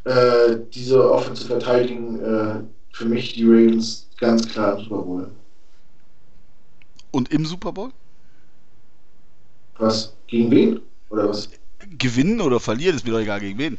äh, 0.04 0.56
diese 0.72 1.10
Offense 1.10 1.42
zu 1.42 1.48
verteidigen. 1.48 2.20
Äh, 2.20 2.62
für 2.92 3.04
mich 3.04 3.34
die 3.34 3.44
Ravens 3.44 4.08
ganz 4.18 4.48
klar 4.48 4.76
im 4.76 4.84
Super 4.84 5.02
Bowl. 5.02 5.30
Und 7.10 7.30
im 7.30 7.44
Super 7.46 7.72
Bowl? 7.72 7.92
Was? 9.78 10.12
Gegen 10.26 10.50
wen? 10.50 10.80
Oder 11.10 11.28
was? 11.28 11.48
Gewinnen 11.98 12.40
oder 12.40 12.60
verlieren, 12.60 12.96
ist 12.96 13.04
mir 13.04 13.12
doch 13.12 13.20
egal, 13.20 13.40
gegen 13.40 13.58
wen. 13.58 13.78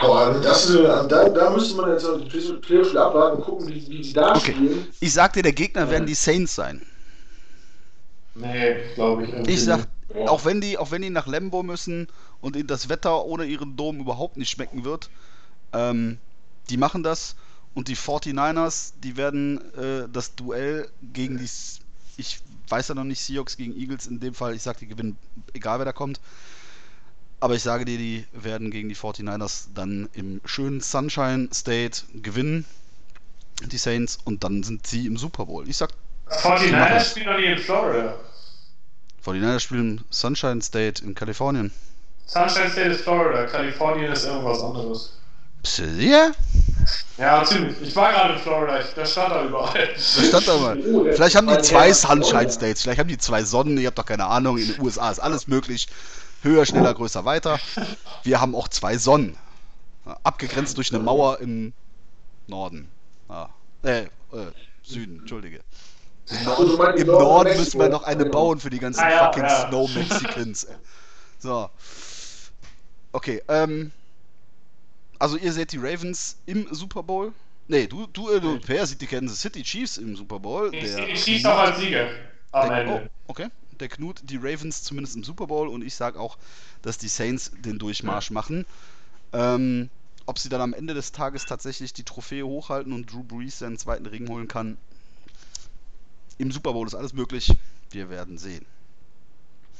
Boah, 0.00 0.38
das, 0.42 0.66
da, 0.72 1.28
da 1.28 1.50
müsste 1.50 1.76
man 1.76 1.90
jetzt 1.90 2.06
die 2.06 2.52
Playoffs 2.60 2.94
abwarten 2.96 3.36
und 3.38 3.44
gucken, 3.44 3.68
wie, 3.68 3.86
wie 3.88 4.02
die 4.02 4.12
da 4.12 4.34
Okay. 4.34 4.52
spielen. 4.52 4.86
Ich 5.00 5.12
sag 5.12 5.32
dir, 5.34 5.42
der 5.42 5.52
Gegner 5.52 5.88
werden 5.90 6.06
die 6.06 6.14
Saints 6.14 6.54
sein. 6.54 6.82
Nee, 8.34 8.92
glaube 8.94 9.24
ich. 9.24 9.30
irgendwie 9.32 9.52
Ich 9.52 9.62
sag, 9.64 9.86
nicht. 10.08 10.28
auch 10.28 10.44
wenn 10.44 10.60
die, 10.60 10.78
auch 10.78 10.90
wenn 10.90 11.02
die 11.02 11.10
nach 11.10 11.26
Lambo 11.26 11.62
müssen 11.62 12.08
und 12.40 12.56
ihnen 12.56 12.66
das 12.66 12.88
Wetter 12.88 13.24
ohne 13.24 13.44
ihren 13.44 13.76
Dom 13.76 14.00
überhaupt 14.00 14.36
nicht 14.36 14.50
schmecken 14.50 14.84
wird, 14.84 15.10
ähm, 15.72 16.18
die 16.70 16.76
machen 16.76 17.02
das 17.02 17.36
und 17.74 17.88
die 17.88 17.96
49ers, 17.96 18.94
die 18.98 19.16
werden 19.16 19.60
äh, 19.74 20.08
das 20.12 20.34
Duell 20.36 20.90
gegen 21.02 21.38
die, 21.38 21.48
ich 22.16 22.40
weiß 22.68 22.88
ja 22.88 22.94
noch 22.94 23.04
nicht, 23.04 23.20
Seahawks 23.20 23.56
gegen 23.56 23.78
Eagles 23.78 24.06
in 24.06 24.20
dem 24.20 24.34
Fall, 24.34 24.54
ich 24.54 24.62
sag, 24.62 24.78
die 24.78 24.86
gewinnen, 24.86 25.16
egal 25.52 25.78
wer 25.78 25.84
da 25.84 25.92
kommt. 25.92 26.20
Aber 27.40 27.54
ich 27.54 27.62
sage 27.62 27.84
dir, 27.84 27.98
die 27.98 28.24
werden 28.32 28.70
gegen 28.70 28.88
die 28.88 28.96
49ers 28.96 29.68
dann 29.74 30.08
im 30.14 30.40
schönen 30.44 30.80
Sunshine 30.80 31.48
State 31.52 32.02
gewinnen, 32.14 32.64
die 33.66 33.76
Saints, 33.76 34.18
und 34.24 34.44
dann 34.44 34.62
sind 34.62 34.86
sie 34.86 35.06
im 35.06 35.16
Super 35.16 35.46
Bowl. 35.46 35.68
Ich 35.68 35.76
sag, 35.76 35.90
49ers 36.30 37.10
spielen 37.10 37.26
doch 37.26 37.36
nie 37.36 37.44
in 37.44 37.58
Florida. 37.58 38.14
49ers 39.24 39.60
spielen 39.60 39.98
im 39.98 40.04
Sunshine 40.10 40.62
State 40.62 41.04
in 41.04 41.14
Kalifornien. 41.14 41.70
Sunshine 42.26 42.70
State 42.70 42.90
ist 42.90 43.02
Florida, 43.02 43.46
Kalifornien 43.46 44.10
ist 44.10 44.24
irgendwas 44.24 44.60
anderes. 44.62 45.18
Bist 45.62 45.78
du 45.78 45.94
sicher? 45.94 46.32
Ja, 47.18 47.44
ziemlich. 47.44 47.80
Ich 47.80 47.94
war 47.96 48.12
gerade 48.12 48.34
in 48.34 48.40
Florida, 48.40 48.80
da 48.94 49.06
stand 49.06 49.30
da 49.30 49.44
überall. 49.44 49.88
Da 49.94 50.22
stand 50.22 50.48
da 50.48 50.56
mal. 50.56 50.78
Oh, 50.78 51.04
Vielleicht 51.12 51.36
haben 51.36 51.46
die 51.46 51.58
zwei 51.62 51.92
Sunshine 51.92 52.50
States, 52.50 52.82
vielleicht 52.82 52.98
haben 53.00 53.08
die 53.08 53.18
zwei 53.18 53.42
Sonnen, 53.44 53.78
ihr 53.78 53.86
habt 53.86 53.98
doch 53.98 54.06
keine 54.06 54.26
Ahnung, 54.26 54.58
in 54.58 54.68
den 54.72 54.80
USA 54.80 55.10
ist 55.10 55.20
alles 55.20 55.46
möglich. 55.46 55.88
Höher, 56.42 56.66
schneller, 56.66 56.92
größer, 56.92 57.24
weiter. 57.24 57.58
Wir 58.22 58.40
haben 58.40 58.54
auch 58.54 58.68
zwei 58.68 58.98
Sonnen. 58.98 59.36
Abgegrenzt 60.22 60.76
durch 60.76 60.92
eine 60.92 61.02
Mauer 61.02 61.40
im 61.40 61.72
Norden. 62.46 62.90
Ah. 63.28 63.48
Äh, 63.82 64.02
äh, 64.02 64.08
Süden, 64.82 65.20
Entschuldige. 65.20 65.60
Im 66.30 66.44
meinst 66.76 67.00
Im 67.00 67.06
Norden 67.06 67.22
Norden 67.24 67.58
müssen 67.58 67.80
wir 67.80 67.88
noch 67.88 68.02
eine 68.02 68.26
bauen 68.26 68.58
für 68.58 68.70
die 68.70 68.78
ganzen 68.78 69.00
Ah, 69.00 69.10
ja, 69.10 69.24
fucking 69.26 69.44
ja. 69.44 69.68
Snow 69.68 69.94
Mexicans. 69.94 70.66
So. 71.38 71.70
Okay, 73.12 73.42
ähm. 73.48 73.92
Also 75.24 75.38
ihr 75.38 75.54
seht 75.54 75.72
die 75.72 75.78
Ravens 75.78 76.36
im 76.44 76.66
Super 76.70 77.02
Bowl. 77.02 77.32
Nee, 77.66 77.86
du, 77.86 78.06
du, 78.08 78.28
äh, 78.30 78.42
du 78.42 78.58
Per 78.58 78.86
sieht 78.86 79.00
die 79.00 79.06
Kansas 79.06 79.40
City 79.40 79.62
Chiefs 79.62 79.96
im 79.96 80.14
Super 80.16 80.38
Bowl. 80.38 80.68
Ich 80.74 80.82
Der- 80.84 81.06
die 81.06 81.14
Chiefs 81.14 81.46
auch 81.46 81.56
als 81.60 81.78
Sieger 81.78 82.10
am 82.52 82.68
der, 82.68 82.78
Ende. 82.78 83.10
oh, 83.26 83.30
okay. 83.30 83.46
Der 83.80 83.88
Knut, 83.88 84.20
die 84.24 84.36
Ravens 84.36 84.82
zumindest 84.82 85.16
im 85.16 85.24
Super 85.24 85.46
Bowl 85.46 85.68
und 85.68 85.82
ich 85.82 85.94
sage 85.94 86.20
auch, 86.20 86.36
dass 86.82 86.98
die 86.98 87.08
Saints 87.08 87.52
den 87.64 87.78
Durchmarsch 87.78 88.32
machen. 88.32 88.66
Ähm, 89.32 89.88
ob 90.26 90.38
sie 90.38 90.50
dann 90.50 90.60
am 90.60 90.74
Ende 90.74 90.92
des 90.92 91.10
Tages 91.12 91.46
tatsächlich 91.46 91.94
die 91.94 92.02
Trophäe 92.04 92.44
hochhalten 92.44 92.92
und 92.92 93.10
Drew 93.10 93.22
Brees 93.22 93.60
seinen 93.60 93.78
zweiten 93.78 94.04
Ring 94.04 94.28
holen 94.28 94.46
kann, 94.46 94.76
im 96.36 96.52
Super 96.52 96.74
Bowl 96.74 96.86
ist 96.86 96.94
alles 96.94 97.14
möglich. 97.14 97.50
Wir 97.92 98.10
werden 98.10 98.36
sehen. 98.36 98.66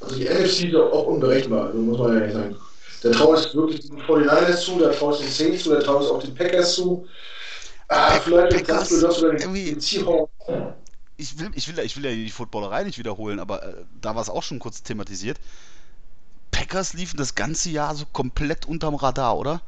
Also 0.01 0.17
die 0.17 0.25
NFC 0.25 0.69
ist 0.71 0.75
auch 0.75 1.07
unberechenbar, 1.07 1.67
also 1.67 1.79
muss 1.81 1.99
man 1.99 2.15
ja 2.15 2.21
nicht 2.21 2.33
sagen. 2.33 2.57
Der 3.05 3.13
traue 3.13 3.39
ich 3.39 3.55
wirklich 3.55 3.83
den 3.83 4.01
49ers 4.01 4.65
zu, 4.65 4.79
der 4.79 4.93
traue 4.93 5.15
ich 5.15 5.21
den 5.21 5.31
Saints 5.31 5.63
zu, 5.65 5.71
der 5.71 5.81
traue 5.81 6.03
ich 6.03 6.11
auch 6.11 6.23
den 6.23 6.35
Packers 6.35 6.75
zu. 6.75 7.07
Ah, 7.89 8.19
vielleicht 8.19 8.51
Packers, 8.57 8.67
kannst 8.79 8.93
du 8.93 9.01
das 9.01 9.23
irgendwie- 9.23 9.71
den 9.73 9.81
Seahawks. 9.81 10.33
Ich 11.17 11.39
will, 11.39 11.51
ich 11.55 11.69
will, 11.69 11.79
ich 11.85 11.97
will 11.97 12.05
ja 12.07 12.11
die 12.13 12.31
Footballerei 12.31 12.83
nicht 12.85 12.99
wiederholen, 12.99 13.39
aber 13.39 13.63
äh, 13.63 13.85
da 14.01 14.15
war 14.15 14.23
es 14.23 14.29
auch 14.31 14.43
schon 14.43 14.59
kurz 14.59 14.83
thematisiert. 14.83 15.39
Packers 16.51 16.95
liefen 16.95 17.19
das 17.19 17.35
ganze 17.35 17.71
Jahr 17.71 17.95
so 17.95 18.05
komplett 18.13 18.67
unterm 18.67 18.95
Radar, 18.95 19.37
oder? 19.37 19.61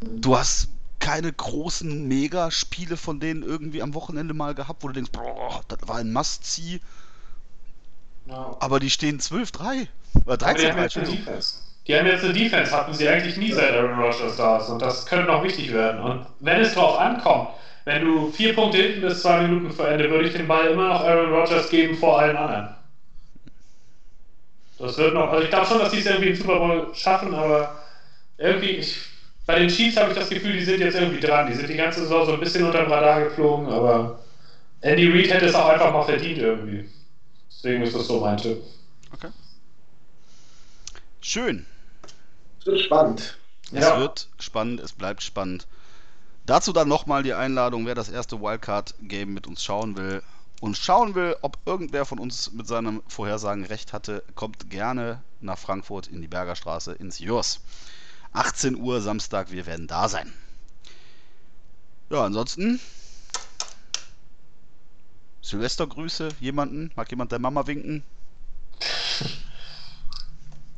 Du 0.00 0.36
hast 0.36 0.68
keine 0.98 1.32
großen 1.32 2.08
Mega-Spiele 2.08 2.96
von 2.96 3.20
denen 3.20 3.42
irgendwie 3.42 3.82
am 3.82 3.94
Wochenende 3.94 4.34
mal 4.34 4.54
gehabt, 4.54 4.82
wo 4.82 4.88
du 4.88 4.94
denkst, 4.94 5.12
boah, 5.12 5.60
das 5.68 5.78
war 5.86 5.96
ein 5.96 6.12
Must-See, 6.12 6.80
Ja. 8.26 8.56
aber 8.60 8.80
die 8.80 8.90
stehen 8.90 9.20
12-3. 9.20 9.88
Oder 10.26 10.32
Aber 10.46 10.54
die 10.54 10.66
13-3, 10.66 11.54
Die 11.86 11.96
haben 11.96 12.06
jetzt 12.06 12.24
eine 12.24 12.32
Defense, 12.32 12.72
hatten 12.72 12.94
sie 12.94 13.08
eigentlich 13.08 13.36
nie 13.36 13.52
seit 13.52 13.72
Aaron 13.72 13.98
Rodgers 13.98 14.36
da 14.36 14.58
ist. 14.58 14.68
Und 14.68 14.82
das 14.82 15.06
könnte 15.06 15.26
noch 15.26 15.42
wichtig 15.42 15.72
werden. 15.72 16.00
Und 16.00 16.26
wenn 16.40 16.60
es 16.60 16.74
drauf 16.74 16.98
ankommt, 16.98 17.48
wenn 17.84 18.04
du 18.04 18.30
vier 18.30 18.54
Punkte 18.54 18.78
hinten 18.78 19.00
bist, 19.00 19.22
zwei 19.22 19.42
Minuten 19.42 19.72
vor 19.72 19.88
Ende, 19.88 20.10
würde 20.10 20.28
ich 20.28 20.34
den 20.34 20.46
Ball 20.46 20.68
immer 20.68 20.88
noch 20.88 21.00
Aaron 21.00 21.32
Rodgers 21.32 21.70
geben 21.70 21.96
vor 21.96 22.20
allen 22.20 22.36
anderen. 22.36 22.68
Das 24.78 24.96
wird 24.96 25.14
noch, 25.14 25.30
also 25.30 25.42
ich 25.42 25.50
glaube 25.50 25.66
schon, 25.66 25.78
dass 25.78 25.90
die 25.90 25.98
es 25.98 26.06
irgendwie 26.06 26.30
im 26.30 26.36
Super 26.36 26.58
Bowl 26.58 26.88
schaffen, 26.94 27.34
aber 27.34 27.78
irgendwie, 28.38 28.70
ich, 28.76 28.96
bei 29.46 29.58
den 29.58 29.68
Chiefs 29.68 29.96
habe 29.96 30.12
ich 30.12 30.18
das 30.18 30.30
Gefühl, 30.30 30.54
die 30.54 30.64
sind 30.64 30.80
jetzt 30.80 30.94
irgendwie 30.94 31.20
dran. 31.20 31.48
Die 31.48 31.54
sind 31.54 31.68
die 31.68 31.76
ganze 31.76 32.00
Saison 32.00 32.24
so 32.24 32.32
ein 32.34 32.40
bisschen 32.40 32.64
unter 32.64 32.82
dem 32.82 32.92
Radar 32.92 33.24
geflogen, 33.24 33.66
aber 33.66 34.20
Andy 34.80 35.10
Reid 35.10 35.34
hätte 35.34 35.46
es 35.46 35.54
auch 35.54 35.68
einfach 35.68 35.92
mal 35.92 36.04
verdient 36.04 36.38
irgendwie. 36.38 36.88
Deswegen 37.50 37.82
ist 37.82 37.94
das 37.94 38.06
so 38.06 38.20
mein 38.20 38.38
Tipp. 38.38 38.62
Okay. 39.12 39.28
Schön. 41.20 41.66
Es 42.60 42.66
wird 42.66 42.80
spannend. 42.80 43.38
Es 43.72 43.80
Ja. 43.84 43.98
wird 43.98 44.28
spannend, 44.38 44.80
es 44.80 44.92
bleibt 44.92 45.22
spannend. 45.22 45.66
Dazu 46.46 46.72
dann 46.72 46.88
nochmal 46.88 47.22
die 47.22 47.34
Einladung, 47.34 47.86
wer 47.86 47.94
das 47.94 48.08
erste 48.08 48.40
Wildcard-Game 48.40 49.32
mit 49.32 49.46
uns 49.46 49.62
schauen 49.62 49.96
will 49.96 50.22
und 50.60 50.76
schauen 50.76 51.14
will, 51.14 51.36
ob 51.42 51.58
irgendwer 51.66 52.04
von 52.04 52.18
uns 52.18 52.50
mit 52.52 52.66
seinem 52.66 53.02
Vorhersagen 53.06 53.64
recht 53.64 53.92
hatte, 53.92 54.24
kommt 54.34 54.70
gerne 54.70 55.22
nach 55.40 55.58
Frankfurt 55.58 56.08
in 56.08 56.20
die 56.20 56.28
Bergerstraße 56.28 56.92
ins 56.92 57.18
Jurs. 57.18 57.60
18 58.32 58.76
Uhr 58.76 59.00
Samstag, 59.00 59.50
wir 59.50 59.66
werden 59.66 59.86
da 59.86 60.08
sein. 60.08 60.32
Ja, 62.10 62.24
ansonsten. 62.24 62.80
Silvestergrüße, 65.42 66.28
jemanden? 66.40 66.90
Mag 66.96 67.10
jemand 67.10 67.32
der 67.32 67.38
Mama 67.38 67.66
winken? 67.66 68.02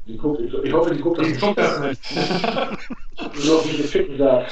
Die 0.07 0.17
guckt, 0.17 0.41
ich, 0.41 0.53
ich 0.53 0.73
hoffe, 0.73 0.95
die 0.95 1.01
guckt 1.01 1.19
das 1.19 1.29
Ich 1.29 1.41
guck 1.41 1.57
das 1.57 1.81
nicht. 1.81 2.01
Nur 3.47 3.65
wie 3.65 3.77
geficken 3.77 4.19
da. 4.19 4.47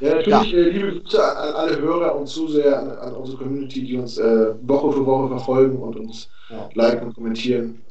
Ja, 0.00 0.14
natürlich 0.14 0.54
Äh, 0.54 0.70
liebe 0.70 1.00
Grüße 1.00 1.22
an, 1.36 1.54
alle 1.54 1.80
Hörer 1.80 2.14
und 2.16 2.26
Zuseher, 2.26 2.78
an, 2.78 2.90
an 2.90 3.14
unsere 3.14 3.38
Community, 3.38 3.84
die 3.84 3.96
uns 3.96 4.16
äh, 4.18 4.54
Woche 4.62 4.92
für 4.92 5.04
Woche 5.04 5.28
verfolgen 5.28 5.78
und 5.78 5.96
uns 5.96 6.28
Ja. 6.48 6.68
liken 6.74 7.08
und 7.08 7.14
kommentieren. 7.14 7.82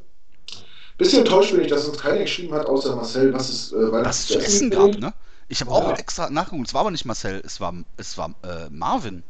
Bisschen 0.96 1.20
enttäuscht 1.20 1.52
bin 1.52 1.60
ich, 1.60 1.68
dass 1.68 1.86
uns 1.86 1.98
keiner 1.98 2.18
geschrieben 2.18 2.52
hat, 2.54 2.66
außer 2.66 2.96
Marcel, 2.96 3.32
was 3.32 3.48
es 3.48 3.72
äh, 3.72 3.92
Was 3.92 4.20
es 4.20 4.26
zu 4.26 4.38
essen 4.38 4.70
gab, 4.70 4.98
ne? 4.98 5.12
Ich 5.48 5.60
habe 5.60 5.70
auch 5.70 5.96
extra 5.96 6.28
nachgeguckt. 6.28 6.68
Es 6.68 6.74
war 6.74 6.80
aber 6.82 6.90
nicht 6.90 7.04
Marcel, 7.04 7.40
es 7.44 7.60
war, 7.60 7.72
es 7.96 8.18
war 8.18 8.34
äh, 8.42 8.68
Marvin. 8.70 9.22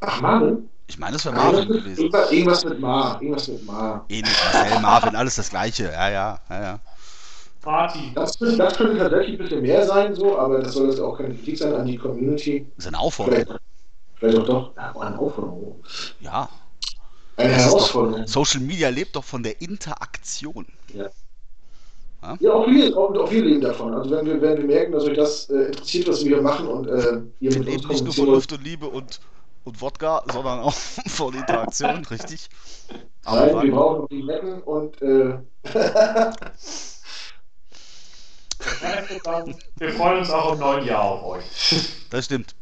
Ach, 0.00 0.20
Marvin? 0.20 0.68
Ich 0.86 0.98
meine, 0.98 1.16
es 1.16 1.24
wäre 1.24 1.34
Marvin 1.34 1.68
gewesen. 1.68 1.98
irgendwas, 2.00 2.32
irgendwas 2.32 2.64
mit 2.64 2.80
Mar. 2.80 3.20
Irgendwas 3.20 3.48
mit 3.48 3.66
Mar. 3.66 4.04
Ähnlich, 4.08 4.34
Marcel, 4.52 4.80
Marvin, 4.80 5.16
alles 5.16 5.34
das 5.36 5.50
gleiche. 5.50 5.84
Ja, 5.84 6.08
ja, 6.10 6.40
ja, 6.48 6.62
ja. 6.62 6.80
Party. 7.60 8.12
Das, 8.14 8.38
könnte- 8.38 8.56
das 8.56 8.76
könnte 8.76 8.96
tatsächlich 8.98 9.34
ein 9.38 9.38
bisschen 9.42 9.62
mehr 9.62 9.84
sein, 9.86 10.14
so, 10.14 10.38
aber 10.38 10.60
das 10.60 10.72
soll 10.72 10.88
jetzt 10.88 11.00
auch 11.00 11.16
keine 11.18 11.34
Kritik 11.34 11.58
sein 11.58 11.74
an 11.74 11.84
die 11.86 11.96
Community. 11.98 12.66
Das 12.76 12.84
ist 12.84 12.88
eine 12.88 12.98
Aufforderung. 13.00 13.44
Vielleicht, 13.44 13.60
vielleicht 14.16 14.38
auch 14.38 14.46
doch. 14.46 14.76
Ja, 14.76 14.96
eine 15.00 15.18
Aufforderung. 15.18 15.82
Ja. 16.20 16.48
Eine 17.36 17.48
Das 17.52 17.64
doch- 17.64 17.72
Herausforderung. 17.72 18.26
Social 18.26 18.60
Media 18.60 18.88
lebt 18.88 19.14
doch 19.16 19.24
von 19.24 19.42
der 19.42 19.60
Interaktion. 19.60 20.64
Ja, 22.40 22.52
auch 22.52 22.66
wir, 22.66 22.96
auch, 22.96 23.14
auch 23.14 23.30
wir 23.30 23.44
leben 23.44 23.60
davon. 23.60 23.94
Also 23.94 24.10
wenn 24.10 24.26
wir, 24.26 24.40
wenn 24.42 24.58
wir 24.58 24.64
merken, 24.64 24.92
dass 24.92 25.04
euch 25.04 25.16
das 25.16 25.48
äh, 25.50 25.66
interessiert, 25.66 26.08
was 26.08 26.24
wir 26.24 26.40
machen 26.42 26.66
und 26.66 26.86
äh, 26.88 27.20
ihr 27.40 27.52
Wir 27.52 27.58
mit 27.60 27.68
uns 27.68 27.68
leben 27.68 27.88
nicht 27.88 28.04
nur 28.04 28.12
von 28.14 28.26
Luft 28.26 28.52
und 28.52 28.64
Liebe 28.64 28.86
und, 28.86 29.20
und 29.68 29.80
Wodka, 29.80 30.22
sondern 30.32 30.60
auch 30.60 30.72
von 31.08 31.34
Interaktion, 31.34 32.04
richtig? 32.10 32.48
Nein, 32.90 33.02
Aber 33.24 33.62
wir 33.62 33.70
brauchen 33.72 34.00
noch 34.02 34.08
die 34.08 34.22
Netten 34.22 34.62
und 34.62 35.00
äh, 35.02 35.38
Wir 39.78 39.92
freuen 39.92 40.18
uns 40.18 40.30
auch 40.30 40.52
im 40.54 40.58
neuen 40.60 40.84
Jahr 40.84 41.02
auf 41.02 41.24
euch. 41.24 41.44
das 42.10 42.24
stimmt. 42.24 42.54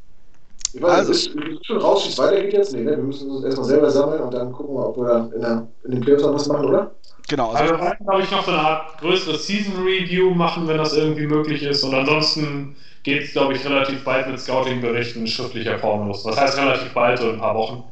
ich 0.72 0.82
weiß, 0.82 0.90
Also- 0.98 1.12
ist, 1.12 1.26
ist 1.28 1.66
schon 1.66 1.78
raus, 1.78 2.04
wie 2.04 2.08
es 2.10 2.18
weitergeht 2.18 2.52
jetzt? 2.52 2.72
Nee, 2.72 2.82
ne? 2.82 2.90
wir 2.92 2.98
müssen 2.98 3.30
uns 3.30 3.44
erstmal 3.44 3.66
selber 3.66 3.90
sammeln 3.90 4.22
und 4.22 4.34
dann 4.34 4.52
gucken 4.52 4.74
wir, 4.74 4.86
ob 4.88 4.96
wir 4.98 5.30
in, 5.34 5.40
der, 5.40 5.68
in 5.84 5.90
den 5.92 6.00
Playoffs 6.00 6.22
noch 6.24 6.34
was 6.34 6.46
machen, 6.48 6.66
oder? 6.66 6.94
Genau, 7.28 7.50
Also 7.52 7.64
also 7.64 7.74
wir 7.74 7.80
wollten, 7.80 8.04
glaube 8.04 8.22
ich, 8.22 8.30
noch 8.30 8.44
so 8.44 8.52
eine 8.52 8.60
Art 8.60 8.98
größeres 9.00 9.46
Season 9.46 9.74
Review 9.84 10.30
machen, 10.34 10.68
wenn 10.68 10.78
das 10.78 10.92
irgendwie 10.92 11.26
möglich 11.26 11.62
ist. 11.62 11.82
Und 11.82 11.94
ansonsten 11.94 12.76
geht 13.02 13.24
es, 13.24 13.32
glaube 13.32 13.54
ich, 13.54 13.64
relativ 13.64 14.04
bald 14.04 14.28
mit 14.28 14.38
Scouting-Berichten 14.40 15.20
in 15.20 15.26
schriftlicher 15.26 15.78
Form 15.78 16.06
los. 16.08 16.24
Was 16.24 16.36
heißt 16.36 16.56
relativ 16.58 16.92
bald, 16.94 17.18
so 17.18 17.28
in 17.28 17.34
ein 17.36 17.40
paar 17.40 17.54
Wochen. 17.56 17.84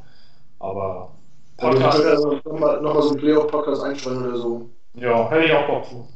Aber 0.61 1.11
Also 1.57 1.79
wir 1.79 1.81
Podcast, 1.81 1.99
können 1.99 2.11
also 2.11 2.41
nochmal 2.45 2.81
noch 2.81 2.95
mal 2.95 3.03
so 3.03 3.11
einen 3.11 3.19
Playoff-Podcast 3.19 3.83
einstellen 3.83 4.25
oder 4.27 4.37
so. 4.39 4.71
ja, 4.95 5.29
hätte 5.31 5.45
ich 5.47 5.53
auch 5.53 5.67
Bock 5.67 5.89
zu. 5.89 6.09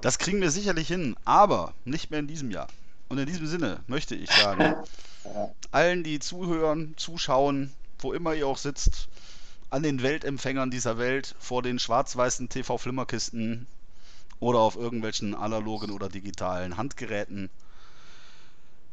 das 0.00 0.18
kriegen 0.18 0.40
wir 0.40 0.50
sicherlich 0.50 0.88
hin, 0.88 1.16
aber 1.24 1.72
nicht 1.84 2.10
mehr 2.10 2.20
in 2.20 2.26
diesem 2.26 2.50
Jahr. 2.50 2.68
Und 3.08 3.18
in 3.18 3.26
diesem 3.26 3.46
Sinne 3.46 3.80
möchte 3.86 4.14
ich 4.14 4.30
sagen, 4.30 4.74
allen, 5.72 6.02
die 6.04 6.18
zuhören, 6.20 6.94
zuschauen, 6.96 7.72
wo 8.00 8.12
immer 8.12 8.34
ihr 8.34 8.46
auch 8.46 8.56
sitzt, 8.58 9.08
an 9.70 9.82
den 9.82 10.02
Weltempfängern 10.02 10.70
dieser 10.70 10.98
Welt, 10.98 11.34
vor 11.38 11.62
den 11.62 11.78
schwarz-weißen 11.78 12.48
TV-Flimmerkisten 12.48 13.66
oder 14.40 14.60
auf 14.60 14.76
irgendwelchen 14.76 15.34
analogen 15.34 15.90
oder 15.90 16.08
digitalen 16.08 16.76
Handgeräten. 16.76 17.50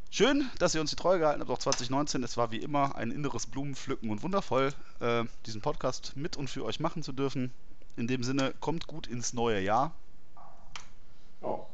Schön, 0.09 0.47
dass 0.59 0.75
ihr 0.75 0.81
uns 0.81 0.91
die 0.91 0.95
Treue 0.95 1.17
gehalten 1.19 1.41
habt, 1.41 1.49
auch 1.49 1.57
2019. 1.57 2.23
Es 2.23 2.37
war 2.37 2.51
wie 2.51 2.59
immer 2.59 2.95
ein 2.95 3.09
inneres 3.09 3.47
Blumenpflücken 3.47 4.11
und 4.11 4.21
wundervoll, 4.21 4.71
äh, 4.99 5.23
diesen 5.47 5.61
Podcast 5.61 6.13
mit 6.15 6.37
und 6.37 6.49
für 6.49 6.63
euch 6.63 6.79
machen 6.79 7.01
zu 7.01 7.13
dürfen. 7.13 7.51
In 7.97 8.07
dem 8.07 8.23
Sinne, 8.23 8.53
kommt 8.59 8.85
gut 8.85 9.07
ins 9.07 9.33
neue 9.33 9.59
Jahr. 9.59 9.91
Ja. 11.41 11.65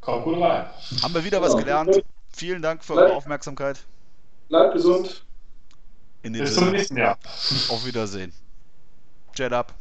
Kommt 0.00 0.24
gut 0.24 0.40
rein. 0.40 0.66
Haben 1.02 1.14
wir 1.14 1.24
wieder 1.24 1.42
was 1.42 1.56
gelernt. 1.56 2.04
Vielen 2.30 2.62
Dank 2.62 2.84
für 2.84 2.94
eure 2.94 3.14
Aufmerksamkeit. 3.14 3.84
Bleibt 4.48 4.74
gesund. 4.74 5.25
In 6.26 6.32
Bis 6.32 6.54
zum 6.54 6.72
nächsten 6.72 6.96
Jahr. 6.96 7.16
auf 7.68 7.86
Wiedersehen. 7.86 8.32
Jet 9.36 9.52
up. 9.52 9.72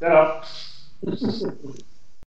Ja. 0.00 0.40